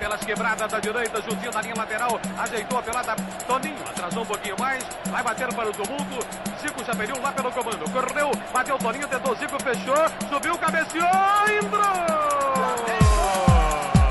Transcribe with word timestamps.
pelas 0.00 0.20
quebradas 0.20 0.72
da 0.72 0.80
direita, 0.80 1.20
juntinho 1.20 1.52
da 1.52 1.60
linha 1.60 1.74
lateral, 1.76 2.18
ajeitou 2.38 2.78
a 2.78 2.82
pelada, 2.82 3.14
Toninho, 3.46 3.76
atrasou 3.86 4.22
um 4.22 4.26
pouquinho 4.26 4.56
mais, 4.58 4.82
vai 5.10 5.22
bater 5.22 5.54
para 5.54 5.68
o 5.68 5.72
tumulto, 5.72 6.26
Zico 6.60 6.82
já 6.84 6.94
pediu 6.94 7.20
lá 7.20 7.30
pelo 7.32 7.52
comando, 7.52 7.90
correu, 7.92 8.30
bateu 8.50 8.78
Toninho, 8.78 9.06
tentou 9.06 9.36
Zico, 9.36 9.62
fechou, 9.62 10.28
subiu, 10.30 10.56
cabeceou, 10.56 11.04
entrou! 11.62 12.90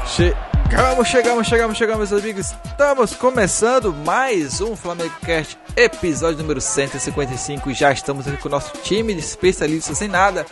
Chegamos, 0.05 1.07
chegamos, 1.07 1.48
chegamos, 1.48 1.78
chegamos, 1.78 2.12
meus 2.12 2.24
amigos. 2.24 2.56
Estamos 2.66 3.14
começando 3.16 3.92
mais 3.92 4.62
um 4.62 4.76
Flamengo 4.76 5.14
Cast, 5.26 5.58
episódio 5.76 6.38
número 6.40 6.62
155. 6.62 7.74
Já 7.74 7.92
estamos 7.92 8.28
aqui 8.28 8.38
com 8.38 8.48
o 8.48 8.52
nosso 8.52 8.74
time 8.84 9.14
de 9.14 9.20
especialistas 9.20 9.98
sem 9.98 10.08
nada 10.08 10.46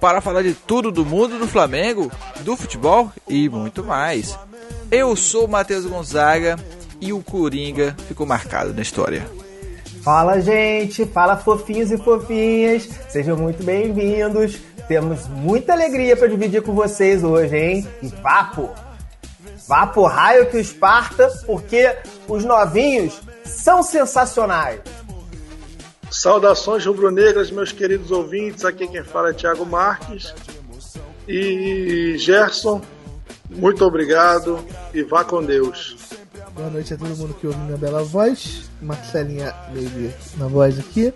para 0.00 0.20
falar 0.20 0.42
de 0.42 0.54
tudo 0.54 0.90
do 0.90 1.06
mundo 1.06 1.38
do 1.38 1.46
Flamengo, 1.46 2.10
do 2.40 2.56
futebol 2.56 3.12
e 3.28 3.48
muito 3.48 3.84
mais. 3.84 4.36
Eu 4.90 5.16
sou 5.16 5.46
o 5.46 5.48
Matheus 5.48 5.86
Gonzaga 5.86 6.56
e 7.00 7.12
o 7.12 7.22
Coringa 7.22 7.96
ficou 8.06 8.26
marcado 8.26 8.72
na 8.72 8.82
história. 8.82 9.26
Fala, 10.02 10.40
gente! 10.40 11.04
Fala, 11.06 11.36
fofinhos 11.36 11.90
e 11.90 11.98
fofinhas! 11.98 12.88
Sejam 13.08 13.36
muito 13.36 13.62
bem-vindos. 13.62 14.58
Temos 14.88 15.28
muita 15.28 15.72
alegria 15.72 16.16
para 16.16 16.28
dividir 16.28 16.62
com 16.62 16.74
vocês 16.74 17.22
hoje, 17.22 17.56
hein? 17.56 17.88
E 18.02 18.08
papo! 18.08 18.70
Vá 19.68 19.86
pro 19.86 20.04
raio 20.04 20.50
que 20.50 20.56
o 20.56 20.60
Esparta, 20.60 21.28
porque 21.46 21.96
os 22.26 22.44
novinhos 22.44 23.20
são 23.44 23.82
sensacionais. 23.82 24.80
Saudações 26.10 26.84
rubro-negras, 26.84 27.50
meus 27.50 27.72
queridos 27.72 28.10
ouvintes. 28.10 28.64
Aqui 28.64 28.86
quem 28.86 29.02
fala 29.02 29.30
é 29.30 29.32
Thiago 29.32 29.64
Marques. 29.64 30.34
E 31.26 32.16
Gerson, 32.18 32.82
muito 33.54 33.84
obrigado 33.84 34.64
e 34.92 35.02
vá 35.02 35.24
com 35.24 35.42
Deus. 35.42 35.96
Boa 36.54 36.68
noite 36.68 36.92
a 36.92 36.96
todo 36.96 37.16
mundo 37.16 37.34
que 37.34 37.46
ouve 37.46 37.58
minha 37.60 37.78
bela 37.78 38.02
voz. 38.04 38.70
Marcelinha 38.80 39.54
Baby 39.68 40.12
na 40.36 40.46
voz 40.46 40.78
aqui. 40.78 41.12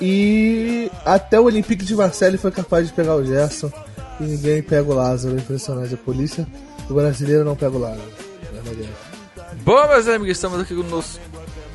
E 0.00 0.90
até 1.04 1.38
o 1.40 1.44
Olympique 1.44 1.84
de 1.84 1.94
Marseille 1.94 2.38
foi 2.38 2.50
capaz 2.50 2.86
de 2.86 2.92
pegar 2.92 3.16
o 3.16 3.24
Gerson. 3.24 3.70
E 4.20 4.24
ninguém 4.24 4.62
pega 4.62 4.90
o 4.90 4.94
Lázaro. 4.94 5.36
Impressionante 5.36 5.94
a 5.94 5.96
polícia. 5.96 6.46
O 6.88 6.94
brasileiro 6.94 7.44
não 7.44 7.56
pega 7.56 7.76
o 7.76 7.80
Lázaro. 7.80 8.12
Bom, 9.64 9.88
meus 9.88 10.06
amigos, 10.06 10.36
estamos 10.36 10.60
aqui 10.60 10.74
com 10.74 10.82
o 10.82 10.88
nosso 10.88 11.20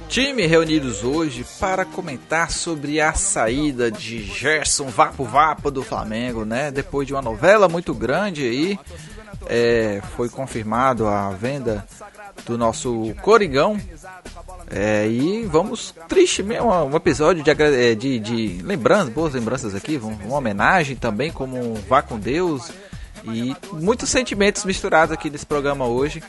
time 0.08 0.48
reunidos 0.48 1.04
hoje 1.04 1.46
para 1.60 1.86
comentar 1.86 2.50
sobre 2.50 3.00
a 3.00 3.14
saída 3.14 3.92
de 3.92 4.24
Gerson 4.24 4.88
Vapo 4.88 5.24
Vapo 5.24 5.70
do 5.70 5.84
Flamengo, 5.84 6.46
né? 6.46 6.72
Depois 6.72 7.08
de 7.08 7.14
uma 7.14 7.22
novela 7.22 7.70
muito 7.70 7.94
grande 7.94 8.44
aí, 8.44 8.80
é, 9.48 10.02
foi 10.16 10.30
confirmado 10.30 11.08
a 11.08 11.30
venda 11.32 11.86
do 12.46 12.58
nosso 12.58 13.14
Coringão. 13.22 13.80
É, 14.70 15.08
e 15.08 15.46
vamos, 15.46 15.94
triste 16.08 16.44
mesmo, 16.44 16.72
um 16.72 16.96
episódio 16.96 17.44
de, 17.44 17.50
é, 17.50 17.96
de, 17.96 18.20
de 18.20 18.62
lembranças, 18.62 19.10
boas 19.10 19.34
lembranças 19.34 19.74
aqui, 19.74 19.98
uma 19.98 20.38
homenagem 20.38 20.96
também, 20.96 21.32
como 21.32 21.76
Vá 21.88 22.02
com 22.02 22.20
Deus. 22.20 22.72
E 23.26 23.56
muitos 23.74 24.10
sentimentos 24.10 24.64
misturados 24.64 25.12
aqui 25.12 25.30
nesse 25.30 25.46
programa 25.46 25.86
hoje. 25.86 26.24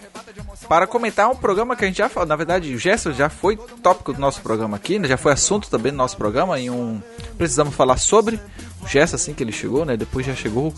Para 0.69 0.87
comentar 0.87 1.29
um 1.29 1.37
programa 1.37 1.77
que 1.77 1.85
a 1.85 1.89
gente 1.89 1.99
já 1.99 2.09
falou, 2.09 2.29
na 2.29 2.37
verdade, 2.37 2.75
o 2.75 2.79
Gerson 2.79 3.13
já 3.13 3.29
foi 3.29 3.57
tópico 3.83 4.13
do 4.13 4.21
nosso 4.21 4.41
programa 4.41 4.77
aqui, 4.77 4.99
né? 4.99 5.09
já 5.09 5.17
foi 5.17 5.33
assunto 5.33 5.71
também 5.71 5.93
do 5.93 5.99
nosso 5.99 6.17
programa. 6.17 6.59
Em 6.59 6.71
um 6.71 7.01
precisamos 7.37 7.75
falar 7.75 7.97
sobre 7.97 8.41
o 8.83 8.89
Gerson 8.89 9.17
assim 9.17 9.35
que 9.35 9.43
ele 9.43 9.53
chegou, 9.53 9.85
né? 9.85 9.97
Depois 9.97 10.27
já 10.27 10.35
chegou 10.35 10.75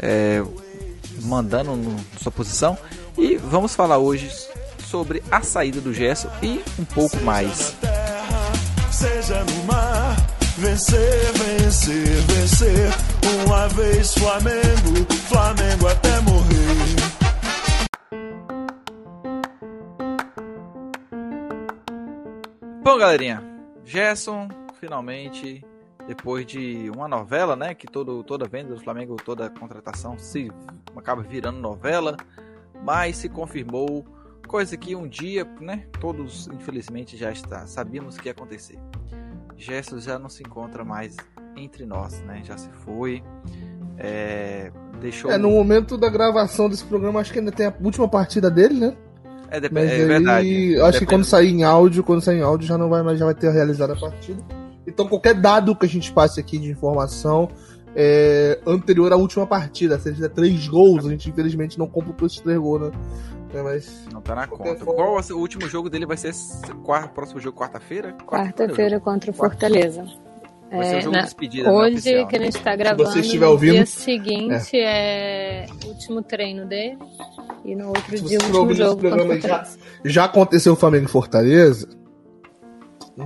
é, 0.00 0.42
mandando 1.22 1.76
no, 1.76 1.96
sua 2.20 2.32
posição. 2.32 2.76
E 3.16 3.36
vamos 3.36 3.74
falar 3.74 3.98
hoje 3.98 4.30
sobre 4.86 5.22
a 5.30 5.42
saída 5.42 5.80
do 5.80 5.92
Gerson 5.92 6.28
e 6.42 6.62
um 6.78 6.84
pouco 6.84 7.16
mais. 7.18 7.74
Seja 8.90 9.44
no 9.44 9.64
mar, 9.64 10.16
vencer, 10.58 11.32
vencer, 11.32 12.06
vencer. 12.22 12.90
Uma 13.46 13.68
vez 13.68 14.14
Flamengo, 14.14 15.12
Flamengo 15.28 15.86
até 15.88 16.20
morrer. 16.20 17.10
Bom, 22.82 22.98
galerinha, 22.98 23.42
Gerson 23.84 24.48
finalmente 24.80 25.64
depois 26.06 26.44
de 26.46 26.90
uma 26.94 27.06
novela, 27.06 27.54
né, 27.54 27.74
que 27.74 27.86
todo, 27.86 28.22
toda 28.24 28.48
venda 28.48 28.74
do 28.74 28.80
Flamengo, 28.80 29.16
toda 29.16 29.48
contratação 29.50 30.18
se 30.18 30.50
acaba 30.96 31.22
virando 31.22 31.58
novela, 31.58 32.16
mas 32.84 33.16
se 33.16 33.28
confirmou 33.28 34.04
coisa 34.46 34.76
que 34.76 34.96
um 34.96 35.06
dia, 35.06 35.46
né, 35.60 35.84
todos 36.00 36.48
infelizmente 36.48 37.16
já 37.16 37.30
está, 37.30 37.66
sabíamos 37.66 38.16
que 38.16 38.28
ia 38.28 38.32
acontecer. 38.32 38.78
Gerson 39.56 39.98
já 39.98 40.18
não 40.18 40.28
se 40.28 40.42
encontra 40.42 40.84
mais 40.84 41.16
entre 41.56 41.84
nós, 41.86 42.20
né, 42.22 42.40
já 42.44 42.56
se 42.56 42.70
foi, 42.84 43.22
é, 43.98 44.72
deixou... 45.00 45.30
É, 45.30 45.38
no 45.38 45.50
momento 45.50 45.96
da 45.96 46.08
gravação 46.08 46.68
desse 46.68 46.84
programa, 46.84 47.20
acho 47.20 47.32
que 47.32 47.38
ainda 47.38 47.52
tem 47.52 47.66
a 47.66 47.74
última 47.80 48.08
partida 48.08 48.50
dele, 48.50 48.80
né? 48.80 48.96
É, 49.50 49.60
dep- 49.60 49.76
é 49.76 50.06
verdade. 50.06 50.80
Acho 50.80 51.00
que 51.00 51.06
quando 51.06 51.24
sair 51.24 51.50
em 51.50 51.64
áudio, 51.64 52.04
quando 52.04 52.22
sair 52.22 52.38
em 52.38 52.42
áudio 52.42 52.66
já 52.66 52.78
não 52.78 52.88
vai 52.88 53.02
mais, 53.02 53.18
já 53.18 53.24
vai 53.24 53.34
ter 53.34 53.50
realizado 53.50 53.92
a 53.92 53.96
partida. 53.96 54.42
Então 54.86 55.06
qualquer 55.06 55.34
dado 55.34 55.74
que 55.76 55.86
a 55.86 55.88
gente 55.88 56.12
passe 56.12 56.40
aqui 56.40 56.58
de 56.58 56.70
informação 56.70 57.48
é 57.94 58.60
anterior 58.66 59.12
à 59.12 59.16
última 59.16 59.46
partida. 59.46 59.98
Se 59.98 60.08
ele 60.08 60.16
fizer 60.16 60.28
três 60.28 60.68
gols, 60.68 61.06
a 61.06 61.10
gente 61.10 61.28
infelizmente 61.28 61.78
não 61.78 61.86
computou 61.86 62.26
esses 62.26 62.40
três 62.40 62.58
gols, 62.58 62.82
né? 62.82 62.90
É, 63.52 63.62
mas 63.62 64.06
não 64.12 64.20
tá 64.20 64.34
na 64.34 64.46
conta. 64.46 64.84
Forma... 64.84 64.94
Qual 64.94 65.16
o 65.16 65.38
último 65.38 65.68
jogo 65.68 65.90
dele 65.90 66.06
vai 66.06 66.16
ser 66.16 66.32
o 66.72 67.08
próximo 67.08 67.40
jogo 67.40 67.58
quarta-feira? 67.58 68.12
Quarta-feira 68.24 69.00
contra 69.00 69.30
o 69.30 69.34
Fortaleza. 69.34 70.04
É, 70.72 71.00
de 71.00 71.10
despedida, 71.10 71.68
hoje 71.68 72.14
né, 72.14 72.24
que 72.26 72.36
a 72.36 72.38
gente 72.38 72.56
está 72.56 72.76
gravando, 72.76 73.10
você 73.10 73.18
estiver 73.18 73.44
no 73.44 73.50
ouvindo, 73.50 73.72
dia 73.72 73.86
seguinte 73.86 74.78
é. 74.78 75.66
o 75.84 75.88
último 75.88 76.22
treino 76.22 76.64
dele 76.64 76.96
e 77.64 77.74
no 77.74 77.88
outro 77.88 78.16
Se 78.16 78.22
dia 78.22 78.38
o 78.38 78.42
último 78.44 78.58
ouvindo 78.60 78.76
jogo 78.76 79.40
já, 79.40 79.66
já 80.04 80.24
aconteceu 80.26 80.74
o 80.74 80.76
Flamengo 80.76 81.06
em 81.06 81.08
Fortaleza, 81.08 81.88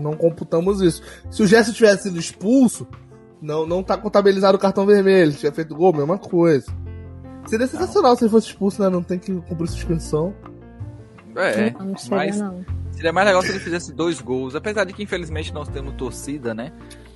não 0.00 0.14
computamos 0.16 0.80
isso. 0.80 1.02
Se 1.30 1.42
o 1.42 1.46
Gerson 1.46 1.72
tivesse 1.72 2.04
sido 2.04 2.18
expulso, 2.18 2.86
não, 3.40 3.66
não 3.66 3.82
tá 3.82 3.96
contabilizado 3.96 4.56
o 4.56 4.60
cartão 4.60 4.86
vermelho. 4.86 5.32
Se 5.32 5.38
tiver 5.38 5.54
feito 5.54 5.74
gol, 5.74 5.92
mesma 5.92 6.18
coisa. 6.18 6.66
Seria 7.46 7.66
sensacional 7.66 8.16
se 8.16 8.24
ele 8.24 8.30
fosse 8.30 8.46
expulso, 8.48 8.82
né? 8.82 8.88
Não 8.88 9.02
tem 9.02 9.18
que 9.18 9.32
cumprir 9.42 9.68
suspensão. 9.68 10.34
É, 11.36 11.70
Não, 11.72 11.86
não 11.86 11.96
seria, 11.98 12.16
mas 12.16 12.38
não. 12.40 12.64
seria 12.92 13.12
mais 13.12 13.26
legal 13.26 13.42
se 13.42 13.48
ele 13.50 13.58
fizesse 13.58 13.92
dois 13.92 14.20
gols, 14.20 14.54
apesar 14.54 14.84
de 14.84 14.92
que 14.92 15.02
infelizmente 15.02 15.52
nós 15.52 15.68
temos 15.68 15.94
torcida, 15.94 16.54
né? 16.54 16.72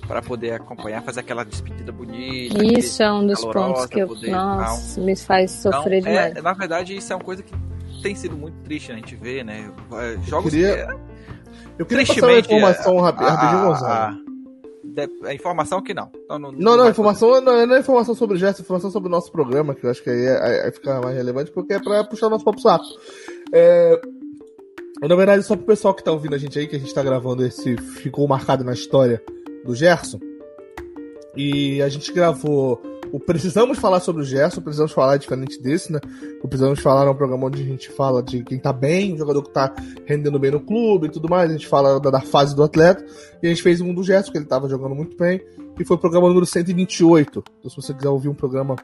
Para 0.07 0.21
poder 0.21 0.53
acompanhar, 0.53 1.01
fazer 1.03 1.21
aquela 1.21 1.43
despedida 1.45 1.91
bonita. 1.91 2.63
Isso 2.63 3.01
é 3.01 3.11
um 3.13 3.25
dos 3.25 3.39
calorosa, 3.39 3.67
pontos 3.73 3.85
que 3.85 3.99
eu, 3.99 4.07
poder- 4.07 4.31
nossa, 4.31 4.99
me 4.99 5.15
faz 5.15 5.51
sofrer 5.51 5.99
Então, 5.99 6.11
demais. 6.11 6.35
é, 6.35 6.41
na 6.41 6.53
verdade, 6.53 6.95
isso 6.97 7.13
é 7.13 7.15
uma 7.15 7.23
coisa 7.23 7.41
que 7.43 7.53
tem 8.01 8.13
sido 8.15 8.35
muito 8.35 8.55
triste 8.63 8.91
a 8.91 8.95
gente 8.95 9.15
ver, 9.15 9.45
né? 9.45 9.71
É, 9.93 10.17
Jogos 10.27 10.51
queria- 10.51 10.87
que, 10.87 10.93
Eu 11.79 11.85
queria 11.85 12.05
passar 12.05 12.27
uma 12.27 12.39
informação 12.39 12.97
rapidinho, 12.99 13.71
a- 13.73 14.09
a- 14.09 14.15
a 15.29 15.33
informação 15.33 15.81
que 15.81 15.93
não. 15.93 16.09
Então, 16.13 16.37
não, 16.37 16.51
Não, 16.51 16.71
não, 16.75 16.77
vai 16.83 16.89
informação 16.91 17.41
não, 17.41 17.53
é- 17.53 17.65
não 17.65 17.75
é 17.75 17.79
informação 17.79 18.13
sobre 18.13 18.35
o 18.35 18.39
Gerson, 18.39 18.61
é 18.61 18.63
informação 18.63 18.91
sobre 18.91 19.07
o 19.07 19.11
nosso 19.11 19.31
programa, 19.31 19.73
que 19.73 19.85
eu 19.85 19.89
acho 19.89 20.03
que 20.03 20.09
aí, 20.09 20.25
é- 20.25 20.65
aí 20.65 20.71
fica 20.71 20.99
mais 20.99 21.15
relevante, 21.15 21.51
porque 21.51 21.73
é 21.73 21.79
pra 21.79 22.03
puxar 22.03 22.27
o 22.27 22.31
nosso 22.31 22.43
papo 22.43 22.59
saco. 22.59 22.83
É, 23.53 23.99
na 25.01 25.15
verdade, 25.15 25.43
só 25.43 25.55
pro 25.55 25.65
pessoal 25.65 25.93
que 25.93 26.03
tá 26.03 26.11
ouvindo 26.11 26.35
a 26.35 26.37
gente 26.37 26.59
aí, 26.59 26.67
que 26.67 26.75
a 26.75 26.79
gente 26.79 26.93
tá 26.93 27.01
gravando 27.01 27.45
esse 27.45 27.77
ficou 27.77 28.27
marcado 28.27 28.63
na 28.65 28.73
história 28.73 29.23
do 29.63 29.73
Gerson. 29.73 30.19
E 31.35 31.81
a 31.81 31.87
gente 31.87 32.11
gravou 32.11 32.81
o 33.11 33.19
Precisamos 33.19 33.79
Falar 33.79 33.99
sobre 33.99 34.21
o 34.21 34.25
Gerson, 34.25 34.61
precisamos 34.61 34.91
falar 34.91 35.17
diferente 35.17 35.61
desse, 35.61 35.91
né? 35.91 35.99
O 36.43 36.47
Precisamos 36.47 36.79
Falar 36.79 37.07
é 37.07 37.09
um 37.09 37.15
programa 37.15 37.47
onde 37.47 37.61
a 37.61 37.65
gente 37.65 37.89
fala 37.89 38.21
de 38.21 38.43
quem 38.43 38.59
tá 38.59 38.71
bem, 38.71 39.13
o 39.13 39.17
jogador 39.17 39.41
que 39.43 39.51
tá 39.51 39.73
rendendo 40.05 40.39
bem 40.39 40.51
no 40.51 40.59
clube 40.59 41.07
e 41.07 41.09
tudo 41.09 41.29
mais, 41.29 41.49
a 41.49 41.53
gente 41.53 41.67
fala 41.67 41.99
da, 41.99 42.09
da 42.09 42.21
fase 42.21 42.55
do 42.55 42.63
atleta. 42.63 43.05
E 43.41 43.47
a 43.47 43.49
gente 43.49 43.63
fez 43.63 43.81
um 43.81 43.93
do 43.93 44.03
Gerson, 44.03 44.31
que 44.31 44.37
ele 44.37 44.45
tava 44.45 44.69
jogando 44.69 44.95
muito 44.95 45.17
bem, 45.17 45.41
e 45.79 45.85
foi 45.85 45.97
o 45.97 45.99
programa 45.99 46.27
número 46.27 46.45
128. 46.45 47.43
Então, 47.59 47.69
se 47.69 47.75
você 47.75 47.93
quiser 47.93 48.09
ouvir 48.09 48.29
um 48.29 48.35
programa 48.35 48.75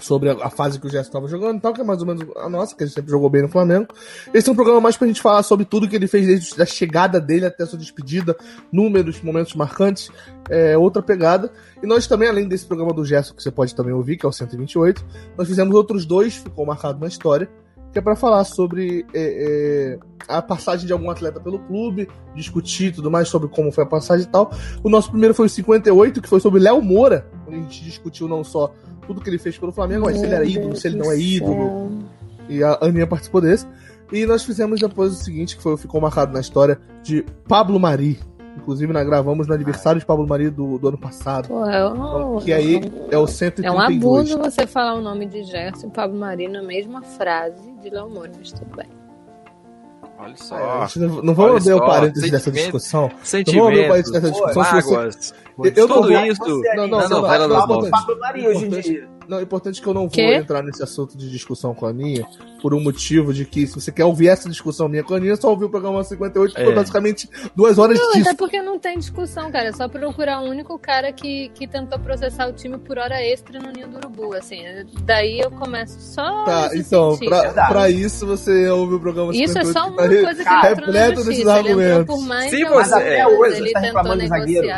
sobre 0.00 0.30
a, 0.30 0.48
fase 0.48 0.80
que 0.80 0.86
o 0.86 0.90
Gerson 0.90 1.08
estava 1.08 1.28
jogando 1.28 1.60
tal, 1.60 1.72
que 1.74 1.80
é 1.80 1.84
mais 1.84 2.00
ou 2.00 2.06
menos 2.06 2.26
a 2.36 2.48
nossa, 2.48 2.74
que 2.74 2.82
ele 2.82 2.90
sempre 2.90 3.10
jogou 3.10 3.28
bem 3.28 3.42
no 3.42 3.48
Flamengo. 3.48 3.88
Esse 4.32 4.48
é 4.48 4.52
um 4.52 4.54
programa 4.54 4.80
mais 4.80 4.96
pra 4.96 5.06
gente 5.06 5.20
falar 5.20 5.42
sobre 5.42 5.66
tudo 5.66 5.88
que 5.88 5.94
ele 5.94 6.06
fez 6.06 6.26
desde 6.26 6.62
a 6.62 6.66
chegada 6.66 7.20
dele 7.20 7.44
até 7.44 7.64
a 7.64 7.66
sua 7.66 7.78
despedida, 7.78 8.34
números, 8.72 9.20
momentos 9.20 9.54
marcantes, 9.54 10.10
é 10.48 10.76
outra 10.78 11.02
pegada. 11.02 11.52
E 11.82 11.86
nós 11.86 12.06
também, 12.06 12.28
além 12.28 12.48
desse 12.48 12.64
programa 12.64 12.92
do 12.92 13.04
Gerson, 13.04 13.34
que 13.34 13.42
você 13.42 13.50
pode 13.50 13.74
também 13.74 13.92
ouvir, 13.92 14.16
que 14.16 14.24
é 14.24 14.28
o 14.28 14.32
128, 14.32 15.04
nós 15.36 15.46
fizemos 15.46 15.74
outros 15.74 16.06
dois, 16.06 16.36
ficou 16.36 16.64
marcado 16.64 16.98
na 16.98 17.06
história, 17.06 17.48
que 17.92 17.98
é 17.98 18.02
para 18.02 18.16
falar 18.16 18.44
sobre 18.44 19.04
é, 19.12 19.98
é, 19.98 19.98
a 20.26 20.40
passagem 20.40 20.86
de 20.86 20.92
algum 20.94 21.10
atleta 21.10 21.38
pelo 21.38 21.58
clube, 21.58 22.08
discutir 22.34 22.94
tudo 22.94 23.10
mais 23.10 23.28
sobre 23.28 23.48
como 23.48 23.70
foi 23.70 23.84
a 23.84 23.86
passagem 23.86 24.26
e 24.26 24.30
tal. 24.30 24.50
O 24.82 24.88
nosso 24.88 25.10
primeiro 25.10 25.34
foi 25.34 25.46
o 25.46 25.50
58, 25.50 26.22
que 26.22 26.28
foi 26.28 26.40
sobre 26.40 26.60
Léo 26.60 26.80
Moura, 26.80 27.26
onde 27.46 27.56
a 27.56 27.60
gente 27.60 27.84
discutiu 27.84 28.26
não 28.26 28.42
só 28.42 28.72
tudo 29.06 29.20
que 29.20 29.30
ele 29.30 29.38
fez 29.38 29.58
pelo 29.58 29.72
Flamengo, 29.72 30.06
mas 30.06 30.18
se 30.18 30.24
ele 30.24 30.34
era 30.34 30.44
ídolo, 30.44 30.76
se 30.76 30.88
ele 30.88 30.96
não 30.96 31.10
é 31.10 31.18
ídolo. 31.18 32.02
E 32.48 32.62
a 32.62 32.78
Aninha 32.80 33.06
participou 33.06 33.40
desse. 33.40 33.66
E 34.12 34.26
nós 34.26 34.44
fizemos 34.44 34.80
depois 34.80 35.12
o 35.12 35.14
seguinte, 35.14 35.56
que 35.56 35.62
foi, 35.62 35.76
ficou 35.76 36.00
marcado 36.00 36.32
na 36.32 36.40
história, 36.40 36.78
de 37.02 37.24
Pablo 37.48 37.80
Mari. 37.80 38.20
Inclusive, 38.56 38.92
nós 38.92 39.06
gravamos 39.06 39.48
no 39.48 39.54
aniversário 39.54 39.98
de 39.98 40.04
Pablo 40.04 40.26
Mari 40.26 40.50
do, 40.50 40.78
do 40.78 40.88
ano 40.88 40.98
passado. 40.98 41.48
Pô, 41.48 41.64
é 41.64 41.88
um, 41.88 42.38
Que 42.38 42.52
aí 42.52 42.80
é 43.10 43.16
o 43.16 43.24
é 43.24 43.26
132. 43.26 43.74
um 43.74 43.80
abuso 43.80 44.38
você 44.38 44.66
falar 44.66 44.94
o 44.94 45.00
nome 45.00 45.24
de 45.26 45.42
Gerson 45.44 45.86
e 45.86 45.90
Pablo 45.90 46.18
Mari 46.18 46.48
na 46.48 46.62
mesma 46.62 47.02
frase 47.02 47.72
de 47.80 47.88
Léo 47.88 48.10
Moura, 48.10 48.30
mas 48.38 48.52
tudo 48.52 48.76
bem. 48.76 49.01
Olha 50.22 50.32
É, 50.32 50.36
só. 50.36 50.86
gente 50.86 50.98
não, 51.00 51.22
não 51.22 51.34
vamos 51.34 51.62
abrir 51.68 51.74
o 51.74 51.86
parênteses 51.86 52.30
dessa 52.30 52.44
sentimento- 52.44 52.62
discussão. 52.78 53.02
Não 53.02 53.08
vamos 53.10 53.68
abrir 53.68 53.84
o 53.84 53.88
parênteses 53.88 54.12
dessa 54.12 54.30
discussão. 54.30 54.64
se 54.64 54.70
você- 54.70 54.90
mágoas. 54.94 55.34
Eu- 55.58 55.64
eu 55.64 55.88
não 55.88 55.96
tudo 55.96 56.08
vou- 56.08 56.26
isso 56.26 56.42
Não, 56.76 56.86
não, 56.88 57.00
você 57.00 57.08
não, 57.08 57.20
novela 57.20 57.48
vai 57.48 57.48
das 57.48 57.68
nove. 57.68 57.90
Pablo 57.90 58.18
Maria 58.20 58.48
hoje 58.48 58.64
em 58.64 58.68
dia. 58.68 59.08
Não, 59.28 59.38
é 59.38 59.42
importante 59.42 59.80
que 59.80 59.86
eu 59.86 59.94
não 59.94 60.08
vou 60.08 60.24
entrar 60.24 60.62
nesse 60.62 60.82
assunto 60.82 61.16
de 61.16 61.30
discussão 61.30 61.74
com 61.74 61.86
a 61.86 61.90
Aninha, 61.90 62.26
por 62.60 62.74
um 62.74 62.80
motivo 62.80 63.32
de 63.32 63.44
que 63.44 63.66
se 63.66 63.74
você 63.80 63.90
quer 63.92 64.04
ouvir 64.04 64.28
essa 64.28 64.48
discussão 64.48 64.88
minha 64.88 65.02
com 65.02 65.14
a 65.14 65.16
Aninha, 65.16 65.36
só 65.36 65.48
ouvir 65.50 65.64
o 65.66 65.70
programa 65.70 66.02
58, 66.04 66.54
que 66.54 66.60
É. 66.60 66.64
foi 66.64 66.74
basicamente 66.74 67.28
duas 67.56 67.78
horas 67.78 67.98
Não, 67.98 68.12
disso. 68.12 68.28
até 68.28 68.34
porque 68.36 68.60
não 68.62 68.78
tem 68.78 68.98
discussão, 68.98 69.50
cara. 69.50 69.68
É 69.68 69.72
só 69.72 69.88
procurar 69.88 70.40
o 70.40 70.44
único 70.48 70.78
cara 70.78 71.12
que, 71.12 71.48
que 71.54 71.66
tentou 71.66 71.98
processar 71.98 72.48
o 72.48 72.52
time 72.52 72.78
por 72.78 72.98
hora 72.98 73.20
extra 73.22 73.58
no 73.60 73.70
Ninho 73.72 73.88
do 73.88 73.96
Urubu, 73.98 74.34
assim. 74.34 74.62
Daí 75.04 75.40
eu 75.40 75.50
começo 75.50 75.98
só 76.00 76.44
Tá, 76.44 76.62
nesse 76.68 76.78
então, 76.80 77.12
sentido. 77.12 77.28
pra, 77.30 77.66
pra 77.68 77.90
isso 77.90 78.26
você 78.26 78.68
ouve 78.68 78.94
o 78.94 79.00
programa 79.00 79.32
Isso 79.34 79.58
é 79.58 79.64
58, 79.64 79.72
só 79.72 79.84
que 79.84 79.90
uma 79.90 79.96
tá 80.02 80.08
re- 80.08 80.22
coisa 80.22 80.44
que 80.44 80.48
ele 80.50 80.58
entrou 80.58 80.62
na 80.64 80.68
repleto 80.68 81.14
desses 81.14 81.24
justiça. 81.26 81.58
Ele 81.58 81.68
entrou 81.70 81.82
argumentos. 81.86 82.06
por 82.06 82.42
Se 82.50 82.56
de 82.56 82.64
você- 82.64 82.94
até 82.94 83.26
hoje 83.28 83.56
ele 83.56 83.72
tá 83.72 83.80
tentou 83.80 83.96
reclamando 84.02 84.22
de 84.22 84.28
zagueiro. 84.28 84.68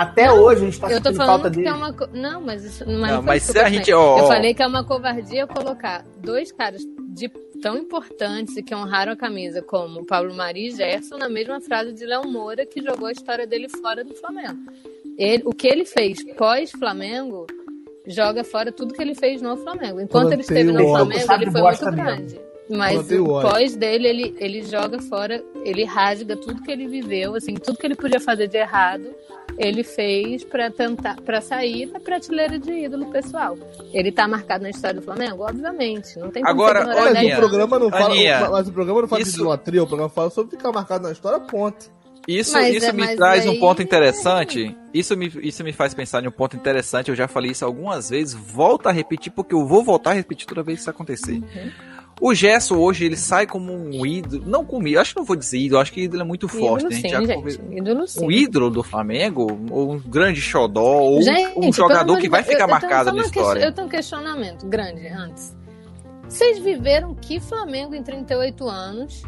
Até 0.00 0.32
hoje 0.32 0.62
a 0.62 0.64
gente 0.64 0.80
tá 0.80 0.90
Eu 0.90 1.00
tô 1.02 1.12
falando 1.12 1.26
falta 1.28 1.50
que 1.50 1.56
dele. 1.56 1.68
é 1.68 1.72
uma. 1.72 1.92
co- 1.92 2.08
Não, 2.12 2.40
mas 2.40 2.64
isso 2.64 2.86
não, 2.88 3.00
Não, 3.00 3.08
foi 3.16 3.22
mas 3.26 3.42
se 3.42 3.58
a 3.58 3.68
gente, 3.68 3.90
falei. 3.90 3.94
ó, 3.94 4.18
Eu 4.18 4.24
ó. 4.24 4.28
falei 4.28 4.54
que 4.54 4.62
é 4.62 4.66
uma 4.66 4.82
covardia 4.84 5.46
colocar 5.46 6.04
dois 6.18 6.50
caras 6.52 6.82
de 7.10 7.28
tão 7.60 7.76
importantes 7.76 8.56
e 8.56 8.62
que 8.62 8.74
honraram 8.74 9.12
a 9.12 9.16
camisa 9.16 9.60
como 9.60 10.06
Pablo 10.06 10.34
Mari 10.34 10.68
e 10.68 10.70
Gerson 10.70 11.18
na 11.18 11.28
mesma 11.28 11.60
frase 11.60 11.92
de 11.92 12.06
Léo 12.06 12.26
Moura, 12.26 12.64
que 12.64 12.80
jogou 12.82 13.08
a 13.08 13.12
história 13.12 13.46
dele 13.46 13.68
fora 13.68 14.02
do 14.02 14.14
Flamengo. 14.14 14.58
Ele, 15.18 15.42
o 15.44 15.52
que 15.52 15.66
ele 15.68 15.84
fez 15.84 16.22
pós-Flamengo 16.34 17.46
joga 18.06 18.42
fora 18.42 18.72
tudo 18.72 18.94
que 18.94 19.02
ele 19.02 19.14
fez 19.14 19.42
no 19.42 19.56
Flamengo. 19.58 20.00
Enquanto 20.00 20.32
ele 20.32 20.40
esteve 20.40 20.72
no 20.72 20.88
Flamengo, 20.88 21.32
ele 21.34 21.50
foi 21.50 21.60
muito 21.60 21.84
mesmo. 21.84 21.92
grande. 21.96 22.40
Mas 22.70 23.10
o 23.10 23.24
o 23.24 23.42
pós 23.42 23.74
dele, 23.76 24.06
ele, 24.08 24.34
ele 24.38 24.62
joga 24.62 25.00
fora, 25.02 25.42
ele 25.64 25.84
rasga 25.84 26.36
tudo 26.36 26.62
que 26.62 26.70
ele 26.70 26.86
viveu, 26.86 27.34
assim, 27.34 27.54
tudo 27.54 27.76
que 27.78 27.86
ele 27.86 27.96
podia 27.96 28.20
fazer 28.20 28.46
de 28.46 28.56
errado, 28.56 29.10
ele 29.58 29.82
fez 29.82 30.44
pra 30.44 30.70
tentar, 30.70 31.16
para 31.20 31.40
sair 31.40 31.86
da 31.86 31.98
prateleira 32.00 32.58
de 32.58 32.70
ídolo 32.72 33.06
pessoal. 33.10 33.58
Ele 33.92 34.10
tá 34.12 34.26
marcado 34.28 34.62
na 34.62 34.70
história 34.70 35.00
do 35.00 35.04
Flamengo, 35.04 35.42
obviamente. 35.44 36.18
Não 36.18 36.30
tem 36.30 36.42
como 36.42 36.54
Agora, 36.54 36.80
ignorar 36.80 37.02
olha, 37.02 37.14
Mas 37.14 37.32
o 37.32 37.36
programa 37.36 37.78
não 37.78 37.90
fala, 37.90 38.04
Aninha, 38.06 38.50
mas 38.50 38.68
o 38.68 38.72
programa 38.72 39.00
não 39.02 39.08
fala 39.08 39.22
de 39.22 39.28
isso- 39.28 39.38
idolatria, 39.40 39.82
o 39.82 39.86
programa 39.86 40.10
fala 40.10 40.30
sobre 40.30 40.56
ficar 40.56 40.72
marcado 40.72 41.04
na 41.04 41.12
história, 41.12 41.40
ponto. 41.40 41.90
Isso, 42.28 42.52
Mas 42.52 42.76
isso 42.76 42.86
é- 42.86 42.92
me 42.92 43.16
traz 43.16 43.46
um 43.46 43.50
aí- 43.52 43.58
ponto 43.58 43.82
interessante. 43.82 44.76
Isso 44.92 45.16
me, 45.16 45.26
isso 45.42 45.64
me 45.64 45.72
faz 45.72 45.94
pensar 45.94 46.22
em 46.22 46.28
um 46.28 46.30
ponto 46.30 46.54
interessante. 46.54 47.08
Eu 47.08 47.16
já 47.16 47.26
falei 47.26 47.50
isso 47.52 47.64
algumas 47.64 48.10
vezes. 48.10 48.34
Volto 48.34 48.88
a 48.88 48.92
repetir, 48.92 49.32
porque 49.32 49.54
eu 49.54 49.66
vou 49.66 49.82
voltar 49.82 50.10
a 50.10 50.14
repetir 50.14 50.46
toda 50.46 50.62
vez 50.62 50.78
que 50.78 50.82
isso 50.82 50.90
acontecer. 50.90 51.32
Uhum. 51.32 51.70
O 52.20 52.34
Gerson 52.34 52.76
hoje, 52.76 53.06
ele 53.06 53.16
sai 53.16 53.46
como 53.46 53.72
um 53.72 54.04
ídolo. 54.04 54.42
Não 54.46 54.64
comigo, 54.64 54.98
acho 55.00 55.14
que 55.14 55.18
não 55.20 55.24
vou 55.24 55.36
dizer 55.36 55.58
ídolo, 55.58 55.80
acho 55.80 55.92
que 55.92 56.02
ídolo 56.02 56.22
é 56.22 56.24
muito 56.24 56.46
forte. 56.48 56.84
Ídolo 56.84 56.90
né? 56.90 56.96
A 56.96 56.96
sim, 56.96 57.00
gente 57.02 57.10
já 57.10 57.20
gente. 57.20 57.34
conver- 57.34 57.78
Ídolo 57.78 58.06
sim. 58.06 58.26
Um 58.26 58.30
ídolo 58.30 58.70
do 58.70 58.82
Flamengo, 58.82 59.46
ou 59.70 59.92
um 59.94 59.98
grande 59.98 60.40
xodó, 60.40 60.82
ou 61.00 61.18
um- 61.18 61.22
Gente, 61.22 61.58
um 61.58 61.72
jogador 61.72 62.18
que 62.18 62.28
vai 62.28 62.42
ficar 62.42 62.64
eu- 62.64 62.68
marcado 62.68 63.12
na 63.12 63.22
história. 63.22 63.64
Eu 63.64 63.72
tenho 63.72 63.86
um 63.86 63.90
questionamento 63.90 64.66
grande 64.66 65.08
antes. 65.08 65.56
Vocês 66.28 66.58
viveram 66.58 67.14
que 67.14 67.40
Flamengo 67.40 67.94
em 67.94 68.02
38 68.02 68.68
anos? 68.68 69.22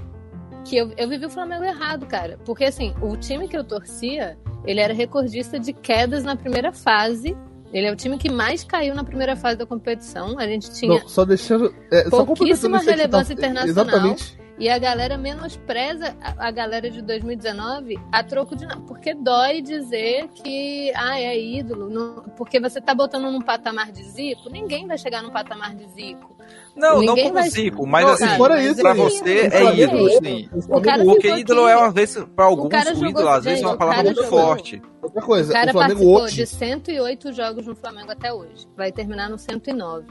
Que 0.64 0.76
eu, 0.76 0.92
eu 0.96 1.08
vivi 1.08 1.26
o 1.26 1.30
Flamengo 1.30 1.64
errado, 1.64 2.06
cara. 2.06 2.38
Porque 2.44 2.64
assim, 2.64 2.94
o 3.00 3.16
time 3.16 3.48
que 3.48 3.56
eu 3.56 3.64
torcia, 3.64 4.36
ele 4.64 4.78
era 4.80 4.92
recordista 4.94 5.58
de 5.58 5.72
quedas 5.72 6.22
na 6.22 6.36
primeira 6.36 6.72
fase. 6.72 7.36
Ele 7.72 7.86
é 7.86 7.92
o 7.92 7.96
time 7.96 8.18
que 8.18 8.30
mais 8.30 8.62
caiu 8.62 8.94
na 8.94 9.02
primeira 9.02 9.34
fase 9.34 9.56
da 9.56 9.64
competição. 9.64 10.38
A 10.38 10.46
gente 10.46 10.70
tinha. 10.72 11.00
Não, 11.00 11.08
só 11.08 11.24
deixando. 11.24 11.74
É, 11.90 12.08
só 12.10 12.24
Pouquíssima 12.24 12.78
aí 12.78 12.84
que 12.84 12.90
relevância 12.90 13.34
tá- 13.34 13.46
internacional. 13.46 13.68
Exatamente. 13.86 14.41
E 14.58 14.68
a 14.68 14.78
galera 14.78 15.16
menospreza 15.18 16.14
a, 16.20 16.48
a 16.48 16.50
galera 16.50 16.88
de 16.90 17.00
2019 17.02 17.98
a 18.12 18.22
troco 18.22 18.54
de 18.54 18.66
nada. 18.66 18.80
Porque 18.82 19.14
dói 19.14 19.60
dizer 19.62 20.28
que 20.28 20.92
ah, 20.94 21.18
é 21.18 21.36
ídolo. 21.38 21.88
não- 21.88 22.22
porque 22.36 22.60
você 22.60 22.80
tá 22.80 22.94
botando 22.94 23.24
num 23.30 23.40
patamar 23.40 23.90
de 23.90 24.04
Zico, 24.04 24.50
ninguém 24.50 24.86
vai 24.86 24.98
chegar 24.98 25.22
num 25.22 25.30
patamar 25.30 25.74
de 25.74 25.86
Zico. 25.88 26.36
Não, 26.76 26.94
não 26.96 27.00
Ninguém 27.00 27.24
como 27.24 27.34
vai- 27.34 27.48
Zico, 27.50 27.86
mas 27.86 28.04
Não, 28.06 28.12
assim, 28.12 28.24
e 28.26 28.36
fora 28.36 28.54
mas 28.56 28.66
isso, 28.66 28.80
pra 28.82 28.90
é 28.90 28.94
você 28.94 29.46
ídolo, 29.46 29.54
é 29.54 29.74
ídolo, 29.76 30.08
sim. 30.10 30.48
O 30.52 30.80
cara 30.80 30.82
Flamengo- 30.96 31.10
Porque 31.12 31.36
ídolo 31.38 31.68
é, 31.68 31.72
às 31.86 31.94
vezes, 31.94 32.24
pra 32.36 32.44
alguns, 32.44 32.68
cara 32.68 32.90
o 32.90 32.94
jogou- 32.94 33.08
ídolo 33.10 33.28
às 33.28 33.44
vezes 33.44 33.62
é 33.62 33.66
uma 33.66 33.74
o 33.74 33.78
palavra 33.78 33.96
cara 34.02 34.14
muito 34.14 34.24
jogou- 34.24 34.40
forte. 34.46 34.82
Outra 35.02 35.20
O 35.22 35.26
coisa, 35.26 35.52
cara 35.52 35.70
o 35.70 35.72
Flamengo 35.72 35.98
participou 36.00 36.22
hoje. 36.24 36.36
de 36.36 36.46
108 36.46 37.32
jogos 37.32 37.66
no 37.66 37.74
Flamengo 37.74 38.12
até 38.12 38.32
hoje. 38.32 38.66
Vai 38.76 38.92
terminar 38.92 39.28
no 39.30 39.38
109. 39.38 40.06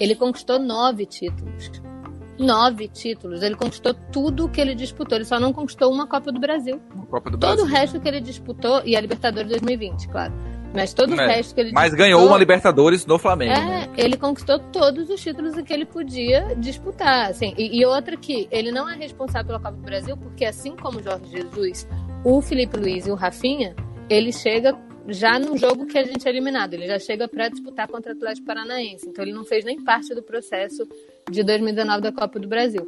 Ele 0.00 0.14
conquistou 0.14 0.58
nove 0.58 1.06
títulos. 1.06 1.70
Nove 2.38 2.88
títulos. 2.88 3.42
Ele 3.42 3.54
conquistou 3.54 3.94
tudo 4.12 4.48
que 4.48 4.60
ele 4.60 4.74
disputou. 4.74 5.16
Ele 5.16 5.24
só 5.24 5.38
não 5.38 5.52
conquistou 5.52 5.92
uma 5.92 6.06
Copa 6.06 6.32
do 6.32 6.40
Brasil. 6.40 6.80
Copa 7.10 7.30
do 7.30 7.38
Todo 7.38 7.56
Brasil. 7.56 7.64
o 7.64 7.66
resto 7.68 8.00
que 8.00 8.08
ele 8.08 8.20
disputou, 8.20 8.82
e 8.84 8.96
a 8.96 9.00
Libertadores 9.00 9.48
2020, 9.50 10.08
claro. 10.08 10.32
Mas 10.74 10.92
todo 10.92 11.12
o 11.12 11.16
resto 11.16 11.54
que 11.54 11.60
ele 11.60 11.70
Mas 11.72 11.84
disputou, 11.84 12.04
ganhou 12.04 12.26
uma 12.26 12.36
Libertadores 12.36 13.06
no 13.06 13.16
Flamengo. 13.16 13.52
né? 13.52 13.88
É, 13.96 14.04
ele 14.04 14.16
conquistou 14.16 14.58
todos 14.58 15.08
os 15.08 15.20
títulos 15.20 15.54
que 15.62 15.72
ele 15.72 15.86
podia 15.86 16.54
disputar. 16.56 17.30
Assim. 17.30 17.54
E, 17.56 17.78
e 17.80 17.86
outra 17.86 18.16
que 18.16 18.48
ele 18.50 18.72
não 18.72 18.90
é 18.90 18.96
responsável 18.96 19.46
pela 19.46 19.60
Copa 19.60 19.76
do 19.76 19.82
Brasil, 19.82 20.16
porque 20.16 20.44
assim 20.44 20.74
como 20.74 20.98
o 20.98 21.02
Jorge 21.02 21.30
Jesus, 21.30 21.88
o 22.24 22.42
Felipe 22.42 22.76
Luiz 22.76 23.06
e 23.06 23.10
o 23.12 23.14
Rafinha, 23.14 23.76
ele 24.10 24.32
chega 24.32 24.76
já 25.08 25.38
num 25.38 25.56
jogo 25.56 25.86
que 25.86 25.98
a 25.98 26.04
gente 26.04 26.26
é 26.26 26.30
eliminado. 26.30 26.74
Ele 26.74 26.86
já 26.86 26.98
chega 26.98 27.28
para 27.28 27.48
disputar 27.48 27.88
contra 27.88 28.12
o 28.12 28.16
Atlético 28.16 28.46
Paranaense. 28.46 29.08
Então 29.08 29.24
ele 29.24 29.32
não 29.32 29.44
fez 29.44 29.64
nem 29.64 29.82
parte 29.82 30.14
do 30.14 30.22
processo 30.22 30.86
de 31.30 31.42
2019 31.42 32.00
da 32.02 32.12
Copa 32.12 32.38
do 32.38 32.48
Brasil. 32.48 32.86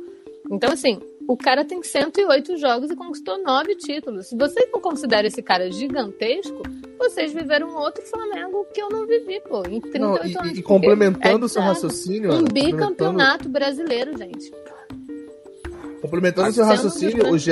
Então, 0.51 0.71
assim, 0.73 1.01
o 1.27 1.37
cara 1.37 1.65
tem 1.65 1.83
108 1.83 2.57
jogos 2.57 2.89
e 2.91 2.95
conquistou 2.95 3.43
nove 3.43 3.75
títulos. 3.75 4.29
Se 4.29 4.37
vocês 4.37 4.71
não 4.73 4.81
consideram 4.81 5.27
esse 5.27 5.43
cara 5.43 5.69
gigantesco, 5.71 6.63
vocês 6.99 7.33
viveram 7.33 7.69
um 7.69 7.77
outro 7.77 8.01
Flamengo 8.07 8.65
que 8.73 8.81
eu 8.81 8.89
não 8.89 9.07
vivi, 9.07 9.41
pô, 9.41 9.63
em 9.69 9.81
38 9.81 9.99
Não, 9.99 10.17
e- 10.25 10.37
anos. 10.37 10.59
e, 10.59 10.63
complementando 10.63 11.45
é 11.45 11.47
o 11.47 11.49
seu 11.49 11.63
raciocínio. 11.63 12.33
Um 12.33 12.45
bicampeonato 12.45 13.49
brasileiro, 13.49 14.17
gente. 14.17 14.53
Complementando 16.01 16.49
o 16.49 16.53
seu 16.53 16.65
Sendo 16.65 16.77
raciocínio, 16.77 17.17
o 17.17 17.21
grandes 17.23 17.45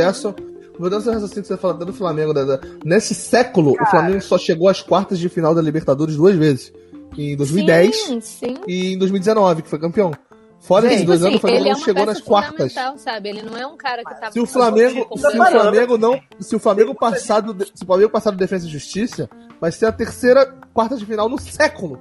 Gerson. 0.75 0.83
Complementando 0.83 0.97
o 0.97 1.03
seu 1.03 1.13
raciocínio 1.13 1.43
que 1.43 1.49
você 1.49 1.57
falou 1.57 1.79
do 1.79 1.93
Flamengo. 1.93 2.33
da- 2.35 2.45
da- 2.45 2.61
nesse 2.85 3.15
século, 3.15 3.73
o 3.81 3.87
Flamengo 3.87 4.21
só 4.21 4.37
chegou 4.39 4.69
às 4.69 4.81
quartas 4.83 5.19
de 5.19 5.29
final 5.29 5.55
da 5.55 5.63
Libertadores 5.63 6.17
duas 6.17 6.35
vezes. 6.35 6.73
Em 7.17 7.37
2010 7.37 7.97
Sim, 7.97 8.21
sim. 8.21 8.57
e 8.67 8.95
em 8.95 8.99
2019, 8.99 9.63
que 9.63 9.69
foi 9.69 9.79
campeão. 9.79 10.13
Fora 10.61 10.87
esses 10.91 11.05
dois 11.05 11.21
anos, 11.21 11.35
o 11.35 11.37
assim, 11.37 11.41
Flamengo 11.43 11.63
ele 11.63 11.69
é 11.69 11.73
não 11.75 11.81
chegou 11.81 12.07
nas 12.07 12.21
quartas. 12.23 12.73
sabe? 12.97 13.29
Ele 13.29 13.43
não 13.43 13.57
é 13.57 13.67
um 13.67 13.77
cara 13.77 14.03
que 14.03 14.15
tava 14.19 14.33
Se 14.33 14.41
o 14.41 14.47
Flamengo, 14.47 15.07
se 15.17 15.27
o 15.27 15.31
Flamengo 15.31 15.99
não, 15.99 16.21
se 16.41 16.57
o 16.57 16.59
Flamengo 16.59 16.95
passar 16.95 17.41
do, 17.41 17.65
se 17.67 17.83
o 17.83 17.87
Flamengo 17.87 18.11
passar 18.11 18.31
do 18.31 18.39
Defesa 18.39 18.67
e 18.67 18.71
Justiça, 18.71 19.29
vai 19.61 19.71
ser 19.71 19.85
a 19.87 19.93
terceira 19.93 20.47
quarta 20.73 20.97
de 20.97 21.05
final 21.05 21.29
no 21.29 21.39
século. 21.39 22.01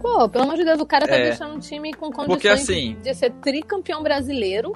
Pô, 0.00 0.28
pelo 0.28 0.44
amor 0.44 0.56
de 0.56 0.64
Deus, 0.64 0.80
o 0.80 0.86
cara 0.86 1.06
tá 1.06 1.14
É. 1.16 1.24
deixando 1.28 1.54
um 1.54 1.58
time 1.58 1.92
com 1.92 2.06
condições 2.10 2.26
Porque, 2.26 2.48
assim- 2.48 2.96
de 3.02 3.14
ser 3.14 3.30
tricampeão 3.42 4.02
brasileiro. 4.02 4.72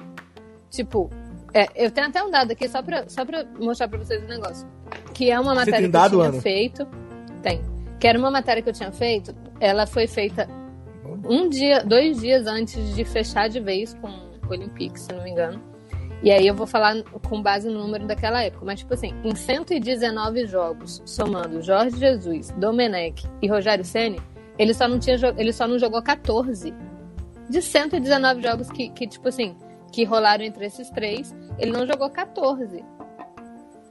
Tipo, 0.69 1.09
é, 1.53 1.67
eu 1.75 1.91
tenho 1.91 2.07
até 2.07 2.23
um 2.23 2.29
dado 2.29 2.51
aqui 2.51 2.67
só 2.67 2.81
pra, 2.81 3.07
só 3.09 3.25
pra 3.25 3.45
mostrar 3.59 3.87
pra 3.87 3.97
vocês 3.99 4.23
o 4.23 4.27
negócio. 4.27 4.67
Que 5.13 5.31
é 5.31 5.39
uma 5.39 5.53
Você 5.53 5.59
matéria 5.59 5.71
tem 5.71 5.81
que 5.81 5.85
eu 5.87 5.91
dado, 5.91 6.17
tinha 6.17 6.29
Ana? 6.29 6.41
feito. 6.41 6.87
Tem. 7.41 7.61
Que 7.99 8.07
era 8.07 8.17
uma 8.17 8.31
matéria 8.31 8.61
que 8.61 8.69
eu 8.69 8.73
tinha 8.73 8.91
feito. 8.91 9.35
Ela 9.59 9.85
foi 9.85 10.07
feita 10.07 10.47
um 11.27 11.49
dia, 11.49 11.83
dois 11.83 12.19
dias 12.21 12.47
antes 12.47 12.95
de 12.95 13.03
fechar 13.03 13.49
de 13.49 13.59
vez 13.59 13.93
com 13.95 14.07
o 14.07 14.49
Olympique, 14.49 14.99
se 14.99 15.11
não 15.11 15.23
me 15.23 15.31
engano. 15.31 15.61
E 16.21 16.31
aí 16.31 16.45
eu 16.45 16.53
vou 16.53 16.67
falar 16.67 17.01
com 17.27 17.41
base 17.41 17.69
no 17.69 17.79
número 17.79 18.05
daquela 18.05 18.43
época. 18.43 18.65
Mas, 18.65 18.79
tipo 18.79 18.93
assim, 18.93 19.13
em 19.23 19.33
119 19.33 20.45
jogos, 20.47 21.01
somando 21.05 21.61
Jorge 21.61 21.97
Jesus, 21.97 22.51
Domenech 22.57 23.25
e 23.41 23.47
Rogério 23.47 23.85
Ceni, 23.85 24.19
ele 24.57 24.73
só 24.73 24.87
não 24.87 24.99
tinha 24.99 25.15
ele 25.37 25.53
só 25.53 25.67
não 25.67 25.79
jogou 25.79 26.01
14. 26.01 26.73
De 27.49 27.61
119 27.61 28.43
jogos 28.43 28.69
que, 28.69 28.89
que, 28.89 29.07
tipo 29.07 29.29
assim, 29.29 29.55
que 29.91 30.03
rolaram 30.03 30.43
entre 30.43 30.65
esses 30.65 30.89
três, 30.89 31.35
ele 31.57 31.71
não 31.71 31.85
jogou 31.85 32.09
14. 32.09 32.83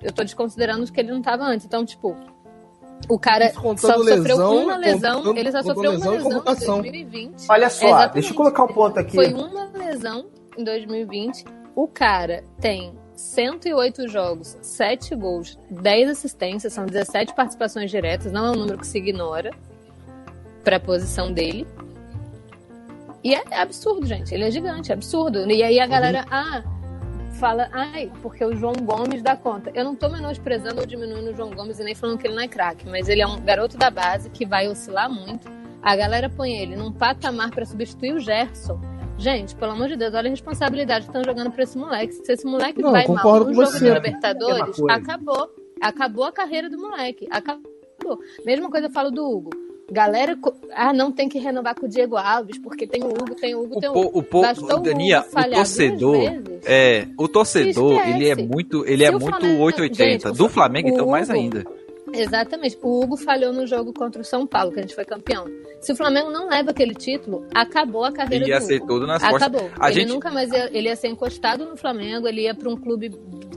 Eu 0.02 0.12
tô 0.12 0.22
desconsiderando 0.22 0.82
os 0.84 0.90
que 0.90 1.00
ele 1.00 1.10
não 1.12 1.20
tava 1.20 1.44
antes. 1.44 1.66
Então, 1.66 1.84
tipo, 1.84 2.16
o 3.08 3.18
cara 3.18 3.50
só 3.52 3.74
sofreu 3.76 3.98
lesão, 4.14 4.56
uma 4.64 4.76
lesão, 4.76 5.16
contando- 5.22 5.38
ele 5.38 5.52
só 5.52 5.62
sofreu 5.62 5.90
uma 5.90 5.98
lesão 5.98 6.12
e 6.12 6.16
lesão 6.16 6.30
em 6.30 6.34
convocação. 6.34 6.80
2020. 6.82 7.46
Olha 7.48 7.70
só, 7.70 7.86
Exatamente. 7.86 8.12
deixa 8.14 8.30
eu 8.30 8.34
colocar 8.36 8.64
um 8.64 8.68
ponto 8.68 8.98
aqui. 8.98 9.14
Foi 9.14 9.32
uma 9.32 9.64
lesão 9.74 10.26
em 10.56 10.64
2020. 10.64 11.44
O 11.74 11.86
cara 11.88 12.44
tem 12.60 12.92
108 13.14 14.08
jogos, 14.08 14.56
7 14.62 15.14
gols, 15.16 15.58
10 15.70 16.10
assistências, 16.10 16.72
são 16.72 16.86
17 16.86 17.34
participações 17.34 17.90
diretas, 17.90 18.30
não 18.32 18.46
é 18.46 18.50
um 18.50 18.56
número 18.56 18.78
que 18.78 18.86
se 18.86 18.98
ignora 18.98 19.50
para 20.62 20.76
a 20.76 20.80
posição 20.80 21.32
dele. 21.32 21.66
E 23.22 23.34
é 23.34 23.42
absurdo, 23.56 24.06
gente. 24.06 24.32
Ele 24.32 24.44
é 24.44 24.50
gigante, 24.50 24.90
é 24.90 24.94
absurdo. 24.94 25.50
E 25.50 25.62
aí 25.62 25.80
a 25.80 25.86
galera, 25.86 26.24
ah, 26.30 26.62
fala, 27.38 27.68
ai, 27.72 28.10
porque 28.22 28.44
o 28.44 28.54
João 28.54 28.74
Gomes 28.74 29.22
dá 29.22 29.36
conta. 29.36 29.70
Eu 29.74 29.84
não 29.84 29.94
tô 29.94 30.08
menosprezando 30.08 30.80
ou 30.80 30.86
diminuindo 30.86 31.30
o 31.30 31.34
João 31.34 31.50
Gomes 31.50 31.78
e 31.78 31.84
nem 31.84 31.94
falando 31.94 32.18
que 32.18 32.26
ele 32.26 32.34
não 32.34 32.42
é 32.42 32.48
craque, 32.48 32.88
mas 32.88 33.08
ele 33.08 33.22
é 33.22 33.26
um 33.26 33.40
garoto 33.40 33.76
da 33.76 33.90
base 33.90 34.30
que 34.30 34.44
vai 34.46 34.68
oscilar 34.68 35.10
muito. 35.10 35.48
A 35.82 35.94
galera 35.96 36.28
põe 36.28 36.56
ele 36.56 36.76
num 36.76 36.92
patamar 36.92 37.50
para 37.50 37.64
substituir 37.64 38.12
o 38.12 38.20
Gerson. 38.20 38.80
Gente, 39.16 39.54
pelo 39.56 39.72
amor 39.72 39.88
de 39.88 39.96
Deus, 39.96 40.14
olha 40.14 40.28
a 40.28 40.30
responsabilidade 40.30 41.06
que 41.06 41.10
estão 41.10 41.24
jogando 41.24 41.50
pra 41.50 41.64
esse 41.64 41.76
moleque. 41.76 42.12
Se 42.12 42.32
esse 42.32 42.46
moleque 42.46 42.80
Não, 42.80 42.92
vai 42.92 43.06
mal 43.06 43.40
no 43.44 43.52
jogo 43.52 43.72
Mesma 43.72 43.88
Libertadores, 43.94 44.76
coisa. 44.76 44.96
acabou. 44.96 45.50
Acabou 45.80 46.24
a 46.24 46.32
carreira 46.32 46.70
do 46.70 46.78
moleque. 46.78 47.26
Acabou. 47.30 48.18
Mesma 48.44 48.70
coisa 48.70 48.86
eu 48.86 48.92
falo 48.92 49.10
do 49.10 49.28
Hugo. 49.28 49.50
Galera, 49.90 50.36
ah, 50.74 50.92
não 50.92 51.10
tem 51.10 51.28
que 51.30 51.38
renovar 51.38 51.74
com 51.74 51.86
o 51.86 51.88
Diego 51.88 52.16
Alves, 52.16 52.58
porque 52.58 52.86
tem 52.86 53.02
o 53.02 53.08
Hugo, 53.08 53.34
tem 53.34 53.54
o 53.54 53.62
Hugo, 53.62 53.78
O, 53.78 53.80
tem 53.80 53.88
o 53.88 53.92
Hugo. 53.92 54.18
o, 54.18 54.22
po, 54.22 54.40
o 54.40 54.78
Dania, 54.80 55.24
o 55.26 55.50
torcedor, 55.54 56.16
é, 56.66 57.06
o 57.16 57.26
torcedor, 57.26 58.06
ele 58.06 58.28
é 58.28 58.34
muito, 58.34 58.84
ele 58.84 58.98
Se 58.98 59.04
é 59.04 59.10
muito 59.10 59.28
Flamengo- 59.38 59.62
880. 59.62 60.28
gente, 60.28 60.36
Do 60.36 60.48
Flamengo, 60.48 60.88
então, 60.88 61.06
mais 61.06 61.30
Hugo- 61.30 61.38
ainda. 61.38 61.64
Exatamente. 62.12 62.78
O 62.82 63.02
Hugo 63.02 63.16
falhou 63.18 63.52
no 63.52 63.66
jogo 63.66 63.92
contra 63.92 64.20
o 64.20 64.24
São 64.24 64.46
Paulo, 64.46 64.72
que 64.72 64.78
a 64.78 64.82
gente 64.82 64.94
foi 64.94 65.04
campeão. 65.04 65.44
Se 65.80 65.92
o 65.92 65.96
Flamengo 65.96 66.30
não 66.30 66.48
leva 66.48 66.70
aquele 66.70 66.94
título, 66.94 67.46
acabou 67.54 68.02
a 68.04 68.10
carreira 68.12 68.44
Ele 68.44 68.52
ia 68.52 68.60
do 68.60 68.64
ser 68.66 68.76
Hugo. 68.78 68.86
todo 68.86 69.06
nas 69.06 69.22
costas. 69.22 69.42
Acabou. 69.42 69.70
A 69.78 69.90
ele 69.90 70.00
gente- 70.00 70.08
nunca 70.12 70.30
mais 70.30 70.50
ia, 70.50 70.70
ele 70.72 70.88
ia 70.88 70.96
ser 70.96 71.08
encostado 71.08 71.66
no 71.66 71.76
Flamengo, 71.76 72.26
ele 72.26 72.42
ia 72.42 72.54
para 72.54 72.68
um 72.70 72.76
clube 72.76 73.10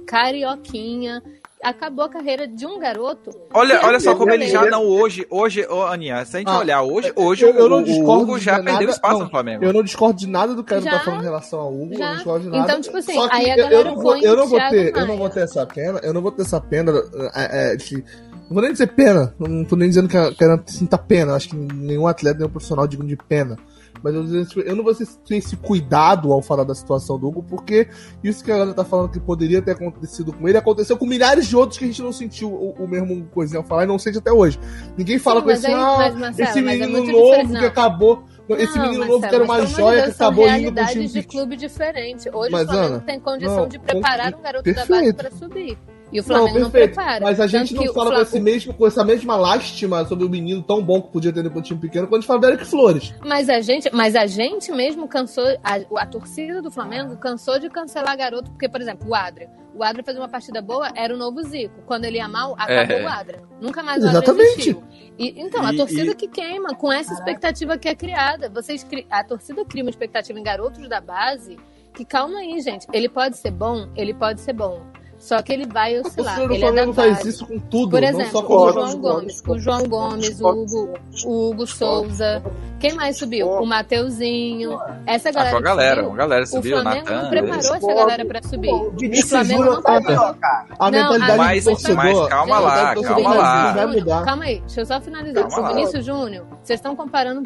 carioquinha. 0.05 1.21
Acabou 1.63 2.03
a 2.05 2.09
carreira 2.09 2.47
de 2.47 2.65
um 2.65 2.79
garoto. 2.79 3.29
Olha, 3.53 3.79
olha 3.85 3.99
só 3.99 4.15
como 4.15 4.31
ele 4.31 4.47
já 4.47 4.65
não 4.65 4.83
hoje, 4.83 5.27
hoje, 5.29 5.63
ô 5.69 5.83
Aninha, 5.83 6.25
se 6.25 6.35
a 6.37 6.39
gente 6.39 6.49
Ah, 6.49 6.57
olhar 6.59 6.81
hoje, 6.81 7.13
hoje 7.15 7.45
eu- 7.45 7.53
eu 7.53 7.69
não 7.69 7.77
o, 7.77 7.81
o 7.81 7.83
discordo 7.83 8.23
Hugo 8.23 8.39
já 8.39 8.53
nada, 8.53 8.63
perdeu 8.63 8.89
espaço 8.89 9.13
não. 9.19 9.25
no 9.25 9.29
Flamengo. 9.29 9.63
Eu 9.63 9.71
não 9.71 9.83
discordo 9.83 10.17
de 10.19 10.27
nada 10.27 10.55
do 10.55 10.63
que 10.63 10.73
ele 10.73 10.81
Já? 10.81 10.91
tá 10.91 10.99
falando 11.01 11.19
em 11.21 11.23
relação 11.25 11.59
ao 11.59 11.71
Hugo, 11.71 11.93
eu 11.93 11.97
Já? 11.99 12.07
não 12.07 12.15
discordo 12.15 12.43
de 12.45 12.49
nada. 12.49 12.63
Então, 12.63 12.81
tipo 12.81 12.97
assim, 12.97 13.13
Só 13.13 13.29
que 13.29 13.35
aí 13.35 13.45
a 13.51 13.57
eu- 13.57 13.57
eu, 13.57 13.69
galera 13.69 13.89
não 13.91 13.95
vou, 14.01 14.17
eu 14.17 14.35
não 14.35 14.47
vou 14.47 14.59
ter, 14.69 14.97
eu 14.97 15.05
não 15.05 15.17
vou 15.17 15.29
ter 15.29 15.39
essa 15.41 15.65
pena, 15.67 15.99
eu 16.01 16.13
não 16.13 16.21
vou 16.21 16.31
ter 16.31 16.41
essa 16.41 16.59
pena 16.59 16.91
é, 17.35 17.73
é, 17.73 17.75
de 17.75 17.95
não 17.97 18.55
vou 18.55 18.61
nem 18.63 18.71
dizer 18.71 18.87
pena, 18.87 19.33
não 19.39 19.63
tô 19.63 19.75
nem 19.75 19.87
dizendo 19.87 20.09
que 20.09 20.17
a- 20.17 20.31
que 20.33 20.43
ela 20.43 20.61
sinta 20.65 20.97
pena, 20.97 21.35
acho 21.35 21.49
que 21.49 21.55
nenhum 21.55 22.07
atleta, 22.07 22.39
nenhum 22.39 22.49
profissional 22.49 22.87
digno 22.87 23.05
de 23.07 23.15
pena. 23.15 23.55
Mas 24.03 24.13
eu, 24.15 24.63
eu 24.63 24.75
não 24.75 24.83
vou 24.83 24.93
ter 24.93 25.35
esse 25.37 25.55
cuidado 25.57 26.31
ao 26.33 26.41
falar 26.41 26.63
da 26.63 26.73
situação 26.75 27.17
do 27.19 27.27
Hugo, 27.27 27.43
porque 27.43 27.87
isso 28.23 28.43
que 28.43 28.51
a 28.51 28.55
galera 28.57 28.73
tá 28.73 28.83
falando 28.83 29.09
que 29.11 29.19
poderia 29.19 29.61
ter 29.61 29.71
acontecido 29.71 30.33
com 30.33 30.47
ele, 30.47 30.57
aconteceu 30.57 30.97
com 30.97 31.05
milhares 31.05 31.47
de 31.47 31.55
outros 31.55 31.77
que 31.77 31.85
a 31.85 31.87
gente 31.87 32.01
não 32.01 32.11
sentiu 32.11 32.49
o, 32.51 32.71
o 32.83 32.87
mesmo 32.87 33.25
coisinha 33.27 33.61
falar 33.63 33.83
e 33.83 33.87
não 33.87 33.99
sente 33.99 34.17
até 34.17 34.31
hoje. 34.31 34.59
Ninguém 34.97 35.19
fala 35.19 35.39
Sim, 35.39 35.45
com 35.45 35.51
esse, 35.51 35.67
aí- 35.67 35.73
ah, 35.73 35.95
mas, 35.97 36.15
Marcelo, 36.15 36.49
esse 36.49 36.59
é 36.59 36.61
menino 36.61 36.91
muito 36.91 37.11
novo 37.11 37.47
que 37.47 37.53
não. 37.53 37.65
acabou. 37.65 38.23
esse 38.49 38.77
Não, 38.77 38.83
menino 38.83 38.99
Marcelo, 38.99 39.07
novo 39.07 39.27
que 39.29 39.35
era 39.35 39.43
uma 39.43 39.65
joia 39.65 40.03
que 40.03 40.09
acabou 40.11 40.47
indo 40.49 40.73
pro 40.73 40.85
time 40.87 41.07
de 41.07 41.23
clube 41.23 41.55
diferente. 41.57 42.29
Hoje 42.33 42.51
Mas, 42.51 42.63
o 42.63 42.65
Flamengo 42.67 42.93
Ana, 42.95 43.03
tem 43.05 43.19
condição 43.19 43.55
não, 43.57 43.67
de 43.67 43.79
preparar 43.79 44.33
um 44.33 44.41
garoto 44.41 44.63
da 44.73 44.85
base 44.85 44.87
perfeito. 44.87 45.15
para 45.15 45.31
subir. 45.31 45.77
E 46.11 46.19
o 46.19 46.23
Flamengo 46.23 46.59
não, 46.59 46.69
perfeito. 46.69 46.95
prepara. 46.95 47.25
Mas 47.25 47.39
a 47.39 47.47
gente 47.47 47.73
Tanto 47.73 47.85
não 47.85 47.93
fala 47.93 48.09
com, 48.09 48.15
Fla- 48.15 48.21
esse 48.23 48.39
mesmo, 48.39 48.73
com 48.73 48.85
essa 48.87 49.03
mesma 49.03 49.35
lástima 49.37 50.03
sobre 50.05 50.25
o 50.25 50.29
menino 50.29 50.61
tão 50.61 50.81
bom 50.83 51.01
que 51.01 51.09
podia 51.09 51.31
ter 51.31 51.39
ido 51.39 51.49
pro 51.51 51.61
time 51.61 51.79
pequeno 51.79 52.05
quando 52.07 52.15
a 52.15 52.19
gente 52.21 52.27
fala 52.27 52.39
do 52.41 52.47
Eric 52.47 52.65
Flores. 52.65 53.13
Mas 53.25 53.47
a 53.49 53.61
gente, 53.61 53.89
mas 53.93 54.15
a 54.15 54.25
gente 54.25 54.71
mesmo 54.71 55.07
cansou, 55.07 55.45
a, 55.63 55.75
a 56.01 56.05
torcida 56.05 56.61
do 56.61 56.69
Flamengo 56.69 57.15
cansou 57.17 57.57
de 57.59 57.69
cancelar 57.69 58.17
garoto, 58.17 58.51
porque, 58.51 58.67
por 58.67 58.81
exemplo, 58.81 59.07
o 59.09 59.15
Adria. 59.15 59.49
O 59.73 59.83
Adria 59.83 60.03
fazia 60.03 60.19
uma 60.19 60.27
partida 60.27 60.61
boa, 60.61 60.89
era 60.95 61.13
o 61.15 61.17
novo 61.17 61.41
Zico. 61.43 61.81
Quando 61.85 62.03
ele 62.03 62.17
ia 62.17 62.27
mal, 62.27 62.53
acabou 62.59 62.97
É. 62.97 63.03
o 63.03 63.07
Adria. 63.07 63.41
Nunca 63.61 63.81
mais 63.81 64.03
o 64.03 64.07
Adria 64.07 64.17
Exatamente. 64.21 64.51
existiu. 64.51 64.83
E, 65.17 65.41
então, 65.41 65.65
a 65.65 65.73
E- 65.73 65.77
torcida 65.77 66.11
e- 66.11 66.15
que 66.15 66.27
queima, 66.27 66.75
com 66.75 66.91
essa 66.91 67.13
expectativa 67.13 67.77
que 67.77 67.87
é 67.87 67.95
criada. 67.95 68.49
Vocês 68.49 68.83
cri... 68.83 69.07
A 69.09 69.23
torcida 69.23 69.63
cria 69.63 69.81
uma 69.83 69.89
expectativa 69.89 70.37
em 70.37 70.43
garotos 70.43 70.89
da 70.89 70.99
base 70.99 71.57
que, 71.93 72.03
calma 72.03 72.39
aí, 72.39 72.59
gente, 72.59 72.85
ele 72.91 73.07
pode 73.07 73.37
ser 73.37 73.51
bom, 73.51 73.87
ele 73.95 74.13
pode 74.13 74.41
ser 74.41 74.51
bom. 74.53 74.81
Só 75.21 75.39
que 75.41 75.53
ele 75.53 75.67
vai 75.67 75.99
oscilar. 75.99 76.35
do 76.35 76.43
Ele 76.45 76.55
é 76.55 76.59
Flamengo 76.59 76.93
faz 76.93 77.17
base. 77.17 77.29
isso 77.29 77.45
com 77.45 77.59
tudo, 77.59 77.91
Por 77.91 78.01
não 78.01 78.07
exemplo, 78.09 78.31
só 78.31 78.41
com 78.41 78.53
o 78.55 78.71
João. 78.73 78.97
Gomes, 78.99 79.43
o 79.47 79.59
João 79.59 79.83
Gomes, 79.87 80.41
o 80.41 80.47
Hugo, 80.49 80.93
o 81.25 81.49
Hugo 81.51 81.67
Souza. 81.67 82.43
Quem 82.79 82.93
mais 82.95 83.17
subiu? 83.19 83.47
O 83.47 83.63
Mateuzinho. 83.65 84.79
Essa 85.05 85.29
Ah, 85.29 85.31
galera. 85.31 85.57
a 85.57 85.61
galera, 85.61 85.95
subiu, 85.97 86.09
uma 86.09 86.17
galera 86.17 86.43
o 86.43 86.47
subiu, 86.47 86.81
Flamengo 86.81 87.05
Natan. 87.05 87.21
não 87.21 87.29
preparou 87.29 87.75
essa 87.75 87.93
galera 87.93 88.25
pra 88.25 88.41
subir. 88.41 88.69
O 88.71 88.87
O 88.87 88.91
Vinícius 88.97 89.29
Flamengo 89.29 89.63
não 89.65 89.81
tá 89.83 90.01
preparou. 90.01 90.35
A 90.79 90.91
Não, 90.91 90.91
mentalidade 90.91 91.37
Mas- 91.37 91.63
do 91.63 91.69
torcedor. 91.69 91.95
mas 91.97 92.27
calma 92.29 92.55
a 92.55 92.59
lá, 92.59 92.95
calma 92.95 93.33
lá. 93.35 94.23
Calma 94.25 94.43
aí, 94.45 94.59
deixa 94.61 94.81
eu 94.81 94.85
só 94.87 94.99
finalizar. 94.99 95.43
Calma 95.43 95.57
o 95.57 95.61
lá. 95.61 95.67
Vinícius 95.75 96.03
Júnior, 96.05 96.45
vocês 96.63 96.79
estão 96.79 96.95
comparando 96.95 97.43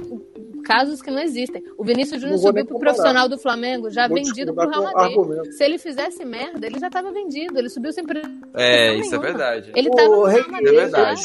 casos 0.66 1.02
que 1.02 1.10
não 1.12 1.20
existem. 1.22 1.64
O 1.78 1.84
Vinícius 1.86 2.20
Júnior 2.22 2.40
subiu 2.40 2.66
pro 2.66 2.80
profissional 2.80 3.30
do 3.30 3.38
Flamengo, 3.38 3.90
já 3.90 4.08
Vou 4.08 4.18
vendido 4.18 4.54
pro 4.54 4.68
Real 4.70 4.84
Madrid. 4.84 5.52
Se 5.54 5.64
ele 5.64 5.78
fizesse 5.78 6.26
merda, 6.26 6.66
ele 6.66 6.80
já 6.80 6.90
tava 6.90 7.12
vendido. 7.12 7.58
Ele 7.58 7.70
subiu 7.70 7.94
sem 7.94 8.04
pressão 8.04 8.32
É, 8.56 8.94
isso 8.96 9.08
é 9.16 9.18
nenhuma. 9.18 9.20
verdade. 9.22 9.72
Ele 9.76 9.90
tava 9.92 10.10
no 10.10 10.24
Rei- 10.26 10.42
Real 10.42 10.52
Madrid. 10.52 10.68
É 10.74 10.74
já. 10.74 10.82
verdade. 10.82 11.22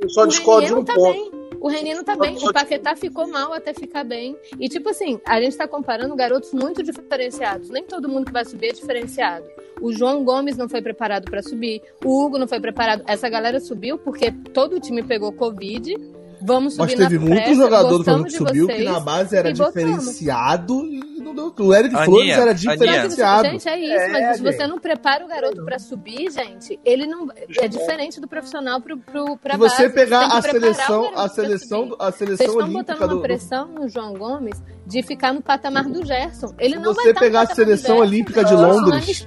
Eu 0.00 0.08
só 0.10 0.22
O 0.22 0.26
discordo 0.26 0.66
de 0.66 0.74
um 0.74 0.84
tá 0.84 0.94
ponto. 0.94 1.12
bem. 1.12 1.30
O 1.60 1.66
Renino 1.68 2.04
tá 2.04 2.14
bem. 2.14 2.36
O 2.36 2.52
Paquetá 2.52 2.94
ficou 2.94 3.26
mal 3.26 3.52
até 3.52 3.74
ficar 3.74 4.04
bem. 4.04 4.36
E, 4.60 4.68
tipo 4.68 4.90
assim, 4.90 5.20
a 5.26 5.40
gente 5.40 5.56
tá 5.56 5.66
comparando 5.66 6.14
garotos 6.14 6.52
muito 6.52 6.84
diferenciados. 6.84 7.68
Nem 7.68 7.82
todo 7.82 8.08
mundo 8.08 8.26
que 8.26 8.32
vai 8.32 8.44
subir 8.44 8.68
é 8.68 8.72
diferenciado. 8.72 9.44
O 9.80 9.92
João 9.92 10.22
Gomes 10.24 10.56
não 10.56 10.68
foi 10.68 10.80
preparado 10.80 11.24
pra 11.28 11.42
subir. 11.42 11.82
O 12.04 12.24
Hugo 12.24 12.38
não 12.38 12.46
foi 12.46 12.60
preparado. 12.60 13.02
Essa 13.08 13.28
galera 13.28 13.58
subiu 13.58 13.98
porque 13.98 14.30
todo 14.52 14.76
o 14.76 14.80
time 14.80 15.02
pegou 15.02 15.32
Covid. 15.32 15.96
Vamos 16.40 16.76
Mas 16.76 16.92
subir 16.92 17.02
teve 17.04 17.18
na 17.18 17.24
muito 17.26 17.42
pressa, 17.44 17.54
jogador 17.54 17.98
do 17.98 18.04
Flamengo 18.04 18.24
que 18.26 18.30
de 18.30 18.36
subiu 18.38 18.66
que 18.68 18.72
vocês. 18.74 18.90
na 18.92 19.00
base 19.00 19.36
era 19.36 19.50
e 19.50 19.52
diferenciado 19.52 20.74
e 20.86 21.20
não 21.20 21.34
deu. 21.34 21.52
O 21.58 21.74
Eric 21.74 21.94
Aninha, 21.94 22.04
Flores 22.04 22.30
era 22.30 22.50
Aninha. 22.50 22.54
Que, 22.54 22.76
diferenciado. 22.76 23.48
gente, 23.48 23.68
é 23.68 23.78
isso, 23.78 23.92
É, 23.94 24.08
mas 24.08 24.36
se 24.36 24.42
você 24.42 24.66
não 24.66 24.78
prepara 24.78 25.24
o 25.24 25.28
garoto 25.28 25.64
pra 25.64 25.78
subir, 25.78 26.30
gente, 26.30 26.78
ele 26.84 27.06
não 27.06 27.28
é 27.60 27.68
diferente 27.68 28.20
do 28.20 28.28
profissional 28.28 28.80
pro, 28.80 28.98
pro, 28.98 29.36
pra 29.36 29.54
Se 29.54 29.58
você 29.58 29.82
base. 29.84 29.94
pegar 29.94 30.28
que 30.30 30.36
a 30.36 30.42
seleção, 30.42 31.12
a 31.16 31.28
seleção, 31.28 31.96
a 31.98 32.04
Vocês 32.12 32.14
seleção 32.16 32.46
estão 32.46 32.72
botando 32.72 32.98
uma 32.98 33.08
do, 33.08 33.20
pressão 33.20 33.66
no 33.68 33.88
João 33.88 34.14
Gomes 34.14 34.62
de 34.86 35.02
ficar 35.02 35.32
no 35.34 35.42
patamar 35.42 35.84
do 35.84 36.04
Gerson. 36.04 36.54
Ele 36.58 36.74
Se 36.74 36.80
não 36.80 36.94
vai 36.94 37.04
você 37.04 37.12
no 37.12 37.18
pegar 37.20 37.40
a 37.42 37.46
seleção 37.46 37.96
Gerson. 37.96 38.02
olímpica 38.10 38.44
de 38.44 38.52
é 38.52 38.56
Londres-. 38.56 39.24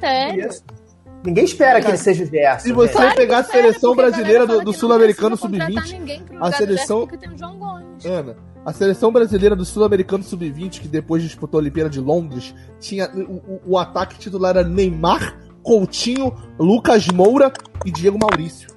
Ninguém 1.24 1.44
espera 1.46 1.80
que 1.82 1.88
ele 1.88 1.98
seja 1.98 2.24
o 2.24 2.28
Gerson. 2.28 2.68
Se 2.68 2.74
você 2.74 2.98
gente. 2.98 3.16
pegar 3.16 3.40
a 3.40 3.44
seleção 3.44 3.96
brasileira 3.96 4.48
do, 4.48 4.62
do 4.64 4.74
Sul-Americano 4.74 5.38
precisa 5.38 5.60
contratar 5.66 5.84
Sub-20, 5.86 6.00
ninguém 6.00 6.24
pro 6.24 6.44
a 6.44 6.52
seleção- 6.52 7.00
Gerson 7.00 7.08
porque 7.08 7.18
tem 7.18 7.30
o 7.36 7.38
João 7.38 7.58
Gomes. 7.60 8.06
Ana, 8.06 8.38
a 8.66 8.74
seleção 8.74 9.12
brasileira 9.12 9.56
do 9.56 9.64
Sul-Americano 9.64 10.24
Sub-20, 10.24 10.82
que 10.82 10.88
depois 10.88 11.22
disputou 11.22 11.60
a 11.60 11.62
Olimpíada 11.62 11.90
de 11.92 12.00
Londres, 12.00 12.56
tinha 12.80 13.10
o, 13.14 13.20
o- 13.36 13.62
o 13.68 13.78
ataque 13.78 14.18
titular 14.18 14.58
era 14.58 14.68
Neymar, 14.68 15.38
Coutinho, 15.62 16.34
Lucas 16.58 17.08
Moura 17.08 17.52
e 17.86 17.92
Diego 17.92 18.18
Maurício. 18.20 18.70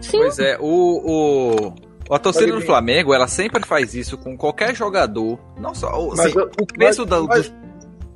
Sim, 0.00 0.18
Pois 0.18 0.38
é, 0.38 0.56
o, 0.60 1.74
o, 2.08 2.14
a 2.14 2.18
torcida 2.18 2.52
do. 2.52 2.60
Flamengo, 2.60 3.14
ela 3.14 3.28
sempre 3.28 3.64
faz 3.66 3.94
isso 3.94 4.18
com 4.18 4.36
qualquer 4.36 4.74
jogador. 4.74 5.38
Não 5.60 5.74
só. 5.74 5.88
assim, 6.12 6.32
eu- 6.36 6.50
o 6.60 6.66
peso 6.66 7.02
mas- 7.02 7.10
da- 7.10 7.22
mas- 7.22 7.48
do, 7.48 7.61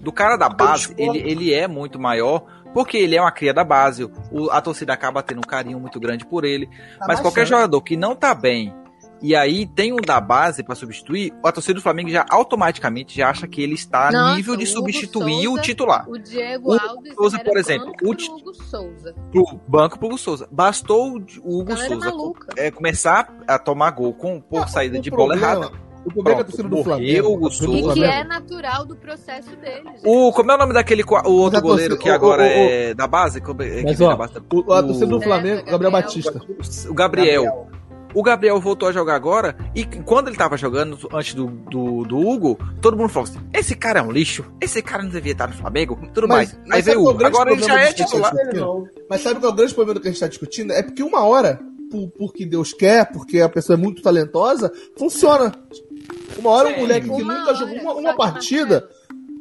do 0.06 0.12
cara 0.12 0.36
da 0.36 0.48
base, 0.48 0.94
ele, 0.96 1.18
ele 1.18 1.52
é 1.52 1.66
muito 1.66 1.98
maior. 1.98 2.44
Porque 2.72 2.96
ele 2.96 3.16
é 3.16 3.20
uma 3.20 3.32
cria 3.32 3.52
da 3.54 3.64
base, 3.64 4.04
o- 4.30 4.50
a 4.50 4.60
torcida 4.60 4.92
acaba 4.92 5.22
tendo 5.22 5.38
um 5.38 5.48
carinho 5.48 5.80
muito 5.80 5.98
grande 5.98 6.24
por 6.24 6.44
ele. 6.44 6.66
Tá 6.98 7.06
Mas 7.08 7.20
qualquer 7.20 7.46
jogador 7.46 7.80
que 7.80 7.96
não 7.96 8.14
tá 8.14 8.34
bem 8.34 8.72
e 9.22 9.34
aí 9.34 9.64
tem 9.66 9.94
um 9.94 9.96
da 9.96 10.20
base 10.20 10.62
pra 10.62 10.74
substituir, 10.74 11.32
a 11.42 11.50
torcida 11.50 11.72
do 11.74 11.80
Flamengo 11.80 12.10
já 12.10 12.26
automaticamente 12.28 13.16
já 13.16 13.30
acha 13.30 13.48
que 13.48 13.62
ele 13.62 13.72
está 13.74 14.08
a 14.08 14.34
nível 14.36 14.54
de 14.56 14.64
o 14.64 14.68
Hugo 14.68 14.76
substituir 14.76 15.46
o 15.48 15.52
Souza- 15.52 15.62
titular. 15.62 16.06
o 16.06 16.18
Diego 16.18 16.68
O 16.74 16.78
Alves 16.78 17.14
Souza, 17.14 17.38
por 17.38 17.56
exemplo, 17.56 17.88
o 17.88 18.14
pro 18.14 18.34
Hugo 18.36 18.54
Souza. 18.54 19.14
Pro 19.32 19.60
banco 19.66 19.98
pro 19.98 20.08
Hugo 20.08 20.18
Souza. 20.18 20.46
Bastou 20.52 21.12
o 21.42 21.60
Hugo 21.60 21.64
Galera 21.64 21.88
Souza 21.88 22.12
é, 22.58 22.70
começar 22.70 23.34
a 23.48 23.58
tomar 23.58 23.90
gol 23.92 24.12
com 24.12 24.38
por 24.38 24.64
Ah, 24.64 24.66
saída 24.66 24.98
o 24.98 25.00
de 25.00 25.10
bola 25.10 25.34
problema- 25.34 25.64
errada. 25.66 25.85
O 26.06 26.12
problema 26.12 26.30
é 26.30 26.34
que 26.36 26.40
a 26.42 26.44
torcida 26.44 26.68
do 26.68 26.84
Flamengo. 26.84 27.34
o 27.36 27.40
torcida 27.40 27.66
do 27.66 27.72
E 27.72 27.76
que 27.76 27.82
Flamengo- 27.82 28.06
é 28.06 28.24
natural 28.24 28.86
do 28.86 28.96
processo 28.96 29.56
dele. 29.56 29.90
O, 30.04 30.32
como 30.32 30.52
é 30.52 30.54
o 30.54 30.58
nome 30.58 30.72
daquele 30.72 31.02
o 31.02 31.06
outro 31.32 31.52
Mas 31.52 31.54
a 31.54 31.60
goleiro 31.60 31.94
torcida- 31.96 31.96
que 32.02 32.08
agora 32.10 32.42
o- 32.42 32.46
o- 32.46 32.48
é 32.48 32.94
da 32.94 33.06
base? 33.06 33.40
Que, 33.40 33.46
que 33.54 33.82
Mas, 33.84 33.98
vem 33.98 34.06
ó, 34.06 34.10
da 34.10 34.16
base? 34.16 34.32
o- 34.52 34.72
a 34.72 34.82
torcida 34.82 35.06
do 35.06 35.20
Flamengo, 35.20 35.56
Gabriel 35.56 35.72
Gabriel. 35.72 35.90
Batista. 35.90 36.40
O 36.88 36.94
Gabriel. 36.94 37.66
O 38.14 38.22
Gabriel 38.22 38.58
voltou 38.58 38.88
a 38.88 38.92
jogar 38.92 39.14
agora 39.14 39.54
e 39.74 39.84
quando 39.84 40.28
ele 40.28 40.36
tava 40.38 40.56
jogando 40.56 40.96
antes 41.12 41.34
do, 41.34 41.48
do, 41.48 42.02
do 42.04 42.16
Hugo, 42.18 42.58
todo 42.80 42.96
mundo 42.96 43.10
falou 43.10 43.28
assim: 43.28 43.38
esse 43.52 43.74
cara 43.76 43.98
é 43.98 44.02
um 44.02 44.10
lixo, 44.10 44.42
esse 44.58 44.80
cara 44.80 45.02
não 45.02 45.10
devia 45.10 45.32
estar 45.32 45.46
no 45.48 45.52
Flamengo, 45.54 45.98
tudo 46.14 46.26
Mas- 46.26 46.54
mais. 46.54 46.60
mas 46.66 46.76
Aí 46.76 46.82
veio 46.82 47.02
o 47.04 47.10
é 47.10 47.14
Hugo. 47.14 47.26
Agora 47.26 47.52
ele 47.52 47.62
já 47.62 47.78
é 47.78 47.88
do 47.92 47.94
titular. 47.96 48.32
Mas 49.10 49.20
sabe 49.20 49.38
qual 49.40 49.50
é 49.50 49.52
o 49.52 49.56
grande 49.56 49.74
problema 49.74 50.00
que 50.00 50.06
a 50.06 50.10
gente 50.10 50.16
está 50.16 50.28
discutindo? 50.28 50.72
É 50.72 50.82
porque 50.82 51.02
uma 51.02 51.24
hora, 51.26 51.60
por, 51.90 52.08
porque 52.16 52.46
Deus 52.46 52.72
quer, 52.72 53.12
porque 53.12 53.38
a 53.40 53.50
pessoa 53.50 53.76
é 53.78 53.80
muito 53.82 54.00
talentosa, 54.00 54.72
funciona. 54.96 55.52
Uma 56.38 56.50
hora 56.50 56.68
um 56.68 56.78
moleque 56.80 57.08
que 57.08 57.22
nunca 57.22 57.42
hora, 57.44 57.54
jogou 57.54 57.76
uma, 57.80 57.92
uma 57.94 58.10
que, 58.10 58.16
partida. 58.16 58.88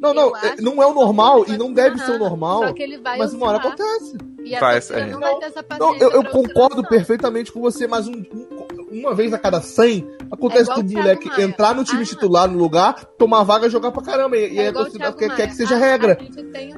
Não, 0.00 0.12
não, 0.12 0.36
é- 0.36 0.56
não 0.60 0.82
é 0.82 0.86
o 0.86 0.92
normal 0.94 1.44
vai 1.44 1.48
e 1.48 1.56
não 1.56 1.72
deve 1.72 1.98
ser 1.98 2.12
o 2.12 2.18
normal. 2.18 2.66
Só 2.66 2.72
que 2.72 2.82
ele 2.82 2.98
vai 2.98 3.18
Mas 3.18 3.32
uma 3.32 3.46
hora 3.46 3.58
acontece. 3.58 4.16
E 4.44 4.54
torcida 4.54 4.94
é. 4.94 5.06
não 5.06 5.18
vai 5.20 5.34
ter 5.38 5.46
essa 5.46 5.64
Não, 5.78 5.96
eu, 5.96 6.10
eu 6.12 6.24
concordo 6.24 6.86
perfeitamente 6.86 7.50
com 7.50 7.60
você, 7.60 7.86
mas 7.86 8.06
um, 8.06 8.12
um, 8.12 9.00
uma 9.00 9.14
vez 9.14 9.32
a 9.32 9.38
cada 9.38 9.60
100, 9.60 10.06
acontece 10.30 10.70
É 10.70 10.74
do 10.74 10.80
o 10.80 10.84
moleque 10.92 11.28
Maia. 11.28 11.42
entrar 11.42 11.74
no 11.74 11.82
time 11.82 12.02
Ah, 12.02 12.06
titular 12.06 12.48
no 12.48 12.58
lugar, 12.58 13.04
tomar 13.18 13.42
vaga 13.42 13.66
e 13.66 13.70
jogar 13.70 13.90
pra 13.90 14.02
caramba. 14.02 14.36
E, 14.36 14.52
e 14.54 14.58
É 14.60 14.70
torcida 14.70 14.98
Thiago 14.98 15.18
quer, 15.18 15.34
quer 15.34 15.48
que 15.48 15.54
seja 15.56 15.74
A- 15.74 15.78
regra. 15.78 16.18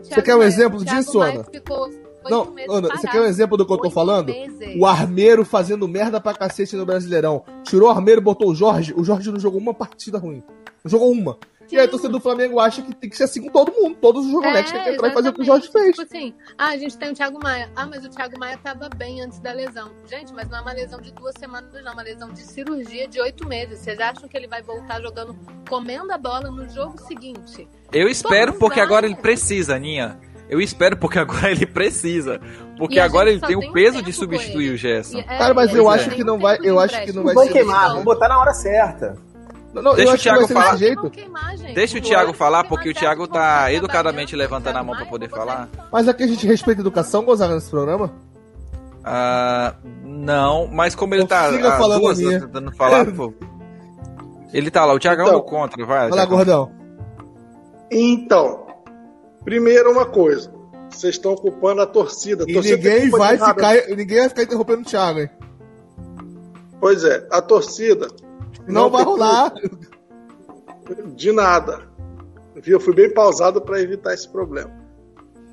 Você 0.03 0.23
quer 0.23 0.35
um 0.37 0.43
exemplo 0.43 0.85
disso, 0.85 1.21
Ana? 1.21 1.45
ficou 1.53 1.91
oito 2.37 2.47
Não, 2.47 2.55
meses 2.55 2.75
Ana, 2.75 2.89
você 2.89 3.09
quer 3.09 3.21
um 3.21 3.25
exemplo 3.25 3.57
do 3.57 3.67
que 3.67 3.73
eu 3.73 3.79
tô 3.79 3.91
falando? 3.91 4.33
meses. 4.33 4.77
O 4.79 4.87
Armeiro 4.87 5.45
fazendo 5.45 5.87
merda 5.89 6.21
pra 6.21 6.35
cacete 6.35 6.77
no 6.77 6.87
Brasileirão. 6.87 7.45
Tirou 7.65 7.89
o 7.89 7.91
Armeiro, 7.93 8.21
botou 8.21 8.51
o 8.51 8.55
Jorge. 8.55 8.95
O 8.97 9.05
Jorge 9.05 9.31
não 9.31 9.41
jogou 9.41 9.61
uma 9.61 9.75
partida 9.75 10.19
ruim. 10.19 10.43
Não 10.85 10.91
jogou 10.91 11.11
uma. 11.11 11.39
E 11.71 11.77
aí 11.77 11.83
a 11.83 11.85
Sim. 11.85 11.91
torcida 11.91 12.13
do 12.13 12.21
Flamengo 12.21 12.59
acha 12.59 12.81
que 12.81 12.95
tem 12.95 13.11
que 13.11 13.17
ser 13.17 13.25
assim 13.25 13.43
com 13.43 13.51
todo 13.51 13.71
mundo. 13.73 13.97
Todos 14.01 14.25
os 14.25 14.33
jogonetes 14.33 14.73
têm 14.73 14.83
que 14.83 14.91
entrar 14.91 15.09
e 15.09 15.13
fazer 15.13 15.29
o 15.29 15.33
que 15.35 15.43
o 15.43 15.45
Jorge 15.45 15.71
fez. 15.71 15.91
Tipo 15.97 16.03
assim, 16.03 16.35
ah, 16.57 16.69
a 16.69 16.77
gente 16.79 16.97
tem 16.97 17.11
o 17.11 17.15
Thiago 17.15 17.39
Maia. 17.43 17.71
Ah, 17.77 17.87
mas 17.87 18.05
o 18.07 18.09
Thiago 18.09 18.39
Maia 18.39 18.59
tava 18.63 18.89
bem 18.97 19.21
antes 19.21 19.39
da 19.39 19.53
lesão. 19.53 19.91
Gente, 20.09 20.33
mas 20.33 20.49
não 20.49 20.59
é 20.59 20.61
uma 20.63 20.73
lesão 20.73 20.99
de 20.99 21.13
duas 21.13 21.35
semanas, 21.39 21.71
não. 21.73 21.91
É 21.91 21.93
uma 21.93 22.03
lesão 22.03 22.31
de 22.31 22.41
cirurgia 22.41 23.07
de 23.07 23.21
oito 23.21 23.47
meses. 23.47 23.81
Vocês 23.81 24.01
acham 24.01 24.27
que 24.27 24.35
ele 24.37 24.49
vai 24.49 24.63
voltar 24.63 25.03
jogando, 25.03 25.37
comendo 25.69 26.11
a 26.11 26.17
bola 26.17 26.51
no 26.51 26.67
jogo 26.71 26.99
seguinte? 27.03 27.69
Eu 27.93 28.09
espero 28.09 28.55
porque 28.55 28.81
agora 28.81 29.05
ele 29.05 29.17
precisa, 29.17 29.77
Aninha. 29.77 30.19
Eu 30.49 30.61
espero 30.61 30.97
porque 30.97 31.19
agora 31.19 31.51
ele 31.53 31.67
precisa. 31.67 32.41
Porque 32.79 32.99
agora 33.01 33.31
ele 33.31 33.41
tem 33.41 33.57
o 33.57 33.61
um 33.69 33.73
peso 33.73 34.03
de 34.03 34.13
substituir 34.13 34.73
o 34.73 34.77
Gerson. 34.77 35.19
É, 35.19 35.23
Cara, 35.23 35.53
mas 35.55 35.73
e 35.73 35.77
eu 35.77 35.89
a 35.89 35.95
acho 35.95 36.11
que 36.11 36.25
não 36.25 36.39
vai- 36.39 36.59
eu 36.63 36.79
acho 36.79 37.01
que 37.05 37.13
não 37.13 37.25
vai 37.25 37.35
Vão 37.35 37.45
ser 37.47 37.53
queimar, 37.53 37.81
isso. 37.83 37.89
vamos 37.91 38.05
botar 38.05 38.29
na 38.29 38.39
hora 38.41 38.53
certa. 38.55 39.17
Não, 39.75 39.83
não, 39.83 39.95
Deixa 39.95 40.13
eu 40.13 40.15
o 40.15 40.19
Thiago 40.19 40.49
falar. 40.49 40.77
Vão 40.77 41.11
queimar. 41.11 41.57
Deixa 41.75 41.99
o 41.99 42.01
Vão 42.01 42.09
Thiago 42.09 42.33
falar, 42.33 42.63
queimar 42.63 42.69
porque 42.69 42.89
o 42.89 42.95
Thiago 42.95 43.25
vão 43.25 43.33
tá 43.35 43.73
educadamente 43.73 44.35
levantando 44.35 44.77
a 44.79 44.83
mão 44.83 44.95
pra 44.95 45.05
Thiago 45.05 45.11
poder 45.11 45.29
falar. 45.29 45.69
Mas 45.93 46.09
aqui 46.09 46.23
a 46.23 46.27
gente 46.27 46.47
respeita 46.47 46.81
a 46.81 46.83
educação, 46.83 47.25
Gonzaga, 47.25 47.55
nesse 47.55 47.69
programa? 47.71 48.11
Ah, 49.05 49.75
não, 50.05 50.67
mas 50.67 50.95
como 50.95 51.15
ele 51.15 51.27
tá 51.27 51.51
siga 51.51 51.73
as 51.73 51.79
falando 51.79 52.01
duas 52.01 52.19
tentando 52.19 52.73
falar, 52.77 53.05
pô. 53.13 53.33
Ele 54.53 54.71
tá 54.71 54.85
lá, 54.87 54.95
o 54.95 54.99
Thiago 54.99 55.21
é 55.21 55.25
Então. 55.25 55.37
do 55.39 55.43
contra, 55.43 55.85
vai. 55.85 56.09
Vai 56.09 56.19
lá, 56.19 56.25
gordão. 56.25 56.71
Então, 57.91 58.67
primeiro 59.45 59.91
uma 59.91 60.07
coisa. 60.07 60.53
Vocês 60.91 61.15
estão 61.15 61.33
ocupando 61.33 61.83
a 61.83 61.87
torcida. 61.87 62.45
A 62.45 62.47
E 62.49 62.55
torcida 62.55 62.77
ninguém 62.77 63.11
vai 63.11 63.37
ficar. 63.37 63.75
Ninguém 63.89 64.19
vai 64.21 64.29
ficar 64.29 64.43
interrompendo 64.43 64.83
o 64.83 64.85
Thiago, 64.85 65.21
hein? 65.21 65.31
Pois 66.81 67.05
é, 67.05 67.27
a 67.31 67.43
torcida. 67.43 68.09
Não, 68.67 68.91
vai 68.91 69.05
tem 69.05 69.13
rolar. 69.13 69.53
De 71.15 71.33
nada. 71.33 71.83
Viu? 72.57 72.77
Eu 72.77 72.81
fui 72.81 72.95
bem 72.95 73.13
pausado 73.13 73.61
para 73.61 73.81
evitar 73.81 74.15
esse 74.15 74.29
problema. 74.29 74.71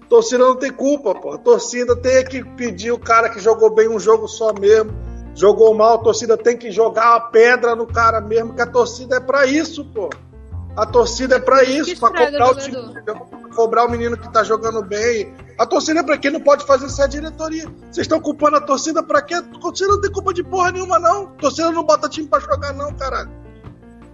A 0.02 0.06
torcida 0.06 0.44
não 0.44 0.56
tem 0.56 0.72
culpa, 0.72 1.16
pô. 1.16 1.32
A 1.32 1.38
torcida 1.38 1.96
tem 1.96 2.24
que 2.24 2.44
pedir 2.44 2.92
o 2.92 3.00
cara 3.00 3.30
que 3.30 3.40
jogou 3.40 3.70
bem 3.70 3.90
um 3.90 4.00
jogo 4.00 4.28
só 4.28 4.54
mesmo. 4.54 4.92
Jogou 5.34 5.74
mal, 5.74 5.96
a 5.96 5.98
torcida 5.98 6.38
tem 6.38 6.56
que 6.56 6.72
jogar 6.72 7.16
a 7.16 7.20
pedra 7.20 7.76
no 7.76 7.86
cara 7.86 8.22
mesmo, 8.22 8.54
que 8.54 8.62
a 8.62 8.68
torcida 8.68 9.18
é 9.18 9.20
pra 9.20 9.46
isso, 9.46 9.84
pô. 9.84 10.10
A 10.78 10.86
torcida 10.86 11.36
é 11.36 11.40
pra 11.40 11.64
isso, 11.64 11.92
estraga 11.92 12.32
cobrar 12.32 12.52
o 12.52 12.56
time, 12.56 12.78
cobrar 13.56 13.86
o 13.86 13.90
menino 13.90 14.18
que 14.18 14.32
tá 14.32 14.44
jogando 14.44 14.84
bem. 14.84 15.34
A 15.58 15.66
torcida 15.66 16.04
pra 16.04 16.18
quem 16.18 16.32
não 16.32 16.42
pode 16.42 16.66
fazer 16.66 16.86
isso 16.86 17.02
é 17.02 17.06
a 17.06 17.08
diretoria. 17.08 17.66
Vocês 17.90 18.06
estão 18.06 18.20
culpando 18.20 18.58
a 18.58 18.62
torcida 18.62 19.02
pra 19.02 19.22
quê? 19.22 19.36
A 19.36 19.42
torcida 19.42 19.88
não 19.90 20.02
tem 20.02 20.12
culpa 20.12 20.34
de 20.34 20.44
porra 20.44 20.72
nenhuma, 20.72 21.00
não. 21.00 21.24
A 21.24 21.42
torcida 21.42 21.72
não 21.72 21.84
bota 21.84 22.10
time 22.10 22.28
pra 22.28 22.40
jogar, 22.40 22.74
não, 22.74 22.94
caralho. 22.94 23.32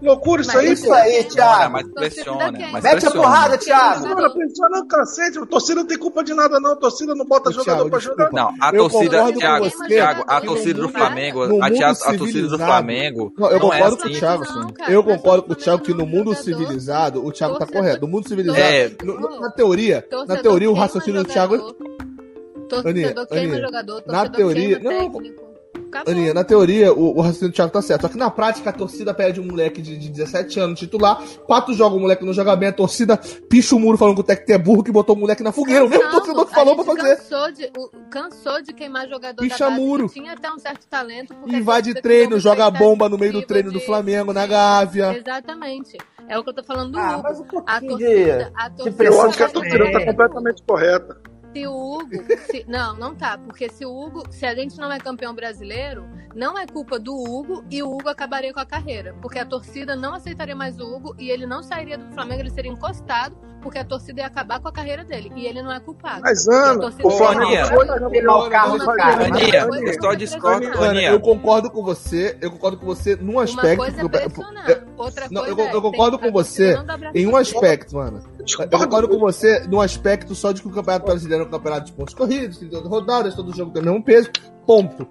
Loucura 0.02 0.42
isso 0.42 0.52
Mas 0.54 0.66
aí, 0.66 0.72
isso 0.74 0.92
aí, 0.94 1.24
Thiago. 1.26 1.74
mas 1.74 1.88
pressiona, 1.94 2.52
mas 2.72 2.84
Mete 2.84 2.88
a 2.88 2.92
pressiona. 2.92 3.16
porrada, 3.22 3.58
Thiago. 3.58 4.08
Agora, 4.08 4.30
pressiona 4.32 4.80
o 4.80 4.88
cacete. 4.88 5.38
A 5.38 5.46
torcida 5.46 5.76
não 5.82 5.86
tem 5.88 5.98
culpa 5.98 6.24
de 6.24 6.34
nada, 6.34 6.60
não. 6.60 6.72
A 6.72 6.76
torcida 6.76 7.14
não 7.14 7.26
bota 7.26 7.52
jogador 7.52 7.76
Thiago, 7.76 7.90
pra 7.92 8.00
jogar. 8.00 8.32
Não, 8.32 8.50
a 8.60 8.70
Eu 8.74 8.90
torcida, 8.90 9.18
concordo 9.18 9.40
Thiago, 9.40 9.66
você. 9.70 9.88
Thiago, 9.88 10.24
a 10.28 10.42
torcida 10.42 10.82
do 10.82 10.90
Flamengo, 10.90 11.44
a, 11.62 11.68
a 11.68 12.18
torcida 12.18 12.48
do 12.48 12.58
Flamengo 12.58 13.34
Não, 13.38 13.52
eu 13.52 13.60
não 13.60 13.74
é 13.74 13.78
concordo 13.78 13.98
com 13.98 14.04
o 14.04 14.10
assim. 14.10 14.20
Thiago. 14.20 14.44
Não, 14.54 14.68
cara, 14.74 14.92
Eu 14.92 15.04
concordo 15.04 15.44
com 15.44 15.52
o 15.52 15.56
torcedor 15.56 15.64
Thiago 15.64 15.84
que 15.84 15.92
no 15.92 15.98
não 15.98 16.06
é 16.06 16.08
mundo 16.08 16.36
civilizado, 16.36 17.24
o 17.26 17.32
Thiago 17.32 17.60
tá 17.60 17.68
correto. 17.68 18.02
No 18.02 18.08
mundo 18.08 18.28
civilizado, 18.28 18.60
É. 18.62 18.92
no- 19.04 19.40
na 19.40 19.52
teoria, 19.52 20.06
na 20.28 20.38
teoria 20.38 20.70
o 20.72 20.74
raciocínio 20.74 21.24
do 21.24 21.30
Thiago. 21.30 21.58
Torcedor 22.70 22.90
Aninha, 22.92 23.14
queima 23.14 23.28
Aninha, 23.54 23.62
jogador, 23.68 23.96
na 24.08 24.14
torcedor 24.26 24.32
teoria- 24.36 24.80
queima 24.80 24.92
não, 24.94 25.00
técnico. 25.12 25.51
Acabou. 25.92 26.14
Aninha, 26.14 26.34
na 26.34 26.44
teoria, 26.44 26.94
o, 26.94 27.18
o 27.18 27.22
raciocínio 27.22 27.52
do 27.52 27.56
Thiago 27.56 27.72
tá 27.72 27.82
certo. 27.82 28.02
Só 28.04 28.08
que 28.10 28.18
na 28.18 28.32
prática, 28.32 28.70
a 28.70 28.74
torcida 28.74 29.14
pede 29.14 29.42
um 29.42 29.46
moleque 29.46 29.82
de, 29.82 29.98
de 29.98 30.10
17 30.10 30.60
anos 30.60 30.80
titular, 30.80 31.22
quatro 31.46 31.74
jogos, 31.74 31.98
o 31.98 32.02
moleque 32.02 32.24
não 32.26 32.34
joga 32.34 32.56
bem, 32.56 32.70
a 32.70 32.74
torcida 32.74 33.18
picha 33.50 33.76
o 33.76 33.80
muro 33.80 33.98
falando 33.98 34.16
que 34.16 34.22
o 34.22 34.24
técnico 34.24 34.52
é 34.54 34.58
burro 34.58 34.84
que 34.84 34.92
botou 34.92 35.16
o 35.16 35.20
moleque 35.20 35.44
na 35.44 35.52
fogueira. 35.52 35.84
O 35.86 35.90
mesmo 35.90 36.04
Não, 36.06 36.12
torcedor 36.12 36.46
que 36.46 36.52
a 36.54 36.56
falou 36.56 36.76
pra 36.76 36.84
fazer. 36.86 37.18
Cansou 37.18 37.52
de, 37.52 37.72
o- 37.78 37.90
cansou 38.10 38.62
de 38.62 38.74
queimar 38.74 39.08
jogador 39.10 39.42
Picha 39.42 39.58
da 39.66 39.70
base 39.70 39.82
muro. 39.82 40.08
que 40.08 40.14
tinha 40.20 40.34
até 40.34 40.50
um 40.52 40.58
certo 40.60 40.88
talento. 40.88 41.34
a 41.34 41.50
Invade 41.50 41.90
torcida 41.94 42.02
treino, 42.02 42.40
joga 42.40 42.72
bomba 42.72 43.10
no 43.10 43.18
meio 43.18 43.34
do 43.34 43.42
treino 43.42 43.72
do 43.72 43.80
de- 43.80 43.86
Flamengo, 43.86 44.32
na 44.32 44.46
Gávea. 44.48 45.18
Exatamente. 45.18 45.98
É 46.30 46.38
o 46.40 46.44
que 46.44 46.50
eu 46.50 46.54
tô 46.54 46.64
falando 46.64 46.92
do 46.94 47.00
Ah, 47.00 47.14
Hugo. 47.18 47.24
mas 47.24 47.40
um 47.40 47.44
a 47.66 47.80
torcida, 47.82 47.98
de- 47.98 48.52
a 48.56 48.70
torcida 48.70 49.04
Eu 49.04 49.22
acho 49.22 49.38
que 49.38 49.44
a 49.44 49.48
tá 49.48 49.54
torcida 49.54 49.78
tá 49.78 49.92
fazendo. 49.92 50.06
completamente 50.06 50.64
correta. 50.66 51.18
Se 51.54 51.68
o 51.68 51.72
Hugo. 51.74 52.24
se- 52.50 52.66
não, 52.68 52.96
não 52.96 53.16
tá. 53.16 53.38
Porque 53.38 53.70
se 53.70 53.86
o 53.86 53.92
Hugo. 53.94 54.24
Se 54.32 54.46
a 54.46 54.56
gente 54.56 54.78
não 54.78 54.92
é 54.92 54.98
campeão 55.00 55.34
brasileiro, 55.36 56.06
não 56.36 56.58
é 56.58 56.66
culpa 56.66 56.98
do 56.98 57.14
Hugo 57.14 57.64
e 57.70 57.84
o 57.84 57.90
Hugo 57.92 58.10
acabaria 58.10 58.54
com 58.54 58.60
a 58.60 58.66
carreira. 58.66 59.14
Porque 59.22 59.38
a 59.40 59.46
torcida 59.46 59.96
não 59.96 60.14
aceitaria 60.14 60.56
mais 60.56 60.80
o 60.80 60.84
Hugo 60.84 61.16
e 61.20 61.30
ele 61.30 61.46
não 61.46 61.62
sairia 61.62 61.98
do 61.98 62.10
Flamengo, 62.14 62.42
ele 62.42 62.50
seria 62.52 62.72
encostado, 62.72 63.36
porque 63.62 63.78
a 63.78 63.84
torcida 63.86 64.22
ia 64.22 64.28
acabar 64.28 64.60
com 64.62 64.68
a 64.70 64.72
carreira 64.72 65.04
dele. 65.04 65.32
E 65.36 65.46
ele 65.46 65.62
não 65.62 65.72
é 65.74 65.80
culpado. 65.80 66.22
Mas, 66.22 66.48
Ana, 66.48 66.88
o 66.88 67.12
Flamengo 67.12 67.68
foi 67.68 68.26
o 68.26 68.50
carro 68.50 68.78
do 68.78 68.86
cara. 68.86 69.26
Aninha, 69.26 69.66
Uma 69.66 69.70
coisa 69.70 69.86
eu 69.86 70.02
só 70.02 70.14
discordo, 70.14 70.60
pressionar. 70.62 70.82
Ana, 70.84 70.92
Aninha. 70.92 71.12
eu 71.12 71.20
concordo 71.20 71.70
com 71.70 71.84
você, 71.84 72.38
eu 72.42 72.52
concordo 72.52 72.78
com 72.78 72.86
você 72.86 73.16
num 73.18 73.34
Uma 73.34 73.44
aspecto. 73.44 73.78
coisa 73.78 74.02
é 74.02 74.08
pressionar, 74.08 74.84
outra 74.98 75.28
Não, 75.30 75.44
coisa 75.44 75.62
eu- 75.62 75.68
é 75.68 75.74
eu 75.76 75.82
concordo 75.82 76.18
com 76.18 76.32
você 76.32 76.76
Em 77.14 77.28
um 77.28 77.36
aspecto, 77.36 77.96
mano. 77.96 78.22
Eu 78.72 78.80
concordo 78.80 79.08
com 79.10 79.18
você 79.20 79.66
num 79.68 79.82
aspecto 79.82 80.34
só 80.36 80.52
de 80.52 80.62
que 80.62 80.68
o 80.68 80.72
Campeonato 80.72 81.06
Brasileiro 81.06 81.44
é 81.44 81.48
um 81.48 81.52
campeonato 81.52 81.86
de 81.88 81.94
pontos 81.94 82.14
corridos, 82.14 82.58
tem 82.58 82.70
todas 82.70 82.88
rodadas, 82.90 83.36
todo 83.36 83.56
jogo 83.56 83.72
tem 83.72 83.82
o 83.82 83.86
mesmo 83.86 84.04
peso, 84.04 84.30
ponto. 84.66 85.08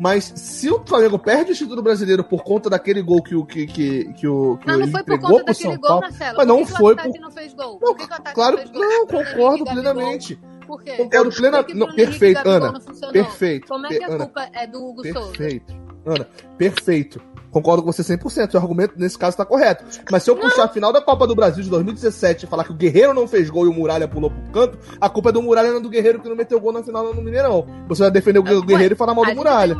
Mas 0.00 0.32
se 0.36 0.70
o 0.70 0.80
Flamengo 0.86 1.18
perde 1.18 1.50
o 1.50 1.54
título 1.56 1.82
brasileiro 1.82 2.22
por 2.22 2.44
conta 2.44 2.70
daquele 2.70 3.02
gol 3.02 3.20
que 3.20 3.34
o 3.34 3.44
que, 3.44 3.66
que, 3.66 4.12
que 4.12 4.28
o 4.28 4.56
que 4.58 4.66
Mas 4.66 4.76
ele 4.76 4.84
não 4.86 4.92
foi 4.92 5.02
por 5.02 5.18
conta 5.18 5.44
daquele 5.46 5.54
São 5.54 5.72
gol, 5.80 5.88
Paulo, 5.88 6.00
Marcelo. 6.02 6.36
mas 6.36 6.46
Por 6.46 6.46
não 6.46 6.66
foi 6.66 6.84
o 6.84 6.88
ataque 6.94 7.10
por- 7.12 7.20
não 7.20 7.30
fez 7.32 7.54
gol? 7.54 7.66
Não, 7.72 7.78
Por 7.78 7.96
que 7.96 8.32
claro, 8.32 8.60
não 8.72 8.80
não, 8.80 9.06
concordo 9.08 9.64
plenamente. 9.64 10.40
Por 10.68 10.82
quê? 10.84 10.92
Concordo 10.92 11.30
plenamente. 11.34 11.74
Não, 11.74 11.92
perfeito, 11.94 12.48
Ana. 12.48 12.72
não? 12.72 13.10
Perfeito. 13.12 13.66
Como 13.66 13.86
é 13.86 13.88
que 13.88 14.04
a 14.04 14.06
Ana, 14.06 14.18
culpa 14.26 14.48
é 14.52 14.66
do 14.68 14.84
Hugo 14.86 15.02
Souza? 15.12 15.32
Perfeito. 15.32 15.74
Ana, 16.06 16.28
perfeito. 16.56 17.20
Concordo 17.50 17.82
com 17.82 17.92
você 17.92 18.02
100%. 18.02 18.54
O 18.54 18.58
argumento 18.58 18.94
nesse 18.96 19.18
caso 19.18 19.36
tá 19.36 19.44
correto. 19.44 19.84
Mas 20.10 20.22
se 20.22 20.30
eu 20.30 20.36
puxar 20.36 20.64
a 20.64 20.68
final 20.68 20.92
da 20.92 21.00
Copa 21.00 21.26
do 21.26 21.34
Brasil 21.34 21.62
de 21.62 21.70
2017 21.70 22.44
e 22.44 22.48
falar 22.48 22.64
que 22.64 22.72
o 22.72 22.74
Guerreiro 22.74 23.14
não 23.14 23.26
fez 23.26 23.48
gol 23.50 23.66
e 23.66 23.68
o 23.68 23.72
Muralha 23.72 24.06
pulou 24.06 24.30
pro 24.30 24.52
canto, 24.52 24.78
a 25.00 25.08
culpa 25.08 25.30
é 25.30 25.32
do 25.32 25.42
Muralha 25.42 25.72
não 25.72 25.80
do 25.80 25.88
Guerreiro 25.88 26.20
que 26.20 26.28
não 26.28 26.36
meteu 26.36 26.60
gol 26.60 26.72
na 26.72 26.82
final 26.82 27.14
no 27.14 27.22
Mineirão. 27.22 27.66
Você 27.88 28.02
vai 28.02 28.10
defender 28.10 28.38
o 28.38 28.44
Ué, 28.44 28.60
Guerreiro 28.60 28.94
e 28.94 28.96
falar 28.96 29.14
mal 29.14 29.24
do 29.24 29.34
Muralha. 29.34 29.76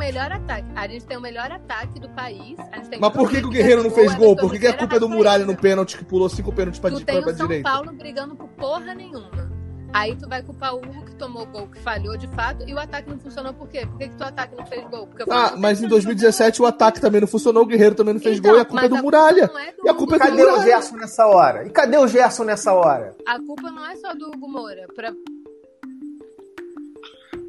A 0.75 0.87
gente 0.87 1.05
tem 1.05 1.17
o 1.17 1.21
melhor 1.21 1.51
ataque 1.51 1.99
do 1.99 2.09
país. 2.09 2.57
Mas 2.99 3.13
por 3.13 3.29
que, 3.29 3.41
que 3.41 3.47
o 3.47 3.49
Guerreiro 3.49 3.83
não 3.83 3.91
fez 3.91 4.13
gol? 4.15 4.35
Por 4.35 4.51
que, 4.51 4.59
que 4.59 4.67
a 4.67 4.73
culpa 4.73 4.95
é 4.95 4.99
do 4.99 5.09
Muralha 5.09 5.45
no 5.45 5.55
pênalti 5.55 5.97
que 5.97 6.05
pulou 6.05 6.29
cinco 6.29 6.51
pênaltis 6.51 6.79
pra, 6.79 6.89
Tu 6.91 7.01
tem 7.01 7.15
pra, 7.15 7.23
pra 7.23 7.33
o 7.33 7.37
São 7.37 7.47
direita? 7.47 7.69
Paulo 7.69 7.91
brigando 7.93 8.35
por 8.35 8.47
porra 8.49 8.93
nenhuma. 8.93 9.58
Aí 9.91 10.15
tu 10.15 10.29
vai 10.29 10.43
culpar 10.43 10.75
o 10.75 10.77
Hugo 10.77 11.05
que 11.05 11.15
tomou 11.15 11.45
gol, 11.47 11.67
que 11.67 11.79
falhou 11.79 12.15
de 12.15 12.27
fato, 12.27 12.63
e 12.67 12.73
o 12.73 12.79
ataque 12.79 13.09
não 13.09 13.17
funcionou 13.19 13.53
por 13.53 13.67
quê? 13.67 13.85
Por 13.85 13.97
que, 13.97 14.09
que 14.09 14.15
teu 14.15 14.27
ataque 14.27 14.55
não 14.55 14.65
fez 14.65 14.87
gol? 14.87 15.07
Porque 15.07 15.23
o 15.23 15.33
Ah, 15.33 15.55
mas 15.57 15.79
em 15.79 15.83
que 15.83 15.89
2017 15.89 16.61
o 16.61 16.65
ataque 16.65 17.01
também 17.01 17.21
não 17.21 17.27
funcionou, 17.27 17.63
o 17.63 17.65
Guerreiro 17.65 17.95
também 17.95 18.13
não 18.13 18.21
fez 18.21 18.37
Então, 18.37 18.51
gol 18.51 18.59
e 18.59 18.61
a 18.61 18.65
culpa 18.65 18.85
é 18.85 18.89
do 18.89 18.97
Muralha. 18.97 19.47
não 19.51 19.59
é 19.59 19.71
do 19.71 19.85
E 19.85 19.89
a 19.89 19.93
culpa 19.93 20.13
é 20.13 20.17
Hugo 20.17 20.25
do 20.25 20.29
Cadê 20.29 20.43
o 20.43 20.49
Muralha. 20.49 20.63
Gerson 20.63 20.95
nessa 20.95 21.27
hora? 21.27 21.65
E 21.65 21.69
cadê 21.71 21.97
o 21.97 22.07
Gerson 22.07 22.43
nessa 22.43 22.73
hora? 22.73 23.15
A 23.25 23.39
culpa 23.39 23.71
não 23.71 23.85
é 23.85 23.95
só 23.95 24.13
do 24.13 24.27
Hugo 24.27 24.47
Moura. 24.47 24.87
Pra... 24.95 25.11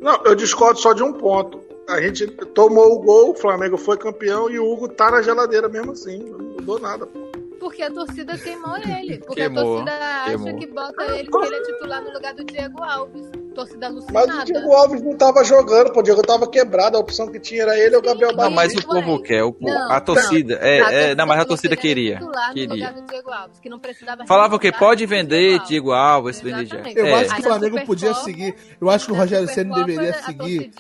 Não, 0.01 0.23
eu 0.25 0.35
discordo 0.35 0.81
só 0.81 0.93
de 0.95 1.03
um 1.03 1.13
ponto. 1.13 1.61
A 1.89 2.01
gente 2.01 2.27
tomou 2.27 2.95
o 2.95 3.01
gol, 3.01 3.31
o 3.33 3.35
Flamengo 3.35 3.77
foi 3.77 3.97
campeão 3.99 4.49
e 4.49 4.59
o 4.59 4.71
Hugo 4.71 4.89
tá 4.89 5.11
na 5.11 5.21
geladeira 5.21 5.69
mesmo 5.69 5.93
assim. 5.93 6.19
Não 6.31 6.39
mudou 6.39 6.79
nada. 6.79 7.07
pô. 7.07 7.40
Porque 7.61 7.83
a 7.83 7.91
torcida 7.91 8.37
queimou 8.39 8.77
ele. 8.79 9.19
Porque 9.19 9.35
Queimou, 9.43 9.63
a 9.83 9.85
torcida 9.85 9.93
acha 10.05 10.29
queimou. 10.45 10.57
que 10.59 10.67
bota 10.67 11.05
ele, 11.15 11.29
que 11.31 11.37
ele 11.47 11.55
é 11.57 11.63
titular 11.63 12.03
no 12.03 12.13
lugar 12.13 12.35
do 12.35 12.45
Diego 12.45 12.83
Alves. 12.83 13.31
Torcida 13.55 13.91
Mas 13.91 13.93
alucinada. 13.93 14.41
o 14.43 14.45
Diego 14.45 14.73
Alves 14.73 15.03
não 15.03 15.17
tava 15.19 15.45
jogando, 15.45 15.93
pô. 15.93 16.01
O 16.01 16.03
Diego 16.03 16.23
tava 16.23 16.49
quebrado. 16.49 16.97
A 16.97 17.01
opção 17.01 17.31
que 17.31 17.39
tinha 17.39 17.63
era 17.63 17.79
ele 17.79 17.95
ou 17.97 18.01
o 18.01 18.05
Gabriel 18.05 18.31
Sim, 18.31 18.37
Não, 18.37 18.51
Batista. 18.55 18.75
mas 18.77 18.85
o 18.85 18.89
povo 18.89 19.23
quer, 19.23 19.43
o, 19.45 19.53
povo- 19.53 19.73
Não, 19.75 19.93
a 19.93 20.01
torcida, 20.01 20.55
é, 20.55 20.81
A 20.81 20.93
é, 20.93 21.15
não, 21.15 21.27
mas 21.27 21.41
a 21.41 21.45
torcida 21.45 21.77
queria, 21.77 22.13
era 22.17 22.21
titular 22.21 22.49
no 22.49 22.55
queria. 22.55 22.75
lugar 22.75 22.93
do 22.95 23.03
Diego 23.03 23.31
Alves, 23.31 23.61
que 23.61 23.69
não 23.69 23.79
precisava 23.79 24.25
Falava 24.27 24.59
que 24.59 24.73
pode 24.73 25.05
vender 25.05 25.55
Alves. 25.55 25.69
Diego 25.69 25.93
Alves, 25.93 26.41
vender. 26.41 26.69
Eu 26.97 27.07
É. 27.07 27.15
acho 27.21 27.35
que 27.35 27.41
o 27.41 27.45
Flamengo 27.45 27.85
poder 27.85 28.15
seguir. 28.15 28.55
Eu 28.81 28.89
acho 28.89 29.07
que 29.07 29.13
o 29.13 29.15
Rogério 29.17 29.49
Ceni 29.49 29.69
Supercopa, 29.75 29.87
deveria 29.87 30.23
seguir. 30.23 30.71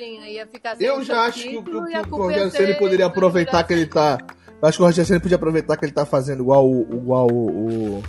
Eu 0.80 1.02
já 1.02 1.22
acho 1.24 1.42
que, 1.42 1.56
o- 1.58 2.16
Rogério 2.16 2.50
Ceni 2.50 2.74
poderia 2.78 3.06
do 3.06 3.10
aproveitar 3.10 3.64
que 3.64 3.72
ele 3.74 3.86
tá. 3.86 4.18
Eu 4.62 4.68
acho 4.68 4.76
que 4.78 4.82
o 4.82 4.86
Rogério 4.86 5.06
Ceni 5.06 5.20
podia 5.20 5.36
aproveitar 5.36 5.76
que 5.76 5.84
ele 5.84 5.92
tá 5.92 6.04
fazendo 6.04 6.42
igual 6.42 6.68
o. 6.68 6.86
igual 6.92 7.26
o. 7.30 7.98
o- 7.98 8.02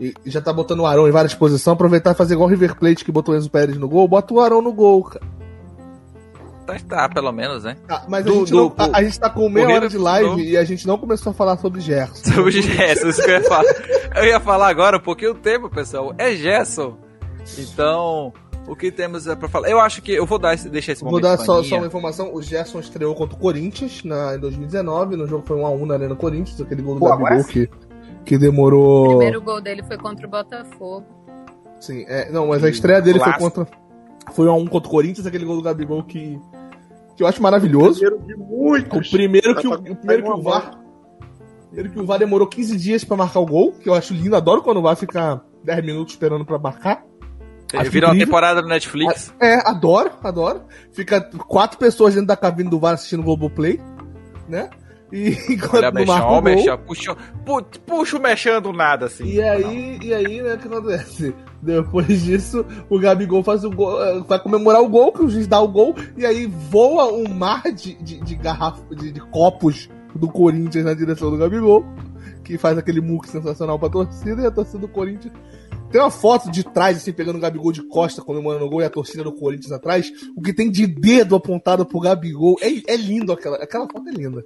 e 0.00 0.14
já 0.26 0.40
tá 0.40 0.52
botando 0.52 0.80
o 0.80 0.86
Arão 0.86 1.08
em 1.08 1.10
várias 1.10 1.34
posições, 1.34 1.74
aproveitar 1.74 2.12
e 2.12 2.14
fazer 2.14 2.34
igual 2.34 2.46
o 2.48 2.50
River 2.50 2.76
Plate 2.76 3.04
que 3.04 3.10
botou 3.10 3.34
o 3.34 3.36
Enzo 3.38 3.50
Pérez 3.50 3.76
no 3.76 3.88
gol, 3.88 4.06
bota 4.06 4.32
o 4.32 4.40
Arão 4.40 4.62
no 4.62 4.72
gol, 4.72 5.02
cara. 5.04 5.24
tá, 6.66 6.76
tá, 6.88 7.08
pelo 7.08 7.32
menos, 7.32 7.64
né? 7.64 7.76
Ah, 7.88 8.04
mas 8.08 8.24
Do- 8.24 8.30
a, 8.32 8.34
gente 8.36 8.50
do- 8.52 8.56
não, 8.56 8.74
a, 8.78 8.98
a 8.98 9.02
gente 9.02 9.18
tá 9.18 9.28
com 9.30 9.48
meia 9.48 9.68
hora 9.68 9.88
de 9.88 9.98
live 9.98 10.30
do- 10.30 10.40
e 10.40 10.56
a 10.56 10.62
gente 10.64 10.86
não 10.86 10.98
começou 10.98 11.30
a 11.30 11.34
falar 11.34 11.56
sobre 11.58 11.80
Gerson. 11.80 12.14
Sobre 12.32 12.62
Gerson, 12.62 13.08
isso 13.08 13.22
que 13.24 13.28
eu 13.30 13.34
ia 13.40 13.44
falar. 13.48 13.74
Eu 14.14 14.24
ia 14.24 14.38
falar 14.40 14.68
agora, 14.68 15.00
porque 15.00 15.26
o 15.26 15.34
tema, 15.34 15.68
pessoal, 15.68 16.14
é 16.18 16.34
Gerson. 16.36 16.96
Então, 17.58 18.32
o 18.68 18.76
que 18.76 18.92
temos 18.92 19.26
é 19.26 19.34
pra 19.34 19.48
falar? 19.48 19.68
Eu 19.68 19.80
acho 19.80 20.02
que 20.02 20.12
eu 20.12 20.26
vou 20.26 20.38
dar 20.38 20.54
esse, 20.54 20.68
deixar 20.68 20.92
esse 20.92 21.02
Vou 21.02 21.10
momento 21.10 21.24
dar 21.24 21.36
pra 21.36 21.46
só, 21.46 21.62
só 21.62 21.76
uma 21.76 21.86
informação: 21.86 22.34
o 22.34 22.42
Gerson 22.42 22.80
estreou 22.80 23.14
contra 23.14 23.34
o 23.34 23.40
Corinthians 23.40 24.04
na, 24.04 24.34
em 24.34 24.38
2019. 24.38 25.16
No 25.16 25.26
jogo 25.26 25.44
foi 25.46 25.56
1x1 25.56 25.86
na 25.86 25.94
Arena 25.94 26.14
Corinthians, 26.14 26.60
aquele 26.60 26.82
gol 26.82 26.94
do 26.94 27.00
Pô, 27.00 27.08
Gabigol 27.08 27.44
que, 27.44 27.68
que 28.24 28.38
demorou. 28.38 29.06
O 29.06 29.08
primeiro 29.08 29.40
gol 29.40 29.60
dele 29.60 29.82
foi 29.82 29.96
contra 29.96 30.26
o 30.26 30.30
Botafogo. 30.30 31.06
Sim, 31.80 32.04
é, 32.08 32.30
não, 32.30 32.48
mas 32.48 32.62
a 32.62 32.68
estreia 32.68 33.00
dele 33.00 33.18
foi 33.18 33.32
contra. 33.34 33.66
Foi 34.32 34.46
1x1 34.46 34.68
contra 34.68 34.88
o 34.88 34.90
Corinthians, 34.90 35.26
aquele 35.26 35.46
gol 35.46 35.56
do 35.56 35.62
Gabigol 35.62 36.02
que. 36.04 36.38
que 37.16 37.22
eu 37.22 37.26
acho 37.26 37.42
maravilhoso. 37.42 38.00
Primeiro 38.00 38.26
de 38.26 38.36
muitos. 38.36 39.08
O 39.08 39.10
primeiro 39.10 39.54
que 39.56 39.66
o, 39.66 39.72
o 39.72 39.96
primeiro 39.96 40.22
que 40.24 40.30
o 40.30 40.42
VAR. 40.42 40.78
Primeiro 41.68 41.90
que 41.90 42.00
o 42.00 42.06
VAR 42.06 42.18
demorou 42.18 42.46
15 42.46 42.76
dias 42.76 43.04
pra 43.04 43.16
marcar 43.16 43.40
o 43.40 43.46
gol, 43.46 43.72
que 43.72 43.88
eu 43.88 43.94
acho 43.94 44.12
lindo, 44.14 44.36
adoro 44.36 44.62
quando 44.62 44.78
o 44.78 44.82
VAR 44.82 44.96
fica 44.96 45.40
10 45.64 45.84
minutos 45.84 46.14
esperando 46.14 46.44
pra 46.44 46.58
marcar. 46.58 47.04
Acho 47.74 47.90
Virou 47.90 48.08
uma 48.08 48.14
incrível. 48.14 48.26
temporada 48.26 48.62
no 48.62 48.68
Netflix. 48.68 49.34
É, 49.40 49.56
adoro, 49.68 50.10
adoro. 50.22 50.62
Fica 50.92 51.20
quatro 51.20 51.78
pessoas 51.78 52.14
dentro 52.14 52.28
da 52.28 52.36
cabine 52.36 52.70
do 52.70 52.78
VAR 52.78 52.94
assistindo 52.94 53.20
o 53.20 53.24
Globoplay, 53.24 53.80
né? 54.48 54.70
E 55.12 55.30
enquanto 55.52 55.74
Olha, 55.84 55.90
não 55.90 56.04
marca 56.06 56.26
o 56.28 56.40
mexão, 56.42 56.78
puxa, 56.78 57.16
pu- 57.44 57.62
puxa 57.86 58.16
o 58.18 58.20
mexão 58.20 58.60
do 58.60 58.72
nada, 58.72 59.06
assim. 59.06 59.24
E 59.24 59.42
aí, 59.42 59.98
e 60.02 60.12
aí, 60.14 60.42
né, 60.42 60.54
o 60.54 60.58
que 60.58 60.66
acontece? 60.68 61.34
Depois 61.62 62.22
disso, 62.22 62.64
o 62.90 62.98
Gabigol 62.98 63.42
faz 63.42 63.64
o 63.64 63.70
gol, 63.70 64.02
eh, 64.04 64.22
vai 64.28 64.38
comemorar 64.38 64.80
o 64.82 64.88
gol, 64.88 65.10
que 65.12 65.22
o 65.24 65.28
juiz 65.28 65.46
dá 65.46 65.60
o 65.60 65.66
gol, 65.68 65.94
e 66.16 66.24
aí 66.26 66.46
voa 66.46 67.10
um 67.12 67.26
mar 67.34 67.62
de, 67.72 67.94
de, 67.94 68.20
de 68.20 68.34
garrafa, 68.36 68.82
de, 68.94 69.10
de 69.10 69.20
copos 69.20 69.88
do 70.14 70.28
Corinthians 70.28 70.84
na 70.84 70.94
direção 70.94 71.30
do 71.30 71.36
Gabigol, 71.38 71.84
que 72.44 72.56
faz 72.58 72.76
aquele 72.78 73.00
muque 73.00 73.28
sensacional 73.30 73.78
pra 73.78 73.88
torcida, 73.88 74.42
e 74.42 74.46
a 74.46 74.50
torcida 74.50 74.78
do 74.78 74.88
Corinthians. 74.88 75.32
Tem 75.90 76.00
uma 76.00 76.10
foto 76.10 76.50
de 76.50 76.62
trás, 76.62 76.98
assim, 76.98 77.12
pegando 77.12 77.36
o 77.36 77.40
Gabigol 77.40 77.72
de 77.72 77.82
costa, 77.82 78.22
comemorando 78.22 78.66
o 78.66 78.68
gol, 78.68 78.82
e 78.82 78.84
a 78.84 78.90
torcida 78.90 79.24
do 79.24 79.32
Corinthians 79.32 79.72
atrás. 79.72 80.12
O 80.36 80.42
que 80.42 80.52
tem 80.52 80.70
de 80.70 80.86
dedo 80.86 81.34
apontado 81.34 81.86
pro 81.86 82.00
Gabigol. 82.00 82.56
É, 82.60 82.92
é 82.92 82.96
lindo 82.96 83.32
aquela, 83.32 83.56
aquela 83.56 83.88
foto 83.88 84.08
é 84.08 84.12
linda. 84.12 84.44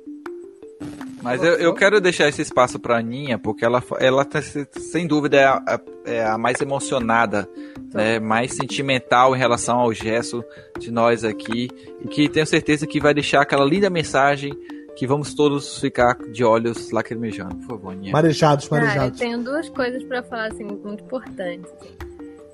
Mas 1.22 1.42
eu, 1.42 1.52
eu 1.54 1.72
quero 1.72 2.00
deixar 2.00 2.28
esse 2.28 2.42
espaço 2.42 2.80
pra 2.80 2.98
Aninha, 2.98 3.38
porque 3.38 3.64
ela, 3.64 3.82
ela 4.00 4.24
tá, 4.24 4.40
sem 4.42 5.06
dúvida 5.06 5.36
é 5.36 5.44
a, 5.44 5.80
é 6.04 6.24
a 6.24 6.36
mais 6.36 6.60
emocionada, 6.60 7.48
né, 7.94 8.18
mais 8.18 8.54
sentimental 8.54 9.34
em 9.34 9.38
relação 9.38 9.78
ao 9.78 9.92
gesto 9.92 10.44
de 10.80 10.90
nós 10.90 11.22
aqui, 11.22 11.70
e 12.04 12.08
que 12.08 12.28
tenho 12.28 12.46
certeza 12.46 12.88
que 12.88 12.98
vai 12.98 13.14
deixar 13.14 13.42
aquela 13.42 13.64
linda 13.64 13.88
mensagem 13.88 14.52
que 14.96 15.06
vamos 15.06 15.34
todos 15.34 15.78
ficar 15.78 16.16
de 16.30 16.44
olhos 16.44 16.90
lacrimejando. 16.90 17.56
Por 17.56 17.66
favor, 17.68 17.92
Aninha. 17.92 18.12
Marejados, 18.12 18.68
Cara, 18.68 18.82
eu 18.82 18.86
marejados. 18.86 19.18
tenho 19.18 19.42
duas 19.42 19.68
coisas 19.70 20.02
pra 20.04 20.22
falar 20.22 20.46
assim 20.52 20.64
muito 20.64 21.04
importantes. 21.04 21.72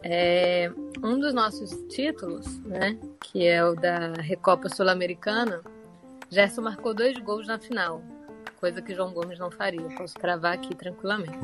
É, 0.04 0.70
um 1.02 1.18
dos 1.18 1.34
nossos 1.34 1.70
títulos, 1.88 2.58
né, 2.64 2.96
que 3.20 3.46
é 3.46 3.64
o 3.64 3.74
da 3.74 4.12
Recopa 4.14 4.68
Sul-Americana, 4.68 5.60
Gerson 6.30 6.62
marcou 6.62 6.94
dois 6.94 7.18
gols 7.18 7.46
na 7.48 7.58
final, 7.58 8.00
coisa 8.60 8.80
que 8.80 8.94
João 8.94 9.12
Gomes 9.12 9.38
não 9.38 9.50
faria. 9.50 9.82
Posso 9.96 10.14
cravar 10.14 10.54
aqui 10.54 10.74
tranquilamente. 10.74 11.36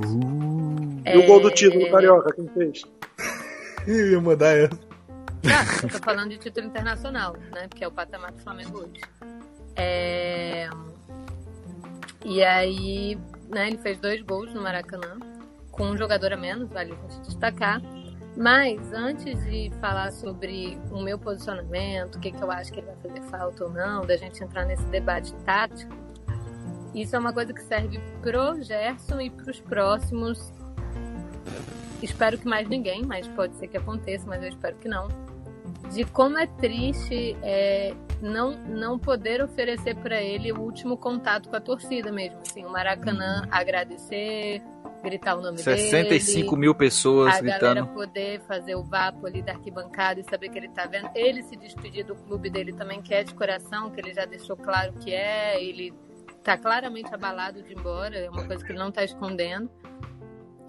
E 1.04 1.18
o 1.18 1.26
gol 1.26 1.40
do 1.40 1.48
É, 1.48 1.52
título, 1.52 1.90
Carioca, 1.90 2.32
quem 2.32 2.46
fez? 2.48 2.82
Ih, 3.86 4.12
ia 4.12 4.20
mandar 4.20 4.56
essa. 4.56 4.78
Ah, 5.46 5.82
eu 5.82 5.88
tô 5.90 5.98
falando 5.98 6.30
de 6.30 6.38
título 6.38 6.66
internacional, 6.66 7.34
né? 7.52 7.68
Porque 7.68 7.84
é 7.84 7.88
o 7.88 7.92
patamar 7.92 8.32
do 8.32 8.38
Flamengo 8.40 8.78
hoje. 8.78 9.00
É, 9.76 10.68
E 12.24 12.42
aí, 12.42 13.18
né, 13.48 13.68
ele 13.68 13.78
fez 13.78 13.98
dois 13.98 14.22
gols 14.22 14.52
no 14.54 14.62
Maracanã, 14.62 15.18
com 15.70 15.84
um 15.84 15.96
jogador 15.96 16.32
a 16.32 16.36
menos, 16.36 16.70
vale 16.70 16.92
a 16.92 16.94
gente 16.94 17.20
destacar. 17.20 17.82
Mas 18.36 18.92
antes 18.92 19.44
de 19.44 19.70
falar 19.80 20.10
sobre 20.10 20.78
o 20.90 21.00
meu 21.00 21.18
posicionamento, 21.18 22.16
o 22.16 22.20
que, 22.20 22.32
que 22.32 22.42
eu 22.42 22.50
acho 22.50 22.72
que 22.72 22.80
ele 22.80 22.86
vai 22.86 22.96
fazer 22.96 23.22
falta 23.30 23.64
ou 23.64 23.70
não, 23.70 24.04
da 24.04 24.16
gente 24.16 24.42
entrar 24.42 24.64
nesse 24.64 24.84
debate 24.86 25.32
tático, 25.44 25.94
isso 26.94 27.14
é 27.14 27.18
uma 27.18 27.32
coisa 27.32 27.52
que 27.52 27.62
serve 27.62 28.00
pro 28.22 28.60
Gerson 28.62 29.20
e 29.20 29.30
pros 29.30 29.60
próximos. 29.60 30.52
Espero 32.02 32.38
que 32.38 32.46
mais 32.46 32.68
ninguém, 32.68 33.04
mas 33.04 33.26
pode 33.28 33.56
ser 33.56 33.68
que 33.68 33.76
aconteça, 33.76 34.26
mas 34.26 34.42
eu 34.42 34.48
espero 34.48 34.76
que 34.76 34.88
não. 34.88 35.08
De 35.92 36.04
como 36.04 36.38
é 36.38 36.46
triste 36.46 37.36
é, 37.42 37.94
não, 38.24 38.52
não 38.52 38.98
poder 38.98 39.42
oferecer 39.42 39.94
para 39.96 40.20
ele 40.22 40.50
o 40.50 40.60
último 40.60 40.96
contato 40.96 41.48
com 41.48 41.56
a 41.56 41.60
torcida 41.60 42.10
mesmo. 42.10 42.38
Assim, 42.40 42.64
o 42.64 42.70
Maracanã 42.70 43.46
agradecer, 43.50 44.62
gritar 45.02 45.36
o 45.36 45.42
nome 45.42 45.58
65 45.58 46.44
dele 46.50 46.56
mil 46.60 46.74
pessoas 46.74 47.34
a 47.34 47.40
galera 47.42 47.74
gritando. 47.74 47.94
poder 47.94 48.40
fazer 48.48 48.74
o 48.74 48.82
vapo 48.82 49.26
ali 49.26 49.42
da 49.42 49.52
arquibancada 49.52 50.20
e 50.20 50.24
saber 50.24 50.48
que 50.48 50.58
ele 50.58 50.68
tá 50.68 50.86
vendo. 50.86 51.10
Ele 51.14 51.42
se 51.42 51.54
despedir 51.56 52.04
do 52.04 52.14
clube 52.14 52.48
dele 52.48 52.72
também, 52.72 53.02
que 53.02 53.12
é 53.12 53.22
de 53.22 53.34
coração, 53.34 53.90
que 53.90 54.00
ele 54.00 54.14
já 54.14 54.24
deixou 54.24 54.56
claro 54.56 54.94
que 54.94 55.12
é. 55.12 55.62
Ele 55.62 55.92
tá 56.42 56.56
claramente 56.56 57.14
abalado 57.14 57.62
de 57.62 57.72
ir 57.72 57.78
embora, 57.78 58.16
é 58.16 58.30
uma 58.30 58.44
coisa 58.46 58.64
que 58.64 58.72
ele 58.72 58.78
não 58.78 58.90
tá 58.90 59.04
escondendo. 59.04 59.70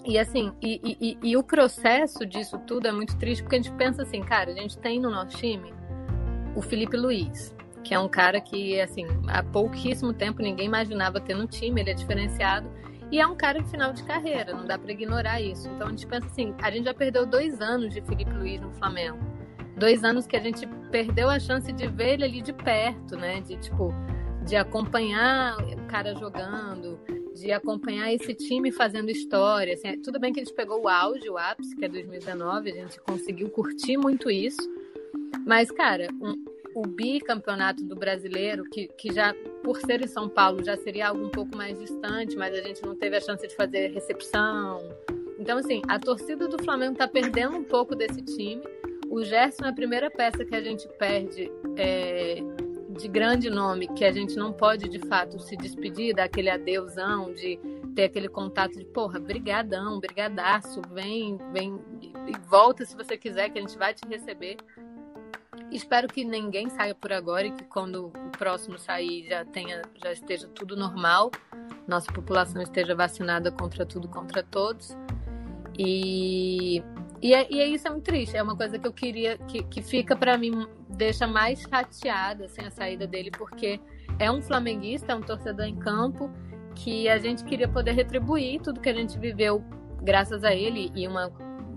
E 0.03 0.19
assim, 0.19 0.53
e, 0.61 0.79
e- 0.83 0.97
e- 1.23 1.29
e 1.31 1.37
o 1.37 1.41
processo 1.43 2.25
disso 2.25 2.59
tudo 2.59 2.87
é 2.87 2.91
muito 2.91 3.17
triste, 3.17 3.41
porque 3.41 3.55
a 3.55 3.61
gente 3.61 3.73
pensa 3.75 4.03
assim, 4.03 4.21
cara, 4.21 4.51
a 4.51 4.53
gente 4.53 4.77
tem 4.77 4.99
no 4.99 5.09
nosso 5.09 5.35
time 5.37 5.73
o 6.55 6.61
Felipe 6.61 6.95
Luiz, 6.95 7.55
que 7.83 7.93
é 7.93 7.99
um 7.99 8.07
cara 8.07 8.41
que, 8.41 8.79
assim, 8.79 9.05
há 9.27 9.43
pouquíssimo 9.43 10.13
tempo 10.13 10.41
ninguém 10.41 10.65
imaginava 10.65 11.19
ter 11.19 11.35
no 11.35 11.47
time, 11.47 11.81
ele 11.81 11.91
é 11.91 11.93
diferenciado. 11.93 12.69
E 13.11 13.19
é 13.19 13.27
um 13.27 13.35
cara 13.35 13.61
de 13.61 13.69
final 13.69 13.93
de 13.93 14.03
carreira, 14.03 14.53
não 14.53 14.65
dá 14.65 14.79
pra 14.79 14.91
ignorar 14.91 15.39
isso. 15.39 15.69
Então 15.69 15.87
a 15.87 15.89
gente 15.91 16.07
pensa 16.07 16.25
assim, 16.25 16.55
a 16.61 16.71
gente 16.71 16.85
já 16.85 16.93
perdeu 16.93 17.25
dois 17.25 17.61
anos 17.61 17.93
de 17.93 18.01
Felipe 18.01 18.31
Luiz 18.31 18.59
no 18.59 18.71
Flamengo. 18.71 19.19
Dois 19.77 20.03
anos 20.03 20.25
que 20.25 20.35
a 20.35 20.39
gente 20.39 20.65
perdeu 20.89 21.29
a 21.29 21.39
chance 21.39 21.71
de 21.71 21.87
ver 21.87 22.13
ele 22.13 22.23
ali 22.23 22.41
de 22.41 22.53
perto, 22.53 23.15
né? 23.15 23.41
De 23.41 23.57
tipo, 23.57 23.93
de 24.43 24.55
acompanhar 24.55 25.57
o 25.59 25.85
cara 25.87 26.15
jogando, 26.15 26.99
de 27.35 27.51
acompanhar 27.51 28.11
esse 28.11 28.33
time 28.33 28.71
fazendo 28.71 29.09
história. 29.11 29.73
Assim, 29.73 30.01
tudo 30.01 30.19
bem 30.19 30.33
que 30.33 30.39
a 30.39 30.43
gente 30.43 30.55
pegou 30.55 30.81
o 30.81 30.87
auge, 30.87 31.29
o 31.29 31.37
ápice, 31.37 31.75
que 31.75 31.85
é 31.85 31.89
2019, 31.89 32.71
a 32.71 32.73
gente 32.73 32.99
conseguiu 33.01 33.49
curtir 33.49 33.97
muito 33.97 34.31
isso. 34.31 34.61
Mas, 35.45 35.69
cara, 35.71 36.07
um- 36.21 36.43
o 36.73 36.81
bicampeonato 36.81 37.83
do 37.85 37.95
brasileiro, 37.95 38.63
que, 38.65 38.87
que 38.97 39.13
já, 39.13 39.33
por 39.63 39.77
ser 39.77 40.01
em 40.03 40.07
São 40.07 40.27
Paulo, 40.27 40.63
já 40.63 40.75
seria 40.75 41.07
algo 41.09 41.25
um 41.25 41.29
pouco 41.29 41.55
mais 41.55 41.79
distante, 41.79 42.35
mas 42.35 42.53
a 42.53 42.61
gente 42.61 42.83
não 42.83 42.95
teve 42.95 43.15
a 43.15 43.21
chance 43.21 43.47
de 43.47 43.55
fazer 43.55 43.87
recepção. 43.93 44.79
Então, 45.39 45.57
assim, 45.57 45.81
a 45.87 45.99
torcida 45.99 46.47
do 46.47 46.61
Flamengo 46.63 46.95
tá 46.95 47.07
perdendo 47.07 47.55
um 47.57 47.63
pouco 47.63 47.95
desse 47.95 48.21
time. 48.21 48.61
O 49.09 49.23
Gerson 49.23 49.65
é 49.65 49.69
a 49.69 49.73
primeira 49.73 50.09
peça 50.09 50.43
que 50.43 50.55
a 50.55 50.61
gente 50.61 50.87
perde 50.97 51.49
é, 51.77 52.37
de 52.97 53.07
grande 53.07 53.49
nome, 53.49 53.87
que 53.89 54.03
a 54.03 54.11
gente 54.11 54.35
não 54.35 54.51
pode, 54.51 54.89
de 54.89 54.99
fato, 54.99 55.39
se 55.39 55.55
despedir 55.55 56.13
daquele 56.15 56.49
adeusão, 56.49 57.31
de 57.33 57.57
ter 57.95 58.05
aquele 58.05 58.27
contato 58.27 58.77
de, 58.77 58.85
porra, 58.85 59.19
brigadão, 59.19 59.99
brigadaço, 59.99 60.81
vem, 60.91 61.37
vem 61.53 61.79
e 62.01 62.49
volta 62.49 62.83
se 62.85 62.95
você 62.95 63.17
quiser, 63.17 63.49
que 63.49 63.59
a 63.59 63.61
gente 63.61 63.77
vai 63.77 63.93
te 63.93 64.05
receber. 64.07 64.57
Espero 65.71 66.07
que 66.07 66.23
ninguém 66.23 66.69
saia 66.69 66.93
por 66.95 67.11
agora 67.11 67.47
e 67.47 67.51
que 67.51 67.63
quando 67.63 68.07
o 68.07 68.29
próximo 68.37 68.77
sair 68.77 69.27
já 69.27 69.43
tenha, 69.43 69.81
já 70.01 70.11
esteja 70.11 70.47
tudo 70.47 70.75
normal, 70.75 71.31
nossa 71.87 72.11
população 72.11 72.61
esteja 72.61 72.95
vacinada 72.95 73.51
contra 73.51 73.85
tudo, 73.85 74.07
contra 74.07 74.43
todos. 74.43 74.95
E, 75.77 76.81
e, 77.21 77.33
é, 77.33 77.47
e 77.51 77.59
é 77.59 77.67
isso 77.67 77.87
é 77.87 77.91
muito 77.91 78.05
triste. 78.05 78.37
É 78.37 78.43
uma 78.43 78.55
coisa 78.55 78.79
que 78.79 78.87
eu 78.87 78.93
queria 78.93 79.37
que, 79.39 79.63
que 79.63 79.81
fica 79.81 80.15
pra 80.15 80.37
mim 80.37 80.67
deixa 80.89 81.27
mais 81.27 81.61
chateada 81.61 82.45
assim, 82.45 82.61
a 82.61 82.71
saída 82.71 83.05
dele, 83.05 83.31
porque 83.31 83.79
é 84.19 84.31
um 84.31 84.41
flamenguista, 84.41 85.11
é 85.11 85.15
um 85.15 85.21
torcedor 85.21 85.65
em 85.65 85.75
campo 85.75 86.31
que 86.75 87.07
a 87.09 87.17
gente 87.17 87.43
queria 87.43 87.67
poder 87.67 87.93
retribuir 87.93 88.61
tudo 88.61 88.79
que 88.79 88.89
a 88.89 88.93
gente 88.93 89.17
viveu 89.17 89.63
graças 90.01 90.43
a 90.43 90.53
ele 90.53 90.91
e 90.95 91.07
uma 91.07 91.31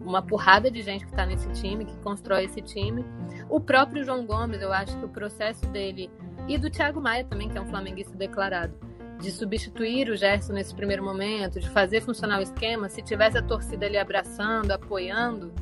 uma 0.04 0.22
porrada 0.22 0.70
de 0.70 0.82
gente 0.82 1.04
que 1.04 1.10
está 1.10 1.26
nesse 1.26 1.48
time, 1.52 1.84
que 1.84 1.96
constrói 1.98 2.44
esse 2.44 2.60
time. 2.60 3.04
O 3.48 3.60
próprio 3.60 4.04
João 4.04 4.24
Gomes, 4.24 4.60
eu 4.60 4.72
acho 4.72 4.96
que 4.96 5.04
o 5.04 5.08
processo 5.08 5.66
dele, 5.66 6.10
e 6.46 6.56
do 6.56 6.70
Thiago 6.70 7.00
Maia 7.00 7.24
também, 7.24 7.48
que 7.48 7.58
é 7.58 7.60
um 7.60 7.68
flamenguista 7.68 8.16
declarado, 8.16 8.74
de 9.20 9.30
substituir 9.32 10.08
o 10.08 10.16
Gerson 10.16 10.52
nesse 10.52 10.74
primeiro 10.74 11.04
momento, 11.04 11.58
de 11.58 11.68
fazer 11.70 12.00
funcionar 12.00 12.38
o 12.38 12.42
esquema, 12.42 12.88
se 12.88 13.02
tivesse 13.02 13.36
a 13.36 13.42
torcida 13.42 13.86
ali 13.86 13.98
abraçando, 13.98 14.70
apoiando, 14.70 15.52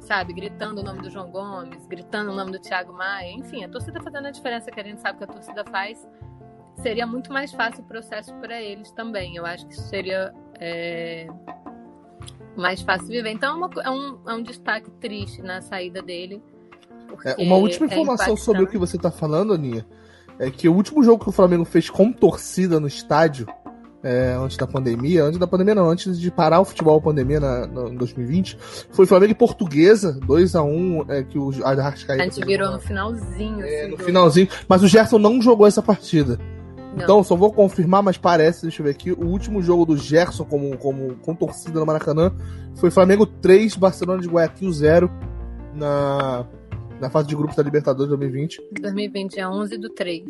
sabe, 0.00 0.32
gritando 0.32 0.80
o 0.80 0.84
nome 0.84 1.00
do 1.00 1.10
João 1.10 1.30
Gomes, 1.30 1.86
gritando 1.86 2.30
o 2.30 2.34
nome 2.34 2.52
do 2.52 2.58
Thiago 2.58 2.92
Maia, 2.92 3.32
enfim, 3.32 3.64
a 3.64 3.68
torcida 3.68 4.00
fazendo 4.02 4.26
a 4.26 4.30
diferença 4.30 4.70
que 4.70 4.78
a 4.78 4.84
gente 4.84 5.00
sabe 5.00 5.18
que 5.18 5.24
a 5.24 5.26
torcida 5.26 5.64
faz, 5.64 6.06
seria 6.76 7.06
muito 7.06 7.32
mais 7.32 7.52
fácil 7.52 7.82
o 7.82 7.86
processo 7.86 8.34
para 8.36 8.60
eles 8.60 8.90
também. 8.92 9.36
Eu 9.36 9.46
acho 9.46 9.66
que 9.66 9.72
isso 9.72 9.88
seria. 9.88 10.34
É 10.60 11.28
mais 12.60 12.80
fácil 12.82 13.08
viver. 13.08 13.30
Então 13.30 13.54
é, 13.54 13.56
uma, 13.66 13.70
é, 13.82 13.90
um, 13.90 14.18
é 14.28 14.34
um 14.34 14.42
destaque 14.42 14.90
triste 15.00 15.42
na 15.42 15.60
saída 15.60 16.02
dele. 16.02 16.42
É, 17.24 17.34
uma 17.42 17.56
última 17.56 17.86
é 17.86 17.90
informação 17.90 18.36
sobre 18.36 18.62
o 18.62 18.66
que 18.66 18.76
você 18.76 18.98
tá 18.98 19.10
falando, 19.10 19.54
Aninha, 19.54 19.86
é 20.38 20.50
que 20.50 20.68
o 20.68 20.74
último 20.74 21.02
jogo 21.02 21.22
que 21.24 21.30
o 21.30 21.32
Flamengo 21.32 21.64
fez 21.64 21.88
com 21.88 22.12
torcida 22.12 22.78
no 22.78 22.86
estádio, 22.86 23.46
é, 24.02 24.36
antes 24.38 24.56
da 24.56 24.66
pandemia, 24.66 25.24
antes 25.24 25.38
da 25.38 25.46
pandemia 25.46 25.74
não, 25.74 25.88
antes 25.88 26.20
de 26.20 26.30
parar 26.30 26.60
o 26.60 26.64
futebol 26.64 27.00
pandemia 27.00 27.40
na, 27.40 27.66
na- 27.66 27.88
em 27.88 27.96
2020, 27.96 28.56
foi 28.92 29.06
Flamengo 29.06 29.32
e 29.32 29.34
Portuguesa, 29.34 30.20
2x1, 30.20 31.06
é, 31.08 31.22
que 31.24 31.38
o 31.38 31.50
Arrascaeta... 31.64 32.22
A 32.22 32.26
gente 32.28 32.44
virou 32.44 32.70
no 32.70 32.78
finalzinho. 32.78 33.60
É, 33.64 33.80
assim, 33.82 33.90
no 33.90 33.96
do- 33.96 34.04
finalzinho, 34.04 34.48
mas 34.68 34.82
o 34.82 34.86
Gerson 34.88 35.18
não 35.18 35.40
jogou 35.42 35.66
essa 35.66 35.82
partida. 35.82 36.38
Não. 36.98 37.04
Então, 37.04 37.24
só 37.24 37.34
vou 37.36 37.52
confirmar, 37.52 38.02
mas 38.02 38.16
parece, 38.18 38.62
deixa 38.62 38.80
eu 38.82 38.84
ver 38.84 38.90
aqui, 38.90 39.12
o 39.12 39.24
último 39.26 39.62
jogo 39.62 39.86
do 39.86 39.96
Gerson 39.96 40.44
como, 40.44 40.76
como, 40.76 41.16
com 41.16 41.34
torcida 41.34 41.78
no 41.80 41.86
Maracanã 41.86 42.32
foi 42.76 42.90
Flamengo 42.90 43.26
3, 43.26 43.76
Barcelona 43.76 44.20
de 44.20 44.28
Guayaquil 44.28 44.70
0 44.72 45.10
na, 45.74 46.46
na 47.00 47.10
fase 47.10 47.28
de 47.28 47.36
grupos 47.36 47.56
da 47.56 47.62
Libertadores 47.62 48.08
2020. 48.08 48.60
2020 48.80 49.38
é 49.38 49.48
11 49.48 49.78
do 49.78 49.88
3. 49.90 50.24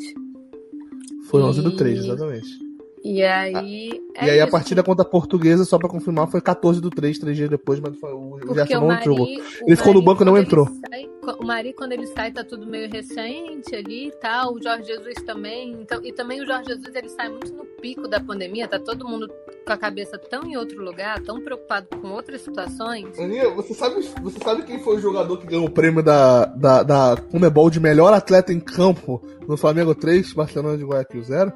Foi 1.31 1.42
11 1.42 1.62
do 1.62 1.70
E- 1.70 1.76
3, 1.76 1.98
exatamente. 2.04 2.67
E 3.04 3.22
aí. 3.22 3.90
é 4.16 4.26
e 4.26 4.30
aí 4.30 4.40
a 4.40 4.44
isso. 4.44 4.50
partida 4.52 4.82
contra 4.82 5.04
a 5.04 5.08
Portuguesa, 5.08 5.64
só 5.64 5.78
pra 5.78 5.88
confirmar, 5.88 6.28
foi 6.28 6.40
14 6.40 6.80
do 6.80 6.90
3, 6.90 7.18
três 7.18 7.37
dias 7.37 7.48
depois, 7.50 7.80
mas 7.80 7.96
foi- 7.98 8.12
o 8.12 8.30
Porque 8.40 8.54
Gerson 8.54 8.80
não 8.80 8.88
o 8.88 9.26
Ele 9.66 9.76
ficou 9.76 9.94
no 9.94 10.02
banco 10.02 10.22
e 10.22 10.26
não 10.26 10.37
entrou. 10.37 10.66
sai- 10.88 11.08
o 11.40 11.44
Mari, 11.44 11.74
quando 11.74 11.92
ele 11.92 12.06
sai, 12.06 12.32
tá 12.32 12.42
tudo 12.42 12.66
meio 12.66 12.90
recente 12.90 13.74
ali 13.76 14.08
e 14.08 14.12
tal. 14.12 14.54
O 14.54 14.62
Jorge 14.62 14.84
Jesus 14.84 15.14
também. 15.26 15.72
Então, 15.80 16.00
e 16.02 16.11
também 16.12 16.40
o 16.42 16.46
Jorge 16.46 16.68
Jesus, 16.68 16.94
ele 16.94 17.08
sai 17.11 17.28
muito 17.28 17.52
no 17.52 17.64
pico 17.82 18.08
da 18.08 18.18
pandemia. 18.18 18.66
Tá 18.66 18.78
todo 18.78 19.06
mundo 19.06 19.28
com 19.66 19.72
a 19.72 19.76
cabeça 19.76 20.18
tão 20.18 20.44
em 20.46 20.56
outro 20.56 20.82
lugar, 20.82 21.20
tão 21.20 21.40
preocupado 21.42 21.87
com 22.00 22.08
outras 22.12 22.40
situações. 22.40 23.18
Aninha, 23.18 23.50
você 23.50 23.74
sabe, 23.74 24.00
você 24.22 24.38
sabe 24.42 24.62
quem 24.62 24.78
foi 24.82 24.96
o 24.96 25.00
jogador 25.00 25.37
que 25.38 25.46
ganhou 25.46 25.66
o 25.66 25.70
prêmio 25.70 26.02
da, 26.02 26.46
da, 26.46 26.82
da 26.82 27.16
Comebol 27.30 27.68
de 27.68 27.78
melhor 27.78 28.12
atleta 28.14 28.52
em 28.52 28.61
campo 28.61 29.20
no 29.46 29.56
Flamengo 29.56 29.94
3, 29.94 30.32
Barcelona 30.32 30.78
de 30.78 30.84
Guayaquil 30.84 31.22
0? 31.22 31.52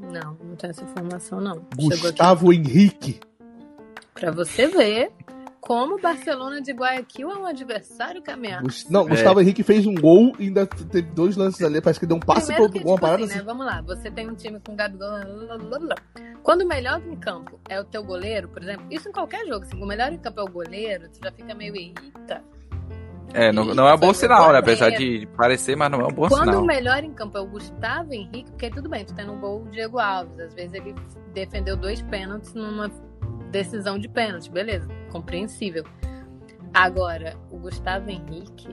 Não, 0.00 0.36
não 0.42 0.56
tem 0.56 0.70
essa 0.70 0.84
informação, 0.84 1.40
não. 1.40 1.62
Gustavo 1.76 2.52
Henrique. 2.52 3.20
pra 4.14 4.30
você 4.30 4.66
ver 4.66 5.10
como 5.60 5.96
o 5.96 6.00
Barcelona 6.00 6.62
de 6.62 6.72
Guayaquil 6.72 7.30
é 7.30 7.36
um 7.36 7.44
adversário 7.44 8.22
caminhar. 8.22 8.62
Gus- 8.62 8.88
Não, 8.88 9.06
Gustavo 9.06 9.40
Henrique 9.40 9.62
fez 9.62 9.86
um 9.86 9.94
gol 9.94 10.32
e 10.38 10.44
ainda 10.44 10.66
teve 10.66 11.10
dois 11.10 11.36
lances 11.36 11.62
ali. 11.62 11.80
Parece 11.80 12.00
que 12.00 12.06
deu 12.06 12.16
um 12.16 12.20
passe 12.20 12.46
pro 12.46 12.54
Primeiro 12.54 12.62
outro 12.64 12.78
que, 12.78 12.84
gol, 12.84 12.92
uma 12.92 12.96
tipo 12.96 13.06
parada 13.06 13.24
assim, 13.24 13.32
assim. 13.34 13.40
né? 13.40 13.44
Vamos 13.44 13.66
lá, 13.66 13.82
você 13.82 14.10
tem 14.10 14.30
um 14.30 14.34
time 14.34 14.60
com 14.60 14.74
Gabigol. 14.74 15.08
Quando 16.42 16.62
o 16.62 16.66
melhor 16.66 17.02
em 17.06 17.16
campo 17.16 17.60
é 17.68 17.78
o 17.80 17.84
teu 17.84 18.02
goleiro, 18.02 18.48
por 18.48 18.62
exemplo, 18.62 18.86
isso 18.90 19.08
em 19.08 19.12
qualquer 19.12 19.46
jogo, 19.46 19.66
se 19.66 19.74
o 19.74 19.84
melhor 19.86 20.10
em 20.12 20.18
campo 20.18 20.40
é 20.40 20.42
o 20.44 20.48
goleiro, 20.48 21.08
tu 21.10 21.18
já 21.22 21.30
fica 21.32 21.54
meio 21.54 21.76
eita. 21.76 22.42
É, 23.34 23.52
não, 23.52 23.64
não 23.74 23.86
é 23.88 23.94
um 23.94 23.98
bom 23.98 24.14
sinal, 24.14 24.52
né? 24.52 24.60
goleiro. 24.60 24.66
Apesar 24.66 24.90
de 24.90 25.26
parecer, 25.36 25.76
mas 25.76 25.90
não 25.90 26.00
é 26.00 26.04
um 26.06 26.12
bom 26.12 26.28
Quando 26.28 26.44
sinal. 26.44 26.62
o 26.62 26.66
melhor 26.66 27.04
em 27.04 27.12
campo 27.12 27.36
é 27.36 27.40
o 27.40 27.46
Gustavo 27.46 28.12
Henrique, 28.12 28.50
porque 28.50 28.70
tudo 28.70 28.88
bem, 28.88 29.04
tu 29.04 29.14
tem 29.14 29.26
no 29.26 29.36
gol 29.36 29.62
o 29.62 29.68
Diego 29.68 29.98
Alves, 29.98 30.38
às 30.40 30.54
vezes 30.54 30.72
ele 30.74 30.94
defendeu 31.34 31.76
dois 31.76 32.00
pênaltis 32.02 32.54
numa 32.54 32.90
decisão 33.50 33.98
de 33.98 34.08
pênalti, 34.08 34.50
beleza, 34.50 34.88
compreensível. 35.10 35.84
Agora, 36.72 37.36
o 37.50 37.58
Gustavo 37.58 38.10
Henrique, 38.10 38.68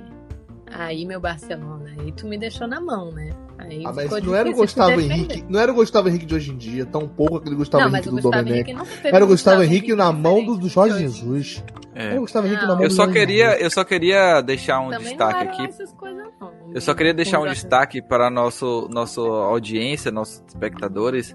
aí 0.78 1.06
meu 1.06 1.20
Barcelona, 1.20 1.92
aí 2.00 2.12
tu 2.12 2.28
me 2.28 2.38
deixou 2.38 2.68
na 2.68 2.80
mão, 2.80 3.12
né? 3.12 3.32
Aí 3.58 3.84
Ah, 3.86 3.94
mas 3.94 4.10
não 4.24 4.36
era 4.36 4.50
o 4.50 4.54
Gustavo. 4.54 5.00
Henrique. 5.00 5.46
Não 5.50 5.60
era 5.60 5.72
o 5.72 5.76
Gustavo 5.76 6.10
Henrique 6.10 6.26
de 6.26 6.36
hoje 6.36 6.52
em 6.52 6.58
dia, 6.58 6.86
tão 6.86 7.08
pouco 7.08 7.38
aquele 7.38 7.56
Gustavo 7.56 7.84
não, 7.86 7.92
mas 7.92 8.06
Henrique 8.06 8.20
o 8.20 8.32
do 8.32 8.32
Domenech. 8.32 8.76
Era 9.04 9.24
o 9.24 9.28
Gustavo 9.28 9.64
Henrique 9.64 9.96
na 9.96 10.12
mão 10.12 10.44
do, 10.44 10.58
do 10.58 10.68
Jorge. 10.68 11.00
Jesus. 11.00 11.64
É. 11.96 12.08
Era 12.08 12.18
o 12.18 12.22
Gustavo 12.22 12.46
Henrique 12.48 12.62
Não. 12.64 12.68
na 12.70 12.76
mão 12.76 12.84
Eu 12.84 12.90
do 12.90 12.94
só 12.96 13.08
queria, 13.08 13.46
Jesus. 13.52 13.62
eu 13.64 13.70
só 13.72 13.84
queria 13.86 14.42
deixar 14.42 14.82
um 14.82 14.90
Também 14.90 15.08
destaque 15.08 15.44
aqui. 15.48 15.66
essas 15.66 15.94
coisas, 15.94 16.26
não. 16.42 16.52
Eu 16.74 16.82
só 16.82 16.94
queria 16.94 17.14
deixar 17.14 17.40
um 17.40 17.48
destaque 17.48 18.02
para 18.02 18.30
nosso 18.30 18.90
nossa 18.92 19.22
audiência, 19.22 20.12
nossos 20.12 20.44
espectadores. 20.46 21.34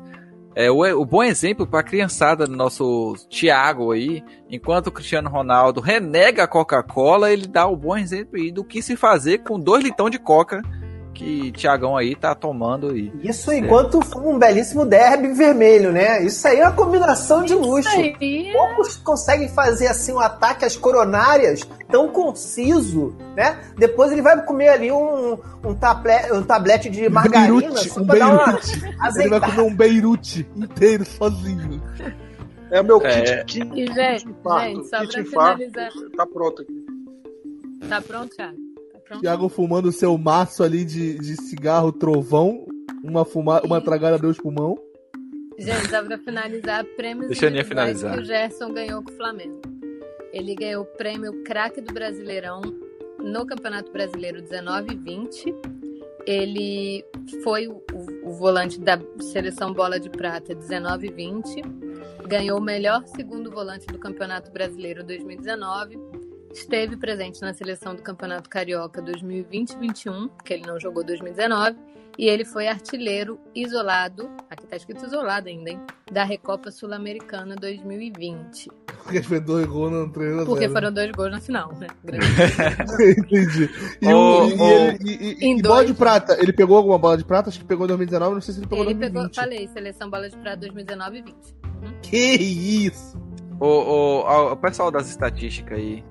É 0.54 0.70
o, 0.70 0.80
o 1.00 1.04
bom 1.04 1.22
exemplo 1.22 1.66
para 1.66 1.80
a 1.80 1.84
criançada 1.84 2.46
do 2.46 2.56
nosso 2.56 3.14
Thiago 3.28 3.92
aí, 3.92 4.22
enquanto 4.50 4.88
o 4.88 4.92
Cristiano 4.92 5.30
Ronaldo 5.30 5.80
renega 5.80 6.42
a 6.42 6.48
Coca-Cola, 6.48 7.32
ele 7.32 7.46
dá 7.46 7.66
o 7.66 7.76
bom 7.76 7.96
exemplo 7.96 8.36
aí 8.36 8.50
do 8.50 8.64
que 8.64 8.82
se 8.82 8.96
fazer 8.96 9.38
com 9.38 9.60
dois 9.60 9.84
litão 9.84 10.10
de 10.10 10.18
Coca 10.18 10.60
que 11.20 11.52
Thiagão 11.52 11.96
aí 11.98 12.16
tá 12.16 12.34
tomando 12.34 12.88
aí. 12.92 13.12
Isso 13.22 13.52
enquanto 13.52 14.00
um 14.16 14.38
belíssimo 14.38 14.86
derby 14.86 15.28
vermelho, 15.34 15.92
né? 15.92 16.24
Isso 16.24 16.48
aí 16.48 16.58
é 16.60 16.64
uma 16.66 16.72
combinação 16.72 17.42
de 17.44 17.54
luxo. 17.54 17.90
Aí, 17.90 18.50
Poucos 18.52 18.96
conseguem 18.96 19.46
fazer 19.48 19.88
assim 19.88 20.12
um 20.12 20.18
ataque 20.18 20.64
às 20.64 20.76
coronárias 20.76 21.60
tão 21.90 22.08
conciso, 22.08 23.14
né? 23.36 23.60
Depois 23.76 24.10
ele 24.12 24.22
vai 24.22 24.42
comer 24.44 24.68
ali 24.70 24.90
um, 24.90 25.36
um, 25.62 25.74
tablete, 25.74 26.32
um 26.32 26.42
tablete 26.42 26.88
de 26.88 27.08
margarina 27.10 27.60
Beirute, 27.60 27.88
só 27.90 28.00
um 28.00 28.06
pra 28.06 28.18
dar 28.18 28.28
uma 28.32 28.44
Beirute. 28.46 28.80
Ele 29.18 29.28
vai 29.28 29.40
comer 29.40 29.62
um 29.62 29.74
Beirute 29.74 30.48
inteiro 30.56 31.04
sozinho. 31.04 31.82
É 32.70 32.80
o 32.80 32.84
meu 32.84 33.00
É. 33.04 33.44
kit, 33.44 33.64
kit, 33.64 33.78
E, 33.78 33.86
gente, 33.92 34.28
infarto. 34.28 34.66
gente, 34.76 34.88
só 34.88 35.00
kit 35.00 35.12
pra 35.12 35.20
infarto. 35.22 35.58
finalizar. 35.58 35.90
Tá 36.16 36.26
pronto 36.26 36.62
aqui. 36.62 36.86
Tá 37.88 38.00
pronto, 38.00 38.34
Thiago? 38.36 38.69
Pronto? 39.10 39.20
Thiago 39.22 39.48
fumando 39.48 39.90
seu 39.92 40.16
maço 40.16 40.62
ali 40.62 40.84
de, 40.84 41.18
de 41.18 41.36
cigarro 41.42 41.92
trovão. 41.92 42.64
Uma, 43.02 43.24
fuma, 43.24 43.60
uma 43.64 43.80
tragada 43.80 44.18
Deus 44.18 44.36
pulmão. 44.38 44.78
Gente, 45.58 45.88
só 45.90 46.02
pra 46.02 46.16
finalizar, 46.18 46.84
prêmios 46.96 47.26
Deixa 47.28 47.48
individuais 47.48 47.98
finalizar. 48.00 48.14
que 48.14 48.20
o 48.20 48.24
Gerson 48.24 48.72
ganhou 48.72 49.02
com 49.02 49.10
o 49.10 49.16
Flamengo. 49.16 49.60
Ele 50.32 50.54
ganhou 50.54 50.82
o 50.84 50.86
prêmio 50.86 51.42
craque 51.42 51.80
do 51.80 51.92
Brasileirão 51.92 52.60
no 53.18 53.44
Campeonato 53.46 53.90
Brasileiro 53.92 54.40
19 54.40 54.94
e 54.94 54.96
20. 54.96 55.54
Ele 56.26 57.04
foi 57.42 57.66
o, 57.66 57.82
o- 57.92 58.28
o 58.30 58.32
volante 58.32 58.78
da 58.80 58.98
seleção 59.32 59.72
Bola 59.72 59.98
de 59.98 60.08
Prata 60.08 60.54
19 60.54 61.08
e 61.08 61.12
20. 61.12 61.62
Ganhou 62.28 62.58
o 62.58 62.62
melhor 62.62 63.02
segundo 63.08 63.50
volante 63.50 63.86
do 63.86 63.98
Campeonato 63.98 64.50
Brasileiro 64.52 65.02
2019. 65.04 65.98
Esteve 66.52 66.96
presente 66.96 67.40
na 67.40 67.54
seleção 67.54 67.94
do 67.94 68.02
Campeonato 68.02 68.48
Carioca 68.50 69.00
2020 69.00 69.70
e 69.70 69.78
21, 69.78 70.28
porque 70.28 70.54
ele 70.54 70.66
não 70.66 70.78
jogou 70.80 71.04
2019. 71.04 71.76
E 72.18 72.28
ele 72.28 72.44
foi 72.44 72.66
artilheiro 72.66 73.38
isolado, 73.54 74.28
aqui 74.50 74.66
tá 74.66 74.76
escrito 74.76 75.06
isolado 75.06 75.48
ainda, 75.48 75.70
hein? 75.70 75.80
Da 76.12 76.22
Recopa 76.24 76.70
Sul-Americana 76.70 77.54
2020. 77.56 78.68
Porque 79.04 79.22
fez 79.22 79.40
dois 79.40 79.64
gols 79.64 79.92
no 79.92 80.12
treino. 80.12 80.44
Porque 80.44 80.68
foram 80.68 80.92
dois 80.92 81.10
gols 81.12 81.30
na 81.30 81.40
final, 81.40 81.72
né? 81.78 81.86
Entendi. 83.16 83.70
E, 84.02 84.12
Ô, 84.12 84.44
o, 84.44 84.50
e, 84.50 84.54
ô. 84.60 84.68
ele- 84.68 84.98
e- 85.04 85.36
e- 85.40 85.58
e 85.58 85.62
bola 85.62 85.84
de 85.84 85.94
prata, 85.94 86.36
ele 86.38 86.52
pegou 86.52 86.76
alguma 86.76 86.98
bola 86.98 87.16
de 87.16 87.24
prata? 87.24 87.48
Acho 87.48 87.60
que 87.60 87.64
pegou 87.64 87.86
em 87.86 87.88
2019, 87.88 88.34
não 88.34 88.40
sei 88.42 88.54
se 88.54 88.60
ele 88.60 88.66
pegou 88.66 88.84
em 88.84 88.90
Ele 88.90 88.98
pegou, 88.98 89.22
2020. 89.22 89.36
falei, 89.36 89.68
seleção 89.68 90.10
bola 90.10 90.28
de 90.28 90.36
prata 90.36 90.56
2019 90.58 91.18
e 91.18 91.22
20. 91.22 91.34
Uhum. 91.34 92.00
Que 92.02 92.34
isso? 92.34 93.18
O, 93.58 93.66
o, 93.66 94.52
o 94.52 94.56
pessoal 94.56 94.90
das 94.90 95.08
estatísticas 95.08 95.78
aí 95.78 96.04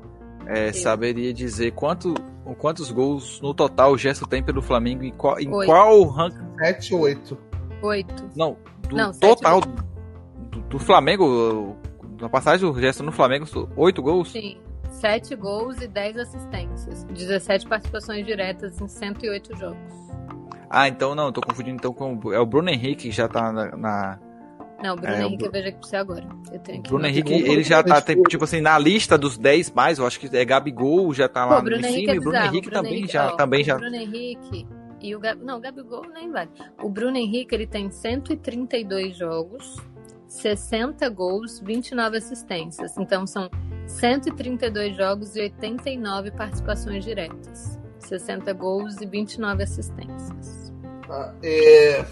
é, 0.49 0.73
saberia 0.73 1.33
dizer 1.33 1.71
quanto, 1.71 2.13
quantos 2.57 2.91
gols 2.91 3.39
no 3.41 3.53
total 3.53 3.91
o 3.93 3.97
Gerson 3.97 4.25
tem 4.25 4.43
pelo 4.43 4.61
Flamengo 4.61 5.03
em 5.03 5.11
qual, 5.11 5.39
em 5.39 5.47
Oito. 5.53 5.69
qual 5.71 6.03
ranking? 6.05 6.37
7 6.57 6.93
ou 6.95 7.01
8. 7.01 7.37
Oito. 7.81 8.29
Não, 8.35 8.57
do 8.89 8.95
Não, 8.95 9.13
sete 9.13 9.21
total 9.21 9.61
do, 9.61 10.59
do 10.61 10.79
Flamengo, 10.79 11.75
na 12.19 12.27
passagem 12.27 12.69
do 12.69 12.79
Gerson 12.79 13.03
no 13.03 13.11
Flamengo, 13.11 13.45
oito 13.77 14.01
gols? 14.01 14.31
Sim. 14.31 14.57
Sete 14.89 15.35
gols 15.35 15.79
e 15.81 15.87
10 15.87 16.17
assistências. 16.17 17.03
17 17.05 17.67
participações 17.67 18.25
diretas 18.25 18.81
em 18.81 18.87
108 18.87 19.55
jogos. 19.55 19.77
Ah, 20.69 20.87
então 20.87 21.15
não, 21.15 21.31
tô 21.31 21.41
confundindo 21.41 21.75
então 21.77 21.93
com 21.93 22.19
o- 22.21 22.33
é 22.33 22.39
o 22.39 22.45
Bruno 22.45 22.69
Henrique 22.69 23.03
que 23.03 23.11
já 23.11 23.27
tá 23.27 23.51
na, 23.51 23.75
na- 23.77 24.19
Não, 24.83 24.95
Bruno 24.95 25.13
É, 25.13 25.19
o 25.19 25.21
Henrique 25.27 25.37
Bru- 25.37 25.45
eu 25.47 25.51
vejo 25.51 25.67
aqui 25.69 25.77
pra 25.79 25.87
você 25.89 25.95
agora. 25.97 26.27
Eu 26.51 26.59
tenho 26.59 26.77
o 26.77 26.81
aqui 26.81 26.89
Bruno 26.89 27.03
no- 27.03 27.07
Henrique, 27.09 27.33
ele 27.33 27.63
já 27.63 27.83
tá 27.83 27.97
Henrique. 28.11 28.29
tipo 28.29 28.43
assim 28.45 28.61
na 28.61 28.77
lista 28.79 29.17
dos 29.17 29.37
10 29.37 29.71
mais, 29.71 29.99
eu 29.99 30.07
acho 30.07 30.19
que 30.19 30.35
é 30.35 30.45
Gabigol 30.45 31.13
já 31.13 31.27
tá 31.27 31.45
lá 31.45 31.57
Pô, 31.57 31.63
Bruno 31.63 31.85
em 31.85 31.89
Henrique 31.89 31.99
cima 32.01 32.11
é 32.11 32.15
e 32.15 32.17
o 32.19 32.21
Bruno. 32.21 32.37
Henrique 32.37 32.61
Bruno 32.69 32.71
também 32.83 32.93
Henrique, 32.99 33.13
já 33.13 33.27
ó, 33.27 33.35
também 33.35 33.61
o 33.61 33.65
já 33.65 33.75
Bruno 33.77 33.95
Henrique 33.95 34.67
e 35.01 35.15
o 35.15 35.19
Gab... 35.19 35.43
Não, 35.43 35.57
o 35.57 35.61
Gabigol 35.61 36.05
nem 36.13 36.31
vale. 36.31 36.49
O 36.81 36.89
Bruno 36.89 37.17
Henrique, 37.17 37.53
ele 37.55 37.67
tem 37.67 37.89
132 37.91 39.17
jogos, 39.17 39.77
60 40.27 41.09
gols, 41.09 41.59
29 41.59 42.17
assistências. 42.17 42.97
Então 42.97 43.25
são 43.27 43.49
132 43.87 44.95
jogos 44.95 45.35
e 45.35 45.41
89 45.41 46.31
participações 46.31 47.03
diretas. 47.03 47.77
60 47.99 48.53
gols 48.53 48.99
e 49.01 49.05
29 49.05 49.63
assistências. 49.63 50.71
Tá, 51.07 51.33
é... 51.43 52.05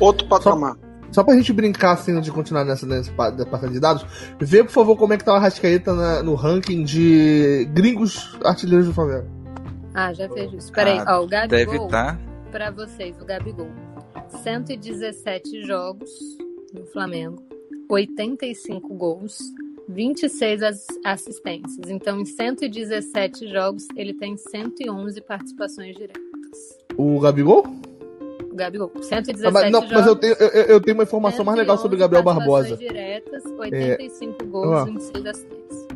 Outro 0.00 0.26
patamar. 0.28 0.74
Só 0.74 0.78
pra 1.24 1.34
gente 1.34 1.52
brincar, 1.52 1.92
assim, 1.92 2.12
antes 2.12 2.24
de 2.24 2.32
continuar 2.32 2.64
nessa, 2.64 2.86
nessa 2.86 3.10
pa- 3.12 3.30
da 3.30 3.44
passagem 3.46 3.74
de 3.74 3.80
dados, 3.80 4.04
vê, 4.40 4.62
por 4.64 4.70
favor, 4.72 4.96
como 4.96 5.12
é 5.12 5.16
que 5.16 5.24
tá 5.24 5.32
o 5.32 5.36
Arrascaeta 5.36 5.92
na- 5.94 6.22
no 6.22 6.34
ranking 6.34 6.82
de 6.84 7.66
gringos 7.72 8.36
artilheiros 8.44 8.86
do 8.86 8.92
Flamengo. 8.94 9.26
Ah, 9.94 10.12
já 10.12 10.26
vejo 10.28 10.56
isso. 10.56 10.70
Peraí, 10.72 10.98
Ah, 11.06 11.18
ó, 11.18 11.24
o 11.24 11.26
deve 11.26 11.48
Gabigol, 11.64 11.86
estar. 11.86 12.20
pra 12.50 12.70
vocês, 12.70 13.14
o 13.20 13.24
Gabigol. 13.24 13.68
117 14.42 15.62
jogos 15.66 16.10
no 16.74 16.84
Flamengo, 16.86 17.42
85 17.88 18.94
gols, 18.94 19.38
26 19.88 20.62
as- 20.62 20.86
assistências. 21.04 21.88
Então, 21.88 22.20
em 22.20 22.24
117 22.24 23.48
jogos, 23.48 23.86
ele 23.96 24.12
tem 24.14 24.36
111 24.36 25.20
participações 25.20 25.94
diretas. 25.96 26.20
O 26.96 27.20
Gabigol? 27.20 27.64
Gabigol, 28.56 28.90
117 29.00 29.46
Ah, 29.46 29.50
mas, 29.50 29.70
não, 29.72 29.80
jogos. 29.82 29.94
mas 29.96 30.06
eu 30.06 30.16
tenho, 30.16 30.34
eu, 30.34 30.48
eu 30.48 30.80
tenho 30.80 30.96
uma 30.96 31.02
informação 31.04 31.44
mais 31.44 31.58
legal 31.58 31.78
sobre 31.78 31.96
o 31.96 32.00
Gabriel 32.00 32.22
111 32.24 32.38
Barbosa. 32.46 32.74
É, 32.74 32.76
diretas, 32.88 33.44
85 33.58 34.44
gols, 34.46 34.66
ó. 34.66 34.84
26 34.84 35.26
assistências. 35.26 35.86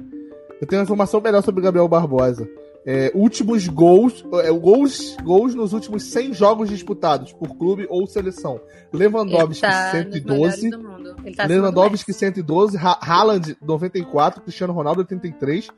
Eu 0.60 0.66
tenho 0.66 0.80
uma 0.80 0.84
informação 0.84 1.20
melhor 1.20 1.42
sobre 1.42 1.60
o 1.60 1.64
Gabriel 1.64 1.88
Barbosa. 1.88 2.48
É, 2.86 3.10
últimos 3.14 3.68
gols, 3.68 4.24
é, 4.42 4.50
gols, 4.52 5.14
gols 5.22 5.54
nos 5.54 5.72
últimos 5.74 6.02
100 6.04 6.32
jogos 6.32 6.68
disputados 6.70 7.30
por 7.32 7.48
clube 7.56 7.86
ou 7.90 8.06
seleção. 8.06 8.58
Lewandowski 8.92 9.60
tá 9.60 9.82
nos 9.82 9.90
112, 9.92 10.30
melhores 10.30 10.70
do 10.70 10.78
mundo. 10.88 11.16
Ele 11.24 11.36
tá 11.36 11.44
Lewandowski 11.46 12.10
Messi. 12.10 12.18
112, 12.20 12.76
Ha- 12.78 12.98
Haaland 13.02 13.56
94, 13.62 14.40
Cristiano 14.42 14.72
Ronaldo 14.72 15.00
83, 15.02 15.68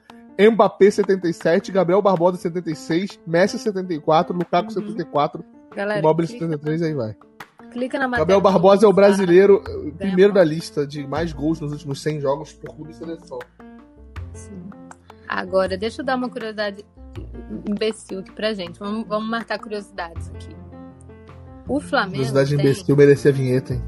Mbappé 0.53 0.91
77, 0.91 1.73
Gabriel 1.73 2.01
Barbosa 2.01 2.37
76, 2.39 3.19
Messi 3.27 3.59
74, 3.59 4.35
Lukaku 4.37 4.69
Uhum. 4.69 4.71
74, 4.87 5.45
Galera, 5.75 6.01
Immobile 6.01 6.29
clica, 6.29 6.47
73, 6.47 6.83
aí 6.83 6.95
vai. 6.95 7.17
clica 7.73 7.99
na. 7.99 8.09
Gabriel 8.19 8.41
Barbosa 8.41 8.87
é 8.87 8.89
o 8.89 8.93
brasileiro 8.93 9.63
primeiro 9.99 10.33
da 10.33 10.45
lista 10.45 10.87
de 10.87 11.07
mais 11.07 11.33
gols 11.33 11.61
nos 11.61 11.73
últimos 11.73 12.01
100 12.03 12.21
jogos 12.21 12.53
por 12.53 12.75
clube 12.75 12.91
e 12.91 12.95
seleção. 12.95 13.39
Sim. 14.33 14.71
Agora, 15.29 15.77
deixa 15.79 16.03
eu 16.03 16.05
dar 16.05 16.17
uma 16.17 16.29
curiosidade 16.29 16.85
imbecil 17.67 18.21
aqui 18.21 18.33
pra 18.33 18.53
gente. 18.55 18.79
Vamos, 18.79 19.07
vamos 19.07 19.29
marcar 19.29 19.59
curiosidades 19.59 20.31
aqui. 20.35 20.55
O 21.69 21.81
Flamengo. 21.81 22.17
Curiosidade 22.17 22.51
tem... 22.51 22.59
imbecil 22.59 22.97
merecia 22.97 23.31
a 23.31 23.35
vinheta, 23.35 23.75
hein? 23.75 23.83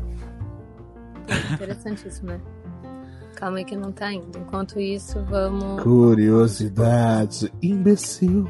Interessantíssimo, 1.53 2.29
né? 2.29 2.41
Calma 3.37 3.59
aí 3.59 3.65
que 3.65 3.77
não 3.77 3.93
tá 3.93 4.13
indo. 4.13 4.39
Enquanto 4.39 4.79
isso, 4.81 5.23
vamos. 5.25 5.83
Curiosidade 5.83 7.53
imbecil. 7.61 8.47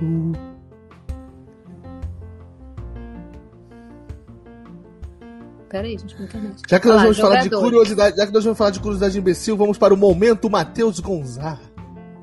Pera 5.74 5.88
aí, 5.88 5.98
gente, 5.98 6.14
minha 6.14 6.28
internet. 6.28 6.62
Já 6.68 6.78
que 6.78 6.87
nós 6.87 6.96
lá, 6.98 7.02
vamos 7.02 7.18
falar 7.18 7.42
de 7.42 7.50
curiosidade, 7.50 8.16
já 8.16 8.24
que 8.24 8.32
nós 8.32 8.44
vamos 8.44 8.56
falar 8.56 8.70
de 8.70 8.78
curiosidade 8.78 9.18
imbecil, 9.18 9.56
vamos 9.56 9.76
para 9.76 9.92
o 9.92 9.96
momento 9.96 10.48
Matheus 10.48 11.00
Gonzaga. 11.00 11.58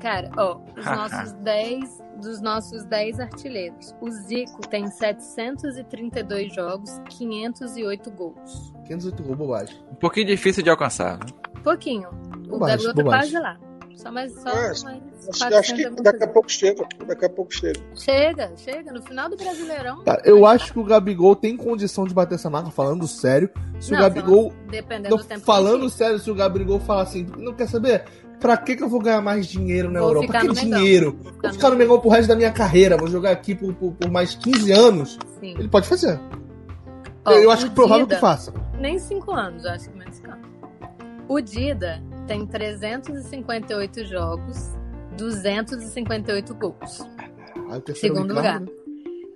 Cara, 0.00 0.30
ó, 0.38 0.58
os 0.74 0.82
nossos 0.86 1.32
10 1.44 2.02
dos 2.22 2.40
nossos 2.40 2.82
10 2.86 3.20
artilheiros. 3.20 3.94
O 4.00 4.10
Zico 4.10 4.66
tem 4.68 4.86
732 4.86 6.54
jogos, 6.54 6.98
508 7.10 8.10
gols. 8.12 8.72
508 8.86 9.22
gols, 9.22 9.36
bobagem. 9.36 9.76
Um 9.90 9.96
pouquinho 9.96 10.28
difícil 10.28 10.62
de 10.62 10.70
alcançar. 10.70 11.18
né? 11.18 11.26
Pouquinho. 11.62 12.08
O 12.48 12.52
Bobagem, 12.52 12.86
Gabriel 12.86 12.94
tá 12.94 13.02
quase 13.04 13.38
lá. 13.38 13.58
Só 13.96 14.10
mais 14.10 14.32
só 14.34 14.48
É, 14.50 14.54
mais 14.54 14.82
Acho, 15.28 15.38
400 15.38 15.52
acho 15.58 15.74
que 15.74 16.02
daqui 16.02 16.24
a 16.24 16.28
pouco 16.28 16.50
chega. 16.50 16.84
Daqui 17.06 17.24
a 17.24 17.30
pouco 17.30 17.54
chega. 17.54 17.80
Chega, 17.94 18.52
chega. 18.56 18.92
No 18.92 19.02
final 19.02 19.28
do 19.28 19.36
Brasileirão. 19.36 20.02
Cara, 20.04 20.20
eu 20.24 20.44
acho 20.46 20.72
que 20.72 20.78
o 20.78 20.84
Gabigol 20.84 21.36
tem 21.36 21.56
condição 21.56 22.04
de 22.04 22.12
bater 22.14 22.34
essa 22.34 22.50
marca, 22.50 22.70
falando 22.70 23.06
sério. 23.06 23.48
Se 23.80 23.92
Não, 23.92 23.98
o 23.98 24.02
Gabigol. 24.02 24.52
Dependendo 24.70 25.10
Não, 25.10 25.16
do 25.18 25.24
tempo. 25.24 25.40
falando 25.44 25.86
que 25.86 25.92
sério, 25.92 26.18
se 26.18 26.30
o 26.30 26.34
Gabigol 26.34 26.80
falar 26.80 27.02
assim, 27.02 27.26
não 27.38 27.52
quer 27.54 27.68
saber? 27.68 28.04
Pra 28.40 28.56
que, 28.56 28.74
que 28.74 28.82
eu 28.82 28.88
vou 28.88 28.98
ganhar 29.00 29.20
mais 29.20 29.46
dinheiro 29.46 29.88
na 29.88 30.00
Vou 30.00 30.08
Europa? 30.08 30.40
Que 30.40 30.48
dinheiro? 30.48 31.12
Vou 31.22 31.32
ficar 31.32 31.40
Vou 31.42 31.48
no 31.50 31.54
ficar 31.54 31.70
no 31.70 31.76
Mengão 31.76 32.00
pro 32.00 32.10
resto 32.10 32.28
da 32.28 32.34
minha 32.34 32.50
carreira, 32.50 32.96
vou 32.96 33.06
jogar 33.06 33.30
aqui 33.30 33.54
por, 33.54 33.72
por, 33.74 33.92
por 33.92 34.10
mais 34.10 34.34
15 34.34 34.72
anos. 34.72 35.16
Sim. 35.38 35.54
Ele 35.56 35.68
pode 35.68 35.86
fazer. 35.86 36.18
Ó, 37.24 37.30
eu 37.30 37.52
acho 37.52 37.66
que 37.68 37.74
provável 37.74 38.04
Dida- 38.04 38.16
que 38.16 38.20
faça. 38.20 38.52
Nem 38.80 38.98
5 38.98 39.30
anos, 39.30 39.64
eu 39.64 39.70
acho 39.70 39.88
que 39.88 39.96
menos 39.96 40.18
que 40.18 40.28
um. 40.28 40.32
O 41.28 41.40
Dida 41.40 42.02
tem 42.32 42.46
358 42.46 44.06
jogos, 44.06 44.70
258 45.18 46.54
gols. 46.54 47.06
Terceiro 47.84 48.14
Segundo 48.14 48.34
lugar. 48.34 48.60
né? 48.60 48.66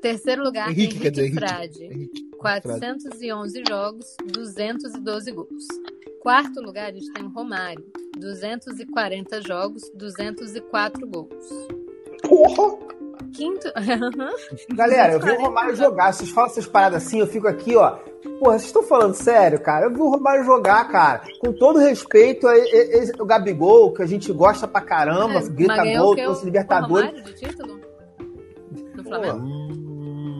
Terceiro 0.00 0.42
lugar, 0.42 0.70
Henrique, 0.70 0.82
Henrique, 0.82 1.00
quer 1.00 1.10
dizer, 1.10 1.26
Henrique. 1.26 1.46
Frade. 1.46 1.84
Henrique. 1.84 2.30
411 2.38 3.62
jogos, 3.68 4.16
212 4.32 5.32
gols. 5.32 5.64
Quarto 6.22 6.62
lugar, 6.62 6.88
a 6.88 6.92
gente 6.92 7.12
tem 7.12 7.26
Romário. 7.28 7.84
240 8.18 9.42
jogos, 9.42 9.82
204 9.94 11.06
gols. 11.06 11.68
Porra! 12.22 12.78
Quinto. 13.32 13.68
Galera, 14.74 15.14
eu 15.14 15.20
vi 15.20 15.30
o 15.30 15.40
Romário 15.42 15.74
jogar. 15.76 16.12
Vocês 16.12 16.30
falam 16.30 16.50
essas 16.50 16.66
paradas 16.66 17.04
assim, 17.04 17.20
eu 17.20 17.26
fico 17.26 17.46
aqui, 17.48 17.76
ó. 17.76 17.98
Porra, 18.38 18.52
vocês 18.52 18.64
estão 18.64 18.82
falando 18.82 19.14
sério, 19.14 19.60
cara? 19.60 19.86
Eu 19.86 19.90
vi 19.92 20.00
o 20.00 20.10
Romário 20.10 20.44
jogar, 20.44 20.88
cara. 20.88 21.22
Com 21.40 21.52
todo 21.52 21.78
respeito 21.78 22.46
a 22.46 22.54
o 23.18 23.24
Gabigol, 23.24 23.92
que 23.92 24.02
a 24.02 24.06
gente 24.06 24.32
gosta 24.32 24.66
pra 24.66 24.80
caramba, 24.80 25.34
Mas 25.34 25.48
grita 25.48 25.82
gol, 25.98 26.12
o 26.12 26.16
trouxe 26.16 26.42
O 26.42 26.44
Libertadores. 26.44 27.06
Romário 27.10 27.24
de 27.24 27.34
título? 27.34 27.80
No 28.94 29.04
Flamengo? 29.04 29.76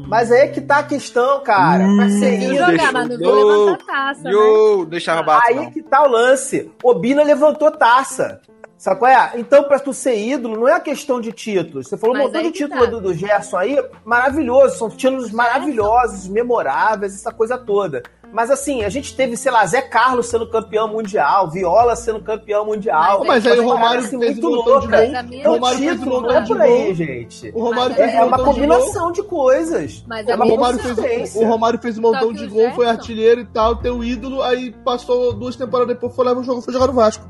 Mas 0.08 0.30
aí 0.30 0.42
é 0.42 0.48
que 0.48 0.60
tá 0.60 0.78
a 0.78 0.82
questão, 0.84 1.42
cara. 1.42 1.84
Pra 1.96 2.08
ser 2.08 2.38
Viu 2.38 2.54
ídolo. 2.54 2.70
jogar, 2.70 2.92
mas 2.92 3.08
não 3.08 3.16
levantar 3.16 3.72
a 3.72 3.86
taça, 3.86 4.22
né? 4.22 4.30
Yo, 4.30 4.86
deixava 4.86 5.22
baixo, 5.22 5.48
Aí 5.48 5.70
que 5.72 5.82
tá 5.82 6.04
o 6.04 6.08
lance. 6.10 6.70
Obina 6.82 7.24
levantou 7.24 7.70
taça. 7.72 8.40
Sabe 8.78 8.98
qual 8.98 9.10
é? 9.10 9.30
Então, 9.36 9.64
pra 9.64 9.78
tu 9.78 9.94
ser 9.94 10.16
ídolo, 10.18 10.54
não 10.60 10.68
é 10.68 10.74
a 10.74 10.80
questão 10.80 11.18
de 11.18 11.32
títulos. 11.32 11.88
Você 11.88 11.96
falou 11.96 12.14
um 12.14 12.18
Mas 12.18 12.26
montão 12.26 12.40
aí 12.42 12.46
de 12.48 12.52
que 12.52 12.64
título 12.64 12.84
tá. 12.84 12.90
do, 12.90 13.00
do 13.00 13.14
Gerson 13.14 13.56
aí, 13.56 13.82
maravilhoso. 14.04 14.76
São 14.76 14.90
títulos 14.90 15.32
maravilhosos, 15.32 16.28
memoráveis, 16.28 17.14
essa 17.14 17.32
coisa 17.32 17.56
toda. 17.56 18.02
Mas 18.32 18.50
assim, 18.50 18.84
a 18.84 18.88
gente 18.90 19.16
teve, 19.16 19.34
sei 19.36 19.50
lá, 19.50 19.64
Zé 19.64 19.80
Carlos 19.80 20.26
sendo 20.26 20.50
campeão 20.50 20.88
mundial, 20.88 21.48
Viola 21.50 21.96
sendo 21.96 22.20
campeão 22.20 22.66
mundial. 22.66 23.20
Mas 23.20 23.44
Mas 23.44 23.46
aí 23.46 23.60
o 23.60 23.62
Uma 23.62 23.74
Romário 23.74 24.00
assim, 24.00 24.18
fez 24.18 24.38
um 24.38 24.42
muito 24.42 24.56
montão 24.56 24.80
de 24.80 24.86
gol. 24.88 25.00
Então, 25.00 25.52
O 25.52 25.56
um 25.56 25.76
título 25.76 26.10
não 26.10 26.20
montão 26.22 26.36
é 26.36 26.46
por 26.46 26.60
aí, 26.60 26.94
gente. 26.94 27.52
O 27.54 27.62
Romário 27.62 27.90
Mas 27.90 27.96
fez 27.96 28.12
É, 28.12 28.16
um 28.16 28.18
é 28.18 28.24
uma 28.24 28.36
montão 28.36 28.44
de 28.52 28.60
combinação 28.60 29.12
de 29.12 29.22
coisas. 29.22 30.04
Mas 30.06 30.28
É 30.28 30.32
O 30.32 30.36
uma 30.36 30.44
Romário, 30.44 30.78
fez, 30.80 31.34
o 31.36 31.44
Romário 31.44 31.78
fez 31.80 31.98
um 31.98 32.02
montão 32.02 32.32
de 32.32 32.46
gol, 32.46 32.70
foi 32.72 32.84
Gerson- 32.84 32.90
artilheiro 33.00 33.40
e 33.40 33.46
tal, 33.46 33.76
teu 33.76 34.04
ídolo, 34.04 34.42
aí 34.42 34.70
passou 34.84 35.32
duas 35.32 35.56
temporadas 35.56 35.94
depois, 35.94 36.14
foi 36.14 36.24
lá 36.26 36.34
no 36.34 36.42
jogo, 36.42 36.60
foi 36.60 36.74
jogar 36.74 36.88
no 36.88 36.92
Vasco. 36.92 37.24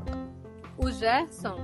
O 0.77 0.91
Gerson, 0.91 1.57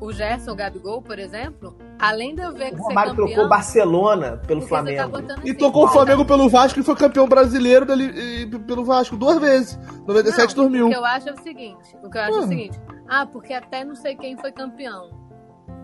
o 0.00 0.12
Gerson, 0.12 0.52
o 0.52 0.54
Gabigol, 0.54 1.02
por 1.02 1.18
exemplo, 1.18 1.76
além 1.98 2.34
de 2.34 2.42
eu 2.42 2.52
ver 2.52 2.68
que 2.70 2.74
O 2.74 2.78
ser 2.78 2.82
Romário 2.84 3.10
campeão, 3.10 3.26
trocou 3.28 3.48
Barcelona 3.48 4.36
pelo 4.46 4.60
tá 4.60 4.66
Flamengo. 4.68 5.08
botando 5.08 5.46
E 5.46 5.54
tocou 5.54 5.84
o 5.84 5.88
Flamengo 5.88 6.24
pelo 6.24 6.48
Vasco 6.48 6.78
e 6.78 6.82
foi 6.84 6.94
campeão 6.94 7.28
brasileiro 7.28 7.84
dali, 7.84 8.04
e- 8.42 8.46
pelo 8.60 8.84
Vasco 8.84 9.16
duas 9.16 9.38
vezes. 9.38 9.76
97 10.06 10.52
e 10.52 10.56
Não, 10.56 10.62
2000. 10.64 10.86
O 10.86 10.90
que 10.90 10.96
eu 10.96 11.04
acho 11.04 11.28
é 11.28 11.32
o 11.32 11.42
seguinte, 11.42 11.96
o 12.02 12.08
que 12.10 12.16
eu 12.18 12.22
acho 12.22 12.32
é 12.32 12.40
o 12.40 12.44
Hum. 12.44 12.48
seguinte, 12.48 12.80
ah, 13.08 13.26
porque 13.26 13.52
até 13.52 13.84
não 13.84 13.96
sei 13.96 14.14
quem 14.14 14.36
foi 14.38 14.52
campeão. 14.52 15.10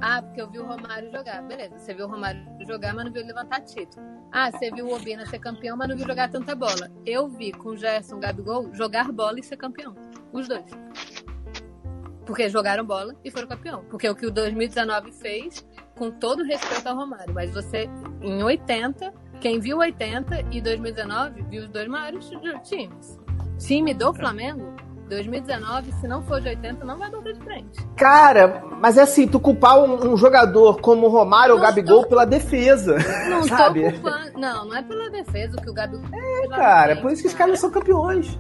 Ah, 0.01 0.21
porque 0.23 0.41
eu 0.43 0.51
vi 0.51 0.59
o 0.59 0.67
Romário 0.67 1.11
jogar. 1.11 1.41
Beleza, 1.43 1.79
você 1.79 1.95
viu 1.95 2.07
o 2.07 2.09
Romário 2.11 2.41
jogar, 2.67 2.93
mas 2.95 3.05
não 3.07 3.13
viu 3.13 3.23
ele 3.23 3.29
levantar 3.33 3.61
título. 3.63 4.05
Ah, 4.31 4.51
você 4.51 4.71
viu 4.71 4.87
o 4.87 4.95
Obina 4.95 5.25
ser 5.27 5.39
campeão, 5.39 5.77
mas 5.77 5.89
não 5.89 5.97
viu 5.97 6.07
jogar 6.07 6.29
tanta 6.31 6.55
bola. 6.55 6.91
Eu 7.07 7.27
vi 7.29 7.53
com 7.53 7.71
o 7.71 7.77
Gerson, 7.77 8.19
Gabigol, 8.21 8.69
jogar 8.75 9.11
bola 9.13 9.39
e 9.41 9.43
ser 9.43 9.57
campeão. 9.57 9.95
Os 10.33 10.47
dois. 10.49 10.65
Porque 12.27 12.49
jogaram 12.49 12.85
bola 12.85 13.15
e 13.25 13.31
foram 13.31 13.47
campeão. 13.49 13.85
Porque 13.91 14.09
o 14.09 14.15
que 14.15 14.27
o 14.27 14.31
2019 14.31 15.13
fez, 15.13 15.65
com 15.97 16.11
todo 16.11 16.43
respeito 16.45 16.87
ao 16.89 16.97
Romário, 16.97 17.35
mas 17.35 17.51
você, 17.53 17.89
em 18.23 18.43
80, 18.43 19.13
quem 19.41 19.61
viu 19.61 19.79
80 19.79 20.45
e 20.51 20.61
2019, 20.61 21.43
viu 21.51 21.63
os 21.65 21.69
dois 21.69 21.87
maiores 21.89 22.31
times. 22.65 23.19
Time 23.59 23.93
do 23.93 24.13
Flamengo, 24.15 24.75
2019, 25.09 25.93
se 26.01 26.09
não 26.09 26.23
for 26.23 26.41
de 26.41 26.49
80, 26.49 26.85
não 26.85 26.99
vai 26.99 27.11
bater 27.11 27.35
de 27.35 27.41
frente. 27.41 27.87
Cara, 27.97 28.65
mas 28.81 28.97
é 28.97 29.03
assim, 29.03 29.29
tu 29.29 29.39
culpar 29.39 29.79
um, 29.79 30.13
um 30.13 30.17
jogador 30.17 30.81
como 30.81 31.07
o 31.07 31.11
Romário 31.11 31.53
ou 31.55 31.59
o 31.61 31.63
Não 31.63 31.69
Gabigol 31.69 32.03
tô- 32.03 32.09
pela 32.09 32.25
defesa. 32.25 32.97
Não 33.29 33.43
Sabe? 33.47 33.85
tô 33.85 34.01
culpando. 34.01 34.39
Não, 34.39 34.65
não 34.67 34.75
é 34.75 34.83
pela 34.83 35.11
defesa, 35.11 35.57
o 35.59 35.63
que 35.63 35.71
o 35.71 35.75
Gabigol. 35.75 36.09
É, 36.13 36.49
Cara, 36.49 36.93
é 36.93 36.97
por 36.97 37.13
isso 37.13 37.21
que 37.23 37.29
os 37.29 37.35
caras 37.35 37.53
não 37.53 37.61
são 37.61 37.71
campeões. 37.71 38.39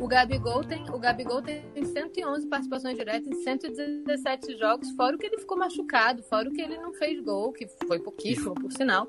O 0.00 0.06
Gabigol 0.06 0.62
tem, 0.62 0.88
o 0.90 0.98
Gabigol 0.98 1.42
tem 1.42 1.62
111 1.84 2.46
participações 2.46 2.96
diretas 2.96 3.26
em 3.26 3.42
117 3.42 4.56
jogos, 4.56 4.90
fora 4.92 5.16
o 5.16 5.18
que 5.18 5.26
ele 5.26 5.38
ficou 5.38 5.58
machucado, 5.58 6.22
fora 6.22 6.48
o 6.48 6.52
que 6.52 6.62
ele 6.62 6.78
não 6.78 6.92
fez 6.94 7.20
gol, 7.20 7.52
que 7.52 7.66
foi 7.86 7.98
pouquíssimo, 7.98 8.54
por 8.54 8.72
sinal. 8.72 9.08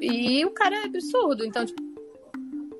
E 0.00 0.44
o 0.46 0.50
cara 0.50 0.76
é 0.76 0.84
absurdo. 0.84 1.44
Então, 1.44 1.66
tipo, 1.66 1.82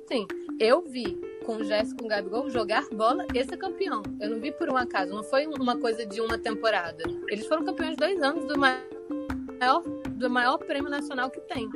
sim, 0.07 0.25
eu 0.59 0.81
vi 0.81 1.15
com 1.45 1.57
o 1.57 1.63
Jéssica 1.63 1.99
com 1.99 2.05
o 2.05 2.09
Gabigol 2.09 2.49
jogar 2.49 2.87
bola 2.89 3.25
e 3.33 3.43
ser 3.43 3.57
campeão. 3.57 4.01
Eu 4.19 4.31
não 4.31 4.39
vi 4.39 4.51
por 4.51 4.69
um 4.69 4.77
acaso, 4.77 5.13
não 5.13 5.23
foi 5.23 5.45
uma 5.45 5.77
coisa 5.77 6.05
de 6.05 6.19
uma 6.21 6.39
temporada. 6.39 7.03
Eles 7.27 7.45
foram 7.45 7.63
campeões 7.63 7.95
dois 7.97 8.19
anos 8.21 8.45
do 8.45 8.57
maior, 8.57 9.83
do 10.09 10.29
maior 10.29 10.57
prêmio 10.57 10.89
nacional 10.89 11.29
que 11.29 11.39
tem. 11.41 11.69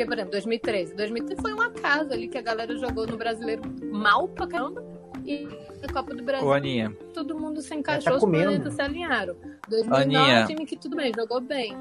Porque, 0.00 0.06
por 0.06 0.14
exemplo, 0.14 0.30
2013. 0.32 0.94
2013 0.94 1.42
foi 1.42 1.52
um 1.52 1.60
acaso 1.60 2.10
ali 2.12 2.26
que 2.26 2.38
a 2.38 2.40
galera 2.42 2.74
jogou 2.78 3.06
no 3.06 3.16
brasileiro 3.18 3.62
mal 3.92 4.26
pra 4.28 4.46
caramba. 4.46 4.82
E 5.26 5.46
na 5.82 5.92
Copa 5.92 6.14
do 6.14 6.22
Brasil, 6.22 6.46
Ô, 6.46 6.52
Aninha, 6.54 6.96
todo 7.12 7.38
mundo 7.38 7.60
se 7.60 7.68
Tá 7.68 7.74
encaixou, 7.76 8.14
os 8.14 8.20
comendo. 8.20 8.44
planetas 8.44 8.72
se 8.74 8.80
alinharam. 8.80 9.36
2009 9.68 10.02
Aninha. 10.30 10.46
time 10.46 10.64
que 10.64 10.76
tudo 10.76 10.96
bem, 10.96 11.12
jogou 11.14 11.38
bem. 11.40 11.76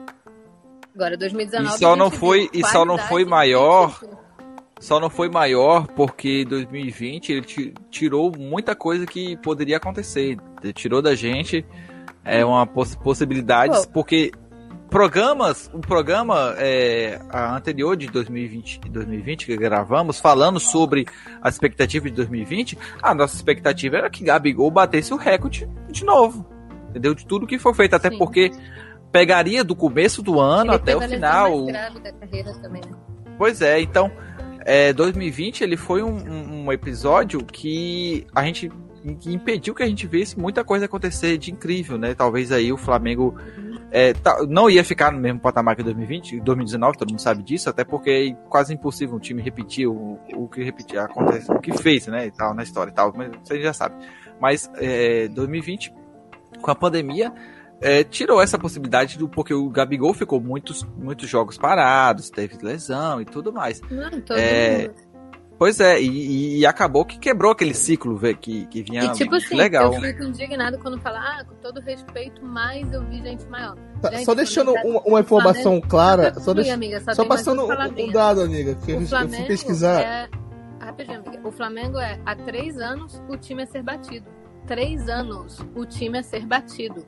Agora, 0.93 1.15
2019. 1.15 1.76
E 1.76 1.80
só 1.80 1.95
não 1.95 2.11
foi- 2.11 2.49
e 2.53 2.61
só 2.65 2.84
não 2.84 2.97
foi 2.97 3.24
maior. 3.24 3.97
Só 4.82 4.99
não 4.99 5.09
foi 5.09 5.30
maior 5.30 5.88
porque 5.88 6.43
2020 6.45 7.32
ele 7.32 7.74
tirou 7.89 8.32
muita 8.38 8.76
coisa 8.76 9.05
que 9.05 9.38
poderia 9.38 9.78
acontecer. 9.78 10.38
Ele 10.61 10.74
tirou 10.74 11.01
da 11.01 11.15
gente 11.15 11.65
é 12.26 12.43
uma 12.43 12.67
poss 12.67 12.95
possibilidades, 12.95 13.86
Pô. 13.86 13.93
porque 13.93 14.32
programas, 14.89 15.69
o 15.73 15.79
programa 15.79 16.55
é, 16.57 17.19
anterior 17.31 17.95
de 17.95 18.07
2020, 18.07 18.81
2020 18.89 19.45
que 19.45 19.57
gravamos, 19.57 20.19
falando 20.19 20.59
sobre 20.59 21.05
a 21.41 21.47
expectativa 21.47 22.09
de 22.09 22.15
2020, 22.15 22.77
a 23.01 23.13
nossa 23.13 23.35
expectativa 23.35 23.97
era 23.97 24.09
que 24.09 24.23
Gabigol 24.23 24.71
batesse 24.71 25.13
o 25.13 25.17
recorde 25.17 25.69
de 25.89 26.03
novo. 26.03 26.45
Entendeu? 26.89 27.13
De 27.13 27.25
tudo 27.25 27.45
que 27.45 27.59
foi 27.59 27.73
feito, 27.73 27.95
até 27.95 28.09
Sim. 28.09 28.17
porque 28.17 28.51
pegaria 29.11 29.63
do 29.63 29.75
começo 29.75 30.21
do 30.21 30.39
ano 30.39 30.71
ele 30.71 30.75
até 30.75 30.95
o 30.95 31.01
final. 31.01 31.51
Também, 31.51 31.73
né? 31.73 31.91
Pois 33.37 33.61
é, 33.61 33.79
então 33.79 34.11
é, 34.65 34.91
2020 34.91 35.63
ele 35.63 35.77
foi 35.77 36.03
um, 36.03 36.65
um, 36.65 36.71
episódio 36.71 37.43
que 37.43 38.27
a 38.35 38.43
gente 38.43 38.71
que 39.19 39.33
impediu 39.33 39.73
que 39.73 39.81
a 39.81 39.87
gente 39.87 40.05
visse 40.05 40.37
muita 40.37 40.63
coisa 40.63 40.85
acontecer 40.85 41.37
de 41.37 41.51
incrível, 41.51 41.97
né? 41.97 42.13
Talvez 42.13 42.51
aí 42.51 42.71
o 42.71 42.77
Flamengo 42.77 43.35
é, 43.91 44.13
tá, 44.13 44.45
não 44.47 44.69
ia 44.69 44.83
ficar 44.83 45.11
no 45.11 45.19
mesmo 45.19 45.39
patamar 45.39 45.75
que 45.75 45.83
2020, 45.83 46.39
2019, 46.41 46.97
todo 46.97 47.09
mundo 47.09 47.21
sabe 47.21 47.43
disso, 47.43 47.69
até 47.69 47.83
porque 47.83 48.09
é 48.09 48.49
quase 48.49 48.73
impossível 48.73 49.15
um 49.15 49.19
time 49.19 49.41
repetir 49.41 49.87
o, 49.87 50.19
o 50.35 50.47
que 50.47 50.63
repetir, 50.63 50.99
acontece, 50.99 51.51
o 51.51 51.59
que 51.59 51.75
fez, 51.77 52.07
né, 52.07 52.27
e 52.27 52.31
tal, 52.31 52.53
na 52.53 52.63
história 52.63 52.91
e 52.91 52.93
tal, 52.93 53.13
mas 53.15 53.31
você 53.43 53.61
já 53.61 53.73
sabe. 53.73 53.95
Mas 54.39 54.69
é, 54.75 55.27
2020, 55.29 55.93
com 56.61 56.71
a 56.71 56.75
pandemia, 56.75 57.33
é, 57.81 58.03
tirou 58.03 58.41
essa 58.41 58.59
possibilidade 58.59 59.17
do 59.17 59.27
porque 59.27 59.53
o 59.53 59.69
Gabigol 59.69 60.13
ficou 60.13 60.39
muitos, 60.39 60.83
muitos 60.97 61.29
jogos 61.29 61.57
parados, 61.57 62.29
teve 62.29 62.57
lesão 62.61 63.21
e 63.21 63.25
tudo 63.25 63.53
mais. 63.53 63.81
Não, 63.89 64.09
é, 64.35 64.91
Pois 65.60 65.78
é, 65.82 66.01
e, 66.01 66.60
e, 66.60 66.66
acabou 66.66 67.03
que 67.03 67.20
quebrou 67.20 67.51
aquele 67.51 67.74
ciclo 67.74 68.18
que, 68.39 68.66
que 68.68 68.82
vinha 68.82 69.03
e, 69.03 69.12
tipo 69.12 69.36
assim, 69.36 69.55
legal. 69.55 69.93
Eu 69.93 69.99
fico 69.99 70.24
indignado 70.24 70.80
quando 70.80 70.97
fala, 71.01 71.20
ah, 71.20 71.43
com 71.43 71.53
todo 71.55 71.82
respeito, 71.82 72.41
mas 72.41 72.89
eu 72.93 73.05
vi 73.05 73.22
gente 73.22 73.45
maior. 73.47 73.76
Tá, 74.01 74.10
gente, 74.10 74.24
só 74.24 74.34
deixando 74.34 74.72
uma, 74.72 75.01
uma, 75.01 75.20
informação 75.20 75.74
Flamengo, 75.74 75.88
clara, 75.89 76.34
só, 76.39 76.53
deixa, 76.53 76.74
amiga, 76.74 77.01
só, 77.01 77.14
só 77.14 77.26
passando 77.26 77.66
um, 77.66 78.05
um, 78.05 78.10
dado, 78.10 78.41
amiga, 78.41 78.74
que 78.76 78.93
o 78.93 79.01
eu 79.01 79.05
fui 79.05 79.43
pesquisar. 79.47 80.01
É, 80.01 80.30
rapidinho, 80.80 81.20
amiga. 81.20 81.45
O 81.45 81.51
Flamengo 81.51 81.99
é, 81.99 82.18
há 82.26 82.38
três 82.38 82.78
anos, 82.78 83.22
o 83.28 83.36
time 83.36 83.64
a 83.64 83.68
ser 83.68 83.84
batido. 83.84 84.28
Três 84.66 85.10
anos, 85.10 85.60
o 85.76 85.86
time 85.86 86.20
a 86.20 86.24
ser 86.24 86.45
batido. 86.45 87.05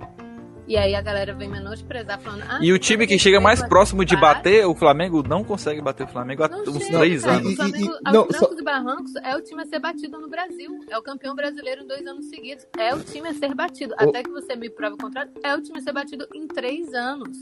E 0.67 0.77
aí 0.77 0.95
a 0.95 1.01
galera 1.01 1.33
vem 1.33 1.49
menosprezar, 1.49 2.19
falando. 2.19 2.43
Ah, 2.47 2.59
e 2.61 2.71
o 2.71 2.79
time 2.79 3.07
que 3.07 3.17
chega 3.17 3.39
mais 3.39 3.61
próximo 3.63 4.05
de 4.05 4.15
bater, 4.15 4.65
o 4.65 4.75
Flamengo 4.75 5.23
não 5.27 5.43
consegue 5.43 5.81
bater 5.81 6.03
o 6.03 6.07
Flamengo 6.07 6.43
há 6.43 6.47
não 6.47 6.61
uns 6.61 6.83
chega. 6.83 6.99
três 6.99 7.25
anos. 7.25 7.53
O 7.53 7.55
Flamengo, 7.55 7.91
aos 8.05 8.13
não, 8.13 8.31
só... 8.31 8.53
e 8.53 8.63
barrancos, 8.63 9.15
é 9.23 9.35
o 9.35 9.41
time 9.41 9.63
a 9.63 9.65
ser 9.65 9.79
batido 9.79 10.19
no 10.19 10.29
Brasil. 10.29 10.79
É 10.89 10.97
o 10.97 11.01
campeão 11.01 11.35
brasileiro 11.35 11.83
em 11.83 11.87
dois 11.87 12.05
anos 12.05 12.25
seguidos. 12.29 12.65
É 12.77 12.93
o 12.93 12.99
time 12.99 13.27
a 13.27 13.33
ser 13.33 13.53
batido. 13.53 13.93
O... 13.93 14.09
Até 14.09 14.23
que 14.23 14.29
você 14.29 14.55
me 14.55 14.69
prova 14.69 14.95
o 14.95 14.97
contrário, 14.97 15.31
é 15.43 15.53
o 15.55 15.61
time 15.61 15.79
a 15.79 15.81
ser 15.81 15.91
batido 15.91 16.27
em 16.33 16.47
três 16.47 16.93
anos. 16.93 17.37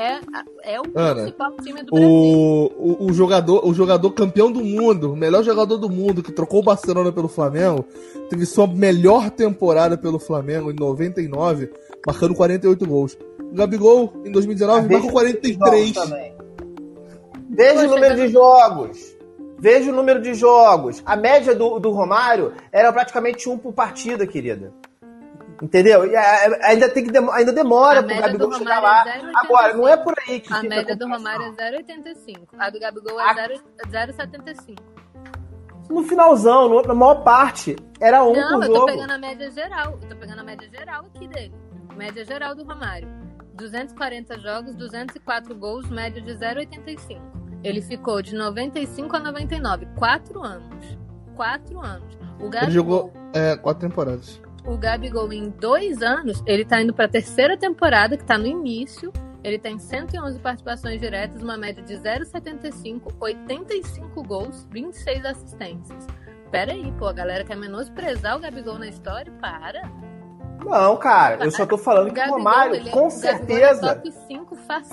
É, 0.00 0.20
é 0.74 0.80
o 0.80 0.84
Ana, 0.94 1.22
principal 1.22 1.56
time 1.62 1.82
do 1.82 1.92
Brasil. 1.92 2.10
O, 2.10 3.06
o, 3.06 3.12
jogador, 3.12 3.66
o 3.66 3.74
jogador 3.74 4.10
campeão 4.12 4.50
do 4.50 4.64
mundo, 4.64 5.12
o 5.12 5.16
melhor 5.16 5.42
jogador 5.42 5.76
do 5.76 5.90
mundo, 5.90 6.22
que 6.22 6.32
trocou 6.32 6.60
o 6.60 6.64
Barcelona 6.64 7.12
pelo 7.12 7.28
Flamengo, 7.28 7.84
teve 8.30 8.46
sua 8.46 8.66
melhor 8.66 9.30
temporada 9.30 9.98
pelo 9.98 10.18
Flamengo 10.18 10.70
em 10.70 10.74
99 10.74 11.70
marcando 12.06 12.34
48 12.34 12.86
gols. 12.86 13.18
O 13.38 13.54
Gabigol, 13.54 14.12
em 14.24 14.30
2019, 14.30 14.86
ah, 14.86 14.92
marcou 14.92 15.12
43. 15.12 15.92
Veja 17.50 17.86
o 17.86 17.90
número 17.90 18.16
de 18.16 18.28
jogos. 18.28 19.16
Veja 19.58 19.90
o 19.92 19.94
número 19.94 20.22
de 20.22 20.34
jogos. 20.34 21.02
A 21.04 21.16
média 21.16 21.54
do, 21.54 21.78
do 21.78 21.90
Romário 21.90 22.54
era 22.72 22.92
praticamente 22.92 23.48
um 23.48 23.58
por 23.58 23.74
partida, 23.74 24.26
querida. 24.26 24.72
Entendeu? 25.62 26.06
E 26.06 26.16
ainda, 26.16 26.88
tem 26.88 27.06
que 27.06 27.18
ainda 27.18 27.52
demora 27.52 28.02
pro 28.02 28.16
Gabigol 28.16 28.52
chegar 28.54 28.80
lá. 28.80 29.04
É 29.06 29.20
Agora, 29.34 29.74
não 29.74 29.86
é 29.86 29.96
por 29.96 30.14
aí 30.26 30.40
que 30.40 30.52
A 30.52 30.62
média 30.62 30.96
do 30.96 31.06
Romário 31.06 31.54
é 31.58 31.72
0,85. 31.72 32.48
A 32.58 32.70
do 32.70 32.80
Gabigol 32.80 33.20
é 33.20 33.34
0,75. 33.86 34.78
No 35.90 36.04
finalzão, 36.04 36.82
na 36.82 36.94
maior 36.94 37.22
parte, 37.22 37.76
era 38.00 38.24
um 38.24 38.32
não, 38.32 38.60
por 38.60 38.64
jogo. 38.64 38.74
Não, 38.74 38.74
eu 38.74 38.74
tô 38.74 38.86
pegando 38.86 39.10
a 39.10 39.18
média 39.18 39.50
geral. 39.50 39.98
Eu 40.00 40.08
tô 40.08 40.16
pegando 40.16 40.38
a 40.38 40.44
média 40.44 40.68
geral 40.70 41.04
aqui 41.14 41.28
dele. 41.28 41.54
Média 41.96 42.24
geral 42.24 42.54
do 42.54 42.64
Romário. 42.64 43.08
240 43.54 44.38
jogos, 44.38 44.74
204 44.74 45.54
gols, 45.54 45.90
média 45.90 46.22
de 46.22 46.32
0,85. 46.32 47.20
Ele 47.62 47.82
ficou 47.82 48.22
de 48.22 48.34
95 48.34 49.16
a 49.16 49.20
99, 49.20 49.86
4 49.98 50.42
anos. 50.42 50.98
4 51.36 51.80
anos. 51.80 52.18
O 52.38 52.48
Gabigol, 52.48 52.62
ele 52.62 52.70
jogou 52.70 53.12
é, 53.34 53.56
4 53.56 53.88
temporadas. 53.88 54.40
O 54.66 54.76
Gabigol, 54.76 55.32
em 55.32 55.48
2 55.48 56.02
anos, 56.02 56.42
ele 56.46 56.64
tá 56.64 56.80
indo 56.80 56.92
pra 56.92 57.08
terceira 57.08 57.56
temporada, 57.56 58.16
que 58.16 58.24
tá 58.24 58.36
no 58.36 58.46
início. 58.46 59.12
Ele 59.42 59.58
tem 59.58 59.78
111 59.78 60.38
participações 60.38 61.00
diretas, 61.00 61.42
uma 61.42 61.56
média 61.56 61.82
de 61.82 61.94
0,75, 61.94 63.14
85 63.18 64.22
gols, 64.22 64.66
26 64.70 65.24
assistências. 65.24 66.06
Pera 66.50 66.72
aí, 66.72 66.92
pô, 66.98 67.06
a 67.06 67.12
galera 67.12 67.44
quer 67.44 67.56
menosprezar 67.56 68.36
o 68.36 68.40
Gabigol 68.40 68.78
na 68.78 68.88
história? 68.88 69.32
Para! 69.40 69.82
Não, 70.62 70.94
cara, 70.98 71.42
eu 71.42 71.50
só 71.50 71.64
tô 71.64 71.78
falando 71.78 72.12
que 72.12 72.20
o 72.20 72.30
Romário, 72.30 72.74
ele, 72.74 72.90
com 72.90 73.08
certeza, 73.08 74.02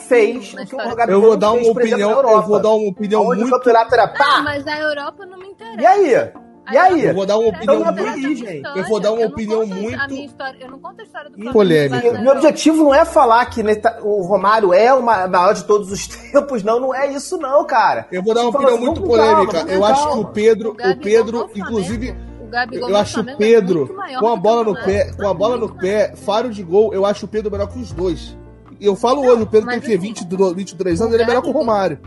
fez 0.08 0.54
o 0.54 0.66
que 0.66 0.76
o 0.76 0.96
Gabigol 0.96 1.10
Eu 1.10 1.22
vou 1.22 1.36
dar 1.36 1.52
uma 1.52 1.70
opinião, 1.70 2.22
eu 2.22 2.42
vou 2.44 2.62
dar 2.62 2.70
uma 2.70 2.90
opinião 2.90 3.28
Onde 3.28 3.44
muito... 3.44 3.68
o 3.68 3.70
era 3.70 4.08
pá. 4.08 4.38
Ah, 4.38 4.42
mas 4.44 4.66
a 4.66 4.80
Europa 4.80 5.26
não 5.26 5.38
me 5.38 5.48
interessa. 5.48 5.82
E 5.82 5.86
aí? 5.86 6.47
E 6.72 6.78
aí? 6.78 7.06
Eu 7.06 7.14
vou 7.14 7.26
dar 7.26 7.38
uma 7.38 7.50
opinião 7.50 7.82
então, 7.82 7.94
muito. 7.94 8.48
Aí, 8.48 8.64
eu 8.76 8.84
vou 8.86 9.00
dar 9.00 9.12
uma 9.12 9.22
eu 9.22 9.28
opinião 9.28 9.66
muito. 9.66 10.14
História, 10.14 10.58
eu 10.60 10.72
não 10.72 10.80
conto 10.80 11.02
a 11.02 11.04
história 11.04 11.30
do 11.30 11.52
Polêmica. 11.52 12.20
Meu 12.20 12.34
objetivo 12.34 12.84
não 12.84 12.94
é 12.94 13.06
falar 13.06 13.46
que 13.46 13.64
o 14.02 14.22
Romário 14.24 14.74
é 14.74 14.94
o 14.94 15.02
maior 15.02 15.54
de 15.54 15.64
todos 15.64 15.92
os 15.92 16.08
tempos, 16.08 16.64
não. 16.64 16.80
Não 16.80 16.94
é 16.94 17.12
isso, 17.12 17.38
não, 17.38 17.66
cara. 17.66 18.08
Eu 18.12 18.22
vou 18.22 18.34
dar 18.34 18.42
uma 18.42 18.50
opinião 18.50 18.76
assim, 18.76 18.86
muito 18.86 19.02
polêmica. 19.02 19.54
Calma, 19.54 19.72
eu 19.72 19.82
calma. 19.82 19.96
acho 19.96 20.12
que 20.12 20.20
o 20.20 20.26
Pedro, 20.26 20.70
o, 20.70 20.92
o 20.92 20.98
Pedro, 20.98 21.50
inclusive. 21.56 22.16
Gabigol 22.50 22.90
eu 22.90 22.96
acho 22.96 23.22
o 23.22 23.30
é 23.30 23.36
Pedro 23.36 23.94
com 24.20 24.28
a 24.28 24.36
bola 24.38 24.64
no 24.64 24.74
pé, 24.74 25.12
com 25.12 25.28
a 25.28 25.34
bola 25.34 25.58
no 25.58 25.76
pé, 25.76 26.14
faro 26.16 26.50
de 26.50 26.64
gol, 26.64 26.94
eu 26.94 27.06
acho 27.06 27.26
o 27.26 27.28
Pedro 27.28 27.52
melhor 27.52 27.68
que 27.68 27.78
os 27.78 27.92
dois. 27.92 28.38
Eu 28.80 28.96
falo 28.96 29.22
não, 29.22 29.30
hoje, 29.30 29.44
o 29.44 29.48
Pedro 29.48 29.70
tem 29.70 29.80
quê? 29.80 29.98
22, 29.98 30.54
23 30.54 31.02
anos, 31.02 31.14
ele 31.14 31.24
é 31.24 31.28
melhor 31.28 31.42
que 31.42 31.50
o 31.50 31.52
Romário. 31.52 32.00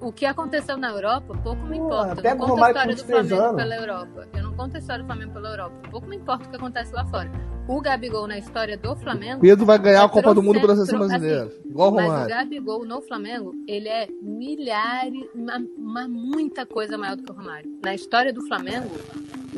O 0.00 0.10
que 0.10 0.24
aconteceu 0.24 0.78
na 0.78 0.90
Europa, 0.90 1.38
pouco 1.42 1.62
me 1.66 1.76
importa. 1.76 2.22
Pô, 2.22 2.28
eu 2.28 2.36
não 2.36 2.46
conto 2.46 2.64
a 2.64 2.70
história 2.70 2.96
do 2.96 3.04
Flamengo 3.04 3.34
anos. 3.34 3.56
pela 3.56 3.76
Europa. 3.76 4.28
Eu 4.32 4.42
não 4.42 4.54
conto 4.54 4.76
a 4.76 4.78
história 4.78 5.02
do 5.02 5.06
Flamengo 5.06 5.32
pela 5.32 5.48
Europa. 5.50 5.76
Pouco 5.90 6.06
me 6.06 6.16
importa 6.16 6.46
o 6.46 6.50
que 6.50 6.56
acontece 6.56 6.92
lá 6.94 7.04
fora. 7.04 7.30
O 7.68 7.80
Gabigol 7.80 8.26
na 8.26 8.38
história 8.38 8.78
do 8.78 8.96
Flamengo. 8.96 9.42
Pedro 9.42 9.66
vai 9.66 9.78
ganhar 9.78 10.04
a 10.04 10.08
Copa 10.08 10.34
do 10.34 10.42
Mundo 10.42 10.60
pela 10.60 10.74
seleção 10.74 10.98
brasileira. 10.98 11.44
Assim, 11.44 11.68
igual 11.68 11.88
o 11.88 11.90
Romário. 11.90 12.12
Mas 12.12 12.24
o 12.24 12.28
Gabigol 12.28 12.84
no 12.86 13.02
Flamengo, 13.02 13.52
ele 13.68 13.88
é 13.88 14.08
milhares, 14.22 15.22
uma, 15.34 15.62
uma, 15.76 16.08
muita 16.08 16.64
coisa 16.64 16.96
maior 16.96 17.16
do 17.16 17.22
que 17.22 17.30
o 17.30 17.34
Romário. 17.34 17.70
Na 17.84 17.94
história 17.94 18.32
do 18.32 18.44
Flamengo, 18.46 18.88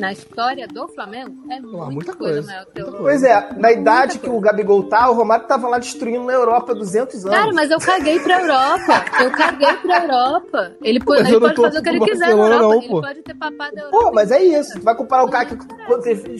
na 0.02 0.10
história 0.10 0.66
do 0.66 0.88
Flamengo, 0.88 1.32
é 1.48 1.60
muita, 1.60 1.86
muita 1.86 2.16
coisa, 2.16 2.42
coisa 2.42 2.46
maior 2.48 2.66
que 2.66 2.82
o 2.82 2.92
Pois 2.92 3.22
é, 3.22 3.52
na 3.56 3.70
idade 3.70 4.18
que 4.18 4.28
o 4.28 4.40
Gabigol 4.40 4.88
tá, 4.88 5.08
o 5.08 5.14
Romário 5.14 5.46
tava 5.46 5.68
lá 5.68 5.78
destruindo 5.78 6.24
na 6.24 6.32
Europa 6.32 6.74
200 6.74 7.24
anos. 7.24 7.38
Cara, 7.38 7.52
mas 7.52 7.70
eu 7.70 7.78
caguei 7.78 8.18
pra 8.18 8.40
Europa. 8.40 9.04
Eu 9.22 9.30
caguei 9.30 9.72
pra 9.74 10.02
Europa. 10.02 10.72
Ele, 10.82 10.98
pode, 10.98 11.28
ele 11.28 11.38
pode 11.38 11.54
fazer 11.54 11.78
o 11.78 11.82
que 11.84 11.88
ele 11.88 12.00
quiser 12.00 12.26
na 12.26 12.30
Europa. 12.32 12.58
Não, 12.58 12.74
ele 12.74 12.88
pode 12.88 13.22
ter 13.22 13.34
papado 13.34 13.76
a 13.76 13.80
Europa. 13.80 14.04
Pô, 14.04 14.12
mas 14.12 14.30
é 14.32 14.42
isso. 14.42 14.72
Tu 14.80 14.82
vai 14.82 14.96
comparar 14.96 15.22
o 15.22 15.30
cara 15.30 15.46
que 15.46 15.56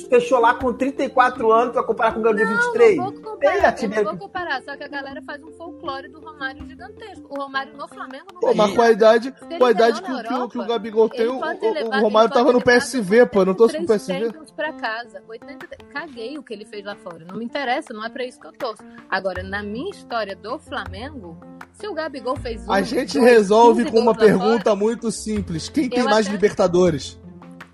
fechou 0.08 0.40
lá 0.40 0.54
com 0.54 0.72
34 0.72 1.52
anos, 1.52 1.68
tu 1.68 1.74
vai 1.74 1.84
comparar 1.84 2.14
com 2.14 2.18
o 2.18 2.22
Gabriel 2.22 2.48
23? 2.48 2.96
Não, 2.96 3.04
vou 3.04 3.12
comparar. 3.12 3.82
Eu 3.82 3.90
não 3.90 4.04
vou 4.04 4.16
comparar. 4.16 4.62
Só 4.62 4.76
que 4.76 4.82
a 4.82 4.88
galera 4.88 5.22
faz 5.24 5.40
um 5.40 5.52
folclore 5.52 6.08
do 6.08 6.18
Romário 6.18 6.66
gigantesco. 6.66 7.28
O 7.30 7.40
Romário 7.40 7.76
no 7.76 7.86
Flamengo 7.86 8.24
não 8.34 8.40
Pô, 8.40 8.54
mas 8.54 8.74
com 8.74 8.82
a 8.82 8.90
idade, 8.90 9.32
com 9.56 9.64
a 9.64 9.70
idade 9.70 10.02
que, 10.02 10.58
o 10.58 10.66
Gabigol 10.66 11.08
tem, 11.08 11.28
o, 11.28 11.36
o, 11.36 12.00
Romário 12.00 12.30
tava 12.30 12.52
no 12.52 12.60
PSV, 12.60 13.26
pô. 13.26 13.51
Eu 13.52 13.58
não 13.58 13.68
tô 13.68 13.68
com 13.68 13.82
o 13.82 13.86
PSV. 13.86 14.54
pra 14.56 14.72
casa. 14.72 15.22
80... 15.28 15.66
Caguei 15.92 16.38
o 16.38 16.42
que 16.42 16.52
ele 16.52 16.64
fez 16.64 16.84
lá 16.84 16.94
fora. 16.96 17.24
Não 17.24 17.36
me 17.36 17.44
interessa, 17.44 17.92
não 17.92 18.04
é 18.04 18.08
pra 18.08 18.24
isso 18.24 18.40
que 18.40 18.46
eu 18.46 18.52
torço. 18.52 18.82
Agora, 19.10 19.42
na 19.42 19.62
minha 19.62 19.90
história 19.90 20.34
do 20.34 20.58
Flamengo, 20.58 21.38
se 21.72 21.86
o 21.86 21.94
Gabigol 21.94 22.36
fez 22.36 22.66
um, 22.66 22.72
A 22.72 22.82
gente 22.82 23.18
dois, 23.18 23.30
resolve 23.30 23.90
com 23.90 23.98
uma 23.98 24.14
pergunta 24.14 24.70
fora, 24.70 24.76
muito 24.76 25.10
simples. 25.10 25.68
Quem 25.68 25.88
tem 25.88 26.04
mais 26.04 26.26
até... 26.26 26.34
Libertadores? 26.34 27.20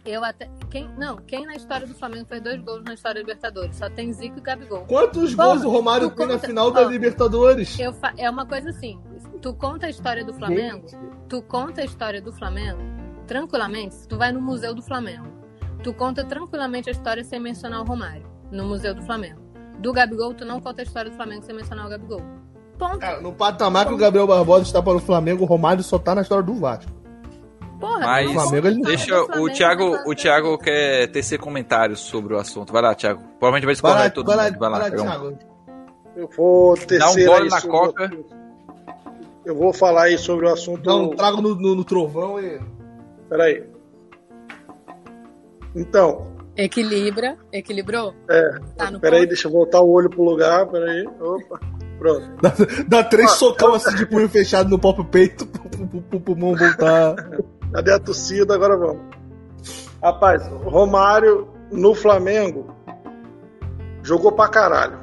Eu 0.05 0.25
até. 0.25 0.49
Quem, 0.71 0.89
não, 0.97 1.17
quem 1.17 1.45
na 1.45 1.55
história 1.55 1.87
do 1.87 1.95
Flamengo 1.95 2.27
fez 2.27 2.43
dois 2.43 2.61
gols 2.63 2.83
na 2.83 2.95
história 2.95 3.17
da 3.17 3.21
Libertadores? 3.21 3.77
Só 3.77 3.91
tem 3.91 4.13
Zico 4.13 4.39
e 4.39 4.41
Gabigol. 4.41 4.87
Quantos 4.87 5.35
Bom, 5.35 5.45
gols 5.45 5.65
o 5.65 5.71
Romário 5.71 6.09
tem 6.09 6.17
conta, 6.17 6.33
na 6.35 6.39
final 6.39 6.71
da 6.71 6.83
Libertadores? 6.85 7.77
Fa... 8.01 8.15
É 8.17 8.29
uma 8.31 8.47
coisa 8.47 8.73
simples. 8.73 9.23
Tu 9.43 9.55
conta 9.55 9.87
a 9.87 9.91
história 9.91 10.25
do 10.25 10.33
Flamengo, 10.33 10.87
tu 11.29 11.43
conta 11.43 11.83
a 11.83 11.85
história 11.85 12.23
do 12.23 12.33
Flamengo 12.33 12.99
tranquilamente, 13.29 14.09
tu 14.09 14.17
vai 14.17 14.33
no 14.33 14.41
Museu 14.41 14.75
do 14.75 14.83
Flamengo. 14.83 15.38
Tu 15.83 15.93
conta 15.95 16.25
tranquilamente 16.25 16.89
a 16.89 16.93
história 16.93 17.23
sem 17.25 17.39
mencionar 17.41 17.81
o 17.81 17.85
Romário, 17.85 18.27
no 18.51 18.65
Museu 18.65 18.95
do 18.95 19.03
Flamengo. 19.03 19.41
Do 19.79 19.93
Gabigol, 19.93 20.35
tu 20.35 20.45
não 20.45 20.61
conta 20.61 20.83
a 20.83 20.85
história 20.85 21.11
do 21.11 21.17
Flamengo 21.17 21.43
sem 21.45 21.55
mencionar 21.55 21.87
o 21.87 21.89
Gabigol. 21.91 22.23
Ponto. 22.79 22.99
Cara, 22.99 23.21
no 23.21 23.33
patamar 23.33 23.87
que 23.87 23.93
o 23.95 23.97
Gabriel 23.97 24.27
Barbosa 24.27 24.63
está 24.65 24.83
para 24.83 24.97
o 24.97 25.01
Flamengo, 25.01 25.45
o 25.45 25.47
Romário 25.47 25.83
só 25.83 25.99
tá 25.99 26.15
na 26.15 26.23
história 26.23 26.43
do 26.45 26.55
Vasco. 26.55 26.91
Porra, 27.81 28.01
Mas 28.01 28.29
O 28.31 28.33
Flamengo, 28.35 28.67
ele 28.67 28.77
não- 28.81 28.89
deixa 28.89 29.23
o 29.23 29.49
Thiago, 29.51 29.97
o 30.07 30.15
Thiago 30.15 30.59
quer 30.59 31.07
tecer 31.13 31.39
comentários 31.39 32.01
sobre 32.01 32.35
o 32.35 32.39
assunto. 32.39 32.73
Vai 32.73 32.83
lá, 32.83 32.95
Thiago. 32.95 33.21
Provavelmente 33.39 33.67
vai 33.67 33.75
Vai 33.77 33.93
lá, 33.93 34.09
discordar 34.09 34.15
todo 34.15 34.27
vai 34.27 34.37
lá, 34.37 34.45
mundo. 34.51 34.59
Vai 34.59 34.71
lá, 34.71 34.79
vai 34.79 34.91
lá. 34.91 34.97
Thiago. 35.05 35.39
Eu 36.17 36.29
vou 36.37 36.75
tecer 36.77 36.99
Dá 36.99 37.11
um 37.11 37.25
gole 37.25 37.49
na 37.49 37.63
coca. 37.63 38.11
Eu 39.45 39.55
vou 39.57 39.73
falar 39.73 40.03
aí 40.05 40.19
sobre 40.19 40.47
o 40.47 40.53
assunto. 40.53 40.83
Dá 40.83 40.97
um 40.97 41.11
trago 41.11 41.41
no, 41.41 41.55
no- 41.55 41.75
no 41.77 41.85
trovão 41.85 42.41
e. 42.41 42.61
Peraí. 43.29 43.65
Então, 45.75 46.27
Equilibra. 46.57 47.37
Equilibrou? 47.53 48.15
é. 48.29 48.59
Tá 48.77 48.91
no 48.91 48.99
Peraí, 49.01 49.21
ponto? 49.21 49.29
deixa 49.29 49.47
eu 49.49 49.53
voltar 49.53 49.81
o 49.81 49.91
olho 49.91 50.11
pro 50.11 50.23
lugar. 50.23 50.67
Peraí. 50.67 51.07
Opa. 51.21 51.61
Pronto. 51.99 52.29
Dá, 52.43 52.53
dá 52.89 53.05
três 53.05 53.31
Ah, 53.33 53.35
socão 53.35 53.75
assim 53.75 53.95
de 53.97 54.07
punho 54.07 54.29
fechado 54.29 54.69
no 54.71 54.79
próprio 54.79 55.05
peito 55.05 55.47
pro, 55.47 56.01
pro 56.03 56.21
pulmão 56.21 56.55
voltar. 56.57 57.15
Cadê 57.75 57.93
a 57.93 57.99
torcida? 57.99 58.55
Agora 58.55 58.77
vamos. 58.77 59.03
Rapaz, 60.03 60.47
Romário 60.65 61.49
no 61.73 61.95
Flamengo 61.95 62.73
jogou 64.03 64.33
pra 64.33 64.49
caralho. 64.49 64.99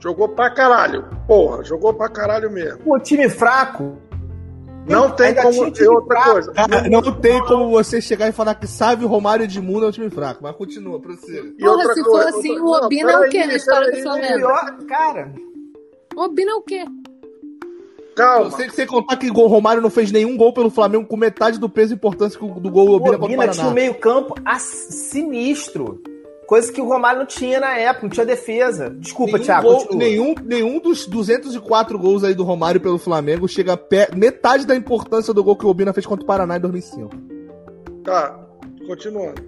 Jogou 0.00 0.28
pra 0.28 0.50
caralho. 0.50 1.04
Porra, 1.26 1.62
jogou 1.64 1.92
pra 1.94 2.08
caralho 2.08 2.50
mesmo. 2.50 2.78
Pô, 2.80 2.98
time 2.98 3.28
fraco. 3.28 3.98
Não 4.88 5.10
tem 5.10 5.26
Ainda 5.28 5.42
como. 5.42 5.66
E 5.66 5.70
time 5.70 5.88
outra 5.88 6.06
fraco. 6.16 6.30
coisa. 6.32 6.52
Cara, 6.52 6.88
não 6.88 7.12
tem 7.20 7.44
como 7.44 7.70
você 7.70 8.00
chegar 8.00 8.28
e 8.28 8.32
falar 8.32 8.54
que 8.54 8.66
sabe 8.66 9.04
o 9.04 9.08
Romário 9.08 9.44
Edmundo 9.44 9.86
é 9.86 9.88
um 9.88 9.92
time 9.92 10.10
fraco, 10.10 10.40
mas 10.42 10.56
continua, 10.56 10.98
prossiga. 11.00 11.46
E 11.56 11.60
Porra, 11.60 11.72
outra 11.72 11.94
se 11.94 12.02
coisa- 12.02 12.30
for 12.32 12.38
assim, 12.38 12.52
o 12.58 12.64
Não, 12.64 12.84
Obina 12.86 13.12
é 13.12 13.18
o 13.18 13.28
quê 13.28 13.46
na 13.46 13.54
história 13.54 13.90
do 13.92 14.02
Flamengo? 14.02 14.48
Cara. 14.88 15.32
O 16.16 16.22
Obina 16.22 16.50
é 16.50 16.54
o 16.54 16.62
quê? 16.62 16.84
Calma. 18.16 18.50
Sem, 18.50 18.68
sem 18.70 18.86
contar 18.86 19.16
que 19.16 19.30
o 19.30 19.46
Romário 19.46 19.80
não 19.80 19.90
fez 19.90 20.10
nenhum 20.10 20.36
gol 20.36 20.52
pelo 20.52 20.70
Flamengo 20.70 21.06
com 21.06 21.16
metade 21.16 21.58
do 21.60 21.68
peso 21.68 21.92
e 21.92 21.96
importância 21.96 22.36
que 22.36 22.44
o- 22.44 22.48
do 22.58 22.68
gol 22.70 22.88
O 22.88 22.94
Obina 22.96 23.10
contra 23.16 23.20
o 23.20 23.24
Obina 23.26 23.48
tinha 23.48 23.64
um 23.64 23.68
Paraná. 23.68 23.74
meio 23.74 23.94
campo 23.94 24.34
sinistro. 24.58 26.02
Coisa 26.48 26.72
que 26.72 26.80
o 26.80 26.86
Romário 26.88 27.18
não 27.18 27.26
tinha 27.26 27.60
na 27.60 27.76
época, 27.76 28.06
não 28.06 28.10
tinha 28.10 28.24
defesa. 28.24 28.88
Desculpa, 28.88 29.32
Nenhum, 29.32 29.44
Thiago. 29.44 29.68
gol- 29.68 29.86
nenhum, 29.98 30.34
nenhum 30.42 30.80
dos 30.80 31.06
204 31.06 31.98
gols 31.98 32.24
aí 32.24 32.34
do 32.34 32.42
Romário 32.42 32.80
pelo 32.80 32.96
Flamengo 32.96 33.46
chega 33.46 33.74
a 33.74 33.76
pé, 33.76 34.08
metade 34.16 34.66
da 34.66 34.74
importância 34.74 35.34
do 35.34 35.44
gol 35.44 35.56
que 35.56 35.66
o 35.66 35.68
Obina 35.68 35.92
fez 35.92 36.06
contra 36.06 36.24
o 36.24 36.26
Paraná 36.26 36.56
em 36.56 36.60
2005. 36.60 37.10
Tá, 38.02 38.34
continuando. 38.86 39.42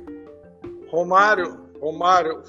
Romário, 0.89 1.61
Romário, 1.81 2.43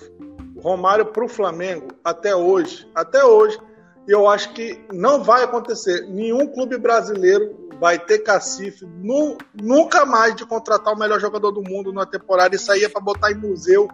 Romário 0.62 1.06
pro 1.06 1.30
Flamengo 1.30 1.88
até 2.04 2.36
hoje, 2.36 2.86
até 2.94 3.24
hoje, 3.24 3.58
eu 4.06 4.28
acho 4.28 4.52
que 4.54 4.78
não 4.92 5.24
vai 5.24 5.44
acontecer. 5.44 6.02
Nenhum 6.10 6.46
clube 6.48 6.78
brasileiro 6.78 7.70
vai 7.80 7.98
ter 7.98 8.20
cacife 8.20 8.86
nu- 9.02 9.38
nunca 9.60 10.06
mais 10.06 10.36
de 10.36 10.46
contratar 10.46 10.94
o 10.94 11.00
melhor 11.00 11.22
jogador 11.22 11.52
do 11.52 11.62
mundo 11.64 11.94
numa 11.94 12.06
temporada. 12.06 12.54
Isso 12.56 12.70
aí 12.72 12.84
é 12.84 12.90
pra 12.90 13.00
botar 13.02 13.32
em 13.32 13.36
museu 13.36 13.88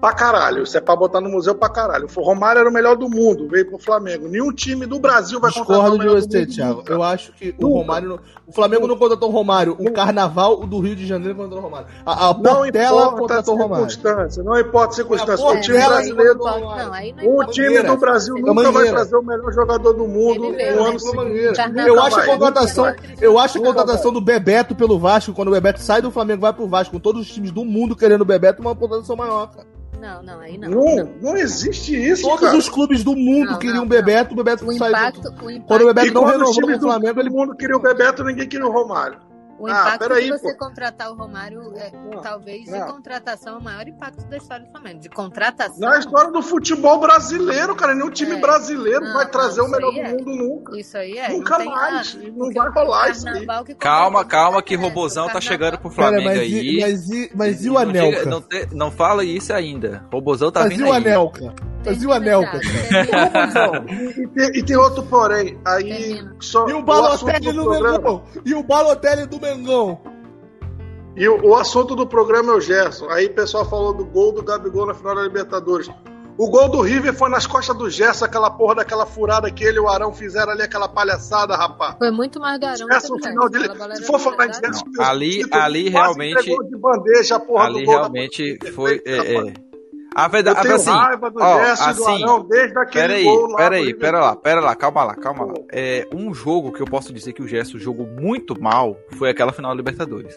pra 0.00 0.12
caralho. 0.12 0.62
Isso 0.62 0.76
é 0.76 0.80
pra 0.80 0.94
botar 0.96 1.20
no 1.20 1.28
museu 1.28 1.54
pra 1.54 1.68
caralho. 1.68 2.06
O 2.16 2.22
Romário 2.22 2.60
era 2.60 2.68
o 2.68 2.72
melhor 2.72 2.96
do 2.96 3.08
mundo, 3.08 3.48
veio 3.48 3.66
pro 3.68 3.78
Flamengo. 3.78 4.28
Nenhum 4.28 4.52
time 4.52 4.86
do 4.86 4.98
Brasil 4.98 5.40
vai 5.40 5.50
contratar 5.52 5.76
Discordo 5.90 5.96
o 5.96 5.98
de 6.20 6.26
você, 6.26 6.38
mundo. 6.40 6.54
Thiago. 6.54 6.84
Eu 6.88 7.02
acho 7.02 7.32
que 7.32 7.54
o. 7.58 7.68
Romário. 7.68 8.08
não- 8.08 8.20
O 8.46 8.52
Flamengo 8.52 8.86
não 8.86 8.96
contratou 8.96 9.28
o 9.28 9.32
Romário. 9.32 9.76
O 9.78 9.92
Carnaval 9.92 10.66
do 10.66 10.80
Rio 10.80 10.96
de 10.96 11.06
Janeiro 11.06 11.34
contratou 11.34 11.58
o 11.58 11.62
Romário. 11.62 11.86
A, 12.06 12.28
a 12.30 12.32
Não 12.32 12.42
Portela 12.42 13.02
importa 13.02 13.14
a 13.14 13.18
contratou 13.20 13.54
o 13.54 13.58
Romário. 13.58 13.90
circunstância, 13.90 14.42
não 14.42 14.58
importa 14.58 14.92
a 14.92 14.96
circunstância. 14.96 15.44
É, 15.44 15.46
O 15.46 15.60
time 15.60 15.78
brasileiro 15.78 16.38
O 17.26 17.44
time 17.44 17.82
do 17.82 17.96
Brasil 17.98 18.36
Ele 18.38 18.46
nunca 18.46 18.72
vai 18.72 18.88
trazer 18.88 19.16
o 19.16 19.22
melhor 19.22 19.52
jogador 19.52 19.92
do 19.92 20.08
mundo 20.08 20.50
no 20.52 20.84
ano 20.84 20.98
seguinte. 20.98 21.60
Eu 21.86 22.00
acho 22.02 22.20
a 22.20 22.24
contratação, 22.26 22.94
eu 23.20 23.38
acho 23.38 23.58
a 23.58 23.62
contratação 23.62 24.12
do 24.12 24.20
Bebeto 24.20 24.74
pelo 24.74 24.98
Vasco, 24.98 25.32
quando 25.34 25.48
o 25.48 25.52
Bebeto 25.52 25.80
sai 25.82 26.00
do 26.00 26.10
Flamengo 26.10 26.40
e 26.40 26.42
vai 26.42 26.52
pro 26.52 26.66
Vasco, 26.66 26.94
com 26.94 27.00
todos 27.00 27.22
os 27.22 27.28
times 27.28 27.50
do 27.50 27.64
mundo 27.64 27.94
querendo 27.94 28.22
o 28.22 28.24
Bebeto, 28.24 28.60
uma 28.62 28.74
contratação 28.74 29.14
maior, 29.16 29.48
cara. 29.50 29.66
Não, 29.98 30.22
não, 30.22 30.40
aí 30.40 30.56
não. 30.56 30.68
Não, 30.70 30.96
não. 30.96 31.12
não 31.20 31.36
existe 31.36 31.94
isso, 31.96 32.22
Todos 32.22 32.40
cara. 32.40 32.56
os 32.56 32.68
clubes 32.68 33.02
do 33.02 33.16
mundo 33.16 33.52
Não, 33.52 33.58
queriam 33.58 33.78
não, 33.78 33.84
o 33.84 33.88
Bebeto, 33.88 34.32
o 34.32 34.36
Bebeto 34.36 34.64
O 34.66 34.72
saiu. 34.72 34.90
impacto, 34.90 35.32
Quando 35.66 35.82
o 35.82 35.86
Bebeto 35.86 36.06
E 36.06 36.10
não 36.12 36.24
renovou 36.24 36.52
times 36.54 36.70
com 36.70 36.76
o 36.76 36.78
do 36.78 36.86
Flamengo, 36.86 37.20
ele 37.20 37.30
mundo 37.30 37.56
queria 37.56 37.76
o 37.76 37.80
Bebeto, 37.80 38.22
ninguém 38.24 38.48
queria 38.48 38.66
o 38.66 38.70
Romário. 38.72 39.27
O 39.58 39.66
Ah, 39.66 39.70
impacto 39.70 39.98
peraí, 39.98 40.24
de 40.24 40.30
você 40.38 40.52
pô. 40.52 40.58
contratar 40.66 41.10
o 41.10 41.14
Romário 41.14 41.72
é 41.76 41.90
Não, 41.90 42.20
talvez 42.22 42.64
de 42.64 42.70
não. 42.70 42.86
contratação 42.86 43.54
é 43.54 43.58
o 43.58 43.62
maior 43.62 43.86
impacto 43.88 44.24
da 44.28 44.36
história 44.36 44.64
do 44.64 44.70
Flamengo. 44.70 45.00
De 45.00 45.08
contratação. 45.08 45.78
Na 45.80 45.98
história 45.98 46.30
do 46.30 46.42
futebol 46.42 47.00
brasileiro, 47.00 47.74
cara, 47.74 47.94
nenhum 47.94 48.10
time 48.10 48.32
É. 48.32 48.40
brasileiro 48.40 49.04
Não, 49.04 49.12
vai 49.14 49.24
não, 49.24 49.30
trazer 49.30 49.60
o 49.60 49.68
melhor 49.68 49.92
do 49.92 50.00
é. 50.00 50.08
mundo 50.12 50.24
nunca. 50.34 50.78
Isso 50.78 50.96
aí 50.96 51.18
é. 51.18 51.28
Nunca 51.30 51.58
não 51.58 51.66
mais, 51.66 52.16
ah, 52.20 52.26
não 52.28 52.34
porque 52.36 52.58
vai 52.58 52.70
rolar 52.70 53.10
isso 53.10 53.28
aí. 53.28 53.46
Calma, 53.78 54.24
calma, 54.24 54.62
que 54.62 54.76
Bebeto, 54.76 54.88
Robozão 54.94 55.28
tá 55.28 55.40
chegando 55.40 55.78
pro 55.78 55.90
Flamengo 55.90 56.24
mas, 56.24 56.38
aí. 56.38 56.76
e, 56.76 56.80
mas, 56.80 57.10
e, 57.10 57.30
mas 57.34 57.64
e 57.64 57.70
o 57.70 57.74
Não 57.74 57.86
diga- 57.86 57.98
Anelca? 58.00 58.24
não, 58.26 58.40
te- 58.42 58.68
não 58.72 58.90
fala 58.90 59.24
isso 59.24 59.52
ainda. 59.52 60.04
Robozão 60.12 60.50
tá 60.50 60.60
Mas 60.60 60.70
vindo 60.70 60.80
e 60.86 60.88
o 60.88 60.92
aí. 60.92 60.98
Anelca? 60.98 61.54
Mas 61.77 61.77
e 61.92 62.06
o 62.06 62.10
termina. 62.20 62.60
E, 63.88 64.20
e 64.22 64.26
tem, 64.28 64.50
e 64.58 64.62
tem 64.62 64.76
outro 64.76 65.02
porém. 65.04 65.58
Aí 65.64 66.22
só 66.40 66.68
E 66.68 66.72
o 66.72 66.82
Balotelli 66.82 67.52
do 67.52 67.52
do 67.52 67.64
programa- 67.64 67.98
Mengão? 67.98 68.22
E 68.44 68.54
o 68.54 68.62
Balotelli 68.62 69.26
do 69.26 69.40
Mengão? 69.40 70.00
E 71.16 71.28
o, 71.28 71.46
o 71.48 71.56
assunto 71.56 71.96
do 71.96 72.06
programa 72.06 72.52
é 72.52 72.56
o 72.56 72.60
Gerson. 72.60 73.08
Aí 73.10 73.26
o 73.26 73.34
pessoal 73.34 73.64
falou 73.68 73.92
do 73.92 74.04
gol 74.04 74.32
do 74.32 74.42
Gabigol 74.42 74.86
na 74.86 74.94
final 74.94 75.14
da 75.16 75.22
Libertadores. 75.22 75.90
O 76.40 76.48
gol 76.48 76.68
do 76.68 76.80
River 76.80 77.12
foi 77.12 77.28
nas 77.28 77.48
costas 77.48 77.76
do 77.76 77.90
Gerson, 77.90 78.24
aquela 78.24 78.48
porra 78.48 78.76
daquela 78.76 79.04
furada 79.04 79.50
que 79.50 79.64
ele 79.64 79.78
e 79.78 79.80
o 79.80 79.88
Arão 79.88 80.12
fizeram 80.12 80.52
ali, 80.52 80.62
aquela 80.62 80.86
palhaçada, 80.88 81.56
rapaz. 81.56 81.96
Foi 81.98 82.12
muito 82.12 82.38
mais 82.38 82.60
do 82.60 82.66
Arão 82.66 82.76
Gerson, 82.76 83.06
que 83.08 83.12
o 83.12 83.16
do 83.16 83.28
final 83.28 83.48
dele. 83.48 83.96
Se 83.96 84.04
for 84.06 84.20
falar 84.20 84.46
em 84.46 84.50
verdade. 84.52 84.76
Gerson, 84.76 84.84
Não, 84.96 85.04
ali- 85.04 85.42
ali 85.50 85.88
realmente- 85.88 86.44
de 86.68 86.76
bandeja 86.78 87.40
porra 87.40 87.64
Ali 87.64 87.80
do 87.80 87.86
gol 87.86 87.94
da- 87.96 88.00
realmente 88.02 88.56
foi. 88.72 89.02
É, 89.04 89.16
é. 89.16 89.52
A 90.14 90.26
verdade, 90.26 90.58
Eu 90.58 90.62
tenho 90.62 90.74
assim, 90.74 90.90
raiva 90.90 91.30
do 91.30 91.38
ó, 91.40 91.58
e 91.58 91.64
do 91.64 91.70
assim, 91.70 92.22
Arão 92.24 92.44
desde 92.48 92.78
aquele 92.78 93.02
Pera 93.06 93.14
aí, 93.14 93.24
gol 93.24 93.46
lá. 93.48 93.56
pera 93.56 93.68
do 93.70 93.74
aí, 93.76 93.84
River 93.84 94.00
pera 94.00 94.20
lá, 94.20 94.36
pera 94.36 94.60
lá, 94.60 94.74
calma 94.74 95.04
lá, 95.04 95.14
calma 95.14 95.44
lá. 95.44 95.54
É, 95.70 96.08
um 96.14 96.32
jogo 96.34 96.72
que 96.72 96.80
eu 96.80 96.86
posso 96.86 97.12
dizer 97.12 97.32
que 97.32 97.42
o 97.42 97.46
Gerson 97.46 97.78
jogou 97.78 98.06
muito 98.06 98.60
mal 98.60 98.96
foi 99.16 99.30
aquela 99.30 99.52
final 99.52 99.70
da 99.70 99.76
Libertadores. 99.76 100.36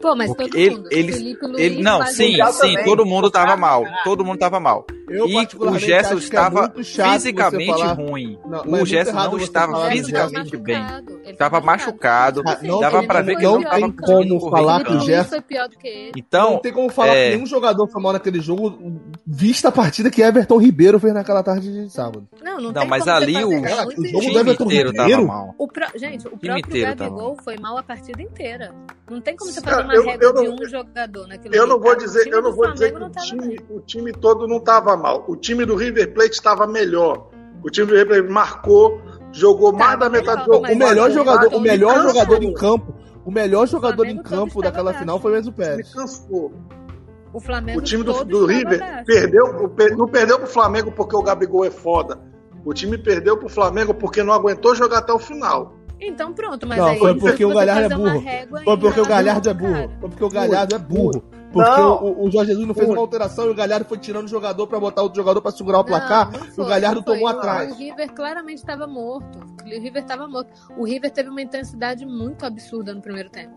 Pô, 0.00 0.14
mas 0.16 0.28
Porque 0.28 0.44
todo 0.44 0.56
ele- 0.58 0.76
mundo. 0.76 0.88
ele- 0.90 1.12
Felipe 1.12 1.46
Luiz 1.46 1.58
Ele, 1.60 1.82
não, 1.82 2.06
sim, 2.06 2.34
sim, 2.52 2.68
também. 2.72 2.84
todo 2.84 3.04
mundo 3.04 3.30
tava 3.30 3.54
mal, 3.56 3.84
todo 4.02 4.24
mundo 4.24 4.38
tava 4.38 4.58
mal. 4.58 4.86
Eu, 5.10 5.26
E 5.26 5.36
o 5.56 5.78
Gerson 5.78 6.14
é 6.14 6.18
estava 6.18 6.72
chato 6.84 7.12
fisicamente 7.14 7.66
falar- 7.66 7.92
ruim. 7.94 8.38
Não, 8.46 8.76
é 8.78 8.82
o 8.82 8.86
Gerson 8.86 9.12
não 9.12 9.38
estava 9.38 9.90
fisicamente 9.90 10.56
bem. 10.56 10.78
Ele 11.24 11.36
Tava 11.36 11.60
machucado, 11.60 12.42
não 12.62 12.78
dava 12.80 13.04
como- 13.06 13.24
ver 13.24 13.36
que 13.36 13.42
não 13.42 13.54
não 13.54 13.62
tava 13.62 13.80
tem 13.80 13.90
como 13.92 14.50
falar 14.50 14.84
que 14.84 14.92
o. 14.92 15.00
Gerson- 15.00 15.28
foi 15.30 15.40
pior 15.40 15.68
do 15.68 15.76
que 15.76 15.88
ele. 15.88 16.12
Então, 16.16 16.52
não 16.52 16.58
tem 16.60 16.72
como 16.72 16.88
falar 16.90 17.14
é- 17.14 17.30
que 17.30 17.34
nenhum 17.36 17.46
jogador 17.46 17.88
foi 17.88 18.00
mal 18.02 18.12
naquele 18.12 18.40
jogo, 18.40 18.78
vista 19.26 19.68
a 19.68 19.72
partida 19.72 20.10
que 20.10 20.22
Everton 20.22 20.58
Ribeiro 20.58 21.00
fez 21.00 21.12
naquela 21.12 21.42
tarde 21.42 21.72
de 21.72 21.90
sábado. 21.90 22.26
Não, 22.42 22.56
não, 22.56 22.62
Não, 22.72 22.72
tem 22.72 22.88
mas 22.88 23.08
ali 23.08 23.44
o. 23.44 23.62
Cara, 23.62 23.86
o 23.88 23.90
jogo 23.90 24.20
time 24.20 24.32
do 24.32 24.38
Everton 24.38 24.64
inteiro 24.64 24.92
tava 24.92 25.08
Ribeiro? 25.08 25.28
mal. 25.28 25.54
O 25.58 25.66
pro- 25.66 25.86
Gente, 25.96 26.26
o 26.28 26.36
próprio 26.38 26.82
tava 26.84 26.94
Gabigol 26.94 27.36
foi 27.42 27.56
mal 27.58 27.76
a 27.78 27.82
partida 27.82 28.22
inteira. 28.22 28.72
Não 29.10 29.20
tem 29.20 29.36
como 29.36 29.50
você 29.50 29.60
fazer 29.60 29.82
uma 29.82 29.94
eu- 29.94 30.04
regra 30.04 30.32
de 30.32 30.48
um 30.48 30.68
jogador 30.68 31.26
naquilo 31.26 31.52
Eu 31.54 31.66
não 31.66 31.80
vou 31.80 31.96
dizer, 31.96 32.28
eu 32.28 32.40
não 32.40 32.52
vou 32.54 32.70
dizer 32.72 32.92
que 32.92 32.96
o 32.96 33.10
tava 33.10 33.26
time, 33.26 33.48
bem. 33.48 33.58
o 33.70 33.80
time 33.80 34.12
todo 34.12 34.46
não 34.46 34.58
estava 34.58 34.96
mal. 35.00 35.24
O 35.26 35.36
time 35.36 35.64
do 35.64 35.74
River 35.74 36.12
Plate 36.14 36.32
estava 36.34 36.66
melhor. 36.66 37.28
O 37.64 37.70
time 37.70 37.86
do 37.88 37.94
River 37.94 38.06
Plate 38.22 38.32
marcou, 38.32 39.00
jogou 39.32 39.72
mais 39.72 39.90
Tava 39.98 40.04
da 40.04 40.10
metade 40.10 40.44
do 40.44 40.52
jogo. 40.54 40.66
O 40.66 40.76
melhor 40.76 41.10
o 41.10 41.12
jogador, 41.12 41.54
o 41.54 41.60
melhor 41.60 42.02
jogador 42.02 42.42
em 42.42 42.54
campo, 42.54 42.94
o 43.24 43.30
melhor 43.30 43.66
jogador 43.66 44.06
em 44.06 44.22
campo 44.22 44.62
daquela 44.62 44.94
final 44.94 45.18
foi 45.20 45.32
o 45.32 45.36
Enzo 45.38 45.50
O 45.50 45.52
Pérez. 45.52 45.92
cansou. 45.92 46.52
O 47.32 47.38
Flamengo 47.40 47.78
O 47.78 47.82
time 47.82 48.02
do, 48.02 48.24
do 48.24 48.44
River 48.46 49.04
perdeu, 49.06 49.44
o 49.64 49.68
per- 49.68 49.96
não 49.96 50.08
perdeu 50.08 50.36
pro 50.38 50.48
Flamengo 50.48 50.90
porque 50.90 51.14
o 51.14 51.22
Gabigol 51.22 51.64
é 51.64 51.70
foda. 51.70 52.18
O 52.64 52.74
time 52.74 52.98
perdeu 52.98 53.36
pro 53.36 53.48
Flamengo 53.48 53.94
porque 53.94 54.22
não 54.22 54.32
aguentou 54.32 54.74
jogar 54.74 54.98
até 54.98 55.12
o 55.12 55.18
final. 55.18 55.74
Então 56.00 56.32
pronto, 56.32 56.66
mas 56.66 56.78
Não, 56.78 56.86
aí 56.86 56.98
foi 56.98 57.14
porque 57.14 57.44
o 57.44 57.48
você 57.50 57.54
Galhardo 57.66 57.94
é 57.94 57.96
burro. 57.96 58.18
régua 58.20 58.60
Foi 58.64 58.76
porque 58.78 59.00
o 59.00 59.06
Galhardo 59.06 59.48
é 59.50 59.54
burro. 59.54 59.90
Foi 60.00 60.08
porque 60.08 60.24
o 60.24 60.28
Galhardo 60.30 60.74
é 60.74 60.78
burro. 60.78 61.22
Porque 61.52 61.68
Não. 61.68 62.02
o, 62.04 62.26
o 62.26 62.30
Jorge 62.30 62.50
Jesus 62.52 62.66
não 62.66 62.74
fez 62.74 62.88
uma 62.88 63.00
alteração 63.00 63.46
e 63.46 63.50
o 63.50 63.54
Galhardo 63.54 63.84
foi 63.88 63.98
tirando 63.98 64.26
o 64.26 64.28
jogador 64.28 64.66
pra 64.68 64.78
botar 64.78 65.02
outro 65.02 65.16
jogador 65.20 65.42
pra 65.42 65.50
segurar 65.50 65.80
o 65.80 65.84
placar. 65.84 66.30
Não, 66.30 66.38
não 66.40 66.46
e 66.46 66.50
foi, 66.52 66.64
o 66.64 66.68
Galhardo 66.68 67.02
tomou 67.02 67.24
O- 67.24 67.28
atrás. 67.28 67.72
O 67.72 67.74
River 67.74 68.12
claramente 68.12 68.58
estava 68.58 68.86
morto. 68.86 69.38
O 69.64 69.68
River 69.80 70.02
estava 70.02 70.28
morto. 70.28 70.50
O 70.78 70.84
River 70.84 71.10
teve 71.10 71.28
uma 71.28 71.42
intensidade 71.42 72.06
muito 72.06 72.46
absurda 72.46 72.94
no 72.94 73.00
primeiro 73.02 73.28
tempo. 73.30 73.54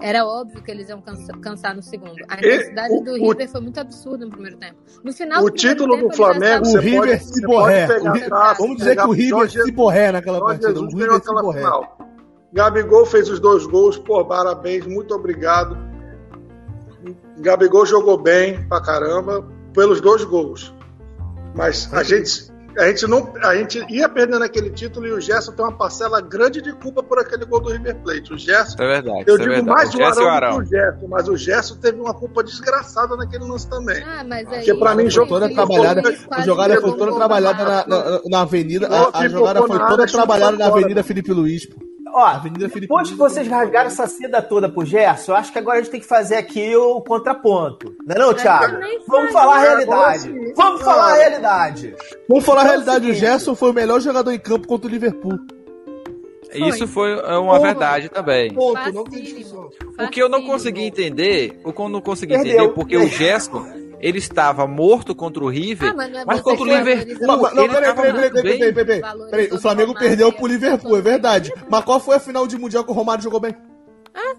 Era 0.00 0.24
óbvio 0.24 0.62
que 0.62 0.70
eles 0.70 0.88
iam 0.88 1.00
cansa- 1.00 1.32
cansar 1.40 1.74
no 1.74 1.82
segundo. 1.82 2.14
A 2.28 2.36
E- 2.36 2.38
intensidade 2.38 2.94
o- 2.94 3.00
do 3.00 3.10
o- 3.12 3.30
River 3.30 3.48
foi 3.48 3.60
muito 3.60 3.80
absurda 3.80 4.24
no 4.24 4.30
primeiro 4.30 4.56
tempo. 4.56 4.76
No 5.02 5.12
final 5.12 5.42
O 5.42 5.50
do 5.50 5.56
título 5.56 5.96
tempo, 5.96 6.08
do 6.10 6.16
Flamengo, 6.16 6.68
O 6.68 6.78
River 6.78 7.18
pode- 7.18 7.24
se 7.24 7.42
borré. 7.46 7.86
Vamos 8.58 8.76
dizer 8.76 8.96
que 8.96 9.02
o 9.02 9.10
River 9.10 9.28
Jorge- 9.30 9.62
se 9.62 9.72
borré 9.72 10.12
naquela 10.12 10.38
Jorge 10.38 10.60
partida. 10.60 10.80
O 10.80 10.86
River 10.86 11.20
se 11.20 11.34
borré. 11.34 11.58
final. 11.58 11.98
Gabigol 12.52 13.06
fez 13.06 13.28
os 13.28 13.40
dois 13.40 13.66
gols, 13.66 13.98
pô, 13.98 14.24
parabéns, 14.24 14.86
muito 14.86 15.12
obrigado. 15.14 15.76
Gabigol 17.38 17.86
jogou 17.86 18.16
bem 18.18 18.62
pra 18.68 18.80
caramba 18.80 19.46
pelos 19.74 20.00
dois 20.00 20.24
gols. 20.24 20.74
Mas 21.54 21.92
a 21.92 22.02
gente, 22.02 22.50
a 22.78 22.86
gente 22.88 23.06
não, 23.06 23.32
a 23.42 23.54
gente 23.54 23.84
ia 23.90 24.08
perdendo 24.08 24.42
aquele 24.42 24.70
título 24.70 25.06
e 25.06 25.12
o 25.12 25.20
Gerson 25.20 25.52
tem 25.52 25.64
uma 25.64 25.76
parcela 25.76 26.20
grande 26.20 26.62
de 26.62 26.72
culpa 26.72 27.02
por 27.02 27.18
aquele 27.18 27.44
gol 27.44 27.60
do 27.60 27.70
River 27.70 27.96
Plate. 27.96 28.32
O 28.32 28.38
Gerson, 28.38 28.82
é 28.82 28.86
verdade, 28.86 29.24
eu 29.26 29.34
é 29.34 29.38
digo 29.38 29.50
verdade. 29.50 29.66
mais 29.66 29.94
o, 29.94 29.98
o 29.98 30.04
Arão, 30.04 30.28
Arão. 30.28 30.56
que 30.56 30.62
o 30.62 30.64
Gerson, 30.66 31.08
mas 31.08 31.28
o 31.28 31.36
Gerson 31.36 31.76
teve 31.76 32.00
uma 32.00 32.14
culpa 32.14 32.42
desgraçada 32.42 33.16
naquele 33.16 33.44
lance 33.44 33.68
também. 33.68 34.02
Ah, 34.02 34.24
mas 34.24 34.48
aí, 34.48 34.58
Porque 34.58 34.74
para 34.74 34.94
mim 34.94 35.10
jogo 35.10 35.28
toda 35.28 35.52
trabalhada, 35.52 36.02
a 36.30 36.40
jogada 36.42 36.80
foi 36.80 36.96
toda 36.96 37.14
trabalhada 37.14 37.64
na, 37.64 37.86
na, 37.86 38.20
na 38.24 38.40
avenida, 38.40 38.86
a, 38.88 39.08
a, 39.08 39.22
tipo, 39.22 39.28
jogada 39.28 39.62
foi 39.62 39.78
toda 39.78 40.06
trabalhada 40.06 40.56
na 40.56 40.66
avenida 40.66 41.02
Felipe 41.02 41.32
Luiz. 41.32 41.66
Pô. 41.66 41.91
Ó, 42.12 42.24
Avenida 42.26 42.68
depois 42.68 43.10
que 43.10 43.16
vocês 43.16 43.48
rasgaram 43.48 43.86
essa 43.86 44.06
seda 44.06 44.42
toda 44.42 44.68
pro 44.68 44.84
Gerson, 44.84 45.32
eu 45.32 45.36
acho 45.36 45.50
que 45.50 45.58
agora 45.58 45.78
a 45.78 45.82
gente 45.82 45.90
tem 45.90 46.00
que 46.00 46.06
fazer 46.06 46.36
aqui 46.36 46.76
o 46.76 47.00
contraponto. 47.00 47.96
Não 48.06 48.14
é 48.14 48.18
não, 48.18 48.34
Thiago? 48.34 48.76
Vamos 49.08 49.32
falar 49.32 49.56
a 49.56 49.60
realidade. 49.60 50.52
Vamos 50.54 50.82
falar 50.82 51.12
a 51.12 51.16
realidade. 51.16 51.96
Vamos 52.28 52.44
falar 52.44 52.60
a 52.60 52.64
realidade. 52.64 53.10
O 53.10 53.14
Gerson 53.14 53.54
foi 53.54 53.70
o 53.70 53.74
melhor 53.74 54.00
jogador 54.00 54.30
em 54.30 54.38
campo 54.38 54.68
contra 54.68 54.86
o 54.86 54.90
Liverpool. 54.90 55.38
Isso 56.52 56.86
foi 56.86 57.12
é 57.12 57.38
uma 57.38 57.58
verdade 57.58 58.10
também. 58.10 58.52
Ponto, 58.52 58.92
não 58.92 59.04
tem 59.04 59.22
discussão. 59.22 59.70
O 59.98 60.08
que 60.08 60.22
eu 60.22 60.28
não 60.28 60.42
consegui 60.42 60.82
entender, 60.82 61.58
o 61.64 61.72
que 61.72 61.80
eu 61.80 61.88
não 61.88 62.02
consegui 62.02 62.34
Perdeu. 62.34 62.52
entender, 62.52 62.74
porque 62.74 62.96
o 62.96 63.08
Gerson 63.08 63.81
ele 64.02 64.18
estava 64.18 64.66
morto 64.66 65.14
contra 65.14 65.44
o 65.44 65.48
River, 65.48 65.90
ah, 65.90 65.94
mas, 65.94 66.12
é 66.12 66.24
mas 66.24 66.40
contra 66.40 66.62
o 66.62 66.66
Liverpool. 66.66 67.16
Não, 67.20 67.36
não, 67.36 67.68
peraí, 67.68 67.94
peraí, 67.94 68.30
peraí, 68.30 68.58
peraí, 68.58 68.72
peraí, 68.72 69.02
peraí, 69.30 69.52
O 69.52 69.60
Flamengo 69.60 69.94
perdeu 69.94 70.32
pro 70.32 70.48
Liverpool, 70.48 70.96
é 70.96 71.00
verdade. 71.00 71.52
Mas 71.70 71.84
qual 71.84 72.00
foi 72.00 72.16
a 72.16 72.20
final 72.20 72.44
de 72.46 72.58
Mundial 72.58 72.82
que 72.82 72.90
o 72.90 72.94
Romário 72.94 73.22
jogou 73.22 73.38
bem? 73.38 73.56
Ah, 74.12 74.34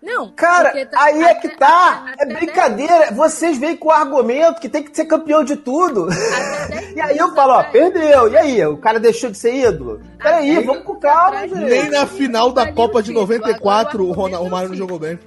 não. 0.00 0.32
Cara, 0.32 0.86
tá, 0.86 1.02
aí 1.02 1.22
é 1.24 1.34
que 1.34 1.48
tá. 1.56 2.06
Até, 2.12 2.22
é 2.22 2.34
brincadeira. 2.34 3.10
Vocês 3.12 3.58
vêm 3.58 3.76
com 3.76 3.88
o 3.88 3.92
argumento 3.92 4.60
que 4.60 4.68
tem 4.68 4.82
que 4.82 4.94
ser 4.94 5.06
campeão 5.06 5.42
de 5.42 5.56
tudo. 5.56 6.06
e 6.94 7.00
aí 7.00 7.18
eu 7.18 7.34
falo, 7.34 7.54
ó, 7.54 7.64
perdeu. 7.64 8.28
E 8.28 8.36
aí? 8.36 8.64
O 8.64 8.78
cara 8.78 9.00
deixou 9.00 9.30
de 9.30 9.36
ser 9.36 9.54
ídolo? 9.54 10.00
Peraí, 10.18 10.62
vamos 10.64 10.84
com 10.84 10.94
calma, 11.00 11.48
gente. 11.48 11.64
Nem 11.64 11.90
na 11.90 12.06
final 12.06 12.52
da 12.52 12.72
Copa 12.72 13.02
de 13.02 13.12
94 13.12 14.06
o 14.06 14.12
Romário 14.12 14.68
não 14.68 14.76
jogou 14.76 14.98
bem. 14.98 15.18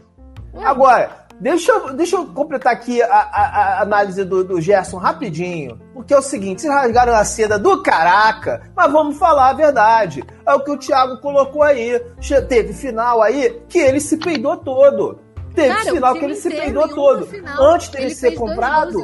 Agora, 0.61 1.22
Deixa 1.43 1.73
eu, 1.73 1.93
deixa 1.93 2.15
eu 2.15 2.25
completar 2.27 2.71
aqui 2.71 3.01
a, 3.01 3.05
a, 3.05 3.41
a 3.43 3.81
análise 3.81 4.23
do, 4.23 4.45
do, 4.45 4.61
Gerson 4.61 4.95
rapidinho. 4.95 5.77
Porque 5.93 6.13
é 6.13 6.17
o 6.17 6.21
seguinte, 6.21 6.61
vocês 6.61 6.73
rasgaram 6.73 7.13
a 7.13 7.25
seda 7.25 7.59
do 7.59 7.83
caraca, 7.83 8.71
mas 8.73 8.89
vamos 8.89 9.17
falar 9.17 9.49
a 9.49 9.53
verdade. 9.53 10.23
É 10.47 10.53
o 10.53 10.61
que 10.61 10.71
o 10.71 10.77
Thiago 10.77 11.17
colocou 11.19 11.61
aí. 11.61 12.01
Teve 12.47 12.71
final 12.71 13.21
aí 13.21 13.61
que 13.67 13.77
ele 13.77 13.99
se 13.99 14.15
peidou 14.15 14.55
todo. 14.55 15.19
Teve 15.53 15.75
cara, 15.75 15.91
final 15.91 16.13
que 16.13 16.23
ele 16.23 16.35
se 16.35 16.49
peidou 16.49 16.87
todo. 16.87 17.27
Antes 17.59 17.89
dele 17.89 18.05
ele 18.05 18.15
ser 18.15 18.31
comprado. 18.35 18.99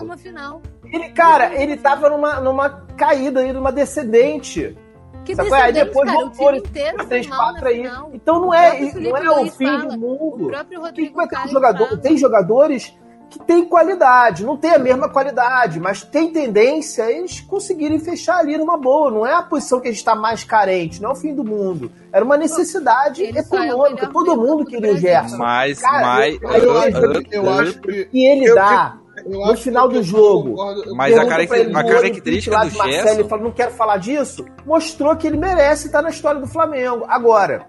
Ele, 0.86 1.10
cara, 1.10 1.62
ele 1.62 1.76
tava 1.76 2.10
numa, 2.10 2.40
numa 2.40 2.70
caída 2.96 3.42
aí, 3.42 3.52
numa 3.52 3.72
descendente. 3.72 4.78
Que 5.26 5.36
Sabe? 5.36 5.54
Aí 5.54 5.70
é? 5.70 5.72
depois 5.72 6.10
cara, 6.10 6.20
voltou 6.20 6.56
inteiro 6.56 7.06
três, 7.06 7.28
quatro 7.28 7.68
aí. 7.68 7.84
Final. 7.84 8.10
Então 8.14 8.40
não 8.40 8.54
é, 8.54 8.82
é, 8.82 8.92
o 8.92 9.00
não 9.00 9.18
é 9.18 9.42
o 9.42 9.52
fim 9.52 9.66
fala, 9.66 9.86
do 9.86 10.00
mundo. 10.00 10.48
O 10.48 11.48
jogador. 11.48 11.98
Tem 11.98 12.18
jogadores 12.18 12.94
que 13.30 13.40
têm 13.40 13.64
qualidade, 13.64 14.44
não 14.44 14.58
tem 14.58 14.72
a 14.72 14.80
mesma 14.80 15.08
qualidade, 15.08 15.80
mas 15.80 16.02
tem 16.02 16.34
tendência 16.34 17.06
a 17.06 17.12
eles 17.12 17.40
conseguirem 17.42 18.00
fechar 18.00 18.38
ali 18.38 18.58
numa 18.58 18.78
boa. 18.78 19.12
Não 19.12 19.26
é 19.26 19.34
a 19.34 19.44
posição 19.44 19.80
que 19.80 19.88
a 19.88 19.92
gente 19.92 20.00
está 20.00 20.16
mais 20.16 20.44
carente, 20.44 21.02
não 21.02 21.12
é 21.12 21.14
o 21.14 21.16
fim 21.16 21.34
do 21.36 21.44
mundo. 21.44 21.92
Era 22.12 22.26
uma 22.26 22.38
necessidade 22.38 23.22
ele 23.22 23.38
econômica. 23.38 24.08
Todo 24.08 24.36
mundo 24.36 24.66
queria 24.66 24.94
o 24.94 24.98
Gerson. 24.98 25.38
Mas, 25.38 25.80
Cara, 25.80 26.08
mas. 26.08 26.42
Eu, 26.42 26.50
eu, 26.50 26.74
eu, 26.74 27.24
eu 27.32 27.50
acho 27.52 27.80
que. 27.82 28.10
E 28.12 28.26
ele 28.26 28.54
dá 28.56 28.99
no 29.26 29.58
final 29.58 29.88
do 29.88 30.02
jogo. 30.04 30.50
Concordo, 30.50 30.96
mas 30.96 31.18
a, 31.18 31.26
cara, 31.26 31.44
ele, 31.44 31.76
a 31.76 31.84
característica 31.84 32.56
é 32.56 32.60
do 32.60 32.78
Marcelo, 32.78 32.92
Gerson... 32.92 33.20
Ele 33.20 33.30
fala, 33.30 33.42
não 33.42 33.52
quero 33.52 33.72
falar 33.72 33.98
disso. 33.98 34.46
Mostrou 34.66 35.16
que 35.16 35.28
ele 35.28 35.38
merece 35.38 35.88
estar 35.88 36.02
na 36.02 36.10
história 36.10 36.40
do 36.40 36.48
Flamengo. 36.48 37.06
Agora, 37.08 37.68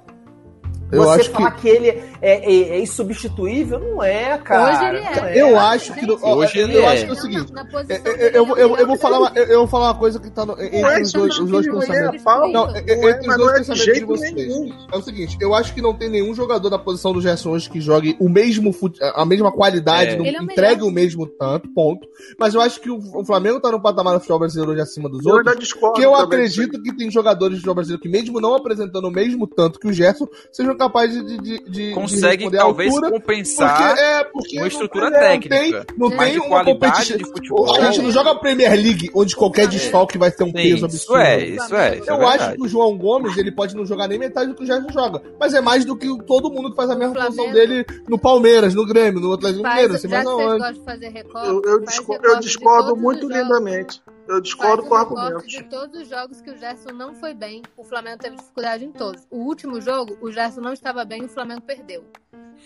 eu 0.92 1.04
você 1.04 1.20
acho 1.20 1.30
falar 1.30 1.52
que... 1.52 1.62
que, 1.62 1.68
ele 1.68 1.88
é, 1.88 2.02
é, 2.22 2.52
é, 2.76 2.80
insubstituível, 2.80 3.78
não 3.78 4.02
é, 4.02 4.36
cara. 4.38 4.70
Hoje 4.70 4.84
ele 4.84 4.98
é. 4.98 5.42
Eu 5.42 5.48
é, 5.48 5.58
acho 5.58 5.94
que. 5.94 6.10
Hoje 6.10 6.58
eu 6.58 6.64
ele 6.64 6.76
eu 6.78 6.86
acho 6.86 7.02
é. 7.02 7.04
que 7.04 7.10
é 7.10 7.12
o 7.12 7.16
seguinte. 7.16 7.52
Não, 7.52 7.62
é, 7.88 7.94
é, 7.94 8.36
eu, 8.36 8.56
eu, 8.56 8.76
eu, 8.76 8.86
vou 8.86 8.96
falar 8.96 9.18
uma, 9.18 9.32
eu 9.36 9.58
vou 9.58 9.68
falar 9.68 9.86
uma 9.88 9.98
coisa 9.98 10.18
que 10.18 10.30
tá 10.30 10.44
no, 10.44 10.60
entre 10.60 11.02
os 11.02 11.12
dois, 11.12 11.38
os 11.38 11.50
dois 11.50 11.66
pensamentos. 11.66 12.24
Não, 12.52 12.76
entre 12.76 13.28
os 13.28 13.36
dois 13.36 13.52
pensamentos 13.58 13.98
de 13.98 14.04
vocês. 14.04 14.54
É 14.92 14.96
o 14.96 15.02
seguinte, 15.02 15.36
eu 15.40 15.54
acho 15.54 15.74
que 15.74 15.80
não 15.80 15.94
tem 15.94 16.08
nenhum 16.08 16.34
jogador 16.34 16.70
na 16.70 16.78
posição 16.78 17.12
do 17.12 17.20
Gerson 17.20 17.50
hoje 17.50 17.70
que 17.70 17.80
jogue 17.80 18.16
o 18.18 18.28
mesmo 18.28 18.74
a 19.14 19.24
mesma 19.24 19.52
qualidade, 19.52 20.16
não 20.16 20.26
entregue 20.26 20.82
o 20.82 20.90
mesmo 20.90 21.26
tanto, 21.26 21.68
ponto. 21.72 22.06
Mas 22.38 22.54
eu 22.54 22.60
acho 22.60 22.80
que 22.80 22.90
o 22.90 23.24
Flamengo 23.24 23.60
tá 23.60 23.70
no 23.70 23.80
patamar 23.80 24.14
do 24.14 24.20
futebol 24.20 24.40
brasileiro 24.40 24.72
hoje 24.72 24.80
acima 24.80 25.08
dos 25.08 25.24
outros. 25.24 25.72
Que 25.94 26.02
eu 26.02 26.14
acredito 26.14 26.82
que 26.82 26.94
tem 26.94 27.10
jogadores 27.10 27.56
do 27.56 27.58
futebol 27.58 27.74
brasileiro 27.74 28.02
que, 28.02 28.08
mesmo 28.08 28.40
não 28.40 28.54
apresentando 28.54 29.06
o 29.06 29.10
mesmo 29.10 29.46
tanto 29.46 29.78
que 29.78 29.86
o 29.86 29.92
Gerson, 29.92 30.26
sejam 30.52 30.76
capaz 30.80 31.12
de. 31.12 31.38
de, 31.38 31.58
de 31.70 31.92
Consegue 31.92 32.48
de 32.48 32.56
talvez 32.56 32.92
altura, 32.94 33.12
compensar 33.12 33.76
porque, 33.76 34.00
é, 34.00 34.24
porque 34.24 34.58
uma 34.58 34.68
estrutura 34.68 35.10
não, 35.10 35.20
técnica. 35.20 35.56
Não 35.56 35.60
tem, 35.60 35.84
não 35.96 36.10
tem 36.10 36.38
uma 36.38 36.64
competição. 36.64 37.16
De 37.16 37.24
futebol. 37.24 37.74
A 37.74 37.90
gente 37.90 38.02
não 38.02 38.10
joga 38.10 38.34
Premier 38.36 38.72
League, 38.72 39.10
onde 39.14 39.36
qualquer 39.36 39.66
desfalque 39.66 40.16
vai 40.16 40.30
ter 40.30 40.44
um 40.44 40.48
Sim, 40.48 40.52
peso 40.52 40.84
absurdo. 40.86 41.20
É, 41.20 41.44
isso 41.44 41.50
é, 41.50 41.64
isso 41.64 41.76
é. 41.76 41.98
Isso 41.98 42.10
eu 42.10 42.22
é 42.22 42.24
acho 42.24 42.52
que 42.54 42.62
o 42.62 42.68
João 42.68 42.96
Gomes, 42.96 43.36
ele 43.36 43.52
pode 43.52 43.76
não 43.76 43.84
jogar 43.84 44.08
nem 44.08 44.18
metade 44.18 44.48
do 44.48 44.56
que 44.56 44.62
o 44.62 44.66
Gerson 44.66 44.90
joga. 44.90 45.22
Mas 45.38 45.54
é 45.54 45.60
mais 45.60 45.84
do 45.84 45.96
que 45.96 46.08
todo 46.24 46.50
mundo 46.50 46.70
que 46.70 46.76
faz 46.76 46.88
a 46.90 46.96
mesma 46.96 47.14
função 47.26 47.52
dele 47.52 47.84
no 48.08 48.18
Palmeiras, 48.18 48.74
no 48.74 48.86
Grêmio, 48.86 49.20
no 49.20 49.32
Atlético 49.32 49.68
Mineiro. 49.68 49.94
Assim, 49.94 50.08
mas 50.08 50.24
não, 50.24 50.72
de 50.72 50.80
fazer 50.84 51.08
recorte, 51.08 51.48
eu, 51.48 51.62
eu, 51.64 51.84
eu 52.22 52.40
discordo 52.40 52.96
muito 52.96 53.28
lindamente. 53.28 54.00
Eu 54.30 54.40
discordo 54.40 54.84
com 54.84 54.94
o 54.94 54.96
argumento. 54.96 55.44
de 55.44 55.62
todos 55.64 56.02
os 56.02 56.08
jogos 56.08 56.40
que 56.40 56.50
o 56.50 56.56
Gerson 56.56 56.92
não 56.92 57.14
foi 57.16 57.34
bem, 57.34 57.62
o 57.76 57.82
Flamengo 57.82 58.18
teve 58.18 58.36
dificuldade 58.36 58.84
em 58.84 58.92
todos. 58.92 59.26
O 59.28 59.38
último 59.38 59.80
jogo, 59.80 60.16
o 60.20 60.30
Gerson 60.30 60.60
não 60.60 60.69
não 60.70 60.74
estava 60.74 61.04
bem 61.04 61.24
o 61.24 61.28
Flamengo 61.28 61.62
perdeu. 61.62 62.04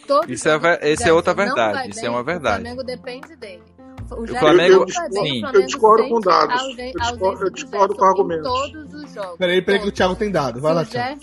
Todo 0.06 0.30
isso 0.30 0.48
é, 0.48 0.58
esse 0.82 1.08
é 1.08 1.12
outra 1.12 1.32
verdade. 1.32 1.88
Isso 1.88 2.00
bem, 2.00 2.08
é 2.08 2.10
uma 2.10 2.22
verdade. 2.22 2.56
O 2.56 2.60
Flamengo 2.60 2.84
depende 2.84 3.36
dele. 3.36 3.62
O, 4.10 4.22
o 4.22 4.26
Flamengo, 4.26 4.84
sim. 4.90 5.42
eu 5.54 5.64
discordo 5.64 6.06
com 6.10 6.20
dados. 6.20 6.60
Eu 6.62 6.92
discordo, 6.92 7.44
eu 7.44 7.50
discordo 7.50 7.94
com 7.94 8.04
argumentos. 8.04 8.46
Todos 8.46 8.94
os 8.94 9.14
jogos. 9.14 9.38
Peraí, 9.38 9.62
peraí 9.62 9.80
que 9.80 9.88
o 9.88 9.92
Thiago 9.92 10.14
tem 10.16 10.30
dados, 10.30 10.60
Vai 10.60 10.74
lá, 10.74 10.84
Thiago. 10.84 11.18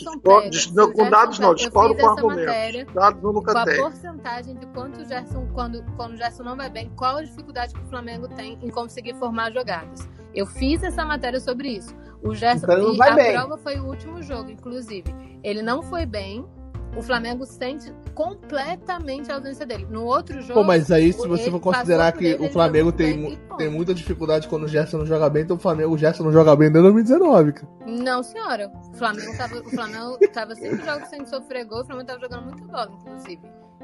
Discordo, 0.49 0.93
com 0.93 1.09
dados 1.09 1.37
não, 1.37 1.53
discordo 1.53 1.95
com 1.95 2.07
argumentos. 2.07 2.93
Dados 2.93 3.23
eu 3.23 3.31
nunca 3.31 3.63
tenho. 3.65 3.85
a 3.85 3.89
porcentagem 3.91 4.55
de 4.55 4.65
quanto 4.67 5.01
o 5.01 5.05
Gerson, 5.05 5.47
quando, 5.53 5.83
quando 5.95 6.13
o 6.13 6.17
Gerson 6.17 6.41
não 6.41 6.57
vai 6.57 6.69
bem, 6.71 6.91
qual 6.95 7.17
a 7.17 7.21
dificuldade 7.21 7.75
que 7.75 7.81
o 7.81 7.85
Flamengo 7.85 8.27
tem 8.29 8.57
em 8.59 8.69
conseguir 8.71 9.13
formar 9.17 9.51
jogadas. 9.51 10.09
Eu 10.33 10.47
fiz 10.47 10.81
essa 10.81 11.05
matéria 11.05 11.39
sobre 11.39 11.69
isso. 11.69 11.93
O 12.23 12.33
Gerson, 12.33 12.65
então, 12.65 13.03
a 13.03 13.11
bem. 13.11 13.33
prova 13.33 13.57
foi 13.59 13.79
o 13.79 13.85
último 13.85 14.23
jogo, 14.23 14.49
inclusive. 14.49 15.13
Ele 15.43 15.61
não 15.61 15.83
foi 15.83 16.05
bem, 16.05 16.45
o 16.95 17.01
Flamengo 17.01 17.45
sente 17.45 17.93
completamente 18.13 19.31
a 19.31 19.35
ausência 19.35 19.65
dele. 19.65 19.87
No 19.89 20.03
outro 20.03 20.41
jogo. 20.41 20.53
Pô, 20.53 20.63
mas 20.63 20.91
aí, 20.91 21.13
se 21.13 21.27
você 21.27 21.49
for 21.49 21.59
considerar 21.59 22.11
que 22.11 22.35
o 22.35 22.49
Flamengo 22.49 22.91
tem, 22.91 23.39
tem 23.57 23.69
muita 23.69 23.93
dificuldade 23.93 24.47
quando 24.47 24.63
o 24.63 24.67
Gerson 24.67 24.99
não 24.99 25.05
joga 25.05 25.29
bem, 25.29 25.43
então 25.43 25.55
o 25.55 25.59
Flamengo, 25.59 25.93
o 25.93 25.97
Gerson 25.97 26.23
não 26.23 26.31
joga 26.31 26.55
bem 26.55 26.71
desde 26.71 26.91
2019, 26.91 27.53
cara. 27.53 27.67
Não, 27.85 28.21
senhora. 28.21 28.71
O 28.93 28.97
Flamengo 28.97 29.37
tava, 29.37 29.55
o 29.59 29.69
Flamengo 29.69 30.17
tava 30.33 30.55
sempre 30.55 30.79
jogando 30.79 31.05
sem 31.05 31.25
sofrer 31.25 31.65
gol, 31.65 31.81
o 31.81 31.85
Flamengo 31.85 32.07
tava 32.07 32.19
jogando 32.19 32.43
muito 32.45 32.63
bola, 32.65 32.91
inclusive. 33.01 33.41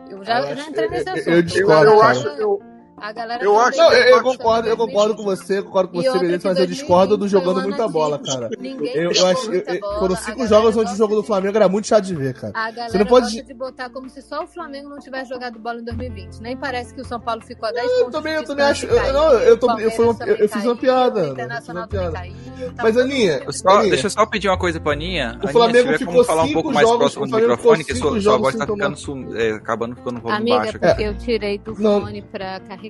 Eu 0.09 0.23
já, 0.23 0.39
eu 0.39 0.47
eu 0.47 0.55
já 0.55 0.69
entrei 0.69 0.89
nesse 0.89 1.09
assunto. 1.09 1.29
Eu, 1.29 1.41
eu, 1.41 1.69
eu, 1.69 1.83
eu 1.83 2.01
acho. 2.01 2.27
Eu... 2.27 2.76
A 2.99 3.11
galera 3.11 3.43
eu 3.43 3.59
acho, 3.59 3.79
eu, 3.79 3.91
eu 3.91 4.23
concordo, 4.23 4.67
eu 4.67 4.75
concordo 4.75 5.15
com 5.15 5.23
você, 5.23 5.61
concordo 5.61 5.89
com 5.89 6.01
você, 6.01 6.17
beleza, 6.17 6.49
mas 6.49 6.57
eu 6.57 6.65
discordo 6.65 7.15
do 7.15 7.27
então, 7.27 7.39
jogando 7.39 7.61
muita 7.61 7.87
bola, 7.87 8.17
cara. 8.17 8.49
Eu, 8.59 9.11
eu 9.11 9.27
acho, 9.27 9.53
eu, 9.53 9.79
bola, 9.79 9.99
foram 9.99 10.15
cinco 10.15 10.47
jogos 10.47 10.75
onde 10.75 10.93
o 10.93 10.95
jogo 10.95 11.13
do 11.13 11.21
Flamengo 11.21 11.55
era 11.55 11.69
muito 11.69 11.85
chato 11.85 12.05
de 12.05 12.15
ver, 12.15 12.33
cara. 12.33 12.53
A 12.55 12.71
galera 12.71 12.91
você 12.91 12.97
não 12.97 13.05
pode 13.05 13.43
de 13.43 13.53
botar 13.53 13.91
como 13.91 14.09
se 14.09 14.19
só 14.23 14.43
o 14.43 14.47
Flamengo 14.47 14.89
não 14.89 14.97
tivesse 14.97 15.29
jogado 15.29 15.59
bola 15.59 15.79
em 15.79 15.83
2020. 15.83 16.39
Nem 16.41 16.57
parece 16.57 16.91
que 16.91 17.01
o 17.01 17.05
São 17.05 17.19
Paulo 17.19 17.43
ficou 17.43 17.69
a 17.69 17.71
10 17.71 17.85
eu 17.85 17.97
pontos. 17.97 18.11
Também, 18.13 18.33
eu 18.33 18.43
também 18.43 18.65
acho, 18.65 18.87
eu, 18.87 19.13
não, 19.13 19.33
eu, 19.33 19.57
tô, 19.59 19.79
eu, 19.79 19.89
uma, 19.89 20.25
eu, 20.25 20.35
eu 20.35 20.49
fiz 20.49 20.65
uma 20.65 20.75
piada. 20.75 21.27
Internacional 21.27 21.87
também 21.87 22.11
caiu. 22.11 22.33
Tá 22.75 22.83
mas 22.83 22.97
Aninha, 22.97 23.45
só, 23.51 23.81
deixa 23.83 24.07
eu 24.07 24.09
só 24.09 24.25
pedir 24.25 24.49
uma 24.49 24.57
coisa 24.57 24.79
pra 24.79 24.93
Aninha. 24.93 25.39
O 25.43 25.47
Flamengo 25.49 25.95
ficou 25.99 26.23
falar 26.23 26.43
um 26.43 26.53
pouco 26.53 26.73
mais 26.73 26.89
próximo 26.89 27.27
do 27.27 27.35
microfone, 27.35 27.83
que 27.83 27.93
sua 27.93 28.37
voz 28.39 28.55
tá 28.55 28.65
ficando 28.65 29.37
é, 29.37 29.51
acabando 29.51 29.95
ficando 29.95 30.17
um 30.17 30.21
volume 30.21 30.49
baixo. 30.49 30.69
Amiga, 30.69 30.79
porque 30.79 31.03
eu 31.03 31.15
tirei 31.15 31.59
do 31.59 31.75
fone 31.75 32.23
pra 32.23 32.59
carregar 32.61 32.86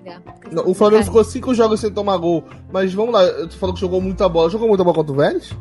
não, 0.51 0.69
o 0.69 0.73
Flamengo 0.73 1.03
ficou 1.03 1.23
cinco 1.23 1.53
jogos 1.53 1.79
sem 1.79 1.91
tomar 1.91 2.17
gol. 2.17 2.43
Mas 2.71 2.93
vamos 2.93 3.13
lá, 3.13 3.25
tu 3.47 3.57
falou 3.57 3.73
que 3.73 3.81
jogou 3.81 4.01
muita 4.01 4.27
bola. 4.27 4.49
Jogou 4.49 4.67
muita 4.67 4.83
bola 4.83 4.95
contra 4.95 5.13
o 5.13 5.15
Vélez? 5.15 5.53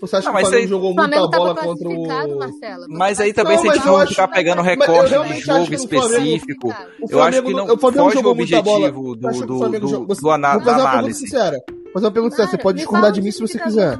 Você 0.00 0.16
acha 0.16 0.30
não, 0.30 0.36
que 0.36 0.42
o 0.42 0.46
Flamengo 0.46 0.62
aí... 0.62 0.68
jogou 0.68 0.94
muita 0.94 1.08
Flamengo 1.08 1.30
bola 1.30 1.54
contra 1.54 1.88
o. 1.88 2.38
Marcelo, 2.38 2.86
mas 2.88 3.20
aí 3.20 3.32
também, 3.32 3.56
não, 3.56 3.62
se 3.62 3.68
a 3.68 3.74
gente 3.74 3.84
for 3.84 4.06
ficar 4.06 4.28
pegando 4.28 4.60
recorde 4.60 5.34
de 5.34 5.40
jogo 5.40 5.74
específico, 5.74 6.74
eu 7.08 7.22
acho 7.22 7.42
que 7.42 7.52
não 7.54 7.64
o 7.64 7.78
Flamengo 7.78 8.10
foge 8.10 8.18
o 8.18 8.28
objetivo 8.28 8.62
bola. 8.62 8.92
do, 8.92 9.14
do, 9.14 9.14
do, 9.14 9.30
do, 9.30 9.46
do, 9.46 9.46
do, 9.46 9.80
do, 9.80 10.06
do, 10.06 10.14
do 10.14 10.30
análise. 10.30 10.64
Vou 10.64 10.72
fazer 10.74 10.82
uma 10.82 10.92
pergunta 10.92 11.14
sincera. 11.14 11.64
Mas 11.94 12.02
é 12.02 12.06
uma 12.06 12.12
pergunta 12.12 12.36
Mara, 12.36 12.50
você 12.50 12.58
pode 12.58 12.78
discordar 12.78 13.12
de 13.12 13.22
mim 13.22 13.30
se 13.30 13.40
você 13.40 13.56
tá 13.56 13.64
quiser. 13.64 13.98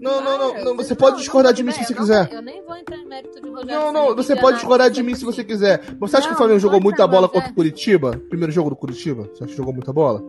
Não, 0.00 0.20
não, 0.20 0.38
não, 0.38 0.64
não, 0.64 0.76
Você 0.76 0.96
pode 0.96 1.18
discordar 1.18 1.52
não, 1.52 1.56
de 1.56 1.62
mim 1.62 1.70
se 1.70 1.84
você 1.84 1.94
quiser. 1.94 2.28
Eu 2.32 2.42
nem 2.42 2.60
vou 2.64 2.76
entrar 2.76 2.96
em 2.96 3.06
mérito 3.06 3.40
de 3.40 3.48
Rogério. 3.48 3.72
Não, 3.72 3.92
não. 3.92 4.16
Você 4.16 4.34
pode 4.34 4.56
é 4.56 4.58
discordar 4.58 4.90
de 4.90 5.00
mim 5.00 5.14
se 5.14 5.24
você 5.24 5.42
assim. 5.42 5.48
quiser. 5.48 5.80
Você 6.00 6.16
acha 6.16 6.26
que 6.26 6.34
o 6.34 6.36
Flamengo 6.36 6.58
jogou 6.58 6.80
muita 6.80 7.06
bola 7.06 7.28
contra 7.28 7.50
o 7.50 7.54
Curitiba? 7.54 8.20
Primeiro 8.28 8.52
jogo 8.52 8.70
do 8.70 8.76
Curitiba? 8.76 9.30
Você 9.32 9.44
acha 9.44 9.52
que 9.52 9.56
jogou 9.56 9.72
muita 9.72 9.92
bola? 9.92 10.24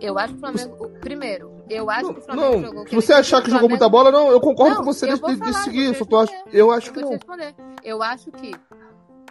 Eu 0.00 0.18
acho 0.18 0.34
que 0.34 0.38
o 0.38 0.40
Flamengo. 0.40 0.90
Primeiro, 1.00 1.52
eu 1.70 1.88
acho 1.88 2.12
que 2.12 2.18
o 2.18 2.22
Flamengo 2.22 2.56
não, 2.56 2.64
jogou. 2.64 2.88
Se 2.88 2.94
você 2.96 3.12
achar 3.12 3.40
que 3.40 3.50
jogou 3.50 3.68
muita 3.68 3.88
bola, 3.88 4.10
não, 4.10 4.32
eu 4.32 4.40
concordo 4.40 4.74
não, 4.74 4.84
com 4.84 4.92
você 4.92 5.06
de, 5.06 5.36
de 5.40 5.54
seguir. 5.58 5.94
Só 5.94 6.04
tô, 6.04 6.16
acho, 6.16 6.32
eu 6.52 6.72
acho 6.72 6.90
eu 6.90 6.94
que 6.94 7.00
não. 7.00 7.18
Eu 7.84 8.02
acho 8.02 8.32
que. 8.32 8.52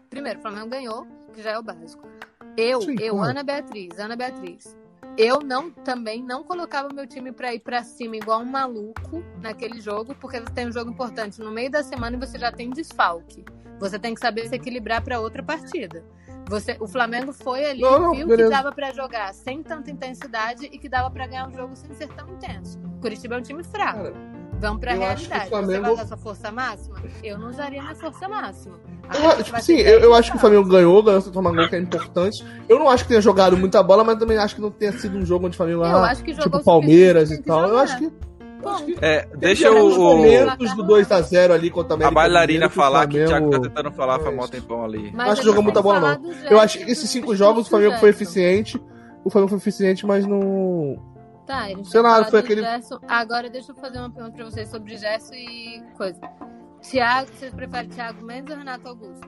Primeiro, 0.10 0.40
o 0.40 0.42
Flamengo 0.42 0.70
ganhou, 0.70 1.06
que 1.34 1.42
já 1.42 1.52
é 1.52 1.60
o 1.60 1.64
básico. 1.64 2.08
Eu, 2.56 2.82
Sim, 2.82 2.96
eu, 3.02 3.16
claro. 3.16 3.32
Ana 3.32 3.44
Beatriz, 3.44 4.00
Ana 4.00 4.16
Beatriz, 4.16 4.78
eu 5.18 5.42
não 5.42 5.70
também 5.70 6.24
não 6.24 6.44
colocava 6.44 6.90
meu 6.92 7.06
time 7.06 7.32
pra 7.32 7.54
ir 7.54 7.60
pra 7.60 7.84
cima 7.84 8.16
igual 8.16 8.42
um 8.42 8.46
maluco 8.46 9.24
naquele 9.42 9.80
jogo, 9.80 10.16
porque 10.16 10.40
você 10.40 10.52
tem 10.52 10.68
um 10.68 10.72
jogo 10.72 10.90
importante 10.90 11.40
no 11.40 11.52
meio 11.52 11.70
da 11.70 11.84
semana 11.84 12.16
e 12.16 12.20
você 12.20 12.40
já 12.40 12.52
tem 12.52 12.70
desfalque. 12.72 13.46
Você 13.80 14.00
tem 14.00 14.16
que 14.16 14.22
saber 14.22 14.48
se 14.48 14.56
equilibrar 14.56 15.04
pra 15.04 15.20
outra 15.20 15.44
partida. 15.44 16.04
Você, 16.50 16.76
o 16.80 16.88
Flamengo 16.88 17.32
foi 17.32 17.64
ali, 17.66 17.82
Não, 17.82 18.12
viu 18.14 18.28
beleza. 18.28 18.50
que 18.50 18.56
dava 18.56 18.72
pra 18.72 18.92
jogar 18.92 19.34
sem 19.34 19.62
tanta 19.64 19.90
intensidade 19.92 20.66
e 20.66 20.78
que 20.78 20.90
dava 20.90 21.10
pra 21.10 21.28
ganhar 21.28 21.48
um 21.48 21.54
jogo 21.54 21.76
sem 21.76 21.94
ser 21.94 22.08
tão 22.10 22.28
intenso. 22.34 22.80
Curitiba 23.00 23.36
é 23.36 23.38
um 23.38 23.42
time 23.42 23.64
fraco. 23.64 24.04
Cara, 24.04 24.14
Vamos 24.64 24.80
pra 24.82 24.96
eu 24.96 25.04
acho 25.04 25.16
que 25.24 25.28
o 25.28 25.30
realidade. 25.30 25.50
Flamengo- 25.50 25.74
Você 25.74 25.82
vai 25.82 25.94
usar 25.94 26.08
sua 26.08 26.18
força 26.18 26.52
máxima? 26.52 26.96
Eu 27.24 27.38
não 27.38 27.50
usaria 27.50 27.82
minha 27.82 27.96
força 27.96 28.28
máxima. 28.28 28.76
Eu, 29.14 29.44
tipo 29.44 29.66
ter 29.66 29.80
eu, 29.82 30.00
eu 30.00 30.14
acho 30.16 30.32
que 30.32 30.38
o 30.38 30.40
Flamengo 30.40 30.68
ganhou, 30.70 31.04
ganhou 31.04 31.22
seu 31.22 31.32
Flamengo 31.34 31.70
que 31.70 31.76
é 31.76 31.80
importante. 31.80 32.44
Eu 32.68 32.80
não 32.80 32.90
acho 32.90 33.04
que 33.04 33.10
tenha 33.10 33.22
jogado 33.22 33.56
muita 33.58 33.84
bola, 33.84 34.04
mas 34.04 34.18
também 34.18 34.38
acho 34.38 34.56
que 34.56 34.62
não 34.62 34.72
tenha 34.72 34.92
sido 34.94 35.18
um 35.18 35.26
jogo 35.26 35.46
onde 35.46 35.54
o 35.54 35.58
Flamengo 35.58 35.84
Eu 35.84 35.98
acho 36.06 36.24
que 36.24 36.32
jogou 36.32 36.44
tipo 36.46 36.58
o 36.58 36.64
Palmeiras 36.64 37.32
e 37.32 37.42
tal. 37.44 37.68
Eu 37.68 37.78
acho 37.78 37.98
que. 37.98 38.12
É, 39.02 39.28
deixa 39.36 39.70
o, 39.70 39.88
o- 39.94 40.00
momentos 40.00 40.74
do 40.74 40.86
2x0 40.86 41.52
ali 41.52 41.70
contra 41.70 41.92
a 41.92 41.96
a 41.96 41.98
América 41.98 42.16
bailarina 42.16 42.68
que 42.70 42.72
o 42.72 42.76
falar 42.76 43.06
que 43.08 43.22
o 43.22 43.28
Thiago 43.28 43.50
tá 43.50 43.60
tentando 43.60 43.92
falar 43.92 44.20
faz 44.20 44.34
É 44.34 44.38
mó 44.38 44.48
tempão 44.48 44.86
ali. 44.86 45.12
Mas 45.14 45.28
acho 45.34 45.42
que 45.42 45.48
eu 45.48 45.52
jogou 45.52 45.64
muita 45.64 45.82
bola, 45.82 46.00
não. 46.18 46.32
Eu 46.50 46.60
acho 46.62 46.78
que 46.80 46.90
esses 46.90 47.10
cinco 47.10 47.36
jogos 47.36 47.68
o 47.68 47.70
Flamengo 47.70 47.98
foi 48.00 48.10
eficiente. 48.10 48.82
O 49.26 49.30
Flamengo 49.30 49.50
foi 49.50 49.58
eficiente, 49.58 50.06
mas 50.06 50.26
não. 50.26 50.98
Tá, 51.46 51.68
lá, 52.02 52.16
falar 52.16 52.30
foi 52.30 52.40
aquele- 52.40 52.62
Gerson. 52.62 53.00
Agora 53.08 53.50
deixa 53.50 53.72
eu 53.72 53.76
fazer 53.76 54.00
uma 54.00 54.10
pergunta 54.10 54.36
pra 54.36 54.46
vocês 54.46 54.70
sobre 54.70 54.98
Gerson 54.98 55.34
e 55.34 55.84
coisa. 55.98 56.20
Thiago, 56.82 57.30
vocês 57.34 57.54
preferem 57.54 57.90
Thiago 57.90 58.26
Mendes 58.26 58.52
ou 58.52 58.58
Renato 58.58 58.88
Augusto? 58.88 59.28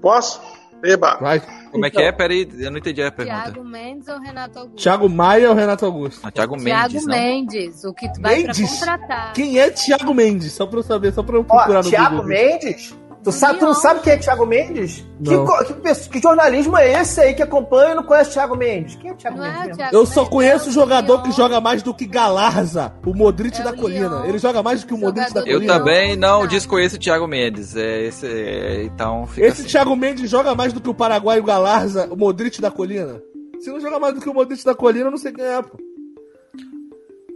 Posso? 0.00 0.40
Eba. 0.82 1.18
Vai. 1.20 1.42
Como 1.70 1.84
é 1.84 1.90
que 1.90 2.00
é? 2.00 2.10
Peraí, 2.10 2.48
eu 2.58 2.70
não 2.70 2.78
entendi 2.78 3.02
a 3.02 3.12
pergunta. 3.12 3.42
Thiago 3.42 3.62
Mendes 3.64 4.08
ou 4.08 4.18
Renato 4.18 4.58
Augusto? 4.58 4.82
Thiago 4.82 5.08
Maia 5.10 5.50
ou 5.50 5.54
Renato 5.54 5.84
Augusto? 5.84 6.20
Ah, 6.26 6.30
Thiago 6.30 6.56
Thiago 6.56 6.88
Mendes, 6.92 7.06
não. 7.06 7.14
Mendes, 7.14 7.84
o 7.84 7.92
que 7.92 8.10
tu 8.10 8.20
vai 8.22 8.36
Mendes? 8.42 8.58
pra 8.80 8.96
contratar. 8.96 9.32
Quem 9.34 9.58
é 9.58 9.70
Thiago 9.70 10.14
Mendes? 10.14 10.52
Só 10.54 10.66
pra 10.66 10.78
eu 10.78 10.82
saber, 10.82 11.12
só 11.12 11.22
pra 11.22 11.36
eu 11.36 11.40
Ó, 11.40 11.44
procurar 11.44 11.82
no 11.84 11.90
Thiago 11.90 12.10
Google. 12.16 12.28
Mendes? 12.28 12.98
Tu, 13.22 13.30
sabe, 13.32 13.58
tu 13.58 13.66
não 13.66 13.74
sabe 13.74 14.00
quem 14.00 14.14
é 14.14 14.16
Thiago 14.16 14.46
Mendes? 14.46 15.04
Que, 15.22 15.74
que, 15.74 16.08
que 16.08 16.20
jornalismo 16.22 16.74
é 16.78 17.02
esse 17.02 17.20
aí 17.20 17.34
que 17.34 17.42
acompanha 17.42 17.92
e 17.92 17.94
não 17.94 18.02
conhece 18.02 18.32
Thiago 18.32 18.56
Mendes? 18.56 18.96
Quem 18.96 19.10
é 19.10 19.14
Thiago 19.14 19.36
Não 19.36 19.44
Mendes? 19.44 19.56
é 19.58 19.60
o 19.60 19.66
mesmo? 19.66 19.76
Thiago 19.76 19.96
Eu 19.96 20.06
só 20.06 20.20
Mendes, 20.20 20.32
conheço 20.32 20.66
é 20.66 20.68
o 20.70 20.72
jogador 20.72 21.18
que 21.18 21.28
Lyon. 21.28 21.36
joga 21.36 21.60
mais 21.60 21.82
do 21.82 21.92
que 21.92 22.06
Galarza, 22.06 22.94
o 23.04 23.12
Modric 23.14 23.60
É 23.60 23.62
da 23.62 23.72
o 23.72 23.76
Colina. 23.76 24.08
Lyon. 24.08 24.24
Ele 24.24 24.38
joga 24.38 24.62
mais 24.62 24.80
do 24.80 24.86
que 24.86 24.94
o 24.94 24.96
Modric 24.98 25.34
da 25.34 25.40
Eu 25.40 25.44
Colina. 25.58 25.58
Lyon. 25.74 25.78
também 25.84 26.16
não 26.16 26.46
desconheço 26.46 26.96
o 26.96 26.98
Thiago 26.98 27.26
Mendes. 27.28 27.76
É, 27.76 28.04
esse, 28.06 28.26
é, 28.26 28.84
então 28.84 29.26
fica 29.26 29.46
Esse 29.46 29.60
assim. 29.60 29.70
Thiago 29.70 29.94
Mendes 29.94 30.30
joga 30.30 30.54
mais 30.54 30.72
do 30.72 30.80
que 30.80 30.88
o 30.88 30.94
Paraguai 30.94 31.36
e 31.36 31.40
o 31.40 31.44
Galarza, 31.44 32.08
o 32.10 32.16
Modric 32.16 32.58
da 32.58 32.70
Colina. 32.70 33.20
Se 33.60 33.70
não 33.70 33.78
joga 33.80 33.98
mais 34.00 34.14
do 34.14 34.22
que 34.22 34.30
o 34.30 34.34
Modric 34.34 34.64
da 34.64 34.74
Colina, 34.74 35.04
eu 35.08 35.10
não 35.10 35.18
sei 35.18 35.30
quem 35.32 35.44
é, 35.44 35.60
pô. 35.60 35.76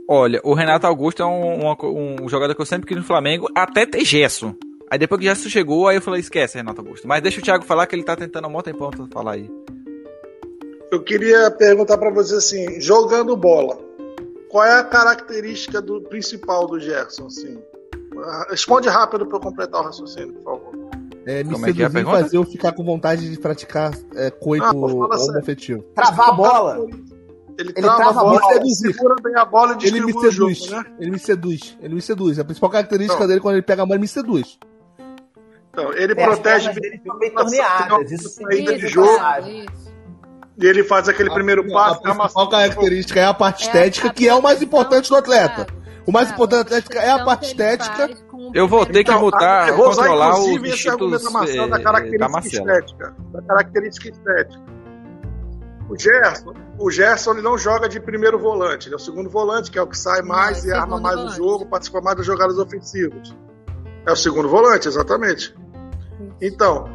Olha, 0.08 0.40
o 0.44 0.54
Renato 0.54 0.86
Augusto 0.86 1.22
é 1.22 1.26
um, 1.26 1.74
co- 1.76 1.90
um 1.90 2.28
jogador 2.28 2.54
que 2.54 2.60
eu 2.60 2.66
sempre 2.66 2.86
quis 2.86 2.96
no 2.96 3.04
Flamengo, 3.04 3.48
até 3.54 3.86
ter 3.86 4.04
Gesso. 4.04 4.54
Aí 4.90 4.98
depois 4.98 5.18
que 5.20 5.26
Gesso 5.26 5.48
chegou, 5.50 5.88
aí 5.88 5.96
eu 5.96 6.02
falei, 6.02 6.20
esquece 6.20 6.56
Renato 6.58 6.80
Augusto. 6.80 7.08
Mas 7.08 7.22
deixa 7.22 7.40
o 7.40 7.42
Thiago 7.42 7.64
falar 7.64 7.86
que 7.86 7.94
ele 7.96 8.04
tá 8.04 8.14
tentando 8.16 8.46
há 8.46 8.50
mó 8.50 8.60
tempão 8.62 8.90
pra 8.90 9.06
falar 9.08 9.32
aí. 9.32 9.50
Eu 10.90 11.02
queria 11.02 11.50
perguntar 11.50 11.98
pra 11.98 12.10
você 12.10 12.36
assim, 12.36 12.80
jogando 12.80 13.36
bola, 13.36 13.78
qual 14.48 14.64
é 14.64 14.78
a 14.78 14.84
característica 14.84 15.80
do 15.82 16.00
principal 16.02 16.66
do 16.66 16.78
Gerson, 16.78 17.26
assim? 17.26 17.58
Ah, 18.16 18.46
Responde 18.50 18.88
rápido 18.88 19.26
pra 19.26 19.38
eu 19.38 19.40
completar 19.40 19.80
o 19.80 19.84
raciocínio, 19.84 20.34
por 20.34 20.44
favor. 20.44 20.74
É, 21.26 21.42
me 21.42 21.54
Como 21.54 21.66
é 21.66 21.72
que 21.72 21.82
é 21.82 21.86
a 21.86 21.88
seduzir 21.88 21.90
e 21.90 21.92
pergunta? 22.04 22.18
fazer 22.22 22.36
eu 22.36 22.44
ficar 22.44 22.72
com 22.72 22.84
vontade 22.84 23.28
de 23.30 23.38
praticar 23.40 23.92
é, 24.14 24.30
coito 24.30 24.64
Ah, 24.66 24.72
homofetivo. 24.74 25.82
Travar 25.94 26.28
a 26.28 26.32
bola. 26.32 26.86
Ele, 27.56 27.70
Ele 27.70 27.72
trava 27.72 27.96
trava 27.96 28.18
a 28.18 28.20
a 28.20 28.24
bola, 28.24 28.40
bola, 28.40 28.52
seduzir. 28.54 28.92
segura 28.94 29.14
bem 29.22 29.32
a 29.36 29.44
bola 29.44 29.76
e 29.80 29.86
Ele 29.86 30.00
me 30.00 30.12
o 30.12 30.30
jogo, 30.30 30.54
seduz. 30.54 30.70
né? 30.70 30.84
Ele 31.00 31.10
me 31.12 31.18
seduz. 31.18 31.76
Ele 31.80 31.94
me 31.94 32.02
seduz. 32.02 32.38
A 32.38 32.44
principal 32.44 32.68
característica 32.70 33.18
Não. 33.20 33.26
dele 33.26 33.40
quando 33.40 33.54
ele 33.54 33.62
pega 33.62 33.82
a 33.82 33.86
bola, 33.86 33.94
ele 33.96 34.02
me 34.02 34.08
seduz. 34.08 34.58
Então, 35.74 35.92
ele 35.92 36.14
É, 36.16 36.24
as 36.24 36.38
protege 36.38 36.72
pernas 36.72 36.74
bem 36.80 36.90
dele 36.90 37.02
bem 37.18 37.30
torneadas. 37.34 38.12
Isso 38.12 38.28
saída 38.28 38.78
de 38.78 38.86
jogo. 38.86 39.18
isso. 39.48 39.92
e 40.56 40.66
ele 40.66 40.84
faz 40.84 41.08
aquele 41.08 41.30
primeiro 41.30 41.62
a, 41.68 41.72
passo, 41.72 42.00
a 42.06 42.14
principal 42.14 42.48
característica 42.48 43.20
é 43.20 43.24
a 43.24 43.34
parte 43.34 43.64
É 43.64 43.66
estética, 43.66 44.08
a 44.08 44.12
que 44.12 44.28
é 44.28 44.34
o 44.34 44.40
mais 44.40 44.62
importante 44.62 45.08
do 45.08 45.16
atleta. 45.16 45.66
O 46.06 46.12
mais 46.12 46.30
importante 46.30 46.68
do 46.68 46.74
atleta 46.76 46.98
é 46.98 47.10
a 47.10 47.24
parte 47.24 47.46
estética. 47.46 48.10
o 48.32 48.50
Eu 48.54 48.68
vou 48.68 48.86
ter 48.86 49.02
que 49.02 49.10
Então, 49.10 49.20
mutar, 49.20 49.68
eu 49.68 49.76
vou 49.76 49.88
usar, 49.88 50.02
controlar 50.02 50.30
esse 50.38 50.88
argumento 50.88 51.24
instintos 51.24 51.70
da 51.70 51.82
característica 51.82 52.40
da 52.40 52.40
estética. 52.40 53.16
Da 53.32 53.42
característica 53.42 54.08
estética. 54.10 54.62
O 55.88 55.98
Gerson, 55.98 56.54
o 56.78 56.90
Gerson 56.90 57.32
ele 57.32 57.42
não 57.42 57.58
joga 57.58 57.88
de 57.88 58.00
primeiro 58.00 58.38
volante, 58.38 58.88
ele 58.88 58.94
é 58.94 58.96
o 58.96 59.00
segundo 59.00 59.28
volante, 59.28 59.70
que 59.70 59.78
é 59.78 59.82
o 59.82 59.86
que 59.86 59.98
sai 59.98 60.22
mais 60.22 60.64
é 60.64 60.68
e 60.68 60.72
arma 60.72 60.98
mais 60.98 61.16
volante. 61.16 61.34
o 61.34 61.36
jogo, 61.36 61.66
participa 61.66 62.00
mais 62.00 62.16
das 62.16 62.24
jogadas 62.26 62.58
ofensivas. 62.58 63.34
É 64.06 64.12
o 64.12 64.16
segundo 64.16 64.48
volante, 64.48 64.88
exatamente. 64.88 65.54
Então, 66.40 66.88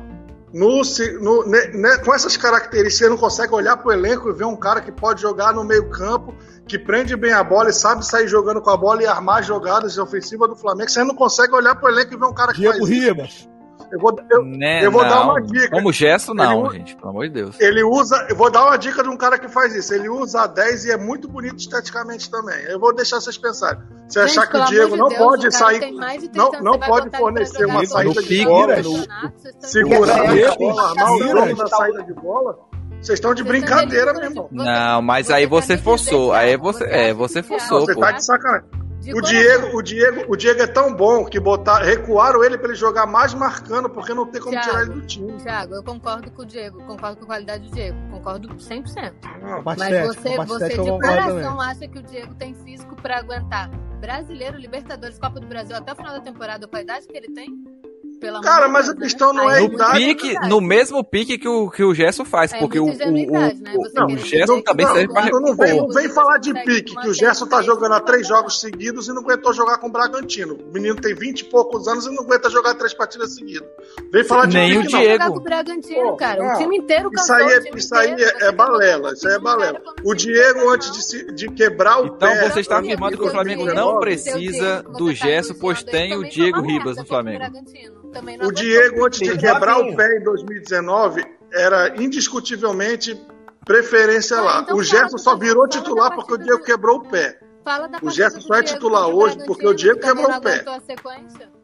no, 0.53 0.81
no- 1.21 1.45
ne- 1.45 1.67
ne- 1.73 1.97
com 1.99 2.13
essas 2.13 2.35
características, 2.37 2.97
você 2.97 3.09
não 3.09 3.17
consegue 3.17 3.53
olhar 3.53 3.77
pro 3.77 3.91
elenco 3.91 4.29
e 4.29 4.33
ver 4.33 4.45
um 4.45 4.55
cara 4.55 4.81
que 4.81 4.91
pode 4.91 5.21
jogar 5.21 5.53
no 5.53 5.63
meio-campo, 5.63 6.33
que 6.67 6.77
prende 6.79 7.15
bem 7.15 7.33
a 7.33 7.43
bola 7.43 7.69
e 7.69 7.73
sabe 7.73 8.05
sair 8.05 8.27
jogando 8.27 8.61
com 8.61 8.69
a 8.69 8.77
bola 8.77 9.01
e 9.03 9.05
armar 9.05 9.43
jogadas 9.43 9.97
ofensivas 9.97 10.49
do 10.49 10.55
Flamengo. 10.55 10.89
Você 10.89 11.03
não 11.03 11.15
consegue 11.15 11.53
olhar 11.53 11.75
pro 11.75 11.89
elenco 11.89 12.13
e 12.13 12.17
ver 12.17 12.25
um 12.25 12.33
cara 12.33 12.51
que 12.51 12.59
Diego 12.59 12.77
faz 12.79 12.89
isso. 12.89 13.01
Ribas. 13.07 13.49
Eu 13.91 13.99
vou, 13.99 14.15
eu- 14.29 14.43
Né, 14.45 14.85
eu 14.85 14.91
vou 14.91 15.01
dar 15.01 15.23
uma 15.23 15.41
dica. 15.41 15.71
Como 15.71 15.91
gesto, 15.91 16.31
não, 16.33 16.67
Ele- 16.67 16.77
gente. 16.77 16.95
Pelo 16.95 17.09
amor 17.09 17.27
de 17.27 17.33
Deus. 17.33 17.59
Ele 17.59 17.83
usa. 17.83 18.23
Eu 18.29 18.35
vou 18.35 18.51
dar 18.51 18.65
uma 18.67 18.77
dica 18.77 19.01
de 19.01 19.09
um 19.09 19.17
cara 19.17 19.39
que 19.39 19.47
faz 19.47 19.73
isso. 19.73 19.91
Ele 19.93 20.07
usa 20.07 20.41
a 20.41 20.47
10 20.47 20.85
e 20.85 20.91
é 20.91 20.97
muito 20.97 21.27
bonito 21.27 21.57
esteticamente 21.57 22.29
também. 22.29 22.59
Eu 22.65 22.79
vou 22.79 22.93
deixar 22.93 23.19
vocês 23.19 23.35
pensarem. 23.37 23.81
Você 24.09 24.27
Gente, 24.27 24.39
achar 24.39 24.47
que 24.47 24.57
o 24.57 24.65
Diego 24.65 24.95
não 24.95 25.07
Deus, 25.07 25.19
pode 25.19 25.51
sair. 25.55 25.79
tem 25.79 25.93
mais 25.93 26.21
de 26.21 26.29
30 26.29 26.51
Não, 26.61 26.71
não 26.71 26.79
pode 26.79 27.15
fornecer 27.15 27.65
uma 27.65 27.85
saída 27.85 28.13
no 28.15 28.23
de 28.23 28.43
bola, 28.43 28.75
segurar 29.59 30.21
a 30.21 30.55
bola, 30.55 30.89
armar 30.89 31.11
o 31.13 31.17
jogo 31.19 31.55
na 31.55 31.67
saída 31.67 32.03
de 32.03 32.13
bola. 32.13 32.57
Vocês 33.01 33.17
estão 33.17 33.33
de 33.33 33.43
brincadeira, 33.43 34.11
de 34.13 34.19
meu 34.19 34.23
irmão. 34.23 34.49
Não, 34.51 35.01
mas 35.01 35.29
aí 35.29 35.43
tá 35.43 35.49
você 35.49 35.77
forçou, 35.77 36.33
aí 36.33 36.57
você- 36.57 36.83
é, 36.85 37.13
acha 37.13 37.13
você 37.13 37.41
forçou, 37.41 37.81
Você 37.81 37.95
tá 37.95 38.11
de 38.11 38.25
sacanagem. 38.25 38.67
O. 39.15 39.21
Diego, 39.21 39.77
o, 39.77 39.81
Diego, 39.81 40.25
o 40.27 40.35
Diego 40.35 40.61
é 40.61 40.67
tão 40.67 40.93
bom 40.93 41.23
que 41.23 41.39
botar, 41.39 41.79
recuaram 41.79 42.43
ele 42.43 42.57
pra 42.57 42.67
ele 42.67 42.75
jogar 42.75 43.05
mais 43.07 43.33
marcando, 43.33 43.89
porque 43.89 44.13
não 44.13 44.25
tem 44.25 44.41
como 44.41 44.51
Thiago. 44.51 44.69
tirar 44.69 44.81
ele 44.83 44.91
do 44.93 45.01
time. 45.07 45.31
Thiago, 45.37 45.73
eu 45.75 45.81
concordo 45.83 46.29
com 46.31 46.41
o 46.41 46.45
Diego, 46.45 46.83
concordo 46.83 47.15
com 47.17 47.23
a 47.23 47.27
qualidade 47.27 47.69
do 47.69 47.73
Diego, 47.73 47.97
concordo 48.11 48.49
100%. 48.59 49.13
Não. 49.41 49.63
Mas 49.63 49.81
estética, 49.81 50.07
você, 50.13 50.27
a 50.33 50.35
parte 50.35 50.49
você 50.49 50.69
de 50.69 50.75
coração 50.75 51.41
também. 51.41 51.65
acha 51.71 51.87
que 51.87 51.97
o 51.97 52.03
Diego 52.03 52.35
tem 52.35 52.53
físico 52.53 52.95
pra 53.01 53.19
aguentar 53.19 53.71
Brasileiro, 53.99 54.57
Libertadores, 54.57 55.19
Copa 55.19 55.39
do 55.39 55.47
Brasil 55.47 55.75
até 55.75 55.91
o 55.91 55.95
final 55.95 56.13
da 56.13 56.21
temporada 56.21 56.67
com 56.67 56.75
a 56.75 56.81
idade 56.81 57.07
que 57.07 57.17
ele 57.17 57.33
tem? 57.33 57.78
Pelo 58.19 58.37
amor 58.37 58.43
Cara, 58.47 58.67
mas 58.67 58.89
a 58.89 58.95
questão 58.95 59.33
né? 59.33 59.41
não 59.41 59.49
é 59.49 59.57
Aí 59.59 59.65
a 59.65 59.67
No 59.67 59.73
idade. 59.73 59.91
pique, 59.97 60.11
ingenuidade. 60.27 60.49
no 60.49 60.61
mesmo 60.61 61.03
pique 61.03 61.37
que 61.37 61.47
o, 61.47 61.69
que 61.69 61.83
o 61.83 61.93
Gerson 61.93 62.25
faz, 62.25 62.51
É 62.53 62.59
porque 62.59 62.79
o, 62.79 62.85
o, 62.85 62.89
o, 62.89 62.91
né? 62.93 63.53
Você 63.75 64.03
o 64.03 64.17
Gerson 64.17 64.53
dizer 64.55 64.63
também 64.63 64.85
serve 64.87 65.07
não, 65.07 65.13
pra, 65.13 65.25
Não, 65.31 65.39
não 65.39 65.55
vem, 65.55 65.77
não 65.77 65.87
vem 65.89 66.09
falar 66.09 66.37
de 66.37 66.53
pique, 66.53 66.95
que 66.95 67.07
o 67.07 67.13
Gerson 67.13 67.47
tá 67.47 67.57
isso, 67.59 67.65
jogando 67.67 67.93
há 67.93 67.99
não 67.99 68.05
três 68.05 68.27
jogos 68.27 68.59
seguidos 68.59 69.07
e 69.07 69.13
não 69.13 69.21
aguentou 69.21 69.53
jogar 69.53 69.77
com 69.77 69.87
o 69.87 69.91
Bragantino. 69.91 70.55
O 70.55 70.71
menino 70.73 70.95
tem 70.95 71.15
20 71.15 71.39
e 71.41 71.43
poucos 71.45 71.87
anos 71.87 72.05
e 72.05 72.09
não 72.13 72.23
aguenta 72.23 72.49
jogar 72.49 72.73
três 72.75 72.93
partidas 72.93 73.35
seguidas. 73.35 73.67
Vem 74.11 74.23
falar 74.23 74.47
de 74.47 74.57
Nem 74.57 74.77
o 74.77 74.81
pique, 74.81 74.93
não. 74.93 74.99
Diego. 74.99 75.13
jogar 75.13 75.31
com 75.31 75.37
o 75.37 75.43
Bragantino, 75.43 76.01
Pô, 76.01 76.15
cara. 76.17 76.43
não. 76.43 76.53
O 76.55 76.57
time 76.57 76.77
inteiro 76.77 77.09
Isso 77.13 77.27
cansou, 77.27 77.35
aí, 77.35 77.43
o 77.45 77.49
é, 77.49 77.69
isso 77.77 77.95
aí 77.95 78.11
inteiro. 78.11 78.31
é, 78.31 78.33
Você 78.33 78.35
é 78.35 78.39
quer 78.39 78.51
botar 78.51 78.71
balela, 78.71 79.13
isso 79.13 79.27
aí 79.27 79.33
é 79.35 79.39
balela. 79.39 79.81
O 80.03 80.13
Diego, 80.13 80.69
antes 80.69 80.87
não. 80.89 80.95
de, 80.95 81.03
se- 81.03 81.31
de 81.33 81.47
quebrar 81.51 82.01
o 82.01 82.07
Então 82.07 82.29
pé... 82.29 82.49
você 82.49 82.59
está 82.59 82.79
afirmando 82.79 83.17
que 83.17 83.23
o 83.23 83.29
Flamengo 83.29 83.65
não 83.65 83.99
precisa 83.99 84.83
do 84.83 85.07
tá 85.07 85.13
Gerson, 85.13 85.53
pois 85.59 85.83
tem 85.83 86.15
o 86.15 86.27
Diego 86.27 86.61
Ribas 86.61 86.97
no 86.97 87.03
o 87.03 87.05
Flamengo. 87.05 87.43
Também 88.11 88.37
não 88.37 88.47
O. 88.47 88.51
Diego, 88.51 89.05
antes 89.05 89.19
de 89.19 89.37
quebrar 89.37 89.79
o 89.79 89.95
pé 89.95 90.17
em 90.17 90.23
2019, 90.23 91.25
era 91.53 91.95
indiscutivelmente 92.01 93.19
preferência 93.65 94.37
Ah, 94.37 94.41
lá. 94.41 94.61
então 94.61 94.77
o 94.77 94.83
Gerson 94.83 95.17
só 95.17 95.35
virou 95.35 95.67
titular 95.67 96.13
porque 96.15 96.33
o 96.33 96.37
Diego 96.37 96.59
do- 96.59 96.63
quebrou 96.63 96.97
o 96.97 97.07
pé. 97.07 97.39
Fala 97.63 97.87
da 97.87 97.99
O 98.01 98.09
Gerson 98.09 98.41
só 98.41 98.55
é 98.55 98.63
titular 98.63 99.07
hoje 99.09 99.37
porque 99.45 99.67
o 99.67 99.73
Diego 99.73 99.99
quebrou 99.99 100.29
não 100.29 100.37
o 100.39 100.41
pé. 100.41 100.63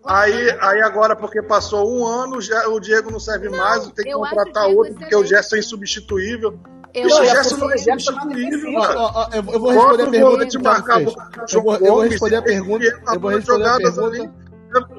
Aí, 0.05 0.51
aí 0.61 0.81
agora, 0.81 1.15
porque 1.15 1.41
passou 1.41 1.89
um 1.89 2.05
ano, 2.05 2.39
já, 2.41 2.67
o 2.67 2.79
Diego 2.79 3.09
não 3.09 3.19
serve 3.19 3.49
mais, 3.49 3.87
tem 3.91 4.05
que 4.05 4.13
contratar 4.13 4.67
outro, 4.67 4.93
porque 4.93 5.15
o. 5.15 5.25
Gerson 5.25 5.55
é 5.55 5.59
insubstituível. 5.59 6.59
Eu 6.93 7.03
Bicho, 7.03 7.15
o 7.15 7.19
Não, 7.19 7.25
Gerson 7.25 7.57
não 7.57 7.71
é 7.71 7.77
substituível, 7.77 8.71
ó, 8.77 9.29
eu, 9.33 9.43
vou 9.43 9.71
responder 9.71 10.03
a 10.03 10.09
pergunta 10.09 10.47
Eu 11.51 11.61
vou, 11.61 11.99
responder 12.01 12.35
a 12.37 12.41
pergunta. 12.41 12.79
Diego 12.79 12.97
Eu 13.13 13.19
vou 13.19 13.31
responder 13.31 13.63
a 13.65 13.73
jogadas 13.73 13.95
pergunta. 13.95 14.33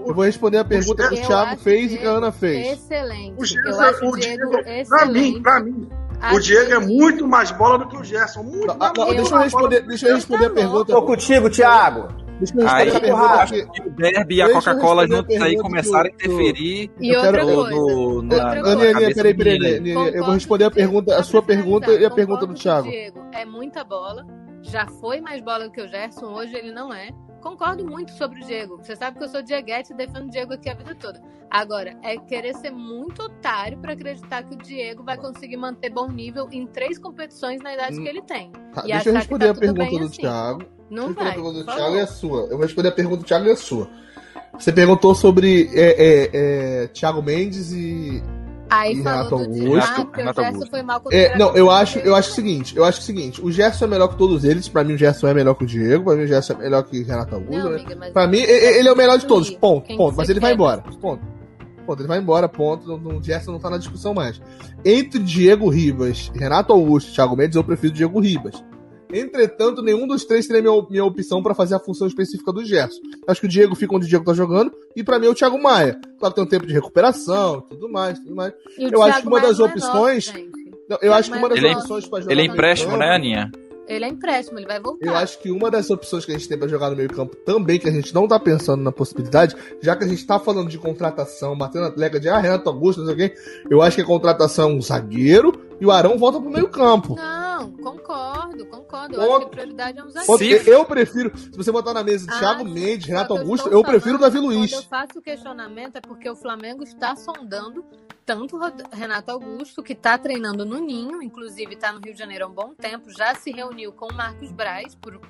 Eu 0.06 0.14
vou 0.14 0.24
responder 0.24 0.58
a 0.58 0.64
pergunta 0.64 1.08
que 1.08 1.14
o 1.14 1.26
Thiago 1.26 1.60
fez 1.60 1.92
e 1.92 1.98
que 1.98 2.06
a 2.06 2.10
Ana 2.10 2.32
fez. 2.32 2.72
Excelente. 2.78 3.34
O 3.38 3.44
Gerson, 3.44 3.80
acho 3.82 4.06
o 4.06 4.16
Diego 4.16 4.48
Diego, 4.50 4.50
pra 4.62 4.78
excelente. 4.80 5.12
mim, 5.34 5.42
pra 5.42 5.60
mim, 5.60 5.88
O 6.32 6.40
Diego 6.40 6.72
é 6.72 6.78
muito 6.78 7.26
mais 7.28 7.50
bola 7.50 7.78
do 7.78 7.88
que 7.88 7.96
o 7.96 8.02
Gerson. 8.04 8.42
Muito 8.42 8.70
Ah, 8.70 8.76
mais 8.78 8.92
não, 8.96 9.04
bola. 9.04 9.14
deixa 9.16 9.34
eu 9.34 9.38
responder, 9.40 9.80
deixa 9.86 10.08
eu 10.08 10.14
responder 10.14 10.46
a 10.46 10.50
pergunta. 10.50 10.92
Tô 10.92 11.02
contigo, 11.02 11.50
Thiago. 11.50 12.08
Deixa 12.38 12.54
eu 12.58 12.68
Aí, 12.68 12.84
responder 12.84 13.06
a 13.06 13.10
eu 13.10 13.16
pergunta. 13.16 13.42
acho 13.42 13.52
que- 13.54 13.66
que 13.70 13.80
o 13.88 13.90
Derby 13.92 14.34
e 14.36 14.42
a 14.42 14.52
Coca-Cola 14.52 15.06
juntos 15.08 15.40
aí 15.42 15.56
começaram 15.56 16.04
a 16.04 16.08
interferir 16.12 16.90
E 17.00 17.08
Eu 17.08 17.20
outra 17.20 17.32
quero- 17.32 17.46
no, 17.46 17.54
coisa. 17.56 17.70
no, 17.70 18.22
na, 18.22 18.34
outra 18.34 18.36
na 18.36 18.50
Aninha, 18.50 18.62
coisa. 18.76 18.96
Aninha, 18.98 19.14
peraí, 19.14 19.34
peraí, 19.34 19.58
menino 19.58 19.66
aí. 19.66 19.76
Aninha, 19.76 20.16
eu 20.16 20.24
vou 20.24 20.34
responder 20.34 20.64
a 20.64 20.70
pergunta, 20.70 21.16
a 21.16 21.22
sua 21.22 21.42
pergunta 21.42 21.92
e 21.92 22.04
a 22.04 22.10
pergunta 22.10 22.46
do 22.46 22.54
Thiago. 22.54 22.90
Diego. 22.90 23.26
É 23.32 23.44
muita 23.44 23.84
bola. 23.84 24.24
Já 24.62 24.86
foi 25.00 25.20
mais 25.20 25.40
bola 25.42 25.64
do 25.64 25.70
que 25.70 25.80
o 25.80 25.88
Gerson. 25.88 26.26
Hoje 26.26 26.54
ele 26.56 26.72
não 26.72 26.92
é. 26.92 27.08
Concordo 27.41 27.84
muito 27.84 28.12
sobre 28.12 28.41
o 28.43 28.47
Diego. 28.47 28.76
Você 28.78 28.97
sabe 28.97 29.18
que 29.18 29.24
eu 29.24 29.28
sou 29.28 29.43
Dieguete 29.43 29.93
e 29.93 29.97
defendo 29.97 30.26
o 30.26 30.30
Diego 30.30 30.53
aqui 30.55 30.68
a 30.68 30.74
vida 30.74 30.95
toda. 30.95 31.22
Agora, 31.51 31.97
é 32.03 32.16
querer 32.18 32.55
ser 32.57 32.70
muito 32.72 33.22
otário 33.22 33.78
pra 33.78 33.93
acreditar 33.93 34.43
que 34.43 34.55
o 34.55 34.59
Diego 34.59 35.05
vai 35.05 35.16
conseguir 35.16 35.57
manter 35.57 35.91
bom 35.91 36.09
nível 36.11 36.49
em 36.51 36.66
três 36.66 36.99
competições 36.99 37.61
na 37.62 37.72
idade 37.74 37.99
Hum. 37.99 38.03
que 38.03 38.09
ele 38.09 38.22
tem. 38.22 38.51
Tá, 38.74 38.82
E 38.84 38.89
deixa 38.93 39.09
eu 39.09 39.12
que 39.12 39.18
responder 39.18 39.45
tá 39.47 39.51
a 39.53 39.55
pergunta 39.55 39.91
do 39.99 40.05
assim. 40.07 40.20
Thiago. 40.22 40.62
Não 40.91 41.07
Deixa 41.07 41.20
vai. 41.20 41.28
a 41.30 41.34
pergunta 41.34 41.59
do 41.61 41.64
Thiago 41.64 41.97
e 41.97 42.01
a 42.01 42.07
sua. 42.07 42.41
Eu 42.43 42.51
vou 42.51 42.61
responder 42.62 42.89
a 42.89 42.93
pergunta 42.93 43.16
do 43.18 43.24
Thiago 43.24 43.47
e 43.47 43.51
a 43.51 43.57
sua. 43.57 43.89
Você 44.59 44.72
perguntou 44.72 45.14
sobre 45.14 45.68
é, 45.74 45.84
é, 45.84 46.30
é, 46.84 46.87
Thiago 46.89 47.22
Mendes 47.22 47.72
e. 47.72 48.22
Aí 48.68 48.92
E 48.92 48.96
Renato 48.96 49.34
Augusto, 49.36 49.76
ah, 49.80 50.06
Renato 50.16 50.40
o 50.40 50.42
Gerson 50.42 50.54
Augusto. 50.56 50.70
foi 50.70 50.82
mal 50.82 51.02
É, 51.12 51.38
não, 51.38 51.54
eu 51.56 51.70
acho, 51.70 51.98
eu 52.00 52.14
acho 52.14 52.30
o 52.30 52.34
seguinte, 52.34 52.76
eu 52.76 52.84
acho 52.84 53.00
o 53.00 53.02
seguinte, 53.02 53.40
o 53.44 53.50
Gerson 53.52 53.84
é 53.84 53.88
melhor 53.88 54.08
que 54.08 54.16
todos 54.16 54.44
eles, 54.44 54.68
pra 54.68 54.82
mim 54.82 54.94
o 54.94 54.98
Gerson 54.98 55.28
é 55.28 55.34
melhor 55.34 55.54
que 55.54 55.64
o 55.64 55.66
Diego, 55.66 56.04
pra 56.04 56.16
mim 56.16 56.24
o 56.24 56.26
Gerson 56.26 56.54
é 56.54 56.56
melhor 56.56 56.82
que 56.82 57.00
o 57.00 57.06
Renato 57.06 57.34
Augusto, 57.36 57.52
Não, 57.62 57.70
né? 57.70 57.76
amiga, 57.82 58.10
Pra 58.12 58.26
mim, 58.26 58.38
ele 58.38 58.88
é 58.88 58.92
o 58.92 58.96
melhor 58.96 59.18
de 59.18 59.26
todos, 59.26 59.50
ponto, 59.50 59.86
Quem 59.86 59.96
ponto, 59.96 60.16
mas 60.16 60.28
ele 60.28 60.40
vai 60.40 60.50
quer, 60.50 60.54
embora, 60.54 60.82
mas- 60.84 60.96
ponto. 60.96 61.22
Ponto, 61.86 62.00
ele 62.00 62.08
vai 62.08 62.18
embora, 62.18 62.48
ponto, 62.48 62.94
o 62.94 63.22
Gerson 63.22 63.52
não 63.52 63.60
tá 63.60 63.70
na 63.70 63.78
discussão 63.78 64.12
mais. 64.12 64.40
Entre 64.84 65.20
Diego 65.20 65.68
Ribas, 65.68 66.32
Renato 66.34 66.72
Augusto 66.72 67.10
e 67.12 67.14
Thiago 67.14 67.36
Mendes, 67.36 67.54
eu 67.54 67.62
prefiro 67.62 67.92
Diego 67.94 68.18
Ribas. 68.18 68.64
Entretanto, 69.12 69.82
nenhum 69.82 70.07
dos 70.07 70.24
três 70.24 70.46
teria 70.46 70.62
minha, 70.62 70.86
minha 70.90 71.04
opção 71.04 71.42
pra 71.42 71.54
fazer 71.54 71.74
a 71.74 71.78
função 71.78 72.07
específica 72.07 72.52
do 72.52 72.64
Gerson. 72.64 73.00
Acho 73.26 73.40
que 73.40 73.46
o 73.46 73.50
Diego 73.50 73.74
fica 73.74 73.94
onde 73.94 74.07
o 74.07 74.09
Diego 74.09 74.24
tá 74.24 74.34
jogando, 74.34 74.72
e 74.94 75.02
pra 75.04 75.18
mim 75.18 75.26
é 75.26 75.30
o 75.30 75.34
Thiago 75.34 75.61
Maia. 75.62 75.98
Claro 76.18 76.34
que 76.34 76.40
tem 76.40 76.44
um 76.44 76.48
tempo 76.48 76.66
de 76.66 76.72
recuperação, 76.72 77.61
tudo 77.62 77.88
mais, 77.88 78.18
tudo 78.18 78.34
mais. 78.34 78.52
E 78.78 78.86
o 78.86 78.90
Eu 78.90 79.02
acho 79.02 79.20
que 79.20 79.26
uma 79.26 79.38
Maia 79.38 79.48
das 79.48 79.59
não 79.59 79.66
é 79.66 79.68
opções-. 79.70 80.34
Não, 80.88 80.98
eu 81.02 81.12
acho 81.12 81.30
que 81.30 81.38
uma 81.38 81.48
das 81.48 81.59
Ele 81.59 81.68
é- 81.68 81.76
opções 81.76 82.07
pra 82.07 82.20
jogar 82.20 82.32
Ele 82.32 82.42
é 82.42 82.44
empréstimo, 82.44 82.96
né, 82.96 83.14
Aninha? 83.14 83.50
Ele 83.88 84.04
é 84.04 84.09
empréstimo, 84.09 84.59
ele 84.59 84.66
vai 84.66 84.80
voltar. 84.80 85.07
Eu 85.07 85.14
acho 85.14 85.38
que 85.38 85.48
uma 85.50 85.70
das 85.70 85.88
opções 85.90 86.24
que 86.24 86.32
a 86.32 86.34
gente 86.34 86.48
tem 86.48 86.59
pra 86.59 86.66
jogar 86.66 86.90
no 86.90 86.96
meio 86.96 87.09
campo 87.09 87.36
também, 87.36 87.78
que 87.78 87.88
a 87.88 87.92
gente 87.92 88.12
não 88.12 88.26
tá 88.26 88.38
pensando 88.38 88.82
na 88.82 88.90
possibilidade, 88.90 89.54
já 89.80 89.94
que 89.94 90.02
a 90.02 90.09
gente 90.09 90.26
tá 90.26 90.40
falando 90.40 90.68
de 90.68 90.76
contratação, 90.76 91.57
batendo 91.57 91.86
a 91.86 91.90
tecla 91.92 92.18
de 92.18 92.28
ah, 92.28 92.38
Renato 92.38 92.68
Augusto, 92.68 92.98
não 92.98 93.07
sei 93.07 93.14
o 93.14 93.16
quê, 93.16 93.36
eu 93.70 93.80
acho 93.80 93.94
que 93.94 94.02
a 94.02 94.07
contratação 94.07 94.70
é 94.70 94.74
um 94.74 94.82
zagueiro 94.82 95.52
e 95.80 95.86
o 95.86 95.92
Arão 95.92 96.18
volta 96.18 96.40
pro 96.40 96.50
meio 96.50 96.68
campo. 96.68 97.14
Não, 97.57 97.72
concordo, 97.72 98.66
concordo. 98.66 99.14
Eu 99.14 99.48
prioridade 99.48 99.98
é 99.98 100.04
um 100.04 100.11
zagueiro. 100.11 100.70
Eu 100.70 100.84
prefiro, 100.84 101.36
se 101.36 101.57
você 101.57 101.72
botar 101.72 101.94
na 101.94 102.04
mesa 102.04 102.26
Ah, 102.30 102.38
Thiago 102.38 102.64
Mendes, 102.64 103.07
Renato 103.07 103.34
eu 103.34 103.38
Augusto, 103.38 103.68
eu 103.70 103.82
prefiro 103.82 104.16
o 104.16 104.18
Davi 104.18 104.38
Luiz. 104.38 104.70
Quando 104.70 104.82
eu 104.82 104.88
faço 104.88 105.18
o 105.18 105.22
questionamento 105.22 105.96
é 105.96 106.00
porque 106.00 106.28
o 106.28 106.36
Flamengo 106.36 106.82
está 106.82 107.16
sondando 107.16 107.84
tanto 108.26 108.59
Renato 108.92 109.30
Augusto, 109.30 109.82
que 109.82 109.92
está 109.92 110.18
treinando 110.18 110.66
no 110.66 110.78
Ninho, 110.78 111.22
inclusive 111.22 111.74
está 111.74 111.92
no 111.92 112.00
Rio 112.00 112.12
de 112.12 112.18
Janeiro 112.18 112.44
há 112.44 112.48
um 112.48 112.52
bom 112.52 112.74
tempo, 112.74 113.11
já 113.11 113.34
se 113.36 113.52
reuniu 113.52 113.92
com 113.92 114.07
o 114.07 114.14
Marcos 114.14 114.50
Braz, 114.50 114.96
por, 114.96 115.20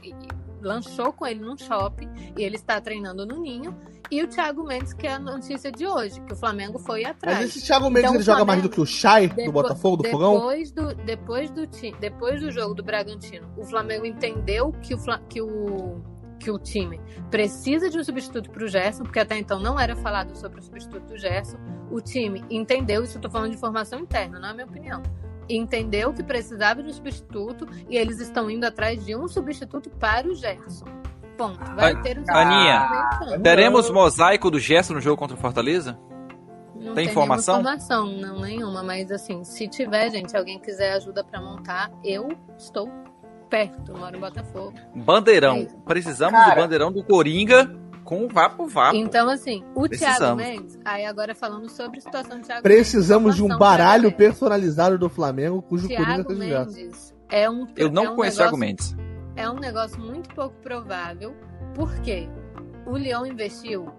lanchou 0.67 1.13
com 1.13 1.27
ele 1.27 1.41
num 1.41 1.57
shopping, 1.57 2.09
e 2.37 2.43
ele 2.43 2.57
está 2.57 2.81
treinando 2.81 3.25
no 3.25 3.41
Ninho, 3.41 3.77
e 4.11 4.23
o 4.23 4.29
Thiago 4.29 4.65
Mendes, 4.65 4.93
que 4.93 5.07
é 5.07 5.15
a 5.15 5.19
notícia 5.19 5.71
de 5.71 5.87
hoje, 5.87 6.21
que 6.21 6.33
o 6.33 6.37
Flamengo 6.37 6.79
foi 6.79 7.05
atrás. 7.05 7.39
Mas 7.39 7.57
esse 7.57 7.67
Thiago 7.67 7.87
Mendes 7.87 8.05
Então, 8.05 8.15
ele 8.15 8.25
joga 8.25 8.45
mais 8.45 8.63
do 8.63 8.69
que 8.69 8.81
o 8.81 8.87
Chay 8.87 9.29
do 9.29 9.53
Botafogo, 9.53 10.03
do 10.03 10.09
Fogão? 10.09 10.35
depois 10.35 10.71
do 10.71 10.95
depois 10.95 11.51
do 11.51 11.67
depois 12.01 12.41
do 12.41 12.51
jogo 12.51 12.75
do 12.75 12.83
Bragantino, 12.83 13.49
o 13.57 13.65
Flamengo 13.65 14.07
entendeu 14.07 14.73
que 14.83 14.95
o 14.95 14.99
que 15.29 15.41
o 15.41 16.01
que 16.39 16.51
o 16.51 16.59
time 16.59 17.01
precisa 17.31 17.89
de 17.89 17.99
um 17.99 18.05
substituto 18.05 18.51
para 18.51 18.65
o 18.65 18.69
Gerson, 18.69 19.03
porque 19.03 19.19
até 19.19 19.39
então 19.39 19.59
não 19.59 19.81
era 19.81 19.97
falado 19.97 20.37
sobre 20.37 20.61
o 20.61 20.63
substituto 20.63 21.07
do 21.07 21.19
Gerson. 21.19 21.57
O 21.91 22.01
time 22.01 22.45
entendeu, 22.51 23.03
isso 23.03 23.17
eu 23.17 23.23
tô 23.23 23.31
falando 23.31 23.51
de 23.51 23.57
informação 23.57 23.99
interna, 23.99 24.39
não 24.39 24.51
é 24.51 24.53
minha 24.53 24.67
opinião. 24.67 25.03
Entendeu 25.49 26.13
que 26.13 26.23
precisava 26.23 26.83
de 26.83 26.91
um 26.91 26.93
substituto 26.93 27.67
e 27.89 27.97
eles 27.97 28.21
estão 28.21 28.51
indo 28.51 28.65
atrás 28.65 29.05
de 29.05 29.15
um 29.17 29.29
substituto 29.29 29.89
para 29.91 30.27
o 30.27 30.35
Gerson. 30.35 30.87
Ponto. 31.37 31.59
Vai 31.75 31.93
An- 31.93 32.03
ter 32.03 32.19
um 32.19 32.25
Aninha. 32.35 33.09
Teremos 33.43 33.91
mosaico 33.91 34.51
do 34.51 34.59
Gerson 34.59 34.95
no 34.95 35.01
jogo 35.01 35.17
contra 35.19 35.37
o 35.37 35.41
Fortaleza? 35.41 35.99
Não 36.75 36.95
Tem 36.95 37.05
tem 37.05 37.09
informação? 37.09 37.61
informação, 37.61 38.07
não 38.07 38.41
nenhuma, 38.41 38.83
mas 38.83 39.11
assim, 39.11 39.43
se 39.45 39.67
tiver, 39.69 40.11
gente, 40.11 40.37
alguém 40.37 40.59
quiser 40.59 40.93
ajuda 40.93 41.25
pra 41.25 41.41
montar, 41.41 41.91
eu 42.05 42.29
estou 42.57 42.89
perto, 43.51 43.97
moro 43.97 44.17
em 44.17 44.21
Botafogo. 44.21 44.75
Bandeirão. 44.95 45.67
Precisamos 45.85 46.39
Cara. 46.39 46.55
do 46.55 46.61
bandeirão 46.63 46.93
do 46.93 47.03
Coringa 47.03 47.65
com 48.07 48.25
o 48.25 48.29
Vapo 48.29 48.67
Vapo. 48.67 48.97
Então, 48.97 49.29
assim, 49.29 49.65
o 49.75 49.87
Thiago 49.89 49.89
Precisamos. 49.89 50.45
Mendes, 50.45 50.79
aí 50.85 51.05
agora 51.05 51.35
falando 51.35 51.69
sobre 51.69 51.99
a 51.99 52.01
situação 52.01 52.39
do 52.39 52.47
Thiago 52.47 52.63
Precisamos 52.63 53.35
de 53.35 53.43
um 53.43 53.59
baralho 53.59 54.11
personalizado 54.13 54.97
do 54.97 55.11
Flamengo, 55.11 55.61
cujo 55.61 55.89
Coringa 55.89 56.25
Thiago 56.25 56.33
o 56.33 56.37
Gerson. 56.37 56.73
Mendes 56.73 57.15
é 57.29 57.51
um 57.51 57.67
Eu 57.77 57.91
não 57.91 58.05
é 58.05 58.11
um 58.11 58.15
conheço 58.15 58.37
o 58.41 58.45
negócio, 58.45 58.57
Thiago 58.57 58.57
Mendes. 58.57 58.97
É 59.35 59.51
um 59.51 59.57
negócio 59.57 60.01
muito 60.01 60.33
pouco 60.35 60.55
provável, 60.63 61.35
porque 61.75 62.29
o 62.87 62.93
Leão 62.93 63.27
investiu 63.27 63.93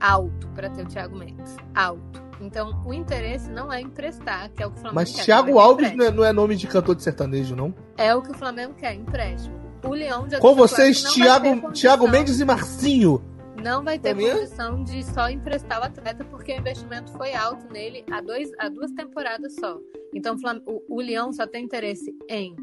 alto 0.00 0.48
pra 0.54 0.70
ter 0.70 0.84
o 0.84 0.86
Thiago 0.86 1.18
Mendes, 1.18 1.56
alto. 1.74 2.22
Então, 2.40 2.82
o 2.84 2.92
interesse 2.92 3.50
não 3.50 3.72
é 3.72 3.80
emprestar, 3.80 4.50
que 4.50 4.62
é 4.62 4.66
o 4.66 4.70
que 4.70 4.78
o 4.78 4.80
Flamengo 4.80 5.00
Mas 5.00 5.12
quer. 5.12 5.24
Thiago 5.24 5.52
Flamengo 5.52 5.60
Alves 5.60 5.96
não 5.96 6.04
é, 6.04 6.10
não 6.10 6.24
é 6.24 6.32
nome 6.32 6.56
de 6.56 6.66
cantor 6.66 6.94
de 6.94 7.02
sertanejo, 7.02 7.56
não? 7.56 7.74
É 7.96 8.14
o 8.14 8.22
que 8.22 8.30
o 8.30 8.34
Flamengo 8.34 8.74
quer, 8.74 8.94
empréstimo. 8.94 9.63
O 9.86 9.90
Leão 9.94 10.28
já 10.28 10.38
Com 10.40 10.54
vocês, 10.54 11.02
Thiago, 11.12 11.72
Thiago 11.72 12.08
Mendes 12.08 12.40
e 12.40 12.44
Marcinho. 12.44 13.22
Não 13.62 13.82
vai 13.82 13.98
ter 13.98 14.14
mim 14.14 14.26
é- 14.26 14.34
condição 14.34 14.82
de 14.84 15.02
só 15.04 15.28
emprestar 15.30 15.80
o 15.80 15.84
atleta, 15.84 16.24
porque 16.24 16.52
o 16.52 16.56
investimento 16.58 17.10
foi 17.12 17.34
alto 17.34 17.66
nele 17.72 18.04
há, 18.10 18.20
dois, 18.20 18.50
há 18.58 18.68
duas 18.68 18.90
temporadas 18.92 19.54
só. 19.58 19.78
Então 20.14 20.36
o 20.66 20.82
o, 20.88 21.00
Leão 21.00 21.32
só 21.32 21.46
tem 21.46 21.64
interesse 21.64 22.14
em 22.28 22.54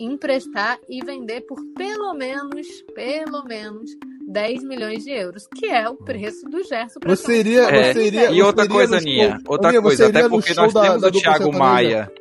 emprestar 0.00 0.78
e 0.88 1.04
vender 1.04 1.42
por 1.42 1.58
pelo 1.76 2.12
menos, 2.14 2.66
pelo 2.94 3.44
menos, 3.44 3.90
10 4.30 4.62
milhões 4.62 5.04
de 5.04 5.10
euros, 5.10 5.46
que 5.56 5.66
é 5.66 5.88
o 5.88 5.94
preço 5.96 6.44
do 6.46 6.62
Gerson. 6.62 7.00
Você 7.06 7.38
iria, 7.40 7.62
É, 7.62 7.92
você 7.94 8.06
iria, 8.06 8.30
E 8.30 8.42
outra 8.42 8.68
coisa, 8.68 8.98
Aninha, 8.98 9.38
outra 9.48 9.68
Aninha, 9.68 9.82
coisa, 9.82 10.06
até 10.06 10.28
porque 10.28 10.54
nós 10.54 10.72
da- 10.74 10.82
temos 10.82 11.02
da 11.02 11.08
o 11.08 11.12
Thiago? 11.12 11.52
Maia. 11.52 12.12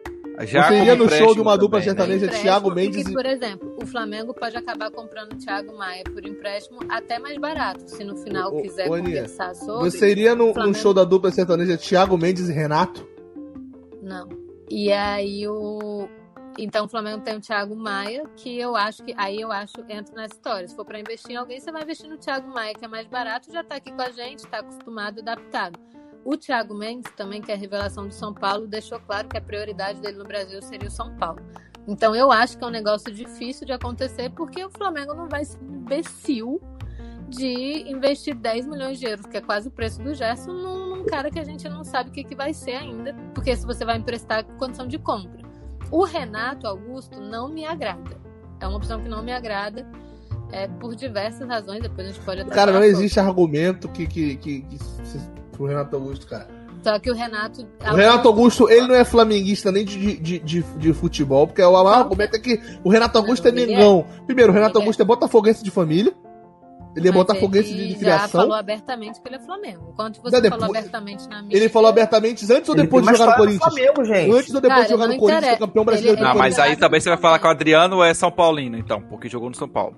Já 0.45 0.67
Você 0.67 0.77
iria 0.79 0.95
no 0.95 1.09
show 1.09 1.33
de 1.33 1.41
uma 1.41 1.57
dupla 1.57 1.79
também, 1.79 1.79
né? 1.79 1.83
sertaneja 1.83 2.25
empréstimo, 2.25 2.43
Thiago 2.43 2.71
e 2.71 2.75
Mendes 2.75 3.03
que, 3.03 3.09
e... 3.11 3.13
por 3.13 3.25
exemplo, 3.25 3.77
o 3.81 3.85
Flamengo 3.88 4.33
pode 4.33 4.55
acabar 4.55 4.91
comprando 4.91 5.33
o 5.33 5.38
Thiago 5.38 5.75
Maia 5.75 6.03
por 6.03 6.25
empréstimo 6.25 6.79
até 6.89 7.17
mais 7.17 7.38
barato, 7.38 7.89
se 7.89 8.03
no 8.03 8.15
final 8.17 8.53
ô, 8.55 8.61
quiser 8.61 8.88
ô, 8.89 8.93
Aninha, 8.93 9.15
conversar 9.15 9.55
sobre. 9.55 9.89
Você 9.89 10.11
iria 10.11 10.35
no, 10.35 10.47
no 10.47 10.53
Flamengo- 10.53 10.77
show 10.77 10.93
da 10.93 11.03
dupla 11.03 11.31
sertaneja 11.31 11.77
Thiago 11.77 12.17
Mendes 12.17 12.49
e 12.49 12.53
Renato? 12.53 13.07
Não. 14.01 14.29
E 14.69 14.91
aí 14.91 15.47
o. 15.47 16.07
Então 16.59 16.85
o 16.85 16.89
Flamengo 16.89 17.21
tem 17.23 17.35
o 17.38 17.39
Thiago 17.41 17.75
Maia, 17.75 18.23
que 18.35 18.59
eu 18.59 18.75
acho 18.75 19.03
que. 19.03 19.13
Aí 19.17 19.39
eu 19.41 19.51
acho, 19.51 19.73
entra 19.89 20.15
nessa 20.15 20.33
história. 20.35 20.67
Se 20.67 20.75
for 20.75 20.85
pra 20.85 20.99
investir 20.99 21.31
em 21.31 21.35
alguém, 21.35 21.59
você 21.59 21.71
vai 21.71 21.83
investir 21.83 22.09
no 22.09 22.17
Thiago 22.17 22.47
Maia, 22.51 22.73
que 22.73 22.83
é 22.83 22.88
mais 22.88 23.07
barato, 23.07 23.51
já 23.51 23.63
tá 23.63 23.75
aqui 23.75 23.91
com 23.91 24.01
a 24.01 24.09
gente, 24.11 24.45
tá 24.47 24.59
acostumado, 24.59 25.19
adaptado. 25.19 25.79
O 26.28 26.36
Thiago 26.36 26.73
Mendes, 26.73 27.09
também, 27.15 27.41
que 27.41 27.53
é 27.53 27.55
a 27.55 27.57
revelação 27.57 28.05
do 28.05 28.13
São 28.13 28.34
Paulo, 28.34 28.67
deixou 28.67 28.99
claro 28.99 29.30
que 29.30 29.38
a 29.38 29.41
prioridade 29.41 30.01
dele 30.01 30.17
no 30.17 30.25
Brasil 30.25 30.61
seria 30.61 30.89
o 30.89 30.91
São 30.91 31.15
Paulo. 31.15 31.39
Então 31.88 32.13
eu 32.13 32.30
acho 32.34 32.57
que 32.57 32.65
é 32.65 32.67
um 32.67 32.69
negócio 32.69 33.09
difícil 33.13 33.65
de 33.65 33.71
acontecer, 33.71 34.30
porque 34.32 34.61
o 34.61 34.69
Flamengo 34.69 35.13
não 35.13 35.30
vai 35.30 35.45
ser 35.45 35.57
imbecil 35.63 36.61
de 37.30 37.89
investir 37.89 38.36
10 38.36 38.67
milhões 38.67 38.99
de 38.99 39.05
euros, 39.05 39.25
que 39.25 39.38
é 39.38 39.41
quase 39.41 39.69
o 39.69 39.71
preço 39.71 40.03
do 40.03 40.13
Gerson, 40.13 40.51
num, 40.51 40.97
num 40.97 41.05
cara 41.05 41.32
que 41.32 41.39
a 41.39 41.45
gente 41.45 41.69
não 41.69 41.86
sabe 41.86 42.09
o 42.09 42.11
que, 42.11 42.25
que 42.25 42.36
vai 42.36 42.53
ser 42.53 42.73
ainda, 42.73 43.15
porque 43.34 43.55
se 43.55 43.65
você 43.65 43.86
vai 43.86 43.95
emprestar 43.95 44.43
condição 44.57 44.86
de 44.86 44.99
compra. 44.99 45.47
O 45.89 46.03
Renato 46.03 46.67
Augusto 46.67 47.21
não 47.21 47.47
me 47.47 47.63
agrada. 47.63 48.17
É 48.59 48.67
uma 48.67 48.75
opção 48.75 49.01
que 49.01 49.07
não 49.07 49.23
me 49.23 49.32
agrada, 49.32 49.89
é, 50.51 50.67
por 50.67 50.93
diversas 50.93 51.47
razões, 51.47 51.82
depois 51.82 52.05
a 52.05 52.11
gente 52.11 52.25
pode 52.25 52.41
até 52.41 52.53
Cara, 52.53 52.73
não 52.73 52.84
existe 52.84 53.17
argumento 53.17 53.88
que, 53.88 54.05
que, 54.05 54.36
que, 54.36 54.61
que 54.63 55.36
pro 55.58 55.66
Renato 55.66 55.95
Augusto, 55.95 56.28
cara. 56.28 56.47
Só 56.84 56.97
que 56.99 57.10
o 57.12 57.16
Renato. 57.16 57.68
O 57.91 57.95
Renato 57.95 58.28
Augusto, 58.28 58.70
ele 58.70 58.88
não 58.88 58.95
é 58.95 59.03
flamenguista 59.03 59.72
nem 59.72 59.84
de, 59.84 60.18
de, 60.18 60.39
de, 60.39 60.62
de 60.64 60.93
futebol, 60.93 61.47
porque 61.47 61.62
o 61.62 61.72
maior 61.74 61.88
argumento 61.99 62.36
é 62.36 62.39
que 62.39 62.62
o 62.84 62.89
Renato 62.89 63.18
Augusto 63.18 63.43
Não, 63.49 63.58
é 63.58 63.62
ele 63.62 63.76
negão. 63.76 64.05
Primeiro, 64.26 64.51
o 64.51 64.55
Renato 64.55 64.78
Ele 64.78 64.80
é. 64.80 64.82
Augusto 64.84 65.01
é 65.01 65.05
botafoguense 65.05 65.64
de 65.64 65.72
família. 65.72 66.14
Ele 66.95 67.10
é 67.10 67.12
Mas 67.12 67.18
botafoguense 67.20 67.70
de, 67.74 67.76
ele 67.80 67.88
de 67.89 67.93
já 67.93 67.99
criação. 67.99 68.41
falou 68.41 68.55
abertamente 68.55 69.22
que 69.22 69.28
ele 69.28 69.36
é 69.36 69.39
Flamengo. 69.39 69.89
Enquanto 69.93 70.20
você 70.20 70.39
Não, 70.41 70.49
falou 70.49 70.60
depois- 70.68 70.80
abertamente 70.80 71.30
na 71.30 71.41
mídia. 71.43 71.58
Ele 71.58 71.70
falou 71.70 71.89
abertamente 71.89 72.45
antes 72.51 72.70
ou 72.70 72.76
Ele 72.76 72.84
depois 72.84 73.05
de 73.05 73.12
jogar 73.12 73.26
no 73.32 73.36
Corinthians? 73.38 73.64
Flamengo, 73.74 74.05
gente. 74.05 74.32
Antes 74.32 74.53
ou 74.55 74.62
depois 74.62 74.62
de 74.62 74.88
Cara, 74.88 74.89
jogar 74.89 75.08
não 75.08 75.14
no 75.14 75.20
Corinthians, 75.20 75.53
é 75.53 75.58
campeão 75.58 75.86
brasileiro 75.86 76.18
Ele- 76.18 76.26
Não, 76.26 76.34
do 76.34 76.39
mas 76.39 76.58
aí 76.58 76.76
também 76.76 76.99
você 76.99 77.10
vai 77.10 77.18
falar 77.20 77.38
que 77.38 77.45
o 77.45 77.49
Adriano 77.51 78.01
é 78.03 78.14
São 78.16 78.32
Paulino, 78.32 78.78
então, 78.78 78.99
porque 79.01 79.30
jogou 79.30 79.47
no 79.49 79.55
São 79.55 79.68
Paulo. 79.70 79.95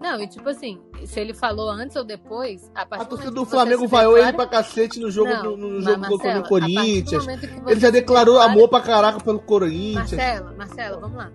Não, 0.00 0.18
e 0.20 0.26
tipo 0.26 0.48
assim, 0.48 0.80
se 1.04 1.20
ele 1.20 1.34
falou 1.34 1.68
antes 1.68 1.94
ou 1.94 2.02
depois, 2.02 2.70
a 2.74 2.86
partir 2.86 3.02
A 3.04 3.06
torcida 3.06 3.30
do 3.30 3.44
Flamengo 3.44 3.86
vaiou 3.86 4.16
ele 4.16 4.26
declara- 4.32 4.48
pra 4.48 4.58
cacete 4.62 4.98
no 4.98 5.10
jogo, 5.10 5.30
Não, 5.30 5.42
do, 5.42 5.56
no 5.58 5.80
jogo 5.82 6.06
contra 6.08 6.26
Marcelo, 6.40 6.40
o 6.44 6.48
Corinthians. 6.48 7.26
Ele 7.66 7.80
já 7.80 7.90
declarou 7.90 8.34
declara- 8.36 8.52
amor 8.52 8.68
pra 8.70 8.80
caraca 8.80 9.20
pelo 9.20 9.38
Corinthians. 9.40 10.12
Marcelo, 10.12 10.56
Marcelo, 10.56 11.00
vamos 11.00 11.16
lá. 11.18 11.30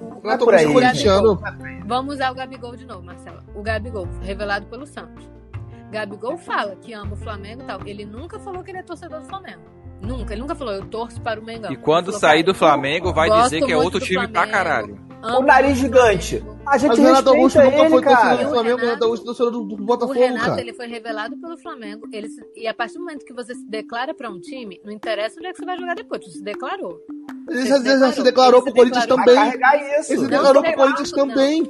O- 0.00 0.38
por 0.44 0.54
aí. 0.54 0.64
Augusto 0.64 0.72
corintiano. 0.86 1.40
Vamos 1.86 2.14
usar 2.16 2.30
o 2.32 2.34
Gabigol 2.34 2.74
de 2.76 2.84
novo, 2.84 3.02
Marcelo. 3.04 3.38
O 3.54 3.62
Gabigol, 3.62 4.08
revelado 4.22 4.66
pelo 4.66 4.86
Santos. 4.86 5.28
Gabigol 5.90 6.36
fala 6.36 6.76
que 6.76 6.92
ama 6.92 7.12
o 7.14 7.16
Flamengo 7.16 7.62
e 7.62 7.64
tal. 7.66 7.80
Ele 7.86 8.04
nunca 8.04 8.38
falou 8.38 8.62
que 8.62 8.70
ele 8.70 8.78
é 8.78 8.82
torcedor 8.82 9.20
do 9.20 9.26
Flamengo. 9.26 9.60
Nunca. 10.00 10.32
Ele 10.32 10.40
nunca 10.40 10.54
falou, 10.54 10.72
eu 10.74 10.84
torço 10.86 11.20
para 11.20 11.38
o 11.40 11.44
Mengão. 11.44 11.70
E 11.72 11.76
quando 11.76 12.06
Ele 12.06 12.12
falou, 12.12 12.20
sair 12.20 12.42
do 12.42 12.54
Flamengo, 12.54 13.12
vai 13.12 13.30
dizer 13.42 13.64
que 13.64 13.72
é 13.72 13.76
outro 13.76 14.00
time 14.00 14.26
pra 14.28 14.42
Flamengo, 14.46 14.52
caralho. 14.52 15.09
Amo 15.22 15.38
O 15.38 15.42
nariz 15.42 15.78
gigante. 15.78 16.42
A 16.66 16.76
gente 16.78 16.90
Mas 16.90 16.98
o 16.98 17.02
Renato 17.02 17.28
Augusto 17.30 17.58
nunca 17.58 17.70
foi 17.76 17.86
ele, 17.86 18.00
cara. 18.02 18.16
torcedor 18.16 18.44
do 18.44 18.50
Flamengo, 18.50 18.76
o 18.76 18.80
Renato- 18.80 18.84
Renato 18.86 19.04
Augusto 19.04 19.24
torcedor 19.24 19.50
do, 19.52 19.62
do 19.64 19.74
O 19.74 19.86
Botafogo, 19.86 20.18
Renato, 20.20 20.46
cara. 20.46 20.60
ele 20.60 20.72
foi 20.74 20.86
revelado 20.86 21.36
pelo 21.38 21.56
Flamengo. 21.58 22.06
Ele 22.12 22.28
se- 22.28 22.44
E 22.56 22.66
a 22.68 22.74
partir 22.74 22.94
do 22.94 23.00
momento 23.00 23.24
que 23.24 23.32
você 23.32 23.54
se 23.54 23.66
declara 23.68 24.14
para 24.14 24.30
um 24.30 24.38
time, 24.40 24.80
não 24.84 24.92
interessa 24.92 25.36
onde 25.38 25.48
é 25.48 25.52
que 25.52 25.58
você 25.58 25.64
vai 25.64 25.78
jogar 25.78 25.94
depois. 25.94 26.22
Tu 26.24 26.30
se 26.30 26.42
declarou. 26.42 27.00
Ele 27.48 27.62
se 27.62 27.68
já, 27.68 27.76
já 27.76 27.82
declarou. 27.82 28.12
se 28.14 28.22
declarou 28.22 28.62
pro 28.62 28.70
se 28.72 28.76
Corinthians 28.76 29.06
também. 29.06 29.38
Ele 29.38 30.02
se 30.04 30.26
declarou 30.28 30.62
se 30.64 30.68
pro 30.70 30.76
Corinthians 30.82 31.10
também. 31.12 31.62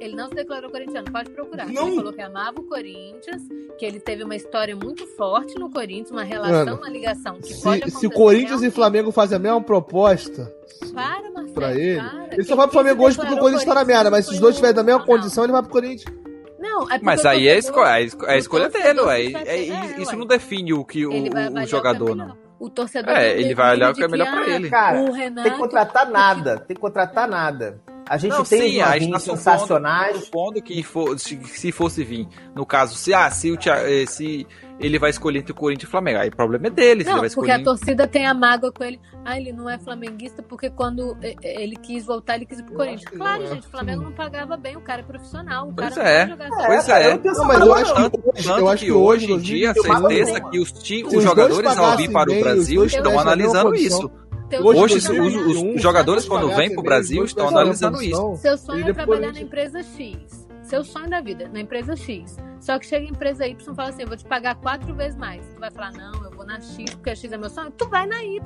Ele 0.00 0.14
não 0.14 0.28
se 0.28 0.34
declarou 0.34 0.70
corintiano, 0.70 1.10
pode 1.10 1.30
procurar. 1.30 1.66
Não. 1.66 1.88
Ele 1.88 1.96
falou 1.96 2.12
que 2.12 2.20
amava 2.22 2.60
o 2.60 2.64
Corinthians, 2.64 3.42
que 3.78 3.84
ele 3.84 3.98
teve 3.98 4.22
uma 4.22 4.36
história 4.36 4.76
muito 4.76 5.06
forte 5.06 5.58
no 5.58 5.70
Corinthians, 5.70 6.10
uma 6.10 6.22
relação, 6.22 6.64
Mano, 6.66 6.76
uma 6.76 6.88
ligação 6.88 7.34
que 7.34 7.40
pode 7.48 7.54
Se, 7.54 7.68
acontecer. 7.68 7.98
se 7.98 8.06
o 8.06 8.10
Corinthians 8.10 8.44
e 8.48 8.52
realmente. 8.52 8.74
Flamengo 8.74 9.10
fazem 9.12 9.36
a 9.36 9.38
mesma 9.40 9.60
proposta 9.60 10.52
Para, 10.94 11.22
Marcelo, 11.30 11.52
pra 11.52 11.74
ele, 11.74 12.00
para. 12.00 12.28
ele 12.32 12.44
só 12.44 12.54
vai 12.54 12.66
pro 12.66 12.74
Flamengo 12.74 13.04
hoje 13.04 13.16
porque 13.16 13.34
o 13.34 13.38
Corinthians 13.38 13.64
tá 13.64 13.74
na 13.74 13.84
merda. 13.84 14.10
Mas 14.10 14.26
se 14.26 14.32
os 14.34 14.38
dois 14.38 14.54
o 14.54 14.56
tiverem 14.56 14.74
da 14.76 14.82
mesma 14.84 15.00
Ronaldo. 15.00 15.20
condição, 15.22 15.44
ele 15.44 15.52
vai 15.52 15.62
pro 15.62 15.70
Corinthians. 15.72 16.14
Não, 16.60 16.90
é 16.90 16.98
Mas 17.02 17.24
o 17.24 17.28
aí 17.28 17.48
é, 17.48 17.56
esco 17.58 17.80
é, 17.80 17.88
a 17.90 18.00
esco- 18.00 18.24
é 18.26 18.32
a 18.32 18.36
o 18.36 18.38
escolha 18.38 18.68
dele, 18.68 19.00
ué. 19.00 19.22
É- 19.26 19.68
é, 19.68 20.00
isso 20.02 20.16
não 20.16 20.26
define 20.26 20.72
o 20.74 20.84
que 20.84 21.06
o, 21.06 21.10
o 21.12 21.62
o 21.62 21.66
jogador, 21.66 22.06
que 22.06 22.12
é 22.12 22.14
não. 22.14 22.36
O 22.58 22.68
torcedor 22.68 23.14
É, 23.14 23.34
não 23.34 23.40
ele 23.40 23.54
vai 23.54 23.76
olhar 23.76 23.92
o 23.92 23.94
que 23.94 24.02
é 24.02 24.08
melhor 24.08 24.28
pra 24.28 24.40
ah, 24.40 24.48
ele. 24.50 24.68
Cara, 24.68 25.00
o 25.00 25.12
Renato, 25.12 25.42
tem 25.44 25.52
que 25.52 25.58
contratar 25.58 26.10
nada. 26.10 26.58
Tem 26.58 26.74
que 26.74 26.80
contratar 26.80 27.28
nada. 27.28 27.80
A 28.08 28.16
gente 28.16 28.30
Não, 28.32 28.44
tem 28.44 28.60
sim, 28.72 28.80
a 28.80 28.92
gente 28.98 29.10
novinhos 29.10 29.24
tá 29.24 29.36
sensacionais. 29.36 30.24
supondo 30.24 30.62
que 30.62 30.82
for, 30.82 31.18
se, 31.18 31.38
se 31.44 31.70
fosse 31.72 32.02
vir, 32.04 32.26
no 32.54 32.64
caso, 32.64 32.94
se, 32.96 33.12
ah, 33.12 33.30
se, 33.30 33.50
o 33.50 33.58
eh, 33.66 34.06
se 34.06 34.46
ele 34.80 34.98
vai 34.98 35.10
escolher 35.10 35.40
entre 35.40 35.52
o 35.52 35.54
Corinthians 35.54 35.84
e 35.84 35.86
o 35.88 35.90
Flamengo, 35.90 36.18
aí 36.20 36.28
o 36.28 36.36
problema 36.36 36.68
é 36.68 36.70
dele, 36.70 37.02
se 37.02 37.10
ele 37.10 37.14
Não, 37.16 37.20
vai 37.20 37.30
porque 37.30 37.50
escolher... 37.50 37.52
a 37.60 37.64
torcida 37.64 38.06
tem 38.06 38.26
a 38.26 38.32
mágoa 38.32 38.72
com 38.72 38.84
ele. 38.84 39.00
Ah, 39.24 39.36
ele 39.36 39.52
não 39.52 39.68
é 39.68 39.76
flamenguista 39.78 40.42
porque 40.42 40.70
quando 40.70 41.16
eh, 41.22 41.34
eh, 41.42 41.62
ele 41.62 41.76
quis 41.76 42.06
voltar, 42.06 42.36
ele 42.36 42.46
quis 42.46 42.60
ir 42.60 42.62
pro 42.62 42.76
Corinthians. 42.76 43.04
que 43.10 43.16
Claro, 43.16 43.42
é. 43.42 43.46
gente, 43.48 43.66
o 43.66 43.70
Flamengo 43.70 44.02
não 44.04 44.12
pagava 44.12 44.56
bem, 44.56 44.76
o 44.76 44.80
cara 44.80 45.00
é 45.00 45.04
profissional. 45.04 45.68
O 45.68 45.72
Pois 45.74 45.94
cara 45.94 46.08
é. 46.08 46.26
não 46.26 46.36
vai 46.36 46.48
jogar 46.48 46.66
Pois 46.66 46.88
é. 46.88 47.06
eu 47.12 47.18
não 47.22 47.30
essa 47.30 47.44
mas 47.44 47.60
eu 47.60 47.74
acho 47.74 47.94
que 47.94 48.00
hoje- 48.00 48.10
tanto 48.46 48.58
eu 48.60 48.68
acho 48.68 48.80
que 48.80 48.86
que 48.86 48.92
hoje 48.92 49.32
em 49.32 49.38
dia, 49.38 49.70
a 49.70 49.72
2021, 49.74 50.08
certeza 50.08 50.50
que 50.50 50.58
os, 50.60 50.72
ti- 50.72 51.04
os 51.04 51.22
jogadores 51.22 51.76
ao 51.78 51.96
vir 51.96 52.10
para 52.10 52.30
o 52.32 52.40
Brasil 52.40 52.84
estão 52.84 53.18
analisando 53.18 53.74
isso. 53.74 54.10
Teu 54.48 54.64
Hoje, 54.64 54.80
os, 54.84 54.92
é 54.92 54.96
os- 54.96 55.04
trabalhar- 55.34 55.74
os 55.74 55.82
jogadores, 55.82 56.24
quando 56.26 56.48
vêm 56.48 56.68
pro 56.72 56.76
bem, 56.82 56.84
Brasil, 56.84 57.22
os 57.22 57.30
estão 57.30 57.48
analisando 57.48 58.02
isso. 58.02 58.36
Seu 58.36 58.56
sonho 58.56 58.88
é 58.88 58.92
trabalhar 58.92 59.32
na 59.32 59.40
empresa 59.40 59.82
X. 59.82 60.48
Seu 60.62 60.84
sonho 60.84 61.08
da 61.08 61.20
vida, 61.20 61.48
na 61.52 61.60
empresa 61.60 61.96
X. 61.96 62.36
Só 62.60 62.78
que 62.78 62.86
chega 62.86 63.06
a 63.06 63.10
empresa 63.10 63.46
Y 63.46 63.72
e 63.72 63.76
fala 63.76 63.88
assim: 63.90 64.02
eu 64.02 64.08
vou 64.08 64.16
te 64.16 64.24
pagar 64.24 64.54
quatro 64.56 64.94
vezes 64.94 65.16
mais. 65.18 65.42
Tu 65.54 65.60
vai 65.60 65.70
falar: 65.70 65.92
não, 65.92 66.24
eu 66.24 66.30
vou 66.30 66.44
na 66.44 66.60
X 66.60 66.90
porque 66.94 67.10
a 67.10 67.14
X 67.14 67.32
é 67.32 67.36
meu 67.38 67.48
sonho. 67.50 67.70
Tu 67.70 67.88
vai 67.88 68.06
na 68.06 68.22
Y. 68.24 68.42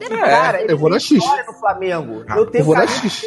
É, 0.00 0.08
Cara, 0.08 0.62
eu 0.70 0.76
vou 0.76 0.90
na 0.90 0.98
X. 0.98 1.18
no 1.46 1.54
Flamengo. 1.54 2.24
Ah, 2.28 2.36
eu 2.36 2.46
tenho 2.46 2.60
eu 2.62 2.66
vou 2.66 2.74
na 2.76 2.86
X. 2.86 3.22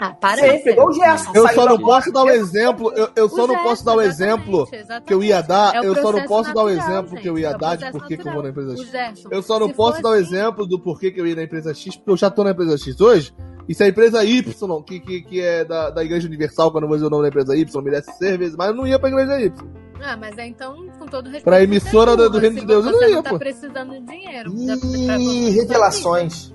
Ah, 0.00 0.10
para 0.10 0.38
Sempre, 0.40 0.72
igual 0.72 0.88
o 0.88 0.92
Gerson. 0.92 1.32
Eu 1.34 1.48
só 1.48 1.64
não 1.66 1.78
posso 1.78 2.12
dar 2.12 2.22
o 2.24 2.30
exemplo, 2.30 2.92
eu, 2.94 3.08
eu 3.16 3.28
só 3.28 3.44
O 3.44 3.46
não 3.48 3.58
posso 3.62 3.84
dar 3.84 3.94
o 3.96 4.00
exatamente, 4.00 4.22
exemplo 4.22 4.68
exatamente. 4.72 5.06
que 5.06 5.14
eu 5.14 5.22
ia 5.22 5.40
dar, 5.42 5.74
É 5.74 5.78
eu 5.86 5.94
só 5.96 6.12
não 6.12 6.22
posso 6.24 6.54
dar 6.54 6.62
o 6.62 6.68
natural, 6.68 6.88
exemplo 6.90 7.10
gente, 7.10 7.22
que 7.22 7.28
eu 7.28 7.38
ia 7.38 7.48
é 7.48 7.58
dar 7.58 7.76
de 7.76 7.90
por 7.90 8.06
que 8.06 8.14
eu 8.14 8.32
vou 8.32 8.42
na 8.42 8.48
empresa 8.50 8.76
X. 8.76 8.90
Gerson, 8.90 9.28
Eu 9.30 9.42
só 9.42 9.58
não 9.58 9.70
posso 9.70 10.00
dar 10.02 10.10
o 10.10 10.12
assim, 10.12 10.22
exemplo 10.22 10.66
do 10.66 10.78
porquê 10.80 11.10
que 11.10 11.20
eu 11.20 11.26
ia 11.26 11.34
na 11.34 11.42
empresa 11.42 11.74
X, 11.74 11.96
porque 11.96 12.10
eu 12.10 12.16
já 12.16 12.30
tô 12.30 12.44
na 12.44 12.50
empresa 12.50 12.76
X 12.78 13.00
hoje. 13.00 13.32
E 13.68 13.74
se 13.74 13.82
a 13.82 13.88
empresa 13.88 14.24
Y, 14.24 14.82
que, 14.82 15.00
que, 15.00 15.20
que 15.22 15.40
é 15.40 15.64
da, 15.64 15.90
da 15.90 16.02
Igreja 16.04 16.26
Universal, 16.26 16.70
que 16.70 16.78
eu 16.78 16.80
vou 16.86 16.96
dizer 16.96 17.06
o 17.06 17.10
nome 17.10 17.22
da 17.22 17.28
empresa 17.28 17.56
Y, 17.56 17.82
me 17.82 17.90
desse 17.90 18.12
seis 18.16 18.36
vezes, 18.38 18.56
mas 18.56 18.68
eu 18.68 18.74
não 18.74 18.86
ia 18.86 18.98
pra 18.98 19.10
Igreja 19.10 19.40
Y. 19.40 19.68
Ah, 20.00 20.16
mas 20.16 20.38
é 20.38 20.46
então, 20.46 20.76
com 20.98 21.06
todo 21.06 21.24
respeito. 21.24 21.44
Pra 21.44 21.60
emissora 21.62 22.12
você 22.12 22.20
é 22.20 22.24
do- 22.24 22.30
do 22.30 22.38
Reino 22.38 22.60
de 22.60 22.64
Deus, 22.66 22.86
eu 22.86 22.92
não 22.92 22.98
você 22.98 23.08
ia, 23.08 23.14
não 23.16 23.22
tá 23.22 23.30
pô. 23.30 23.38
precisando 23.38 23.92
de 23.94 24.00
dinheiro. 24.00 24.52
Ih, 24.56 24.66
pra- 24.66 24.76
você 25.18 25.50
revelações. 25.60 26.54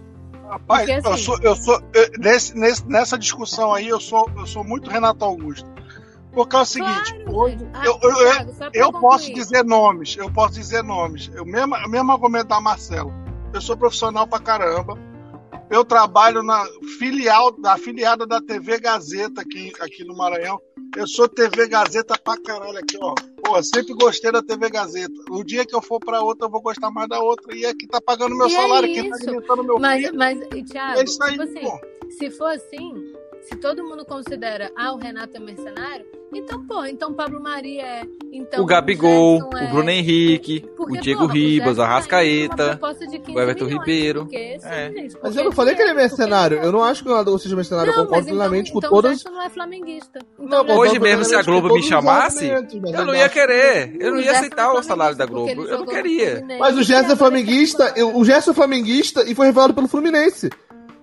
Rapaz, 0.54 0.86
Porque, 0.88 1.08
eu 1.08 1.12
assim- 1.14 1.24
sou, 1.24 1.40
eu 1.42 1.56
sou, 1.56 1.82
eu- 1.94 2.10
nesse, 2.20 2.56
nesse- 2.56 2.88
nessa 2.88 3.18
discussão 3.18 3.74
aí, 3.74 3.88
eu 3.88 4.00
sou, 4.00 4.30
eu 4.38 4.46
sou 4.46 4.64
muito 4.64 4.90
Renato 4.90 5.26
Augusto. 5.26 5.68
Porque 6.32 6.56
é 6.56 6.60
o 6.60 6.66
seguinte, 6.66 7.14
Claro, 7.16 7.36
hoje. 7.38 7.58
Ah, 7.74 7.86
eu, 7.86 8.00
eu, 8.04 8.10
eu, 8.12 8.70
eu 8.74 8.92
posso 8.94 9.34
dizer 9.34 9.64
nomes, 9.64 10.16
eu 10.18 10.32
posso 10.32 10.54
dizer 10.54 10.84
nomes. 10.84 11.28
O 11.40 11.46
mesmo, 11.46 11.76
mesmo 11.90 12.12
argumento 12.12 12.48
da 12.48 12.62
Marcelo. 12.62 13.12
Eu 13.54 13.62
sou 13.62 13.76
profissional 13.78 14.28
pra 14.28 14.40
caramba. 14.40 14.98
Eu 15.72 15.84
trabalho 15.84 16.44
na 16.44 16.64
filial, 17.00 17.52
da 17.60 17.74
afiliada 17.74 18.26
da 18.28 18.40
TV 18.42 18.80
Gazeta 18.80 19.42
aqui, 19.42 19.72
aqui 19.80 20.04
no 20.04 20.16
Maranhão. 20.16 20.60
Eu 20.96 21.08
sou 21.08 21.28
TV 21.28 21.68
Gazeta 21.68 22.16
pra 22.24 22.40
caralho 22.42 22.78
aqui, 22.78 22.98
ó. 23.02 23.14
Pô, 23.44 23.62
sempre 23.62 23.94
gostei 23.94 24.32
da 24.32 24.42
TV 24.42 24.70
Gazeta. 24.70 25.14
O 25.30 25.44
dia 25.44 25.66
que 25.66 25.76
eu 25.76 25.82
for 25.82 26.00
pra 26.00 26.22
outra, 26.22 26.48
eu 26.48 26.52
vou 26.52 26.62
gostar 26.62 26.90
mais 26.92 27.10
da 27.10 27.20
outra. 27.20 27.56
E 27.56 27.66
aqui 27.66 27.86
tá 27.88 28.00
pagando 28.00 28.36
meu 28.38 28.48
E 28.48 28.54
é 28.54 28.56
salário, 28.56 28.94
quem 28.94 29.10
tá 29.10 29.16
alimentando 29.18 29.64
meu 29.64 29.80
Mas, 29.80 30.06
filho. 30.06 30.18
mas 30.18 30.40
e, 30.56 30.64
Thiago, 30.64 30.98
É 30.98 31.02
aí, 31.02 31.06
tipo 31.06 31.42
assim, 31.44 31.80
se 32.18 32.30
for 32.32 32.48
assim, 32.52 33.14
se 33.44 33.56
todo 33.58 33.84
mundo 33.84 34.06
considera, 34.06 34.72
ah, 34.76 34.94
o 34.94 34.98
Renato 34.98 35.36
é 35.38 35.40
mercenário, 35.40 36.06
então, 36.34 36.66
pô, 36.66 36.84
então 36.86 37.14
Pablo 37.14 37.40
Maria 37.42 37.84
é. 37.84 38.02
Então, 38.32 38.64
o 38.64 38.66
Gabigol, 38.66 39.40
Gerson 39.40 39.58
é. 39.58 39.64
o 39.66 39.70
Bruno 39.72 39.90
Henrique, 39.92 40.66
Porque, 40.76 40.98
o 40.98 41.02
Diego 41.02 41.22
porra, 41.22 41.34
Ribas, 41.34 41.78
o 41.78 41.82
tá 41.82 41.88
de 43.06 43.20
15 43.20 43.38
o 43.38 43.42
Everton 43.42 43.66
milhões, 43.66 43.80
Ribeiro. 43.86 44.20
porque, 44.22 44.60
sim, 44.60 44.68
É. 44.68 44.92
gente, 44.92 45.18
Mas 45.22 45.36
eu 45.36 45.44
não 45.44 45.52
falei 45.52 45.76
que 45.76 45.82
ele 45.84 45.92
é 45.92 45.94
mercenário. 45.94 46.58
Eu 46.58 46.72
não 46.72 46.84
acho 46.84 47.04
que 47.04 47.08
o 47.08 47.12
Ronaldo 47.12 47.38
seja 47.38 47.56
mercenário. 47.56 47.92
eu 47.92 47.96
Não, 47.98 48.04
concordo 48.06 48.26
mas 48.26 48.26
então, 48.34 48.38
plenamente 48.40 48.72
com 48.72 48.78
então 48.80 48.90
todas. 48.90 49.12
o 49.12 49.16
Gerson 49.16 49.30
não 49.30 49.44
é 49.44 49.50
flamenguista. 49.52 50.20
Então, 50.40 50.46
Não, 50.48 50.76
Hoje 50.76 50.94
concordo 50.94 51.00
mesmo, 51.02 51.26
se 51.26 51.36
a 51.36 51.44
com 51.44 51.52
Globo 51.52 51.74
me 51.76 51.84
chamasse, 51.84 52.48
Eu 52.48 53.06
não 53.06 53.14
ia 53.14 53.30
querer, 53.30 53.96
eu 54.00 54.12
não 54.12 54.18
O 54.18 54.22
ia 54.22 54.32
aceitar 54.32 54.64
é 54.64 54.80
o 54.80 54.82
salário 54.82 55.16
da 55.16 55.26
Globo. 55.28 55.50
Eu 55.52 55.80
não 55.80 55.86
queria. 55.86 56.44
Mas 56.60 56.76
o 56.76 56.82
Gerson 56.82 57.12
é 57.14 57.16
flamenguista, 57.16 57.94
eu- 57.96 58.18
o 58.18 58.26
Gerson 58.26 58.52
é 58.52 58.54
flamenguista 58.56 59.24
e 59.30 59.36
foi 59.36 59.46
revelado 59.46 59.74
pelo 59.76 59.88
Fluminense. 59.88 60.50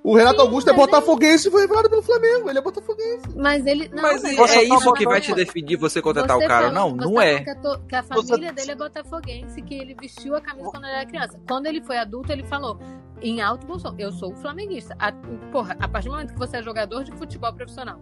O 0.03 0.17
Renato 0.17 0.37
Sim, 0.41 0.47
Augusto 0.47 0.71
é 0.71 0.73
botafoguense 0.73 1.49
e 1.49 1.51
foi 1.51 1.61
revelado 1.63 1.91
pelo 1.91 2.01
Flamengo. 2.03 2.49
Ele 2.49 2.59
é 2.59 2.63
botafoguense. 2.63 3.23
Mas 3.37 3.67
ele. 3.67 3.89
Não, 3.91 4.03
Mas 4.03 4.23
mas 4.23 4.33
é 4.33 4.37
você 4.37 4.65
é 4.65 4.69
tá 4.69 4.75
isso 4.77 4.93
que 4.95 5.05
vai 5.05 5.21
te 5.21 5.35
definir 5.35 5.77
você 5.77 6.01
contratar 6.01 6.39
Você 6.39 6.45
o 6.45 6.49
cara. 6.49 6.71
falou- 6.73 6.91
Não, 6.91 6.97
você 6.97 7.05
não 7.15 7.21
é. 7.21 7.45
Que 7.45 7.51
a, 7.51 7.55
to- 7.57 7.81
que 7.87 7.95
a 7.95 8.03
Você- 8.03 8.29
família 8.29 8.53
dele 8.53 8.71
é 8.73 8.75
botafoguense, 8.75 9.61
que 9.61 9.75
ele 9.75 9.95
vestiu 9.95 10.35
a 10.35 10.41
camisa 10.41 10.71
quando 10.71 10.85
ele 10.85 10.93
era 10.95 11.05
criança. 11.07 11.39
Quando 11.47 11.67
ele 11.67 11.83
foi 11.83 11.99
adulto, 11.99 12.33
ele 12.33 12.45
falou 12.45 12.79
em 13.21 13.43
alto 13.43 13.67
bom 13.67 13.79
som, 13.79 13.95
eu 13.99 14.11
sou 14.11 14.35
flamenguista. 14.37 14.97
A, 14.99 15.13
porra, 15.53 15.77
a 15.79 15.87
partir 15.87 16.09
do 16.09 16.13
momento 16.13 16.33
que 16.33 16.39
você 16.39 16.57
é 16.57 16.63
jogador 16.63 17.05
de 17.05 17.13
futebol 17.13 17.53
profissional 17.53 18.01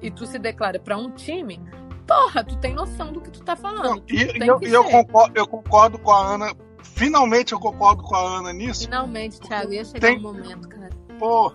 e 0.00 0.12
tu 0.12 0.24
se 0.26 0.38
declara 0.38 0.78
pra 0.78 0.96
um 0.96 1.10
time, 1.10 1.60
porra, 2.06 2.44
tu 2.44 2.56
tem 2.58 2.72
noção 2.72 3.12
do 3.12 3.20
que 3.20 3.32
tu 3.32 3.42
tá 3.42 3.56
falando. 3.56 4.00
Tu 4.02 4.14
E, 4.14 4.46
eu, 4.46 4.60
eu 4.62 4.84
concordo, 4.84 5.32
eu 5.36 5.46
concordo 5.48 5.98
com 5.98 6.12
a 6.12 6.34
Ana. 6.34 6.54
Finalmente 6.84 7.52
eu 7.52 7.58
concordo 7.58 8.02
com 8.04 8.14
a 8.14 8.38
Ana 8.38 8.52
nisso. 8.52 8.84
Finalmente, 8.84 9.40
Thiago, 9.40 9.72
ia 9.72 9.84
chegar 9.84 10.00
Tem- 10.00 10.18
um 10.18 10.22
momento, 10.22 10.68
cara. 10.68 10.90
Pô, 11.18 11.52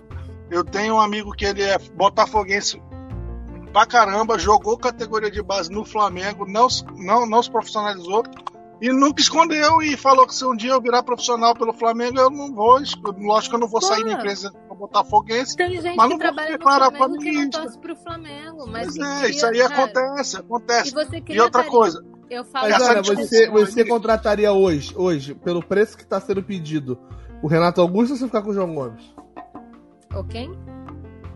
eu 0.50 0.64
tenho 0.64 0.96
um 0.96 1.02
amigo 1.02 1.32
que 1.32 1.46
ele 1.46 1.62
é 1.62 1.78
botafoguense 1.96 2.82
pra 3.72 3.86
caramba, 3.86 4.40
jogou 4.40 4.78
categoria 4.78 5.30
de 5.30 5.42
base 5.42 5.70
no 5.72 5.84
Flamengo, 5.86 6.46
não, 6.48 6.70
se- 6.70 6.86
não, 6.96 7.26
não 7.26 7.44
se 7.44 7.52
profissionalizou 7.52 8.24
e 8.82 8.90
nunca 8.92 9.22
escondeu 9.22 9.82
e 9.82 9.98
falou 9.98 10.26
que 10.26 10.34
se 10.34 10.46
um 10.46 10.56
dia 10.56 10.72
eu 10.72 10.82
virar 10.82 11.04
profissional 11.04 11.54
pelo 11.54 11.74
Flamengo, 11.74 12.18
eu 12.20 12.30
não 12.30 12.54
vou, 12.54 12.80
lógico 13.20 13.50
que 13.50 13.56
eu 13.56 13.60
não 13.60 13.68
vou 13.68 13.82
sair 13.82 14.04
da 14.04 14.10
Porra. 14.12 14.18
empresa 14.20 14.54
botafoguense. 14.78 15.56
Tem 15.58 15.72
gente 15.82 15.96
Mas 15.96 15.96
que 15.96 15.98
não 15.98 16.10
vou 16.10 16.18
trabalha 16.20 16.52
no 16.52 16.58
declarar 16.58 16.92
Flamengo 16.92 17.20
que 17.20 17.32
não 17.32 17.50
torce 17.50 17.80
pro 17.80 17.96
Flamengo. 17.96 18.68
Mas 18.68 18.94
que 18.94 19.02
é, 19.02 19.30
isso 19.30 19.46
aí 19.46 19.58
cara, 19.60 19.74
acontece, 19.74 20.36
E 20.36 20.40
acontece. 20.40 20.94
você 20.94 21.18
E 21.18 21.22
cria 21.22 21.44
outra 21.44 21.64
coisa, 21.64 22.06
Eu 22.30 22.46
falo 22.46 22.70
Mas, 22.70 23.08
você, 23.08 23.50
você 23.50 23.84
contrataria 23.86 24.52
hoje, 24.54 24.94
hoje, 24.96 25.34
pelo 25.34 25.64
preço 25.64 25.98
que 25.98 26.04
está 26.04 26.22
sendo 26.22 26.44
pedido, 26.44 26.98
o 27.42 27.48
Renato 27.48 27.82
Augusto 27.82 28.12
ou 28.12 28.18
você 28.18 28.26
ficar 28.28 28.42
com 28.44 28.52
o 28.52 28.54
João 28.54 28.74
Gomes? 28.76 29.04
Ok? 30.16 30.50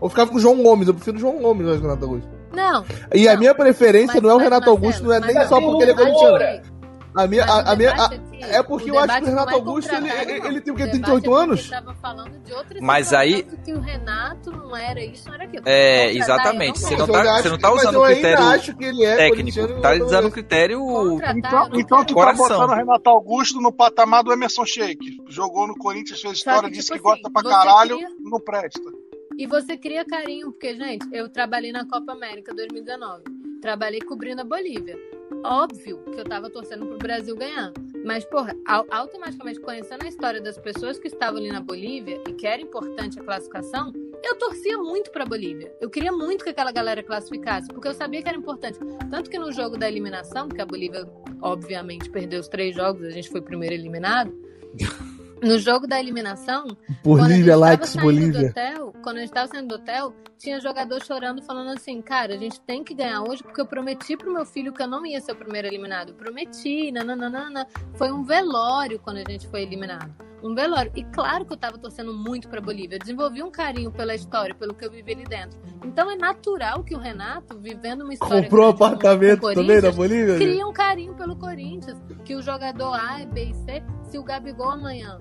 Ou 0.00 0.08
ficar 0.08 0.26
com 0.26 0.36
o 0.36 0.40
João 0.40 0.62
Gomes? 0.62 0.88
Eu 0.88 0.94
prefiro 0.94 1.16
o 1.16 1.20
João 1.20 1.40
Gomes 1.40 1.66
do 1.66 1.80
Renato 1.80 2.04
Augusto. 2.04 2.28
Não. 2.52 2.84
E 3.14 3.28
a 3.28 3.32
Não. 3.32 3.40
minha 3.40 3.54
preferência 3.54 4.20
não 4.20 4.30
é 4.30 4.34
o 4.34 4.38
Renato 4.38 4.66
Marcelo, 4.66 4.76
Augusto, 4.76 5.04
não 5.04 5.12
é 5.14 5.20
nem 5.20 5.36
a 5.38 5.46
só 5.48 5.60
porque 5.60 5.82
ele 5.84 5.92
é 5.92 5.94
corintiano. 5.94 6.71
É- 7.16 7.22
A 7.22 7.26
minha, 7.26 7.44
a, 7.44 7.72
a 7.72 7.76
minha, 7.76 7.92
a- 7.92 8.04
aqui- 8.06 8.20
é 8.40 8.62
porque 8.62 8.90
eu 8.90 8.98
acho 8.98 9.16
que 9.18 9.22
o 9.22 9.26
Renato 9.26 9.50
é 9.50 9.54
Augusto, 9.54 9.94
ele, 9.94 10.08
ele, 10.10 10.38
não. 10.40 10.46
ele 10.46 10.60
tem 10.60 10.72
o? 10.72 10.76
Tem 10.76 10.86
debate 10.86 10.90
38 10.90 11.24
é 11.24 11.28
porque 11.28 11.42
anos? 11.42 11.68
tava 11.70 11.94
falando 11.94 12.38
de 12.42 12.52
outra 12.52 12.78
Mas 12.80 13.12
aí- 13.12 13.42
que 13.64 13.72
o 13.72 13.80
Renato 13.80 14.50
não 14.50 14.74
era 14.76 15.04
isso, 15.04 15.28
não 15.28 15.34
era 15.34 15.44
aquilo. 15.44 15.62
É, 15.66 16.06
Contratar, 16.12 16.16
exatamente. 16.36 16.82
eu 16.82 16.88
Você 16.88 16.96
não 16.96 17.06
tá- 17.06 17.22
você 17.42 17.48
não 17.50 17.56
que- 17.56 17.62
tá 17.62 17.72
usando 17.72 18.00
o 18.00 18.04
critério 18.06 18.44
acho 18.44 18.76
que 18.76 18.84
ele 18.84 19.04
é 19.04 19.16
técnico, 19.16 19.80
tá 19.80 19.92
usando 19.94 20.24
o 20.24 20.28
é. 20.28 20.30
critério 20.30 20.78
Contratar, 20.80 21.36
Então, 21.36 21.68
então 21.74 22.04
tu 22.04 22.14
quero. 22.14 22.26
tá 22.26 22.34
Coração. 22.36 22.48
botando 22.48 22.70
o 22.70 22.74
Renato 22.74 23.10
Augusto 23.10 23.60
no 23.60 23.72
patamar 23.72 24.22
do 24.24 24.32
Emerson 24.32 24.64
Sheik. 24.64 25.18
Jogou 25.28 25.66
no 25.66 25.76
Corinthians, 25.76 26.20
fez 26.20 26.38
história, 26.38 26.68
que, 26.68 26.76
disse 26.76 26.86
tipo 26.92 26.98
que 26.98 27.02
gosta 27.02 27.20
assim, 27.26 27.32
pra 27.32 27.42
você 27.42 27.48
caralho, 27.48 27.96
cria- 27.96 28.08
não 28.20 28.40
presta. 28.40 28.90
E 29.38 29.46
você 29.46 29.76
cria 29.76 30.04
carinho, 30.04 30.50
porque, 30.52 30.74
gente, 30.76 31.06
eu 31.12 31.28
trabalhei 31.28 31.72
na 31.72 31.86
Copa 31.86 32.12
América 32.12 32.54
2019. 32.54 33.22
trabalhei 33.62 34.00
cobrindo 34.00 34.40
a 34.40 34.44
Bolívia. 34.44 34.96
Óbvio 35.44 35.98
que 36.12 36.20
eu 36.20 36.24
tava 36.24 36.48
torcendo 36.50 36.86
pro 36.86 36.98
Brasil 36.98 37.34
ganhar. 37.36 37.72
Mas, 38.04 38.24
porra, 38.24 38.54
au- 38.66 38.86
automaticamente 38.90 39.60
conhecendo 39.60 40.04
a 40.04 40.08
história 40.08 40.40
das 40.40 40.58
pessoas 40.58 40.98
que 40.98 41.06
estavam 41.08 41.38
ali 41.38 41.50
na 41.50 41.60
Bolívia 41.60 42.20
e 42.28 42.32
que 42.32 42.46
era 42.46 42.60
importante 42.60 43.18
a 43.20 43.22
classificação, 43.24 43.92
eu 44.24 44.36
torcia 44.36 44.76
muito 44.78 45.10
pra 45.10 45.24
Bolívia. 45.24 45.72
Eu 45.80 45.88
queria 45.90 46.12
muito 46.12 46.44
que 46.44 46.50
aquela 46.50 46.72
galera 46.72 47.02
classificasse, 47.02 47.68
porque 47.68 47.88
eu 47.88 47.94
sabia 47.94 48.22
que 48.22 48.28
era 48.28 48.36
importante. 48.38 48.78
Tanto 49.10 49.30
que 49.30 49.38
no 49.38 49.52
jogo 49.52 49.76
da 49.76 49.88
eliminação, 49.88 50.48
que 50.48 50.60
a 50.60 50.66
Bolívia, 50.66 51.08
obviamente, 51.40 52.08
perdeu 52.10 52.40
os 52.40 52.48
três 52.48 52.74
jogos, 52.74 53.02
a 53.04 53.10
gente 53.10 53.28
foi 53.30 53.40
primeiro 53.40 53.74
eliminado. 53.74 54.32
No 55.42 55.58
jogo 55.58 55.88
da 55.88 55.98
eliminação, 55.98 56.68
quando 57.02 57.20
a 57.20 57.28
gente 57.28 57.32
Bolívia, 57.32 57.56
likes 57.56 57.90
saindo 57.90 58.06
do 58.06 58.14
Bolívia. 58.14 58.50
hotel, 58.50 58.94
quando 59.02 59.16
a 59.16 59.20
gente 59.20 59.32
tava 59.32 59.48
saindo 59.48 59.68
do 59.68 59.74
hotel, 59.74 60.14
tinha 60.38 60.60
jogador 60.60 61.02
chorando, 61.04 61.42
falando 61.42 61.70
assim, 61.70 62.00
cara, 62.00 62.34
a 62.34 62.36
gente 62.36 62.60
tem 62.60 62.84
que 62.84 62.94
ganhar 62.94 63.22
hoje, 63.22 63.42
porque 63.42 63.60
eu 63.60 63.66
prometi 63.66 64.16
pro 64.16 64.32
meu 64.32 64.44
filho 64.44 64.72
que 64.72 64.82
eu 64.82 64.86
não 64.86 65.04
ia 65.04 65.20
ser 65.20 65.32
o 65.32 65.36
primeiro 65.36 65.66
eliminado. 65.66 66.10
Eu 66.10 66.14
prometi, 66.14 66.92
nananana. 66.92 67.66
Foi 67.94 68.12
um 68.12 68.22
velório 68.22 69.00
quando 69.00 69.16
a 69.16 69.24
gente 69.28 69.48
foi 69.48 69.62
eliminado. 69.62 70.14
Um 70.42 70.54
velório. 70.54 70.92
E 70.94 71.04
claro 71.04 71.44
que 71.44 71.52
eu 71.52 71.56
tava 71.56 71.78
torcendo 71.78 72.12
muito 72.12 72.48
pra 72.48 72.60
Bolívia. 72.60 72.96
Eu 72.96 73.00
desenvolvi 73.00 73.42
um 73.42 73.50
carinho 73.50 73.90
pela 73.90 74.14
história, 74.14 74.54
pelo 74.54 74.74
que 74.74 74.84
eu 74.84 74.90
vivi 74.90 75.12
ali 75.12 75.24
dentro. 75.24 75.60
Então 75.84 76.10
é 76.10 76.16
natural 76.16 76.82
que 76.82 76.94
o 76.94 76.98
Renato, 76.98 77.58
vivendo 77.58 78.02
uma 78.02 78.12
história... 78.12 78.42
Comprou 78.42 78.66
um 78.66 78.70
apartamento 78.70 79.52
também 79.52 79.80
na 79.80 79.90
Bolívia? 79.92 80.36
cria 80.36 80.66
um 80.66 80.72
carinho 80.72 81.14
pelo 81.14 81.36
Corinthians. 81.36 82.00
Que 82.24 82.34
o 82.34 82.42
jogador 82.42 82.94
A, 82.94 83.24
B 83.26 83.44
e 83.44 83.54
C, 83.54 83.82
se 84.10 84.18
o 84.18 84.24
Gabigol 84.24 84.70
amanhã 84.70 85.20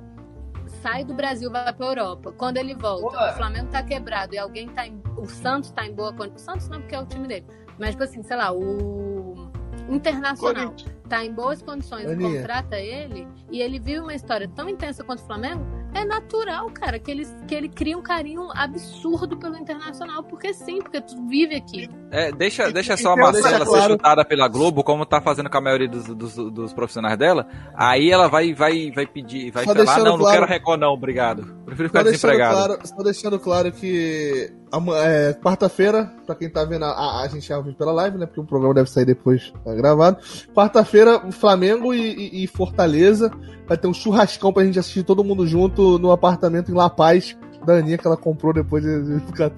sai 0.82 1.04
do 1.04 1.14
Brasil, 1.14 1.52
vai 1.52 1.72
pra 1.74 1.86
Europa. 1.86 2.32
Quando 2.32 2.58
ele 2.58 2.76
volta, 2.76 3.18
Ué. 3.18 3.32
o 3.32 3.34
Flamengo 3.36 3.68
tá 3.70 3.84
quebrado 3.84 4.34
e 4.34 4.38
alguém 4.38 4.68
tá 4.70 4.86
em. 4.88 5.02
O 5.18 5.26
Santos 5.28 5.72
tá 5.72 5.86
em 5.86 5.94
boa 5.94 6.14
condição. 6.14 6.56
O 6.56 6.60
Santos 6.60 6.70
não, 6.70 6.80
porque 6.82 6.96
é 6.96 7.00
o 7.00 7.06
time 7.06 7.28
dele. 7.28 7.46
Mas, 7.80 7.92
tipo 7.92 8.04
assim, 8.04 8.22
sei 8.24 8.38
lá, 8.38 8.52
o 8.52 9.50
Internacional 9.90 10.74
tá 11.10 11.24
em 11.26 11.34
boas 11.34 11.62
condições 11.62 12.06
e 12.06 12.14
Aninha. 12.14 12.40
contrata 12.40 12.80
ele, 12.80 13.28
e 13.52 13.62
ele 13.62 13.80
vive 13.80 14.00
uma 14.00 14.14
história 14.14 14.48
tão 14.48 14.70
intensa 14.70 15.04
quanto 15.04 15.20
o 15.20 15.26
Flamengo, 15.26 15.66
é 15.94 16.06
natural, 16.06 16.70
cara, 16.72 16.98
que 17.00 17.12
ele, 17.12 17.28
que 17.48 17.54
ele 17.56 17.70
cria 17.70 17.98
um 17.98 18.02
carinho 18.02 18.50
absurdo 18.54 19.38
pelo 19.38 19.58
Internacional. 19.58 20.24
Porque 20.24 20.54
sim, 20.54 20.80
porque 20.80 21.02
tu 21.02 21.28
vive 21.28 21.56
aqui. 21.56 21.89
É, 22.12 22.32
deixa, 22.32 22.72
deixa 22.72 22.94
E- 22.94 22.98
só 22.98 23.14
a 23.14 23.18
Marcela 23.18 23.60
ser 23.60 23.66
claro- 23.66 23.94
chutada 23.94 24.26
pela 24.26 24.48
Globo, 24.48 24.84
como 24.84 25.06
tá 25.06 25.22
fazendo 25.22 25.50
com 25.50 25.58
a 25.58 25.62
maioria 25.62 25.88
dos, 25.88 26.06
dos, 26.08 26.36
dos 26.36 26.74
profissionais 26.74 27.18
dela. 27.18 27.48
Aí 27.76 28.10
ela 28.12 28.28
vai, 28.28 28.54
vai, 28.54 28.92
vai 28.92 29.06
pedir, 29.06 29.52
vai 29.52 29.64
falar, 29.66 29.78
deixando 29.78 30.04
não, 30.06 30.12
não 30.12 30.18
claro- 30.20 30.39
quero 30.39 30.46
Record 30.52 30.80
não, 30.80 30.94
obrigado. 30.94 31.61
Prefiro 31.72 31.88
Só 31.88 31.99
ficar 31.99 32.03
deixando, 32.03 32.32
desempregado. 32.32 32.55
claro, 32.67 32.80
só 32.88 33.03
deixando 33.03 33.39
claro 33.39 33.72
que 33.72 34.51
é, 34.93 35.34
quarta-feira, 35.41 36.11
pra 36.26 36.36
quem 36.36 36.49
tá 36.49 36.65
vendo, 36.65 36.84
a, 36.84 37.22
a, 37.22 37.28
gente 37.30 37.47
já 37.47 37.57
ouviu 37.57 37.74
pela 37.74 37.93
live, 37.93 38.17
né? 38.17 38.26
Porque 38.26 38.41
o 38.41 38.45
programa 38.45 38.74
deve 38.74 38.89
sair 38.89 39.05
depois 39.05 39.53
é, 39.65 39.74
gravado. 39.74 40.17
Quarta-feira, 40.53 41.32
Flamengo 41.32 41.93
e, 41.93 41.99
e- 42.13 42.43
e 42.43 42.47
Fortaleza. 42.47 43.32
Vai 43.67 43.78
ter 43.78 43.88
um 43.88 43.93
churrascão 43.93 44.51
pra 44.51 44.65
gente 44.65 44.80
assistir 44.80 45.03
todo 45.03 45.24
mundo 45.24 45.47
junto 45.47 45.97
no 45.97 46.11
apartamento 46.11 46.69
em 46.72 46.76
La 46.76 46.89
Paz. 46.89 47.38
Da 47.65 47.76
Aninha, 47.76 47.97
que 47.97 48.07
ela 48.07 48.17
comprou 48.17 48.51
depois 48.51 48.84
de 48.84 49.19
ficar 49.28 49.51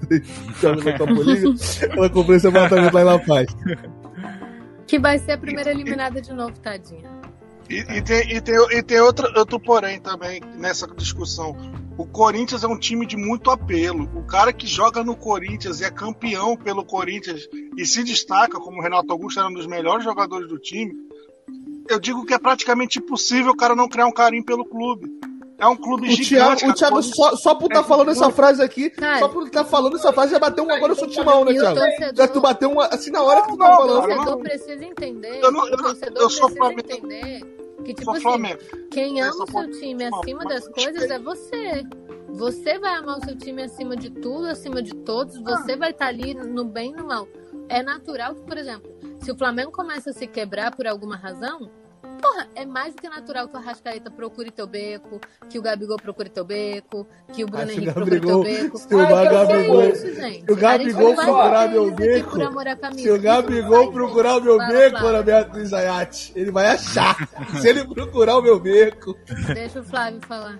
Bolívia. 1.06 1.54
Ela 1.96 2.10
comprou 2.10 2.36
esse 2.36 2.46
apartamento 2.46 2.92
lá 2.92 3.00
em 3.00 3.04
La 3.04 3.18
Paz. 3.18 3.46
Que 4.86 4.98
vai 4.98 5.18
ser 5.18 5.32
a 5.32 5.38
primeira 5.38 5.70
eliminada 5.70 6.20
de 6.20 6.30
novo, 6.34 6.52
tadinha. 6.60 7.13
E, 7.68 7.78
e 7.78 8.02
tem, 8.02 8.36
e 8.36 8.40
tem, 8.40 8.54
e 8.72 8.82
tem 8.82 9.00
outro, 9.00 9.26
outro 9.38 9.58
porém 9.58 10.00
também 10.00 10.40
nessa 10.56 10.86
discussão. 10.88 11.56
O 11.96 12.04
Corinthians 12.06 12.64
é 12.64 12.66
um 12.66 12.78
time 12.78 13.06
de 13.06 13.16
muito 13.16 13.50
apelo. 13.50 14.10
O 14.14 14.24
cara 14.24 14.52
que 14.52 14.66
joga 14.66 15.04
no 15.04 15.16
Corinthians 15.16 15.80
e 15.80 15.84
é 15.84 15.90
campeão 15.90 16.56
pelo 16.56 16.84
Corinthians 16.84 17.48
e 17.76 17.86
se 17.86 18.02
destaca, 18.02 18.58
como 18.58 18.78
o 18.78 18.82
Renato 18.82 19.12
Augusto 19.12 19.38
era 19.38 19.48
um 19.48 19.54
dos 19.54 19.66
melhores 19.66 20.04
jogadores 20.04 20.48
do 20.48 20.58
time, 20.58 20.92
eu 21.88 22.00
digo 22.00 22.24
que 22.24 22.34
é 22.34 22.38
praticamente 22.38 22.98
impossível 22.98 23.52
o 23.52 23.56
cara 23.56 23.74
não 23.74 23.88
criar 23.88 24.06
um 24.06 24.12
carinho 24.12 24.44
pelo 24.44 24.64
clube. 24.64 25.08
É 25.56 25.66
um 25.68 25.76
clube 25.76 26.08
O 26.08 26.10
gigante. 26.10 26.58
Thiago, 26.64 26.70
o. 26.70 26.74
Thiago 26.74 27.02
só, 27.02 27.36
só 27.36 27.54
por 27.54 27.66
estar 27.66 27.82
tá 27.82 27.88
falando 27.88 28.10
essa 28.10 28.30
frase 28.30 28.60
aqui, 28.62 28.90
Cara. 28.90 29.20
só 29.20 29.28
por 29.28 29.46
estar 29.46 29.64
falando 29.64 29.96
essa 29.96 30.12
frase, 30.12 30.32
já 30.32 30.38
bateu 30.38 30.64
um 30.64 30.70
agora 30.72 30.88
no 30.88 30.96
seu 30.98 31.08
timão, 31.08 31.44
né, 31.44 31.52
o 31.52 31.54
Thiago? 31.54 31.76
torcedor- 31.78 32.16
Já 32.16 32.28
tu 32.28 32.40
bateu 32.40 32.70
uma 32.72 32.86
assim 32.86 33.10
na 33.10 33.22
hora 33.22 33.42
que 33.42 33.48
tu 33.48 33.54
O 33.54 33.58
falando. 33.58 34.00
cara, 34.00 34.00
torcedor 34.16 34.24
não. 34.36 34.42
precisa 34.42 34.84
entender. 34.84 35.40
Eu 35.42 35.52
não- 35.52 35.60
o 35.62 35.66
eu 35.68 35.76
não- 35.76 35.84
torcedor 35.84 36.22
eu 36.22 36.30
sou 36.30 36.46
precisa 36.48 36.56
Flamengo. 36.56 36.80
entender 36.80 37.40
que, 37.84 37.94
tipo 37.94 38.04
Sou 38.20 38.34
assim, 38.34 38.56
quem 38.90 39.18
Eu 39.20 39.24
ama 39.26 39.32
sou 39.32 39.42
o 39.42 39.46
seu 39.46 39.52
Flamengo. 39.52 39.78
time 39.80 40.04
acima 40.04 40.44
das 40.44 40.68
coisas 40.68 41.10
é 41.10 41.18
você. 41.20 41.82
Você 42.30 42.78
vai 42.80 42.94
amar 42.96 43.18
o 43.18 43.24
seu 43.24 43.36
time 43.38 43.62
acima 43.62 43.96
de 43.96 44.10
tudo, 44.10 44.46
acima 44.48 44.82
de 44.82 44.92
todos. 44.92 45.38
Você 45.40 45.76
vai 45.76 45.90
estar 45.90 46.06
ali 46.06 46.34
no 46.34 46.64
bem 46.64 46.90
e 46.90 46.94
no 46.96 47.06
mal. 47.06 47.28
É 47.68 47.80
natural 47.80 48.34
que, 48.34 48.42
por 48.42 48.58
exemplo, 48.58 48.90
se 49.22 49.30
o 49.30 49.36
Flamengo 49.38 49.70
começa 49.70 50.10
a 50.10 50.12
se 50.12 50.26
quebrar 50.26 50.74
por 50.74 50.86
alguma 50.86 51.16
razão, 51.16 51.70
porra, 52.24 52.48
é 52.54 52.64
mais 52.64 52.94
do 52.94 53.00
que 53.02 53.08
natural 53.08 53.48
que 53.48 53.54
o 53.54 53.58
Arrascaeta 53.58 54.10
procure 54.10 54.50
teu 54.50 54.66
beco, 54.66 55.20
que 55.50 55.58
o 55.58 55.62
Gabigol 55.62 55.96
procure 55.98 56.28
teu 56.28 56.44
beco, 56.44 57.06
que 57.32 57.44
o 57.44 57.46
Bruno 57.46 57.64
Ah, 57.64 57.66
se 57.66 57.72
o 57.72 57.76
Henrique 57.76 57.92
procure 57.92 58.20
teu 58.20 58.42
beco. 58.42 58.78
se 58.78 58.94
o 58.94 58.98
Gabigol- 58.98 59.80
sei 59.82 59.92
isso, 59.92 60.14
gente. 60.20 60.44
se 60.46 60.52
o 60.52 60.56
Gabigol 60.56 61.14
procurar 61.14 61.68
meu 61.68 61.90
beco. 61.90 62.36
Se 62.96 63.10
o 63.10 63.20
Gabigol 63.20 63.92
procurar 63.92 64.36
o 64.38 64.40
meu 64.40 64.58
beco 64.58 64.90
Flávio. 64.98 65.12
na 65.12 65.22
Beatriz 65.22 65.72
Ayat, 65.72 66.32
ele 66.34 66.50
vai 66.50 66.66
achar. 66.68 67.28
Se 67.60 67.68
ele 67.68 67.84
procurar 67.86 68.38
o 68.38 68.42
meu 68.42 68.58
beco. 68.58 69.16
Deixa 69.54 69.80
o 69.80 69.84
Flávio 69.84 70.20
falar. 70.26 70.58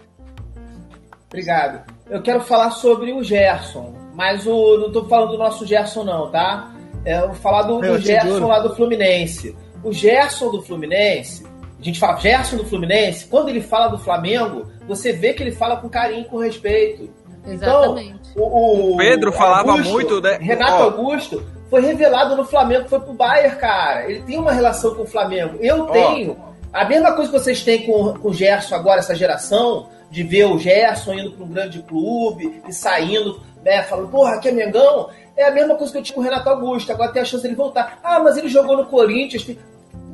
Obrigado. 1.28 1.92
Eu 2.08 2.22
quero 2.22 2.40
falar 2.42 2.70
sobre 2.70 3.12
o 3.12 3.22
Gerson, 3.22 3.94
mas 4.14 4.46
o, 4.46 4.78
não 4.78 4.92
tô 4.92 5.04
falando 5.06 5.32
do 5.32 5.38
nosso 5.38 5.66
Gerson, 5.66 6.04
não, 6.04 6.30
tá? 6.30 6.72
É, 7.04 7.20
eu 7.20 7.26
vou 7.28 7.34
falar 7.36 7.62
do, 7.62 7.78
do 7.80 7.84
É, 7.96 7.98
Gerson 7.98 8.46
lá 8.46 8.60
do 8.60 8.74
Fluminense. 8.74 9.56
O 9.82 9.92
Gerson 9.92 10.50
do 10.50 10.62
Fluminense, 10.62 11.44
a 11.84 11.92
gente 11.92 12.00
fala 12.00 12.16
Gerson 12.16 12.56
do 12.56 12.64
Fluminense, 12.64 13.26
quando 13.26 13.50
ele 13.50 13.60
fala 13.60 13.88
do 13.88 13.98
Flamengo, 13.98 14.70
você 14.88 15.12
vê 15.12 15.34
que 15.34 15.42
ele 15.42 15.52
fala 15.52 15.76
com 15.76 15.88
carinho 15.88 16.22
e 16.22 16.24
com 16.24 16.38
respeito. 16.38 17.10
Exatamente. 17.46 18.20
O, 18.34 18.94
O 18.94 18.96
Pedro 18.96 19.30
falava 19.32 19.76
muito, 19.76 20.18
né? 20.20 20.38
Renato 20.40 20.72
Ó. 20.72 20.82
Augusto 20.84 21.44
foi 21.68 21.82
revelado 21.82 22.36
no 22.36 22.44
Flamengo, 22.44 22.88
foi 22.88 23.00
pro 23.00 23.12
Bayern, 23.12 23.56
cara. 23.56 24.10
Ele 24.10 24.22
tem 24.22 24.38
uma 24.38 24.52
relação 24.52 24.94
com 24.94 25.02
o 25.02 25.06
Flamengo. 25.06 25.58
Eu 25.60 25.82
Ó. 25.82 25.86
tenho. 25.88 26.36
A 26.72 26.86
mesma 26.86 27.12
coisa 27.12 27.30
que 27.30 27.38
vocês 27.38 27.62
têm 27.62 27.84
com, 27.84 28.14
com 28.14 28.28
o 28.28 28.34
Gerson 28.34 28.74
agora, 28.74 29.00
essa 29.00 29.14
geração, 29.14 29.88
de 30.10 30.22
ver 30.22 30.46
o 30.46 30.58
Gerson 30.58 31.12
indo 31.12 31.32
para 31.32 31.44
um 31.44 31.48
grande 31.48 31.82
clube 31.82 32.62
e 32.66 32.72
saindo, 32.72 33.40
né, 33.62 33.82
falando, 33.82 34.08
porra, 34.08 34.36
aqui 34.36 34.48
é 34.48 34.52
Mengão. 34.52 35.10
É 35.36 35.44
a 35.44 35.50
mesma 35.50 35.74
coisa 35.74 35.92
que 35.92 35.98
eu 35.98 36.02
tinha 36.02 36.14
com 36.14 36.20
o 36.20 36.24
Renato 36.24 36.48
Augusto. 36.48 36.90
Agora 36.92 37.12
tem 37.12 37.20
a 37.20 37.24
chance 37.24 37.42
dele 37.42 37.54
voltar. 37.54 37.98
Ah, 38.02 38.20
mas 38.20 38.36
ele 38.36 38.48
jogou 38.48 38.76
no 38.76 38.86
Corinthians. 38.86 39.44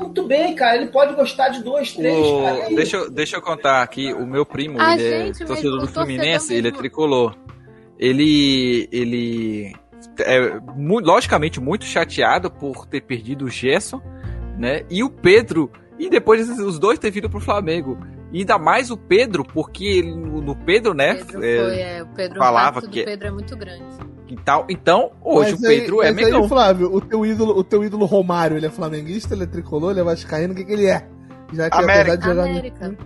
Muito 0.01 0.27
bem, 0.27 0.55
cara. 0.55 0.77
Ele 0.77 0.87
pode 0.87 1.15
gostar 1.15 1.51
de 1.51 1.63
dois, 1.63 1.93
três, 1.93 2.27
O- 2.27 2.43
cara. 2.43 2.65
Aí? 2.67 2.75
deixa, 2.75 2.97
eu- 2.97 3.11
deixa 3.11 3.37
eu 3.37 3.43
contar 3.43 3.83
aqui, 3.83 4.13
o 4.13 4.27
meu 4.27 4.45
primo, 4.47 4.81
A 4.81 4.95
ele 4.95 5.05
é 5.07 5.27
gente 5.27 5.39
torcedor 5.39 5.57
mesmo, 5.57 5.71
do 5.73 5.79
torcedor 5.81 6.05
Fluminense, 6.07 6.55
ele 6.55 6.69
é 6.69 6.73
tricolor. 6.73 7.37
Ele. 7.99 8.89
ele 8.91 9.73
é 10.21 10.59
mu- 10.75 11.01
logicamente 11.01 11.61
muito 11.61 11.85
chateado 11.85 12.51
por 12.51 12.87
ter 12.87 13.03
perdido 13.03 13.45
o 13.45 13.49
Gerson, 13.51 14.01
né? 14.59 14.83
E 14.91 15.03
o 15.05 15.11
Pedro, 15.11 15.71
e 15.99 16.09
depois 16.09 16.49
os 16.59 16.79
dois 16.79 16.99
ter 16.99 17.11
vindo 17.11 17.29
pro 17.29 17.41
Flamengo. 17.41 17.99
E 18.33 18.39
ainda 18.41 18.59
mais 18.59 18.91
o 18.91 18.97
Pedro, 18.97 19.45
porque 19.45 19.85
ele, 19.85 20.15
no 20.15 20.55
Pedro, 20.55 20.95
né? 20.95 21.15
Pedro 21.17 21.45
é, 21.45 21.57
foi, 21.59 21.81
é, 21.81 22.03
o 22.03 22.07
Pedro, 22.15 22.39
falava 22.39 22.81
que- 22.81 23.01
do 23.01 23.05
Pedro 23.05 23.29
é 23.29 23.31
muito 23.31 23.57
grande. 23.57 23.85
E 24.31 24.37
tal. 24.37 24.67
Então, 24.69 25.13
hoje 25.23 25.53
Mas 25.53 25.61
o 25.61 25.63
Pedro 25.63 26.01
aí, 26.01 26.09
é 26.09 26.13
mas 26.13 26.25
aí, 26.25 26.33
Mengão. 26.33 26.49
Flávio, 26.49 26.95
o 26.95 27.01
teu, 27.01 27.27
ídolo, 27.27 27.59
o 27.59 27.65
teu 27.65 27.85
ídolo 27.85 28.07
Romário, 28.07 28.57
ele 28.57 28.67
é 28.67 28.71
flamenguista, 28.71 29.35
ele 29.35 29.45
é 29.45 29.47
tricolor, 29.47 29.91
ele 29.91 30.01
é 30.01 30.05
vascaíno, 30.05 30.53
o 30.53 30.57
que, 30.57 30.65
que 30.65 30.73
ele 30.73 30.87
é? 30.87 31.07
Já 31.53 31.69
que 31.69 31.77
América. 31.77 32.17
de 32.17 32.25
jogar. 32.25 32.45
América. 32.45 32.97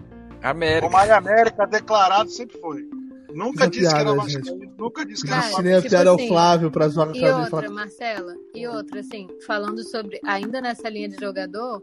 América. 0.43 0.87
Romário 0.87 1.15
América, 1.15 1.67
declarado, 1.67 2.31
sempre 2.31 2.59
foi. 2.61 2.87
Nunca 3.35 3.65
Essa 3.65 3.71
disse 3.71 3.89
que 3.89 4.01
era 4.01 4.05
piada, 4.05 4.15
vascaíno, 4.15 4.73
nunca 4.79 5.05
disse 5.05 5.27
que 5.27 5.33
era 5.33 5.43
tipo 5.43 5.89
piada 5.89 6.11
ao 6.11 6.17
assim, 6.17 6.29
Flávio 6.29 6.71
pra 6.71 6.89
zoar 6.89 7.09
com 7.09 7.17
E 7.17 7.21
e 7.21 7.31
outra, 7.31 7.47
falar. 7.47 7.71
Marcela, 7.71 8.35
e 8.55 8.69
outra, 8.69 9.01
assim, 9.01 9.27
falando 9.47 9.83
sobre, 9.83 10.21
ainda 10.25 10.61
nessa 10.61 10.89
linha 10.89 11.09
de 11.09 11.17
jogador, 11.19 11.83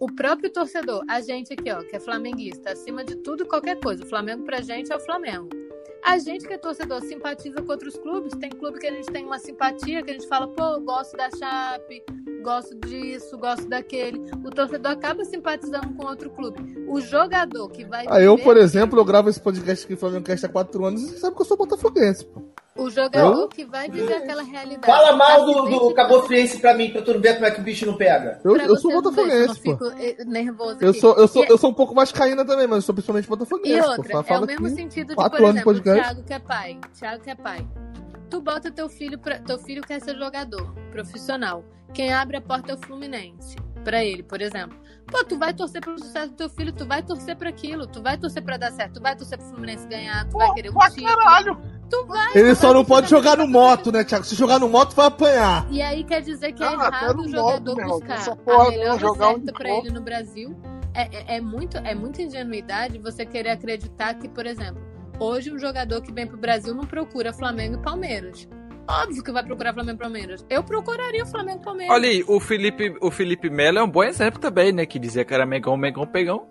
o 0.00 0.06
próprio 0.06 0.50
torcedor, 0.50 1.04
a 1.08 1.20
gente 1.20 1.52
aqui, 1.52 1.70
ó, 1.70 1.78
que 1.82 1.94
é 1.94 2.00
flamenguista, 2.00 2.72
acima 2.72 3.04
de 3.04 3.14
tudo 3.16 3.44
e 3.44 3.46
qualquer 3.46 3.78
coisa, 3.78 4.02
o 4.02 4.06
Flamengo 4.08 4.42
pra 4.44 4.60
gente 4.60 4.92
é 4.92 4.96
o 4.96 5.00
Flamengo. 5.00 5.48
A 6.04 6.18
gente 6.18 6.46
que 6.46 6.52
é 6.52 6.58
torcedor 6.58 7.00
simpatiza 7.02 7.62
com 7.62 7.72
outros 7.72 7.96
clubes, 7.96 8.34
tem 8.34 8.50
clube 8.50 8.78
que 8.78 8.86
a 8.86 8.92
gente 8.92 9.10
tem 9.10 9.24
uma 9.24 9.38
simpatia, 9.38 10.02
que 10.02 10.10
a 10.10 10.12
gente 10.12 10.28
fala, 10.28 10.46
pô, 10.46 10.62
eu 10.62 10.80
gosto 10.82 11.16
da 11.16 11.30
Chape, 11.30 12.04
gosto 12.42 12.74
disso, 12.86 13.38
gosto 13.38 13.66
daquele. 13.66 14.20
O 14.44 14.50
torcedor 14.50 14.92
acaba 14.92 15.24
simpatizando 15.24 15.94
com 15.94 16.04
outro 16.04 16.28
clube. 16.28 16.84
O 16.86 17.00
jogador 17.00 17.70
que 17.70 17.86
vai. 17.86 18.04
Ah, 18.06 18.20
eu, 18.20 18.36
por 18.36 18.58
exemplo, 18.58 18.98
eu 18.98 19.04
gravo 19.04 19.30
esse 19.30 19.40
podcast 19.40 19.86
aqui, 19.86 19.96
Flamengo 19.96 20.26
Cast 20.26 20.44
há 20.44 20.48
quatro 20.50 20.84
anos, 20.84 21.02
e 21.02 21.08
você 21.08 21.16
sabe 21.16 21.34
que 21.34 21.40
eu 21.40 21.46
sou 21.46 21.56
botafoguense, 21.56 22.26
pô. 22.26 22.42
O 22.76 22.90
jogador 22.90 23.42
Eu? 23.42 23.48
que 23.48 23.64
vai 23.64 23.88
viver 23.88 24.14
aquela 24.14 24.42
realidade. 24.42 24.84
Fala 24.86 25.16
mal 25.16 25.46
do, 25.46 25.52
do 25.52 25.64
vivendo- 25.66 25.94
Cabo 25.94 26.22
Friense 26.22 26.58
pra 26.58 26.74
mim, 26.74 26.90
pra 26.90 27.02
tu 27.02 27.20
ver 27.20 27.34
como 27.34 27.46
é 27.46 27.50
que 27.52 27.60
o 27.60 27.62
bicho 27.62 27.86
não 27.86 27.96
pega. 27.96 28.40
Eu, 28.44 28.56
eu 28.56 28.76
sou 28.76 28.90
botafoguense, 28.90 29.60
pô. 29.62 29.72
fico 29.72 29.84
eh, 29.96 30.16
nervoso 30.24 30.78
Eu 30.80 30.90
aqui. 30.90 31.00
sou, 31.00 31.14
eu, 31.16 31.28
sou, 31.28 31.44
E- 31.44 31.48
eu 31.50 31.56
sou 31.56 31.70
um 31.70 31.74
pouco 31.74 31.94
vascaína 31.94 32.44
também, 32.44 32.66
mas 32.66 32.78
eu 32.78 32.82
sou 32.82 32.94
principalmente 32.94 33.28
botafoguense. 33.28 33.78
E 33.78 33.80
pô. 33.80 33.88
outra, 33.90 34.22
Fala- 34.24 34.40
é 34.40 34.44
o 34.44 34.46
mesmo 34.46 34.66
aqui. 34.66 34.74
sentido 34.76 35.08
de, 35.10 35.14
por 35.14 35.40
exemplo, 35.40 35.72
o. 35.72 35.80
Thiago 35.80 36.22
que 36.24 36.32
é 36.32 36.38
pai. 36.40 36.78
Thiago 36.98 37.22
que 37.22 37.30
é 37.30 37.34
pai. 37.36 37.68
Tu 38.28 38.40
bota 38.40 38.70
teu 38.72 38.88
filho 38.88 39.18
pra, 39.20 39.38
teu 39.38 39.58
filho 39.60 39.80
quer 39.82 40.00
ser 40.00 40.16
jogador 40.16 40.74
profissional. 40.90 41.64
Quem 41.92 42.12
abre 42.12 42.38
a 42.38 42.40
porta 42.40 42.72
é 42.72 42.74
o 42.74 42.78
Fluminense. 42.78 43.54
Pra 43.84 44.02
ele, 44.04 44.22
por 44.24 44.40
exemplo. 44.40 44.76
Pô, 45.06 45.24
tu 45.24 45.38
vai 45.38 45.52
torcer 45.52 45.80
pelo 45.80 45.98
sucesso 45.98 46.30
do 46.30 46.36
teu 46.36 46.48
filho, 46.48 46.72
tu 46.72 46.86
vai 46.86 47.02
torcer 47.02 47.36
pra 47.36 47.48
aquilo, 47.48 47.86
tu 47.86 48.02
vai 48.02 48.16
torcer 48.16 48.42
pra 48.42 48.56
dar 48.56 48.72
certo, 48.72 48.94
tu 48.94 49.00
vai 49.02 49.14
torcer 49.14 49.38
pro 49.38 49.46
Fluminense 49.48 49.86
ganhar, 49.86 50.28
tu 50.28 50.38
vai 50.38 50.52
querer 50.54 50.70
um 50.70 50.78
título. 50.78 51.06
caralho! 51.06 51.58
Tu 51.90 52.06
vai. 52.06 52.36
Ele 52.36 52.54
tu 52.54 52.56
só 52.56 52.68
vai 52.68 52.74
não 52.74 52.84
pode 52.84 53.10
jogar 53.10 53.36
no 53.36 53.46
moto, 53.46 53.92
né, 53.92 54.02
Thiago? 54.02 54.24
Se 54.24 54.34
jogar 54.34 54.58
no 54.58 54.68
moto, 54.68 54.94
vai 54.96 55.06
apanhar. 55.06 55.66
E 55.70 55.82
aí 55.82 56.02
quer 56.02 56.22
dizer 56.22 56.52
que 56.52 56.62
é 56.62 56.72
errado 56.72 57.20
o 57.20 57.28
jogador 57.28 57.76
buscar 57.76 58.14
essa 58.14 58.36
porra 58.36 58.68
a 58.68 58.70
melhor 58.70 58.92
não 58.92 58.98
jogar 58.98 59.28
onde 59.28 59.52
pra 59.52 59.70
ele 59.70 59.90
no 59.90 60.00
Brasil. 60.00 60.56
É, 60.94 61.34
é, 61.34 61.36
é 61.36 61.40
muito, 61.40 61.76
é 61.76 61.94
muita 61.94 62.22
ingenuidade 62.22 62.98
você 62.98 63.26
querer 63.26 63.50
acreditar 63.50 64.14
que, 64.14 64.28
por 64.28 64.46
exemplo, 64.46 64.80
hoje 65.18 65.52
um 65.52 65.58
jogador 65.58 66.00
que 66.00 66.12
vem 66.12 66.26
pro 66.26 66.38
Brasil 66.38 66.74
não 66.74 66.84
procura 66.84 67.32
Flamengo 67.32 67.76
e 67.76 67.82
Palmeiras. 67.82 68.48
Óbvio 68.88 69.22
que 69.24 69.32
vai 69.32 69.42
procurar 69.42 69.72
Flamengo 69.72 69.96
e 69.96 70.02
Palmeiras. 70.02 70.44
Eu 70.50 70.62
procuraria 70.62 71.22
o 71.22 71.26
Flamengo 71.26 71.60
e 71.60 71.64
Palmeiras. 71.64 71.94
Olha 71.94 72.08
aí, 72.08 72.24
o 72.28 72.38
Felipe, 72.38 72.94
o 73.00 73.10
Felipe 73.10 73.48
Melo 73.48 73.78
é 73.78 73.82
um 73.82 73.88
bom 73.90 74.04
exemplo 74.04 74.38
também, 74.40 74.72
né? 74.72 74.84
Que 74.84 74.98
dizia 74.98 75.24
que 75.24 75.32
era 75.32 75.46
Megão, 75.46 75.76
Megão, 75.76 76.06
Pegão. 76.06 76.46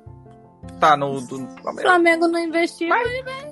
Tá 0.80 0.95
no. 0.95 1.19
Do, 1.22 1.43
O 1.43 1.47
Palmeiras. 1.61 1.81
Flamengo 1.91 2.27
não 2.27 2.39
investiu. 2.39 2.89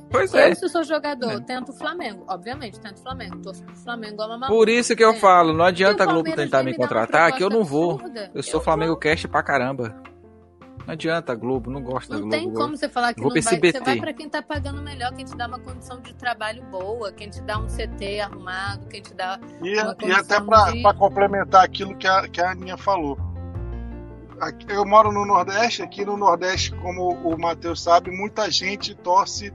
Pois 0.09 0.33
é. 0.33 0.51
Eu, 0.51 0.55
se 0.55 0.69
sou 0.69 0.83
jogador, 0.83 1.31
É. 1.33 1.39
tento 1.41 1.69
o 1.69 1.73
Flamengo. 1.73 2.23
Obviamente, 2.27 2.79
tento 2.79 2.97
o 2.97 3.01
Flamengo. 3.03 3.37
Torço 3.41 3.63
pro 3.63 3.75
Flamengo 3.75 4.13
igual 4.13 4.35
uma 4.37 4.47
Por 4.47 4.69
isso 4.69 4.95
que 4.95 5.03
eu 5.03 5.11
É. 5.11 5.15
falo, 5.15 5.53
não 5.53 5.65
adianta 5.65 6.03
E 6.03 6.07
a 6.07 6.11
Globo 6.11 6.33
tentar 6.33 6.63
vem 6.63 6.71
me 6.71 6.77
contratar, 6.77 7.31
que 7.33 7.43
eu 7.43 7.49
não 7.49 7.63
vou. 7.65 7.99
Eu 8.33 8.41
sou 8.41 8.59
Eu 8.59 8.63
Flamengo 8.63 8.91
vou. 8.93 8.99
Cast 8.99 9.27
pra 9.27 9.43
caramba. 9.43 10.01
Não 10.85 10.93
adianta 10.93 11.31
a 11.31 11.35
Globo, 11.35 11.69
não 11.69 11.81
gosto 11.81 12.09
da 12.09 12.15
Não 12.15 12.21
Globo. 12.29 12.35
tem 12.35 12.51
como 12.53 12.75
você 12.77 12.89
falar 12.89 13.13
que 13.13 13.21
Vou 13.21 13.33
não 13.33 13.41
vai. 13.41 13.59
Você 13.59 13.79
vai 13.79 13.99
pra 13.99 14.13
quem 14.13 14.27
tá 14.29 14.41
pagando 14.41 14.81
melhor, 14.81 15.13
quem 15.13 15.25
te 15.25 15.35
dá 15.37 15.47
uma 15.47 15.59
condição 15.59 16.01
de 16.01 16.13
trabalho 16.13 16.63
boa, 16.63 17.11
quem 17.11 17.29
te 17.29 17.41
dá 17.41 17.57
um 17.59 17.67
CT 17.67 18.19
arrumado, 18.21 18.87
quem 18.87 19.01
te 19.01 19.13
dá. 19.13 19.39
E, 19.63 19.79
Uma 19.79 19.95
e 20.03 20.11
até 20.11 20.39
pra 20.41 20.71
de- 20.71 20.81
complementar 20.97 21.63
aquilo 21.63 21.95
que 21.95 22.07
a, 22.07 22.27
que 22.27 22.41
a 22.41 22.51
Aninha 22.51 22.77
falou. 22.77 23.17
Aqui- 24.39 24.65
Eu 24.69 24.85
moro 24.85 25.11
no 25.11 25.23
Nordeste, 25.25 25.83
aqui 25.83 26.03
no 26.03 26.17
Nordeste, 26.17 26.71
como 26.75 27.13
o 27.13 27.37
Matheus 27.39 27.81
sabe, 27.83 28.09
muita 28.09 28.49
gente 28.49 28.95
torce 28.95 29.51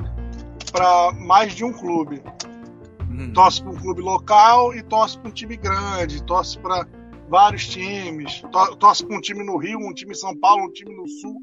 para 0.71 1.11
mais 1.13 1.53
de 1.55 1.65
um 1.65 1.73
clube. 1.73 2.23
Hum. 3.11 3.33
Torce 3.33 3.63
para 3.63 3.73
um 3.73 3.77
clube 3.77 4.01
local 4.01 4.75
e 4.75 4.83
torce 4.83 5.19
para 5.19 5.29
um 5.29 5.33
time 5.33 5.57
grande, 5.57 6.23
torce 6.23 6.59
para 6.59 6.87
vários 7.29 7.67
times, 7.67 8.41
to- 8.53 8.77
torce 8.77 9.05
para 9.05 9.17
um 9.17 9.21
time 9.21 9.45
no 9.45 9.57
Rio, 9.57 9.79
um 9.79 9.93
time 9.93 10.13
em 10.13 10.17
São 10.17 10.37
Paulo, 10.37 10.65
um 10.65 10.73
time 10.73 10.95
no 10.95 11.09
Sul. 11.09 11.41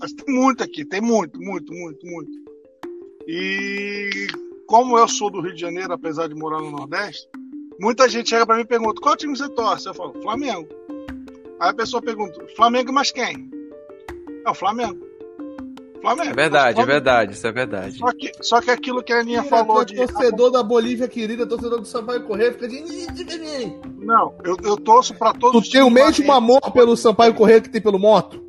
Mas 0.00 0.12
tem 0.12 0.34
muito 0.34 0.62
aqui, 0.62 0.84
tem 0.84 1.00
muito, 1.00 1.40
muito, 1.40 1.72
muito, 1.72 2.06
muito. 2.06 2.30
E 3.26 4.26
como 4.66 4.96
eu 4.98 5.08
sou 5.08 5.30
do 5.30 5.40
Rio 5.40 5.54
de 5.54 5.60
Janeiro, 5.60 5.92
apesar 5.92 6.28
de 6.28 6.34
morar 6.34 6.60
no 6.60 6.70
Nordeste, 6.70 7.28
muita 7.80 8.08
gente 8.08 8.30
chega 8.30 8.46
para 8.46 8.56
mim 8.56 8.62
e 8.62 8.66
pergunta: 8.66 9.00
qual 9.00 9.16
time 9.16 9.36
você 9.36 9.48
torce? 9.48 9.86
Eu 9.88 9.94
falo: 9.94 10.20
Flamengo. 10.22 10.68
Aí 11.60 11.70
a 11.70 11.74
pessoa 11.74 12.00
pergunta: 12.02 12.44
Flamengo, 12.56 12.92
mas 12.92 13.10
quem? 13.10 13.50
É 14.46 14.50
o 14.50 14.54
Flamengo. 14.54 15.09
Flamengo. 16.00 16.30
É 16.30 16.34
verdade, 16.34 16.80
é 16.80 16.84
verdade, 16.86 17.32
isso 17.34 17.46
é 17.46 17.52
verdade. 17.52 17.98
Só 17.98 18.12
que, 18.12 18.32
só 18.40 18.60
que 18.60 18.70
aquilo 18.70 19.02
que 19.02 19.12
a 19.12 19.20
Aninha 19.20 19.42
falou 19.42 19.82
é 19.82 19.84
de. 19.84 19.96
torcedor 19.96 20.50
da 20.50 20.62
Bolívia 20.62 21.06
querida, 21.08 21.46
torcedor 21.46 21.80
do 21.80 21.86
Sampaio 21.86 22.22
Correia, 22.24 22.52
fica 22.52 22.66
de. 22.68 22.80
Não, 23.98 24.34
eu, 24.44 24.56
eu 24.64 24.76
torço 24.76 25.14
para 25.14 25.32
todos 25.34 25.68
Tu 25.68 25.72
tem 25.72 25.82
o 25.82 25.90
mesmo 25.90 26.32
amor 26.32 26.60
pelo 26.72 26.96
Sampaio 26.96 27.34
Correia 27.34 27.60
que 27.60 27.68
tem 27.68 27.80
pelo 27.82 27.98
Moto? 27.98 28.42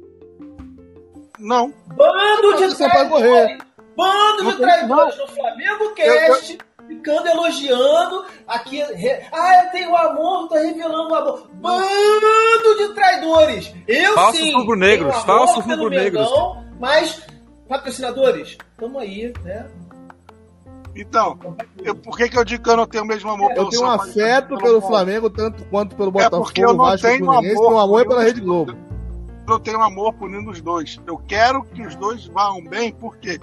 Não. 1.40 1.73
Bando 1.95 2.56
de 2.57 2.78
pode 2.78 3.10
correr. 3.10 3.30
traidores! 3.57 3.57
Bando 3.95 4.52
de 4.52 4.57
traidores 4.57 5.18
no 5.18 5.28
Flamengo 5.28 5.94
Cast, 5.95 6.57
ficando 6.88 7.28
elogiando 7.28 8.26
aqui. 8.48 8.78
re- 8.94 9.22
Ah, 9.32 9.64
eu 9.65 9.72
tenho 9.72 9.95
amor, 9.95 10.48
tô 10.48 10.56
revelando 10.56 11.10
o 11.11 11.15
amor. 11.15 11.49
Bando 11.53 12.78
de 12.78 12.94
traidores! 12.94 13.73
Eu 13.88 14.14
Falsos 14.14 14.40
sim! 14.41 14.53
rubro-negros, 14.53 15.11
tenho 15.14 15.23
amor 15.23 15.45
falsos 15.48 15.65
pelo 15.65 15.84
rubro-negros. 15.84 16.30
Mas, 16.80 17.22
patrocinadores, 17.72 18.57
tamo 18.77 18.99
aí, 18.99 19.34
né? 19.43 19.65
Então, 20.93 21.38
eu- 21.81 21.95
por 21.95 22.18
que, 22.18 22.27
que 22.27 22.38
eu 22.38 22.43
digo 22.43 22.61
que 22.64 22.69
eu 22.69 22.76
não 22.76 22.85
tenho 22.85 23.06
o 23.06 23.07
mesmo 23.07 23.30
amor 23.30 23.52
Eu 23.52 23.56
pelo 23.56 23.69
tenho 23.69 23.84
um 23.84 23.89
afeto 23.89 24.57
Pelo? 24.57 24.81
Flamengo, 24.81 25.30
tanto 25.30 25.64
quanto 25.65 25.95
pelo 25.95 26.10
É 26.19 26.30
porque 26.30 26.61
eu 26.61 26.68
Botafogo, 26.68 26.84
não 26.84 26.91
Vasco 26.91 27.07
tenho 27.07 27.31
amor 27.31 27.41
Meu 27.69 27.80
amor 27.80 28.02
é 28.02 28.06
pela 28.06 28.23
Rede 28.23 28.41
Globo. 28.41 28.76
Eu 29.48 29.60
tenho 29.60 29.81
amor 29.81 30.14
por 30.14 30.30
nenhum 30.30 30.43
dos 30.43 30.60
dois. 30.61 30.99
Eu 31.07 31.18
quero 31.18 31.64
que 31.64 31.81
os 31.81 31.95
dois 31.95 32.26
vão 32.27 32.61
bem, 32.65 32.91
porque 32.91 33.39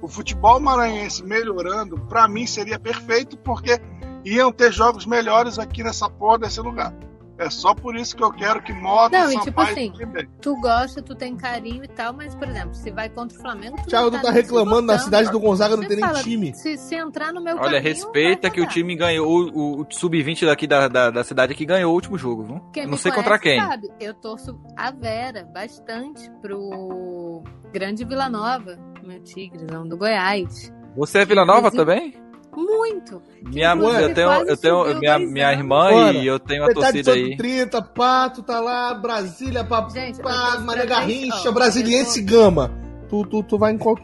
o 0.00 0.06
futebol 0.06 0.60
maranhense 0.60 1.24
melhorando, 1.24 1.98
pra 2.08 2.28
mim 2.28 2.46
seria 2.46 2.78
perfeito, 2.78 3.36
porque 3.36 3.80
iam 4.24 4.52
ter 4.52 4.72
jogos 4.72 5.04
melhores 5.04 5.58
aqui 5.58 5.82
nessa 5.82 6.08
porra 6.08 6.38
desse 6.38 6.60
lugar. 6.60 6.94
É 7.38 7.48
só 7.50 7.74
por 7.74 7.96
isso 7.96 8.14
que 8.16 8.22
eu 8.22 8.30
quero 8.30 8.62
que 8.62 8.72
Mota 8.72 9.18
Não, 9.18 9.32
e 9.32 9.40
tipo 9.40 9.60
assim. 9.60 9.92
Tu 10.40 10.54
gosta, 10.60 11.02
tu 11.02 11.14
tem 11.14 11.36
carinho 11.36 11.82
e 11.84 11.88
tal, 11.88 12.12
mas, 12.12 12.34
por 12.34 12.48
exemplo, 12.48 12.74
se 12.74 12.90
vai 12.90 13.08
contra 13.08 13.36
o 13.36 13.40
Flamengo, 13.40 13.76
tu 13.82 13.88
Thiago, 13.88 14.10
não 14.10 14.18
tu 14.18 14.22
tá 14.22 14.32
nem 14.32 14.42
reclamando 14.42 14.82
na 14.82 14.98
cidade 14.98 15.30
do 15.30 15.40
Gonzaga, 15.40 15.76
não 15.76 15.84
tem 15.84 15.96
nem 15.96 16.06
fala, 16.06 16.22
time. 16.22 16.54
Se, 16.54 16.76
se 16.76 16.94
entrar 16.94 17.32
no 17.32 17.40
meu 17.40 17.54
Olha, 17.56 17.64
caminho, 17.64 17.82
respeita 17.82 18.50
que 18.50 18.60
o 18.60 18.66
time 18.66 18.94
ganhou, 18.94 19.26
o, 19.50 19.80
o 19.82 19.86
sub-20 19.90 20.46
daqui 20.46 20.66
da, 20.66 20.88
da, 20.88 21.10
da 21.10 21.24
cidade 21.24 21.52
aqui 21.52 21.64
ganhou 21.64 21.90
o 21.90 21.94
último 21.94 22.16
jogo, 22.18 22.42
viu? 22.44 22.60
Quem 22.72 22.86
não 22.86 22.96
sei 22.96 23.10
conhece 23.10 23.28
contra 23.28 23.38
quem. 23.38 23.60
Sabe, 23.60 23.88
eu 23.98 24.14
torço 24.14 24.58
a 24.76 24.90
Vera 24.90 25.44
bastante 25.52 26.30
pro 26.40 27.42
Grande 27.72 28.04
Vila 28.04 28.28
Nova, 28.28 28.78
meu 29.02 29.20
Tigrezão 29.22 29.86
do 29.88 29.96
Goiás. 29.96 30.72
Você 30.96 31.20
é 31.20 31.24
Vila 31.24 31.44
Nova 31.44 31.68
Inclusive- 31.68 31.84
também? 31.84 32.22
Muito. 32.54 33.22
Minha, 33.42 33.74
inclusive 33.74 34.02
eu 34.02 34.14
tenho, 34.14 34.30
eu 34.30 34.56
tenho 34.56 34.98
minha, 34.98 35.18
minha 35.18 35.52
irmã 35.52 35.90
Bora. 35.90 36.12
e 36.12 36.26
eu 36.26 36.38
tenho 36.38 36.64
a 36.64 36.66
Metade 36.68 37.02
torcida 37.02 37.12
aí. 37.12 37.36
30, 37.36 37.80
Pato 37.82 38.42
tá 38.42 38.60
lá, 38.60 38.92
Brasília, 38.94 39.64
pra, 39.64 39.88
Gente, 39.88 40.18
eu 40.18 40.22
pra 40.22 40.32
torço 40.34 40.60
Maria 40.62 40.84
Garrincha, 40.86 41.48
ó, 41.48 41.52
Brasiliense 41.52 42.20
eu 42.20 42.26
Gama. 42.26 42.70
Tu, 43.08 43.24
tu, 43.26 43.42
tu 43.42 43.58
vai 43.58 43.72
em 43.72 43.78
qual 43.78 43.98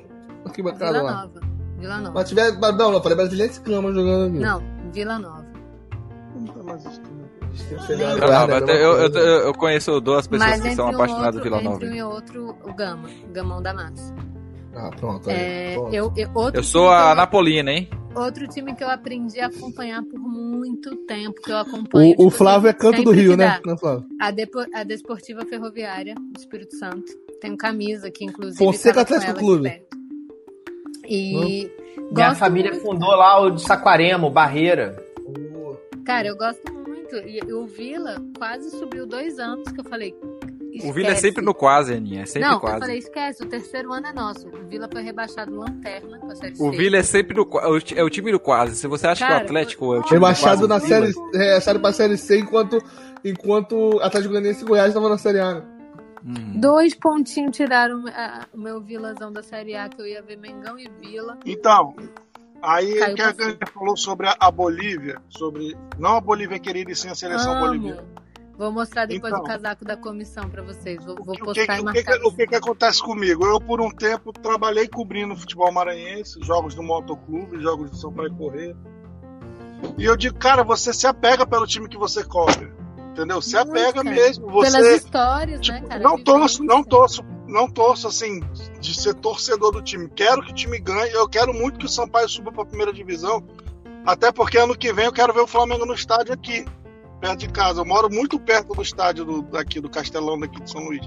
arquibancada 0.46 0.92
Vila 0.98 1.02
lá? 1.02 1.22
Nova. 1.22 1.40
Vila 1.78 1.98
Nova. 1.98 2.12
Mas 2.14 2.28
tiver. 2.28 2.52
Não, 2.58 2.92
não, 2.92 3.02
falei 3.02 3.16
Brasiliense 3.16 3.60
Gama 3.60 3.92
jogando 3.92 4.28
aqui. 4.28 4.38
Não, 4.38 4.62
Vila 4.92 5.18
Nova. 5.18 5.46
Nova, 8.20 8.52
eu, 8.54 8.64
tenho- 8.64 8.78
eu, 8.78 8.92
eu, 8.98 9.08
eu- 9.14 9.40
eu 9.46 9.54
conheço 9.54 10.00
duas 10.00 10.26
pessoas 10.26 10.50
Mas 10.50 10.60
que 10.62 10.74
são 10.74 10.86
um 10.86 10.94
apaixonadas 10.94 11.34
por 11.36 11.42
Vila 11.42 11.60
Nova. 11.60 11.76
Entre 11.76 11.90
um 11.90 11.94
e 11.94 12.02
outro, 12.02 12.56
o 12.64 12.72
Gama. 12.74 13.08
Gamão 13.32 13.60
da 13.62 13.74
Massa. 13.74 14.14
Ah, 14.80 14.90
pronto. 14.90 15.28
aí, 15.28 15.36
É, 15.36 15.74
pronto. 15.74 15.94
eu, 15.94 16.12
eu, 16.16 16.30
outro 16.34 16.60
Eu 16.60 16.62
sou 16.64 16.88
a 16.88 17.10
eu- 17.10 17.14
Napolina, 17.16 17.72
hein? 17.72 17.88
Outro 18.14 18.46
time 18.48 18.74
que 18.74 18.82
eu 18.82 18.88
aprendi 18.88 19.40
a 19.40 19.46
acompanhar 19.46 20.02
por 20.04 20.18
muito 20.18 20.94
tempo, 21.06 21.40
que 21.42 21.50
eu 21.52 21.56
acompanho. 21.58 22.10
O, 22.10 22.12
o 22.12 22.16
tipo, 22.16 22.30
Flávio 22.30 22.68
é 22.68 22.72
canto 22.72 23.02
do 23.02 23.10
Rio, 23.10 23.36
né? 23.36 23.60
Flávio? 23.78 24.06
A, 24.20 24.30
Depo 24.30 24.58
a 24.74 24.82
Desportiva 24.84 25.44
Ferroviária 25.46 26.14
do 26.14 26.38
Espírito 26.38 26.76
Santo. 26.76 27.12
Tenho 27.40 27.56
camisa 27.56 28.08
aqui, 28.08 28.24
inclusive. 28.24 28.56
Fonseca 28.58 28.94
com 28.94 29.00
Atlético 29.14 29.38
Clube. 29.38 29.82
E. 31.06 31.70
Minha 32.12 32.28
gosto 32.28 32.38
família 32.38 32.70
muito- 32.70 32.84
fundou 32.84 33.10
lá 33.10 33.40
o 33.40 33.50
de 33.50 33.62
Saquarema, 33.62 34.26
o 34.26 34.30
Barreira. 34.30 34.96
Cara, 36.04 36.28
eu 36.28 36.36
gosto 36.36 36.72
muito. 36.72 37.16
E 37.16 37.40
o 37.52 37.66
Vila 37.66 38.16
quase 38.36 38.70
subiu 38.70 39.06
dois 39.06 39.38
anos 39.38 39.70
que 39.70 39.80
eu 39.80 39.84
falei. 39.84 40.14
O 40.84 40.92
Vila 40.92 41.08
é 41.10 41.14
sempre 41.14 41.44
no 41.44 41.54
quase, 41.54 41.94
Aninha. 41.94 42.22
É 42.22 42.26
sempre 42.26 42.48
Não, 42.48 42.54
eu 42.54 42.60
quase. 42.60 42.78
falei, 42.80 42.98
esquece, 42.98 43.42
o 43.42 43.46
terceiro 43.48 43.92
ano 43.92 44.06
é 44.06 44.12
nosso. 44.12 44.48
O 44.48 44.66
Vila 44.68 44.88
foi 44.92 45.02
rebaixado 45.02 45.54
lanterna 45.56 46.18
com 46.18 46.30
a 46.30 46.34
série 46.36 46.54
O 46.54 46.70
C. 46.70 46.76
Vila 46.76 46.96
é 46.98 47.02
sempre 47.02 47.36
no 47.36 47.46
quase. 47.46 47.94
É 47.98 48.02
o 48.02 48.10
time 48.10 48.30
do 48.32 48.40
quase. 48.40 48.76
Se 48.76 48.86
você 48.86 49.06
acha 49.06 49.24
que 49.24 49.30
Cara, 49.30 49.42
o 49.42 49.46
Atlético 49.46 49.94
é 49.94 49.98
o 49.98 50.02
time 50.02 50.14
Rebaixado 50.14 50.60
do 50.62 50.68
na 50.68 50.74
quase, 50.80 50.88
série. 50.88 51.06
Vila- 51.12 51.30
Rebaixado 51.34 51.80
pra 51.80 51.92
série 51.92 52.16
C 52.16 52.38
enquanto. 52.38 52.78
Enquanto 53.24 53.98
Atlético 54.00 54.32
Goianiense 54.34 54.62
e 54.62 54.66
Goiás 54.66 54.88
estavam 54.88 55.08
na 55.08 55.18
série 55.18 55.40
A. 55.40 55.62
Hum. 56.24 56.60
Dois 56.60 56.94
pontinhos 56.94 57.56
tiraram 57.56 58.04
ah, 58.08 58.46
o 58.52 58.58
meu 58.58 58.80
Vilazão 58.80 59.32
da 59.32 59.42
Série 59.42 59.74
A, 59.76 59.88
que 59.88 60.00
eu 60.00 60.06
ia 60.06 60.20
ver 60.22 60.36
Mengão 60.36 60.78
e 60.78 60.88
Vila. 61.00 61.38
Então, 61.46 61.94
aí 62.60 62.94
Caiu 62.98 63.14
que 63.14 63.22
a 63.22 63.32
gente 63.32 63.70
falou 63.72 63.96
sobre 63.96 64.28
a, 64.38 64.50
Bolívia, 64.50 65.18
sobre 65.28 65.76
não 65.98 66.16
a 66.16 66.20
Bolívia 66.20 66.58
querida 66.58 66.90
e 66.90 66.96
sim 66.96 67.08
a 67.08 67.14
seleção 67.14 67.52
Amo. 67.52 67.66
boliviana. 67.66 68.04
Vou 68.58 68.72
mostrar 68.72 69.06
depois 69.06 69.32
Então. 69.32 69.44
o 69.44 69.46
casaco 69.46 69.84
da 69.84 69.96
comissão 69.96 70.50
pra 70.50 70.62
vocês. 70.62 71.02
Vou, 71.04 71.14
vou 71.14 71.28
O 71.34 71.38
que, 71.38 71.44
postar 71.44 71.62
e 71.62 71.64
o, 71.76 71.78
que, 71.78 71.82
marcar. 71.84 72.18
que- 72.18 72.26
o 72.26 72.32
que 72.32 72.46
que 72.48 72.54
acontece 72.56 73.00
comigo? 73.00 73.46
Eu, 73.46 73.60
por 73.60 73.80
um 73.80 73.88
tempo, 73.90 74.32
trabalhei 74.32 74.88
cobrindo 74.88 75.36
futebol 75.36 75.70
maranhense, 75.72 76.40
jogos 76.42 76.74
do 76.74 76.82
Motoclube, 76.82 77.60
jogos 77.62 77.90
do 77.90 77.96
São 77.96 78.12
Paulo 78.12 78.34
Correr. 78.36 78.74
E 79.96 80.04
eu 80.04 80.16
digo, 80.16 80.36
cara, 80.38 80.64
você 80.64 80.92
se 80.92 81.06
apega 81.06 81.46
pelo 81.46 81.66
time 81.66 81.88
que 81.88 81.96
você 81.96 82.24
cobre. 82.24 82.72
Entendeu? 83.12 83.40
Se 83.40 83.54
Muito, 83.56 83.70
apega 83.70 84.02
cara. 84.04 84.10
mesmo. 84.10 84.46
Pelas 84.48 84.72
Você, 84.72 84.96
histórias, 84.96 85.60
tipo, 85.60 85.80
né, 85.80 85.86
cara? 85.88 86.00
não 86.02 86.18
torço, 86.22 86.62
não 86.64 86.84
torço, 86.84 87.22
não 87.46 87.68
torço 87.68 88.06
assim 88.08 88.40
de 88.80 88.94
ser 88.94 89.14
torcedor 89.14 89.72
do 89.72 89.82
time. 89.82 90.08
Quero 90.14 90.42
que 90.42 90.50
o 90.52 90.54
time 90.54 90.78
ganhe. 90.78 91.12
Eu 91.12 91.28
quero 91.28 91.52
muito 91.54 91.78
que 91.78 91.86
o 91.86 91.88
Sampaio 91.88 92.28
suba 92.28 92.52
para 92.52 92.62
a 92.62 92.66
primeira 92.66 92.92
divisão. 92.92 93.44
Até 94.06 94.30
porque 94.32 94.56
ano 94.58 94.76
que 94.76 94.92
vem 94.92 95.04
eu 95.06 95.12
quero 95.12 95.32
ver 95.34 95.40
o 95.40 95.46
Flamengo 95.48 95.84
no 95.84 95.94
estádio 95.94 96.32
aqui, 96.32 96.64
perto 97.20 97.38
de 97.40 97.48
casa. 97.48 97.80
Eu 97.80 97.84
moro 97.84 98.08
muito 98.10 98.38
perto 98.38 98.74
do 98.74 98.82
estádio 98.82 99.24
do, 99.24 99.42
daqui 99.42 99.80
do 99.80 99.90
Castelão 99.90 100.38
daqui 100.38 100.60
de 100.62 100.70
São 100.70 100.82
Luís. 100.82 101.06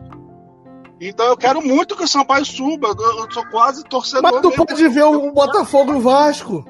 Então 0.99 1.25
eu 1.25 1.37
quero 1.37 1.61
muito 1.61 1.95
que 1.95 2.03
o 2.03 2.07
Sampaio 2.07 2.45
suba. 2.45 2.89
Eu, 2.89 3.19
eu 3.25 3.31
sou 3.31 3.45
quase 3.47 3.83
torcedor. 3.85 4.23
Mas 4.31 4.41
tu 4.41 4.49
mesmo. 4.49 4.65
pode 4.65 4.87
ver 4.87 5.03
o 5.03 5.31
Botafogo 5.31 5.93
e 5.93 5.95
o 5.95 5.99
Vasco. 6.01 6.63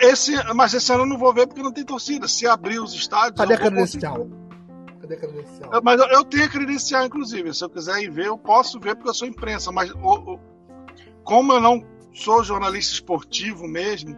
Esse, 0.00 0.32
mas 0.54 0.72
esse 0.72 0.90
ano 0.90 1.02
eu 1.02 1.06
não 1.06 1.18
vou 1.18 1.32
ver 1.34 1.46
porque 1.46 1.62
não 1.62 1.72
tem 1.72 1.84
torcida. 1.84 2.26
Se 2.26 2.46
abrir 2.46 2.78
os 2.80 2.94
estádios. 2.94 3.36
Cadê 3.36 3.54
a 3.54 3.58
credencial? 3.58 4.26
Cadê 5.00 5.14
a 5.14 5.18
credencial? 5.18 5.70
Eu- 5.74 5.82
Mas 5.82 6.00
eu, 6.00 6.06
eu 6.06 6.24
tenho 6.24 6.44
a 6.44 6.48
credencial, 6.48 7.04
inclusive. 7.04 7.52
Se 7.52 7.62
eu 7.62 7.68
quiser 7.68 7.98
ir 8.02 8.10
ver, 8.10 8.26
eu 8.28 8.38
posso 8.38 8.80
ver 8.80 8.94
porque 8.94 9.10
eu 9.10 9.14
sou 9.14 9.28
imprensa. 9.28 9.70
Mas 9.70 9.92
como 11.22 11.52
eu 11.52 11.60
não 11.60 11.84
sou 12.14 12.42
jornalista 12.42 12.94
esportivo 12.94 13.68
mesmo, 13.68 14.16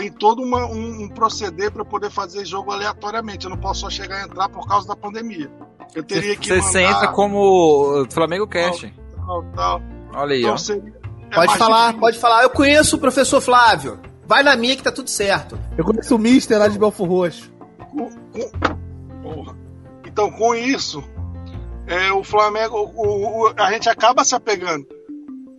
tem 0.00 0.10
todo 0.12 0.42
uma- 0.42 0.66
um, 0.66 1.02
um 1.04 1.08
proceder 1.08 1.70
para 1.70 1.84
poder 1.84 2.10
fazer 2.10 2.44
jogo 2.44 2.70
aleatoriamente. 2.72 3.44
Eu 3.46 3.50
não 3.50 3.56
posso 3.58 3.80
só 3.82 3.90
chegar 3.90 4.20
e 4.20 4.24
entrar 4.24 4.48
por 4.48 4.66
causa 4.66 4.88
da 4.88 4.96
pandemia. 4.96 5.50
Eu 5.94 6.02
teria 6.02 6.36
que 6.36 6.48
Você 6.60 6.82
mandar 6.84 6.96
entra 6.96 7.08
como 7.08 8.06
Flamengo 8.10 8.46
Cast. 8.46 8.92
tal, 9.26 9.44
tal. 9.54 9.82
Olha 10.14 10.34
aí, 10.34 10.40
Então 10.40 10.54
ó. 10.54 10.56
seria- 10.56 10.92
é 11.30 11.34
Pode 11.34 11.58
falar, 11.58 11.78
difícil. 11.82 12.00
pode 12.00 12.18
falar. 12.18 12.42
Eu 12.42 12.50
conheço 12.50 12.96
o 12.96 12.98
professor 12.98 13.40
Flávio. 13.40 14.00
Vai 14.26 14.42
na 14.44 14.54
minha 14.56 14.76
que 14.76 14.82
tá 14.82 14.92
tudo 14.92 15.10
certo. 15.10 15.58
Eu 15.76 15.84
conheço 15.84 16.14
o 16.14 16.18
Mister 16.18 16.58
lá 16.58 16.68
de 16.68 16.78
Belfor 16.78 17.08
Roxo. 17.08 17.52
Com- 17.90 18.10
com- 18.10 18.70
Porra. 19.22 19.56
Então, 20.06 20.30
com 20.30 20.54
isso, 20.54 21.02
é, 21.86 22.12
o 22.12 22.22
Flamengo, 22.22 22.76
o- 22.96 23.46
o- 23.48 23.52
a 23.56 23.72
gente 23.72 23.88
acaba 23.88 24.22
se 24.24 24.34
apegando. 24.34 24.86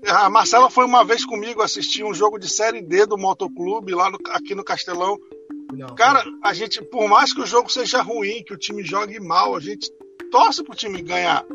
A 0.08 0.30
Marcela 0.30 0.70
foi 0.70 0.86
uma 0.86 1.04
vez 1.04 1.24
comigo 1.24 1.62
assistir 1.62 2.04
um 2.04 2.14
jogo 2.14 2.40
de 2.40 2.50
Série 2.50 2.82
D 2.82 3.06
do 3.06 3.18
Motoclube 3.18 3.94
lá 3.94 4.10
no- 4.10 4.18
aqui 4.32 4.56
no 4.56 4.64
Castelão. 4.64 5.18
Não. 5.74 5.88
Cara, 5.96 6.24
a 6.44 6.54
gente, 6.54 6.82
por 6.84 7.08
mais 7.08 7.34
que 7.34 7.42
o 7.42 7.46
jogo 7.46 7.72
seja 7.72 8.02
ruim, 8.02 8.44
que 8.44 8.54
o 8.54 8.58
time 8.58 8.84
jogue 8.84 9.20
mal, 9.20 9.56
a 9.56 9.60
gente 9.60 9.90
torce 10.32 10.64
pro 10.64 10.76
time 10.76 11.02
ganhar. 11.02 11.46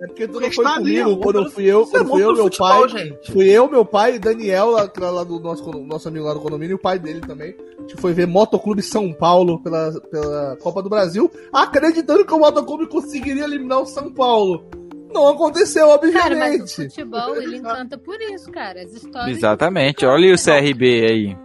É 0.00 0.06
porque 0.08 0.26
tu 0.28 0.40
não 0.40 0.50
foi 0.50 0.66
ali, 0.66 1.02
comigo, 1.02 1.10
ó, 1.12 1.16
quando 1.22 1.38
eu 1.44 1.50
fui 1.50 1.64
eu, 1.64 1.82
é 1.82 1.86
quando 1.86 2.08
fui 2.10 2.22
eu, 2.22 2.32
meu 2.34 2.44
futebol, 2.44 2.68
pai. 2.80 2.88
gente. 2.88 3.32
Fui 3.32 3.48
eu, 3.48 3.70
meu 3.70 3.84
pai, 3.84 4.18
Daniel, 4.18 4.70
lá, 4.70 4.90
lá 5.10 5.24
do 5.24 5.38
nosso, 5.40 5.70
nosso 5.70 6.08
amigo 6.08 6.26
lá 6.26 6.34
do 6.34 6.40
condomínio, 6.40 6.72
e 6.72 6.74
o 6.74 6.78
pai 6.78 6.98
dele 6.98 7.20
também. 7.20 7.56
A 7.78 7.80
gente 7.82 7.96
foi 8.00 8.12
ver 8.12 8.26
Motoclube 8.26 8.82
São 8.82 9.12
Paulo 9.12 9.62
pela, 9.62 9.92
pela 10.10 10.56
Copa 10.60 10.82
do 10.82 10.88
Brasil, 10.90 11.30
acreditando 11.52 12.24
que 12.24 12.34
o 12.34 12.38
Motoclube 12.38 12.88
conseguiria 12.88 13.44
eliminar 13.44 13.80
o 13.80 13.86
São 13.86 14.12
Paulo. 14.12 14.66
Não 15.14 15.28
aconteceu, 15.28 15.86
Cara, 15.86 16.00
mas 16.02 16.14
o 16.14 16.18
obviamente. 16.18 16.74
futebol, 16.76 17.36
ele 17.36 17.56
encanta 17.56 17.96
por 17.96 18.20
isso, 18.20 18.50
cara. 18.50 18.82
As 18.82 18.92
histórias. 18.92 19.36
Exatamente. 19.38 20.04
Olha 20.04 20.34
o 20.34 20.36
CRB 20.36 21.06
aí. 21.06 21.38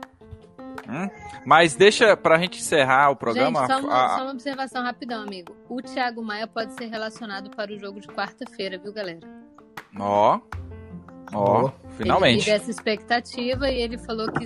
Hum? 0.90 1.10
Mas 1.46 1.76
deixa 1.76 2.18
pra 2.18 2.38
gente 2.40 2.60
encerrar 2.60 3.12
o 3.12 3.16
programa. 3.16 3.62
Gente, 3.62 3.72
só 3.72 3.80
uma, 3.80 4.06
a- 4.06 4.18
só 4.18 4.24
uma 4.24 4.32
observação 4.32 4.84
rapidão, 4.84 5.24
amigo. 5.24 5.56
O 5.70 5.82
Thiago 5.82 6.22
Maia 6.22 6.48
pode 6.48 6.74
ser 6.74 6.88
relacionado 6.88 7.50
para 7.52 7.72
o 7.72 7.80
jogo 7.80 8.00
de 8.00 8.08
quarta-feira, 8.08 8.78
viu, 8.78 8.92
galera? 8.92 9.20
Ó. 9.98 10.40
Ó. 11.34 11.62
Ele 11.68 11.74
finalmente. 11.98 12.40
vive 12.40 12.52
essa 12.52 12.70
expectativa 12.72 13.70
e 13.70 13.82
ele 13.82 13.98
falou 14.00 14.32
que 14.32 14.46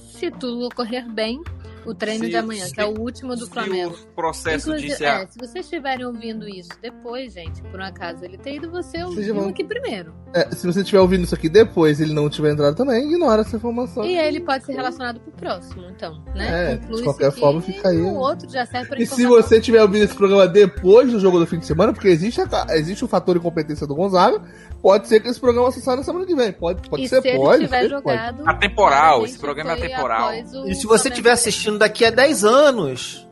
se 0.00 0.30
tudo 0.30 0.66
ocorrer 0.66 1.08
bem, 1.10 1.42
o 1.84 1.94
treino 1.94 2.24
Se- 2.24 2.30
de 2.30 2.36
amanhã, 2.36 2.64
se- 2.66 2.72
que 2.74 2.80
é 2.80 2.84
o 2.86 2.98
último 3.00 3.34
do 3.36 3.44
Se 3.46 3.50
Flamengo. 3.50 3.94
o 3.94 4.14
processo 4.14 4.68
Inclusive, 4.68 4.88
disse 4.90 5.04
é, 5.04 5.10
a... 5.10 5.26
se 5.26 5.38
vocês 5.38 5.64
estiverem 5.64 6.04
ouvindo 6.06 6.48
isso 6.48 6.70
depois, 6.80 7.32
gente, 7.32 7.62
por 7.62 7.80
um 7.80 7.84
acaso 7.84 8.24
ele 8.24 8.38
ter 8.38 8.56
ido, 8.56 8.70
você 8.70 9.02
ouviu 9.02 9.34
vão- 9.34 9.48
aqui 9.48 9.64
primeiro. 9.64 10.14
É, 10.34 10.50
se 10.54 10.66
você 10.66 10.80
estiver 10.80 11.00
ouvindo 11.00 11.24
isso 11.24 11.34
aqui 11.34 11.48
depois 11.48 12.00
e 12.00 12.04
ele 12.04 12.14
não 12.14 12.28
tiver 12.30 12.52
entrado 12.52 12.74
também, 12.74 13.06
ignora 13.06 13.42
essa 13.42 13.56
informação. 13.56 14.02
E 14.04 14.18
aí 14.18 14.26
ele 14.28 14.40
pode 14.40 14.64
ser 14.64 14.72
relacionado 14.72 15.20
pro 15.20 15.32
próximo, 15.32 15.84
então, 15.90 16.22
né? 16.34 16.72
É, 16.72 16.76
de 16.76 17.02
qualquer 17.02 17.30
forma, 17.32 17.60
fica 17.60 17.88
aí. 17.90 17.98
E 17.98 18.00
o 18.02 18.14
outro 18.14 18.48
já 18.50 18.64
serve 18.64 18.88
pra 18.88 18.98
E 19.00 19.06
se 19.06 19.26
você 19.26 19.60
tiver 19.60 19.82
ouvindo 19.82 20.04
esse 20.04 20.14
programa 20.14 20.46
depois 20.48 21.10
do 21.10 21.20
jogo 21.20 21.38
do 21.38 21.46
fim 21.46 21.58
de 21.58 21.66
semana, 21.66 21.92
porque 21.92 22.08
existe, 22.08 22.40
a- 22.40 22.66
existe 22.70 23.04
o 23.04 23.08
fator 23.08 23.36
incompetência 23.36 23.86
do 23.86 23.94
Gonzaga, 23.94 24.40
pode 24.80 25.06
ser 25.08 25.20
que 25.20 25.28
esse 25.28 25.38
programa 25.40 25.70
só 25.70 25.80
saia 25.80 25.98
na 25.98 26.02
semana 26.02 26.24
que 26.24 26.34
vem. 26.34 26.50
Pode, 26.52 26.88
pode 26.88 27.02
e 27.04 27.08
ser, 27.08 27.20
se 27.20 27.28
ele 27.28 27.36
pode. 27.38 27.64
tiver 27.64 27.82
sempre 27.82 28.00
pode. 28.00 28.16
jogado. 28.16 28.48
Atemporal, 28.48 29.24
esse 29.26 29.38
programa 29.38 29.72
é 29.72 29.74
atemporal. 29.74 30.32
E 30.66 30.74
se 30.74 30.86
você 30.86 31.08
estiver 31.08 31.32
assistindo 31.32 31.71
daqui 31.78 32.04
a 32.04 32.10
10 32.10 32.44
anos, 32.44 33.28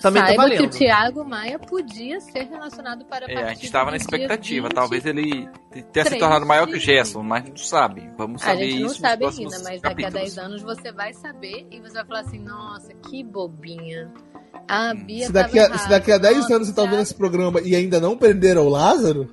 também 0.00 0.20
tá 0.22 0.28
Saiba 0.28 0.42
que 0.44 0.50
valendo. 0.56 0.66
o 0.66 0.70
Thiago 0.78 1.24
Maia 1.24 1.58
podia 1.58 2.20
ser 2.20 2.42
relacionado 2.44 3.04
para 3.06 3.26
a 3.26 3.30
É, 3.30 3.42
a 3.44 3.54
gente 3.54 3.70
tava 3.70 3.90
na 3.90 3.96
expectativa. 3.96 4.68
20. 4.68 4.74
Talvez 4.74 5.06
ele 5.06 5.48
tenha 5.92 6.04
se 6.04 6.18
tornado 6.18 6.44
maior 6.44 6.66
que 6.66 6.76
o 6.76 6.80
Gerson, 6.80 7.22
mas 7.22 7.48
não 7.48 7.56
sabe. 7.56 8.10
Vamos 8.18 8.42
A 8.42 8.46
saber 8.46 8.70
gente 8.70 8.80
não 8.80 8.86
isso 8.88 9.00
sabe 9.00 9.24
ainda, 9.26 9.58
mas 9.62 9.80
daqui 9.80 10.04
a 10.04 10.10
capítulos. 10.10 10.14
10 10.34 10.38
anos 10.38 10.62
você 10.62 10.92
vai 10.92 11.12
saber 11.14 11.66
e 11.70 11.80
você 11.80 11.94
vai 11.94 12.04
falar 12.04 12.20
assim: 12.20 12.38
nossa, 12.38 12.92
que 13.08 13.24
bobinha. 13.24 14.10
A 14.68 14.94
Bia 14.94 15.26
Se 15.26 15.32
daqui, 15.32 15.58
a, 15.58 15.78
se 15.78 15.88
daqui 15.88 16.10
a 16.10 16.14
errada. 16.14 16.28
10 16.28 16.40
Nossa, 16.42 16.54
anos 16.56 16.68
você 16.68 16.74
tá 16.74 16.82
ouvindo 16.82 16.96
Thiago- 16.96 17.02
esse 17.02 17.14
programa 17.14 17.60
e 17.60 17.74
ainda 17.74 17.98
não 18.00 18.16
prenderam 18.16 18.66
o 18.66 18.68
Lázaro, 18.68 19.30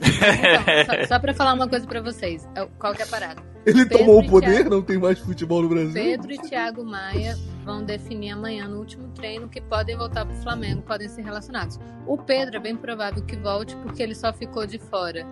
Então, 0.00 1.02
só, 1.02 1.06
só 1.06 1.18
pra 1.18 1.34
falar 1.34 1.54
uma 1.54 1.68
coisa 1.68 1.86
pra 1.86 2.00
vocês: 2.00 2.48
é 2.54 2.66
qual 2.78 2.94
que 2.94 3.02
é 3.02 3.04
a 3.04 3.08
parada? 3.08 3.42
ele 3.68 3.84
Pedro 3.84 3.98
tomou 3.98 4.20
o 4.20 4.26
poder, 4.26 4.54
Thiago. 4.56 4.70
não 4.70 4.82
tem 4.82 4.98
mais 4.98 5.18
futebol 5.18 5.62
no 5.62 5.68
Brasil. 5.68 5.92
Pedro 5.92 6.32
e 6.32 6.38
Thiago 6.38 6.84
Maia 6.84 7.36
vão 7.64 7.84
definir 7.84 8.30
amanhã 8.30 8.66
no 8.66 8.78
último 8.78 9.08
treino 9.08 9.48
que 9.48 9.60
podem 9.60 9.96
voltar 9.96 10.24
pro 10.24 10.34
Flamengo, 10.36 10.82
podem 10.82 11.08
ser 11.08 11.22
relacionados. 11.22 11.78
O 12.06 12.16
Pedro 12.16 12.56
é 12.56 12.60
bem 12.60 12.76
provável 12.76 13.22
que 13.24 13.36
volte 13.36 13.76
porque 13.76 14.02
ele 14.02 14.14
só 14.14 14.32
ficou 14.32 14.66
de 14.66 14.78
fora 14.78 15.26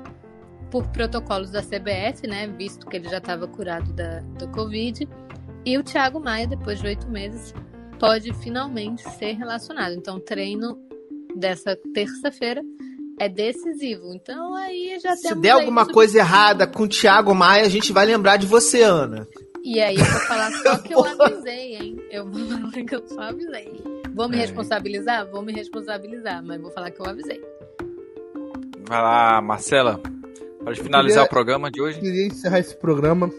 por 0.71 0.87
protocolos 0.89 1.51
da 1.51 1.63
CBF, 1.63 2.27
né? 2.27 2.47
Visto 2.47 2.87
que 2.87 2.97
ele 2.97 3.09
já 3.09 3.19
estava 3.19 3.47
curado 3.47 3.93
da, 3.93 4.21
do 4.39 4.49
Covid. 4.49 5.09
E 5.65 5.79
o 5.79 5.83
Thiago 5.83 6.21
Maia, 6.21 6.47
depois 6.47 6.81
de 6.81 6.87
oito 6.87 7.09
meses, 7.09 7.55
pode 7.99 8.33
finalmente 8.35 9.03
ser 9.13 9.33
relacionado. 9.33 9.95
Então, 9.95 10.17
o 10.17 10.21
treino 10.21 10.79
dessa 11.35 11.77
terça-feira 11.95 12.63
é 13.19 13.29
decisivo. 13.29 14.13
Então, 14.15 14.55
aí 14.55 14.99
já 15.03 15.17
Se 15.17 15.35
der 15.35 15.51
alguma 15.51 15.83
um 15.83 15.87
coisa 15.87 16.19
errada 16.19 16.67
com 16.67 16.83
o 16.85 16.89
Thiago 16.89 17.35
Maia, 17.35 17.65
a 17.65 17.69
gente 17.69 17.93
vai 17.93 18.07
lembrar 18.07 18.37
de 18.37 18.47
você, 18.47 18.83
Ana. 18.83 19.27
E 19.65 19.81
aí 19.81 19.97
eu 19.97 20.05
vou 20.05 20.21
falar 20.21 20.51
só 20.63 20.79
que 20.83 20.95
eu 20.95 21.05
avisei, 21.05 21.75
hein? 21.77 21.97
Eu 22.11 22.31
vou 22.31 22.47
falar 22.47 22.85
que 22.85 22.95
eu 22.95 23.09
só 23.09 23.21
avisei. 23.23 23.83
Vou 24.15 24.29
me 24.29 24.37
É. 24.37 24.41
responsabilizar? 24.41 25.27
Vou 25.31 25.43
me 25.43 25.53
responsabilizar, 25.53 26.43
mas 26.45 26.61
vou 26.61 26.71
falar 26.71 26.91
que 26.91 27.01
eu 27.01 27.07
avisei. 27.07 27.43
Vai 28.89 29.03
lá, 29.03 29.41
Marcela. 29.41 30.01
Pode 30.65 30.81
finalizar 30.81 31.25
queria- 31.25 31.27
o 31.27 31.29
programa 31.31 31.71
de 31.71 31.81
hoje. 31.83 31.99
queria 32.01 32.27
encerrar 32.27 32.59
esse 32.61 32.75
programa 32.77 33.31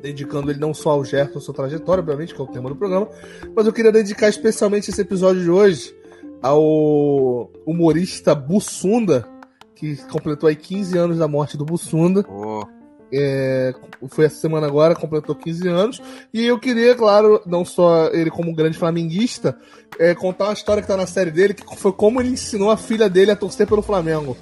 dedicando 0.00 0.50
ele 0.50 0.60
não 0.60 0.74
só 0.74 0.90
ao 0.90 1.04
Gerson, 1.04 1.40
sua 1.40 1.54
trajetória, 1.54 2.00
obviamente, 2.02 2.34
que 2.34 2.40
é 2.40 2.44
o 2.44 2.46
tema 2.46 2.68
do 2.68 2.76
programa, 2.76 3.08
mas 3.56 3.66
eu 3.66 3.72
queria 3.72 3.90
dedicar 3.90 4.28
especialmente 4.28 4.90
esse 4.90 5.00
episódio 5.00 5.42
de 5.42 5.50
hoje 5.50 5.96
ao 6.44 7.50
humorista 7.64 8.34
Bussunda, 8.34 9.26
que 9.74 9.96
completou 10.08 10.46
aí 10.46 10.54
15 10.54 10.98
anos 10.98 11.18
da 11.18 11.26
morte 11.26 11.56
do 11.56 11.64
Bussunda. 11.64 12.22
Pô, 12.22 12.68
É, 13.10 13.72
foi 14.08 14.26
essa 14.26 14.36
semana 14.36 14.66
agora, 14.66 14.94
completou 14.94 15.34
15 15.34 15.68
anos. 15.68 16.02
E 16.34 16.44
eu 16.44 16.58
queria, 16.58 16.94
claro, 16.94 17.40
não 17.46 17.64
só 17.64 18.08
ele 18.08 18.30
como 18.30 18.50
um 18.50 18.54
grande 18.54 18.76
flamenguista, 18.76 19.56
é, 19.98 20.14
contar 20.14 20.44
uma 20.44 20.52
história 20.52 20.82
que 20.82 20.88
tá 20.88 20.98
na 20.98 21.06
série 21.06 21.30
dele, 21.30 21.54
que 21.54 21.64
foi 21.76 21.92
como 21.92 22.20
ele 22.20 22.30
ensinou 22.30 22.70
a 22.70 22.76
filha 22.76 23.08
dele 23.08 23.30
a 23.30 23.36
torcer 23.36 23.66
pelo 23.66 23.80
Flamengo. 23.80 24.36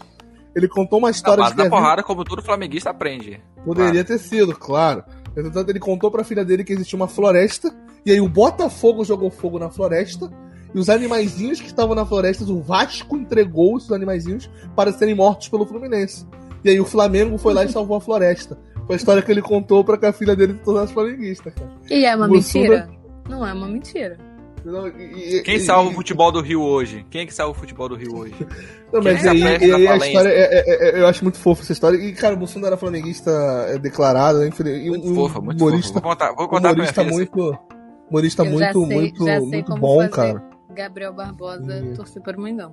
Ele 0.56 0.66
contou 0.66 0.98
uma 0.98 1.08
a 1.08 1.10
história 1.12 1.44
base 1.44 1.54
de 1.54 1.62
da 1.62 1.68
a 1.68 1.70
porrada, 1.70 2.02
como 2.02 2.24
todo 2.24 2.42
flamenguista 2.42 2.90
aprende. 2.90 3.40
Poderia 3.64 4.02
ter 4.02 4.18
sido, 4.18 4.56
claro. 4.56 5.04
Entretanto, 5.36 5.70
ele 5.70 5.78
contou 5.78 6.10
pra 6.10 6.24
filha 6.24 6.44
dele 6.44 6.64
que 6.64 6.72
existia 6.72 6.96
uma 6.96 7.08
floresta, 7.08 7.72
e 8.04 8.10
aí 8.10 8.20
o 8.20 8.28
Botafogo 8.28 9.04
jogou 9.04 9.30
fogo 9.30 9.58
na 9.58 9.70
floresta, 9.70 10.30
e 10.74 10.78
os 10.78 10.88
animaizinhos 10.88 11.60
que 11.60 11.66
estavam 11.66 11.94
na 11.94 12.04
floresta, 12.06 12.44
o 12.44 12.60
Vasco 12.62 13.16
entregou 13.16 13.76
esses 13.78 13.90
animaizinhos 13.92 14.48
para 14.74 14.92
serem 14.92 15.14
mortos 15.14 15.48
pelo 15.48 15.66
Fluminense. 15.66 16.26
E 16.64 16.70
aí 16.70 16.80
o 16.80 16.84
Flamengo 16.84 17.36
foi 17.38 17.52
lá 17.54 17.64
e 17.64 17.68
salvou 17.68 17.96
a 17.96 18.00
floresta. 18.00 18.56
Foi 18.86 18.94
a 18.94 18.96
história 18.96 19.22
que 19.22 19.30
ele 19.30 19.42
contou 19.42 19.84
pra 19.84 19.96
que 19.98 20.06
a 20.06 20.12
filha 20.12 20.34
dele 20.34 20.54
se 20.54 20.60
tornasse 20.60 20.92
flamenguista, 20.92 21.50
cara. 21.50 21.70
E 21.90 22.04
é 22.04 22.14
uma 22.16 22.26
mentira? 22.28 22.88
Não 23.28 23.46
é 23.46 23.52
uma 23.52 23.68
mentira. 23.68 24.18
Não, 24.64 24.86
e- 24.86 25.38
e- 25.38 25.42
Quem 25.42 25.56
e- 25.56 25.60
salva 25.60 25.90
o 25.90 25.92
futebol 25.92 26.30
do 26.30 26.40
Rio 26.40 26.60
hoje? 26.62 27.04
Quem 27.10 27.22
é 27.22 27.26
que 27.26 27.34
salva 27.34 27.50
o 27.50 27.54
futebol 27.60 27.88
do 27.88 27.96
Rio 27.96 28.16
hoje? 28.16 28.34
Não, 28.92 29.02
mas 29.02 29.26
aí, 29.26 29.42
é 29.42 29.56
a 29.56 29.58
e 29.58 29.72
aí 29.74 29.88
a 29.88 29.96
história, 29.96 30.28
é- 30.28 30.40
é- 30.52 30.90
é- 30.98 31.00
eu 31.00 31.06
acho 31.08 31.24
muito 31.24 31.36
fofa 31.38 31.62
essa 31.62 31.72
história. 31.72 31.96
E, 31.96 32.12
cara, 32.12 32.34
o 32.34 32.38
Bolsonaro 32.38 32.68
era 32.68 32.76
flamenguista 32.76 33.30
é, 33.68 33.78
declarado, 33.78 34.38
e 34.44 34.48
um, 34.48 34.90
Muito 34.90 35.08
um 35.10 35.14
fofa, 35.16 35.40
muito 35.40 35.60
humorista, 35.60 35.88
fofa. 35.94 36.00
Vou 36.00 36.10
contar, 36.10 36.32
vou 36.32 36.48
contar 36.48 36.72
humorista 36.72 37.02
filha. 37.02 37.12
muito, 37.14 37.58
humorista 38.08 38.44
muito, 38.44 38.58
sei- 38.84 38.86
muito, 38.94 39.24
muito 39.24 39.66
como 39.66 39.80
bom, 39.80 39.96
fazer. 39.98 40.10
cara. 40.10 40.51
Gabriel 40.72 41.12
Barbosa 41.12 41.74
Hum. 41.82 41.94
torcer 41.94 42.22
para 42.22 42.36
o 42.38 42.42
Mengão. 42.42 42.72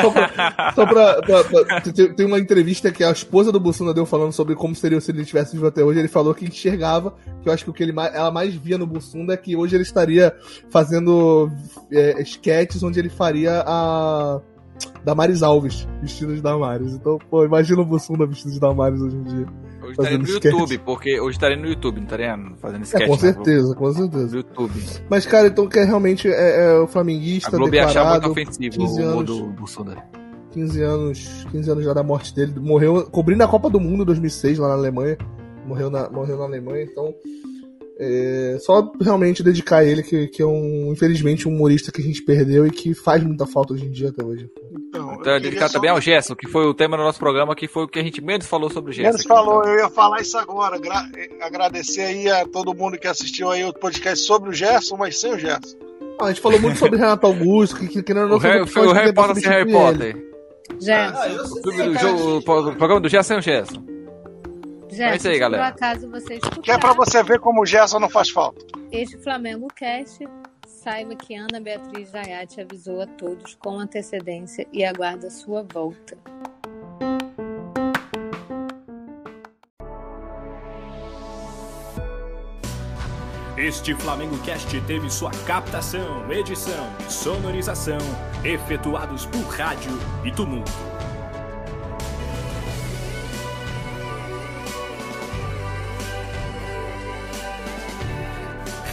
Só 0.00 0.10
pra, 0.12 0.72
só 0.76 0.86
pra- 0.86 1.22
pra- 1.22 1.44
pra- 1.44 1.80
tem- 1.92 2.14
tem 2.14 2.24
uma 2.26 2.38
entrevista 2.38 2.92
que 2.92 3.02
a 3.02 3.10
esposa 3.10 3.50
do 3.50 3.58
Bolsonaro 3.58 3.94
deu 3.94 4.06
falando 4.06 4.30
sobre 4.32 4.54
como 4.54 4.76
seria 4.76 5.00
se 5.00 5.10
ele 5.10 5.24
tivesse 5.24 5.54
vivo 5.56 5.66
até 5.66 5.82
hoje. 5.82 5.98
Ele 5.98 6.06
falou 6.06 6.32
que 6.32 6.44
enxergava, 6.44 7.14
que 7.42 7.48
eu 7.48 7.52
acho 7.52 7.64
que 7.64 7.70
o 7.70 7.72
que 7.72 7.82
ele 7.82 7.90
mais, 7.92 8.14
ela 8.14 8.30
mais 8.30 8.54
via 8.54 8.78
no 8.78 8.86
Bolsonaro 8.86 9.32
é 9.32 9.36
que 9.36 9.56
hoje 9.56 9.74
ele 9.74 9.82
estaria 9.82 10.32
fazendo 10.70 11.50
é, 11.90 12.22
sketches 12.22 12.82
onde 12.84 13.00
ele 13.00 13.08
faria 13.08 13.64
a 13.66 14.40
Damares 15.04 15.42
Alves, 15.42 15.88
vestido 16.00 16.32
de 16.34 16.40
Damares. 16.40 16.92
Então, 16.92 17.18
pô, 17.28 17.44
imagina 17.44 17.80
o 17.80 17.84
Bolsonaro 17.84 18.28
vestido 18.28 18.52
de 18.52 18.60
Damares 18.60 19.00
hoje 19.00 19.16
em 19.16 19.22
dia. 19.24 19.46
Hoje 19.86 19.92
estaria 19.92 20.18
no 20.18 20.26
Fazendo 20.26 20.44
YouTube, 20.44 20.64
sketch. 20.72 20.84
porque 20.84 21.20
hoje 21.20 21.36
estaria 21.36 21.56
no 21.56 21.66
YouTube, 21.66 21.96
não 21.96 22.04
estaria 22.04 22.38
fazendo 22.56 22.82
sketch. 22.82 23.02
É, 23.02 23.06
com 23.06 23.12
na 23.12 23.18
certeza, 23.18 23.74
com 23.74 23.92
certeza. 23.92 24.26
No 24.26 24.36
YouTube. 24.36 24.82
Mas, 25.08 25.26
cara, 25.26 25.46
então 25.48 25.68
que 25.68 25.78
é 25.78 25.84
realmente 25.84 26.28
é, 26.28 26.64
é 26.64 26.78
o 26.80 26.84
A 26.84 26.88
flamenguista 26.88 27.56
Globo 27.56 27.74
ia 27.74 27.84
achar 27.84 28.04
muito 28.04 28.28
declarado, 28.28 28.32
ofensivo 28.32 28.76
15 28.76 29.02
o 29.02 29.04
anos. 29.06 29.26
do 29.26 29.46
Bolsonaro. 29.52 30.02
15 30.52 30.82
anos, 30.82 31.46
15 31.52 31.70
anos 31.70 31.84
já 31.84 31.92
da 31.92 32.02
morte 32.02 32.34
dele. 32.34 32.52
Morreu 32.58 33.04
cobrindo 33.10 33.44
a 33.44 33.48
Copa 33.48 33.68
do 33.70 33.78
Mundo 33.78 34.02
em 34.02 34.06
2006 34.06 34.58
lá 34.58 34.68
na 34.68 34.74
Alemanha. 34.74 35.18
Morreu 35.66 35.90
na, 35.90 36.08
morreu 36.08 36.38
na 36.38 36.44
Alemanha, 36.44 36.84
então 36.84 37.14
É, 37.98 38.58
só 38.60 38.92
realmente 39.00 39.42
dedicar 39.42 39.78
a 39.78 39.84
ele, 39.84 40.02
que, 40.02 40.26
que 40.28 40.42
é 40.42 40.46
um, 40.46 40.90
infelizmente, 40.92 41.48
um 41.48 41.52
humorista 41.52 41.90
que 41.90 42.02
a 42.02 42.04
gente 42.04 42.22
perdeu 42.22 42.66
e 42.66 42.70
que 42.70 42.92
faz 42.94 43.24
muita 43.24 43.46
falta 43.46 43.72
hoje 43.72 43.86
em 43.86 43.90
dia 43.90 44.10
até 44.10 44.22
hoje. 44.22 44.50
Então, 44.88 45.14
Então, 45.14 45.40
dedicar 45.40 45.68
só- 45.68 45.74
também 45.74 45.88
ao 45.90 45.98
Gerson, 45.98 46.34
que 46.34 46.46
foi 46.46 46.66
o 46.66 46.74
tema 46.74 46.94
do 46.98 47.02
nosso 47.02 47.18
programa, 47.18 47.56
que 47.56 47.66
foi 47.66 47.84
o 47.84 47.88
que 47.88 47.98
a 47.98 48.02
gente 48.02 48.22
menos 48.22 48.46
falou 48.46 48.68
sobre 48.68 48.90
o 48.90 48.92
Gerson. 48.92 49.08
Menos 49.08 49.20
aqui, 49.22 49.28
falou, 49.28 49.60
então. 49.62 49.72
eu 49.72 49.78
ia 49.78 49.88
falar 49.88 50.20
isso 50.20 50.36
agora. 50.36 50.78
Gra- 50.78 51.08
agradecer 51.40 52.02
aí 52.02 52.28
a 52.28 52.44
todo 52.46 52.74
mundo 52.74 52.98
que 52.98 53.06
assistiu 53.08 53.50
aí 53.50 53.64
o 53.64 53.72
podcast 53.72 54.26
sobre 54.26 54.50
o 54.50 54.52
Gerson, 54.52 54.96
mas 54.98 55.18
sem 55.18 55.32
o 55.32 55.38
Gerson. 55.38 55.78
Ah, 56.20 56.26
a 56.26 56.28
gente 56.28 56.42
falou 56.42 56.60
muito 56.60 56.78
sobre 56.78 56.98
Renato 56.98 57.26
Augusto, 57.26 57.76
que, 57.76 57.88
que, 57.88 58.02
que 58.02 58.12
não 58.12 58.28
O 58.30 58.36
Harry, 58.38 58.66
foi 58.66 58.86
o 58.88 58.92
Harry 58.92 59.14
Potter 59.14 59.36
sem 59.36 59.50
Harry 59.50 59.72
Potter. 59.72 60.16
Gerson, 60.78 61.16
Ah, 61.18 61.28
O 61.50 61.60
do 61.62 61.94
jogo, 61.98 62.36
o 62.38 62.42
programa 62.76 63.00
do 63.00 63.08
Gerson 63.08 63.28
sem 63.28 63.38
o 63.38 63.42
Gerson. 63.42 63.82
Gerson, 64.96 65.12
É 65.12 65.16
isso 65.16 65.28
aí, 65.28 65.38
galera. 65.38 65.62
por 65.62 65.72
acaso 65.72 66.10
você 66.10 66.34
escutar 66.34 66.62
Que 66.62 66.70
é 66.72 66.78
pra 66.78 66.92
você 66.92 67.22
ver 67.22 67.38
como 67.40 67.62
o 67.62 67.66
Gerson 67.66 67.98
não 68.00 68.08
faz 68.10 68.30
falta. 68.30 68.64
este 68.90 69.16
Flamengo 69.18 69.68
Cast, 69.74 70.26
saiba 70.66 71.14
que 71.14 71.34
Ana 71.34 71.60
Beatriz 71.60 72.10
Jaiate 72.10 72.60
avisou 72.60 73.00
a 73.02 73.06
todos 73.06 73.54
com 73.56 73.78
antecedência 73.78 74.66
e 74.72 74.84
aguarda 74.84 75.30
sua 75.30 75.62
volta. 75.62 76.16
Este 83.56 83.94
Flamengo 83.94 84.36
Cast 84.44 84.78
teve 84.82 85.08
sua 85.10 85.30
captação, 85.46 86.30
edição 86.30 86.86
e 87.06 87.10
sonorização 87.10 87.98
efetuados 88.44 89.24
por 89.26 89.40
rádio 89.48 89.92
e 90.24 90.30
tumulto. 90.30 90.70